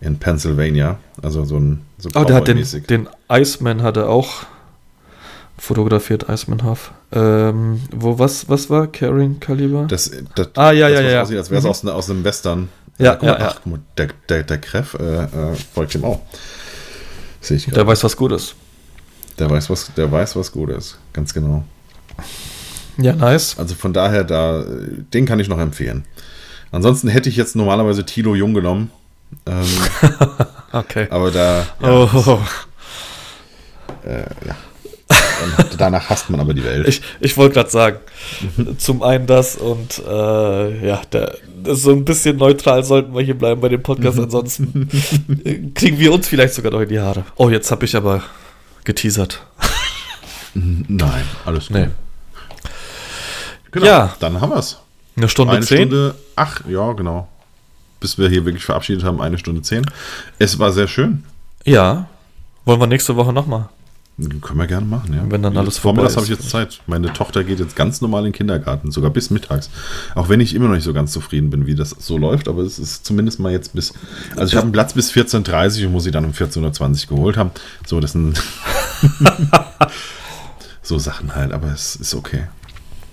in 0.00 0.18
Pennsylvania. 0.18 0.98
Also 1.22 1.44
so 1.44 1.58
ein 1.58 1.82
so 1.98 2.10
Oh, 2.14 2.24
der 2.24 2.36
hat 2.36 2.48
den, 2.48 2.64
den 2.88 3.08
Iceman 3.30 3.82
hat 3.82 3.96
er 3.96 4.08
auch 4.08 4.44
fotografiert, 5.58 6.26
Iceman 6.28 6.64
Huff. 6.64 6.90
Ähm, 7.12 7.80
wo, 7.92 8.18
was, 8.18 8.48
was 8.48 8.68
war 8.68 8.88
Carrying 8.88 9.38
Caliber? 9.38 9.84
Das, 9.86 10.10
das, 10.34 10.48
ah, 10.54 10.72
ja, 10.72 10.88
das, 10.88 11.00
ja, 11.00 11.08
ja. 11.08 11.22
Aussieht, 11.22 11.38
als 11.38 11.50
wäre 11.50 11.58
es 11.58 11.64
mhm. 11.64 11.70
aus, 11.70 11.86
aus 11.86 12.10
einem 12.10 12.24
Western. 12.24 12.68
Ja, 12.98 13.18
ja, 13.22 13.38
ja. 13.38 13.54
Ach, 13.54 13.60
der, 13.96 14.08
der, 14.28 14.42
der 14.42 14.58
Kreff 14.58 14.94
äh, 14.94 15.24
äh, 15.24 15.28
folgt 15.72 15.94
ihm 15.94 16.04
auch. 16.04 16.20
Sehe 17.42 17.56
ich 17.58 17.66
Der 17.66 17.86
weiß, 17.86 18.02
was 18.04 18.16
gut 18.16 18.32
ist. 18.32 18.54
Der 19.38 19.50
weiß, 19.50 19.68
was, 19.68 19.92
der 19.94 20.10
weiß, 20.10 20.36
was 20.36 20.52
gut 20.52 20.70
ist. 20.70 20.98
Ganz 21.12 21.34
genau. 21.34 21.64
Ja, 22.98 23.14
nice. 23.14 23.58
Also 23.58 23.74
von 23.74 23.92
daher, 23.92 24.24
da, 24.24 24.64
den 25.12 25.26
kann 25.26 25.40
ich 25.40 25.48
noch 25.48 25.58
empfehlen. 25.58 26.04
Ansonsten 26.70 27.08
hätte 27.08 27.28
ich 27.28 27.36
jetzt 27.36 27.56
normalerweise 27.56 28.06
Tilo 28.06 28.34
Jung 28.34 28.54
genommen. 28.54 28.90
Ähm, 29.46 29.66
okay. 30.72 31.08
Aber 31.10 31.30
da. 31.30 31.66
Ja, 31.80 31.90
oh. 31.90 32.40
Äh, 34.04 34.20
ja. 34.46 34.56
Danach 35.78 36.08
hasst 36.10 36.30
man 36.30 36.40
aber 36.40 36.54
die 36.54 36.64
Welt. 36.64 36.86
Ich, 36.88 37.02
ich 37.20 37.36
wollte 37.36 37.54
gerade 37.54 37.70
sagen, 37.70 37.98
zum 38.78 39.02
einen 39.02 39.26
das 39.26 39.56
und 39.56 40.02
äh, 40.06 40.86
ja, 40.86 41.02
der, 41.12 41.36
so 41.64 41.90
ein 41.90 42.04
bisschen 42.04 42.36
neutral 42.36 42.84
sollten 42.84 43.14
wir 43.14 43.22
hier 43.22 43.36
bleiben 43.36 43.60
bei 43.60 43.68
dem 43.68 43.82
Podcast, 43.82 44.18
ansonsten 44.18 44.88
kriegen 45.74 45.98
wir 45.98 46.12
uns 46.12 46.28
vielleicht 46.28 46.54
sogar 46.54 46.72
noch 46.72 46.80
in 46.80 46.88
die 46.88 47.00
Haare. 47.00 47.24
Oh, 47.36 47.48
jetzt 47.50 47.70
habe 47.70 47.84
ich 47.84 47.96
aber 47.96 48.22
geteasert. 48.84 49.42
Nein, 50.54 51.24
alles 51.44 51.68
gut. 51.68 51.76
Nee. 51.76 51.88
Genau, 53.70 53.86
ja. 53.86 54.14
dann 54.20 54.40
haben 54.40 54.50
wir 54.50 54.58
es. 54.58 54.78
Eine 55.16 55.28
Stunde 55.28 55.54
eine 55.54 55.64
zehn? 55.64 55.88
Stunde, 55.88 56.14
ach, 56.36 56.60
ja, 56.68 56.92
genau. 56.92 57.28
Bis 58.00 58.18
wir 58.18 58.28
hier 58.28 58.44
wirklich 58.44 58.64
verabschiedet 58.64 59.04
haben, 59.04 59.20
eine 59.20 59.38
Stunde 59.38 59.62
zehn. 59.62 59.84
Es 60.38 60.58
war 60.58 60.72
sehr 60.72 60.88
schön. 60.88 61.24
Ja. 61.64 62.08
Wollen 62.64 62.80
wir 62.80 62.86
nächste 62.86 63.16
Woche 63.16 63.32
nochmal? 63.32 63.68
Können 64.18 64.58
wir 64.58 64.66
gerne 64.66 64.86
machen, 64.86 65.14
ja. 65.14 65.22
Wenn 65.26 65.42
dann 65.42 65.56
alles 65.56 65.78
vorbei 65.78 66.04
ist. 66.04 66.16
habe 66.16 66.24
ich 66.24 66.30
jetzt 66.30 66.50
Zeit. 66.50 66.80
Meine 66.86 67.12
Tochter 67.12 67.44
geht 67.44 67.60
jetzt 67.60 67.74
ganz 67.74 68.02
normal 68.02 68.20
in 68.20 68.26
den 68.26 68.32
Kindergarten, 68.32 68.90
sogar 68.90 69.10
bis 69.10 69.30
mittags. 69.30 69.70
Auch 70.14 70.28
wenn 70.28 70.40
ich 70.40 70.54
immer 70.54 70.68
noch 70.68 70.74
nicht 70.74 70.84
so 70.84 70.92
ganz 70.92 71.12
zufrieden 71.12 71.48
bin, 71.48 71.66
wie 71.66 71.74
das 71.74 71.90
so 71.90 72.18
läuft, 72.18 72.46
aber 72.46 72.62
es 72.62 72.78
ist 72.78 73.06
zumindest 73.06 73.40
mal 73.40 73.52
jetzt 73.52 73.74
bis. 73.74 73.94
Also 74.36 74.50
ich 74.50 74.56
habe 74.56 74.64
einen 74.64 74.72
Platz 74.72 74.92
bis 74.92 75.10
14.30 75.12 75.80
Uhr 75.80 75.86
und 75.86 75.92
muss 75.92 76.04
sie 76.04 76.10
dann 76.10 76.26
um 76.26 76.32
14.20 76.32 77.10
Uhr 77.10 77.16
geholt 77.16 77.36
haben. 77.38 77.52
So, 77.86 78.00
das 78.00 78.12
sind. 78.12 78.40
so 80.82 80.98
Sachen 80.98 81.34
halt, 81.34 81.52
aber 81.52 81.68
es 81.68 81.96
ist 81.96 82.14
okay. 82.14 82.44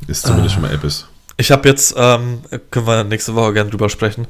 Ist 0.07 0.25
zumindest 0.25 0.55
schon 0.55 0.63
mal 0.63 0.73
etwas. 0.73 1.07
Ich 1.37 1.51
habe 1.51 1.69
jetzt, 1.69 1.95
ähm, 1.97 2.41
können 2.71 2.87
wir 2.87 3.05
nächste 3.05 3.35
Woche 3.35 3.53
gerne 3.53 3.69
drüber 3.69 3.87
sprechen. 3.87 4.27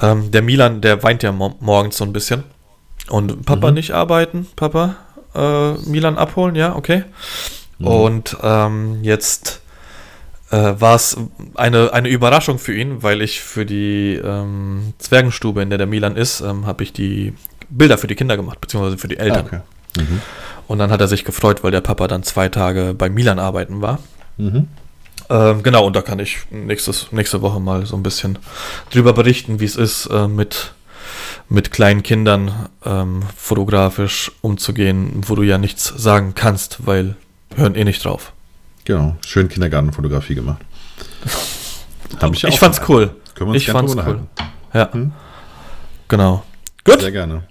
Ähm, 0.00 0.32
der 0.32 0.42
Milan, 0.42 0.80
der 0.80 1.02
weint 1.04 1.22
ja 1.22 1.30
morgens 1.30 1.96
so 1.96 2.04
ein 2.04 2.12
bisschen. 2.12 2.42
Und 3.08 3.46
Papa 3.46 3.68
mhm. 3.68 3.74
nicht 3.74 3.92
arbeiten, 3.92 4.48
Papa 4.56 4.96
äh, 5.34 5.72
Milan 5.88 6.18
abholen, 6.18 6.54
ja, 6.54 6.74
okay. 6.76 7.04
Mhm. 7.78 7.86
Und 7.86 8.36
ähm, 8.42 8.98
jetzt 9.02 9.60
äh, 10.50 10.74
war 10.78 10.94
es 10.94 11.16
eine, 11.54 11.92
eine 11.92 12.08
Überraschung 12.08 12.58
für 12.58 12.74
ihn, 12.74 13.02
weil 13.02 13.22
ich 13.22 13.40
für 13.40 13.64
die 13.64 14.20
ähm, 14.22 14.94
Zwergenstube, 14.98 15.62
in 15.62 15.70
der 15.70 15.78
der 15.78 15.86
Milan 15.86 16.16
ist, 16.16 16.40
ähm, 16.40 16.66
habe 16.66 16.82
ich 16.82 16.92
die 16.92 17.34
Bilder 17.70 17.98
für 17.98 18.06
die 18.06 18.14
Kinder 18.14 18.36
gemacht, 18.36 18.60
beziehungsweise 18.60 18.98
für 18.98 19.08
die 19.08 19.16
Eltern. 19.16 19.46
Okay. 19.46 19.60
Mhm. 19.96 20.20
Und 20.68 20.78
dann 20.78 20.90
hat 20.90 21.00
er 21.00 21.08
sich 21.08 21.24
gefreut, 21.24 21.64
weil 21.64 21.70
der 21.70 21.80
Papa 21.80 22.06
dann 22.06 22.22
zwei 22.22 22.48
Tage 22.48 22.94
bei 22.96 23.08
Milan 23.08 23.38
arbeiten 23.38 23.82
war. 23.82 23.98
Mhm. 24.36 24.68
Ähm, 25.30 25.62
genau, 25.62 25.86
und 25.86 25.96
da 25.96 26.02
kann 26.02 26.18
ich 26.18 26.38
nächstes, 26.50 27.12
nächste 27.12 27.42
Woche 27.42 27.60
mal 27.60 27.86
so 27.86 27.96
ein 27.96 28.02
bisschen 28.02 28.38
drüber 28.90 29.12
berichten, 29.12 29.60
wie 29.60 29.64
es 29.64 29.76
ist, 29.76 30.06
äh, 30.06 30.28
mit 30.28 30.72
mit 31.48 31.70
kleinen 31.70 32.02
Kindern 32.02 32.68
ähm, 32.84 33.22
fotografisch 33.36 34.32
umzugehen, 34.40 35.20
wo 35.26 35.34
du 35.34 35.42
ja 35.42 35.58
nichts 35.58 35.84
sagen 35.84 36.34
kannst, 36.34 36.86
weil 36.86 37.16
hören 37.56 37.74
eh 37.74 37.84
nicht 37.84 38.04
drauf. 38.04 38.32
Genau, 38.84 39.16
schön 39.24 39.48
Kindergartenfotografie 39.48 40.34
gemacht. 40.34 40.60
Hab 42.20 42.32
ich 42.34 42.44
ich 42.44 42.58
fand's 42.58 42.80
cool. 42.88 43.14
Können 43.34 43.50
wir 43.50 43.54
uns 43.54 43.62
ich 43.62 43.70
fand's 43.70 43.94
cool. 43.96 44.20
Ja. 44.74 44.92
Hm? 44.92 45.12
Genau. 46.08 46.44
Gut. 46.84 47.00
Sehr 47.00 47.12
gerne. 47.12 47.44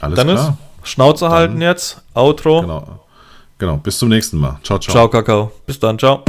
Alles 0.00 0.16
Dann 0.16 0.28
klar. 0.28 0.56
Ist 0.82 0.88
Schnauze 0.90 1.24
dann, 1.24 1.32
halten 1.32 1.60
jetzt. 1.60 2.02
Outro. 2.14 2.60
Genau. 2.62 3.04
Genau. 3.58 3.76
Bis 3.78 3.98
zum 3.98 4.08
nächsten 4.08 4.38
Mal. 4.38 4.58
Ciao, 4.62 4.78
ciao. 4.78 4.92
Ciao, 4.92 5.08
Kakao. 5.08 5.52
Bis 5.66 5.78
dann. 5.78 5.98
Ciao. 5.98 6.24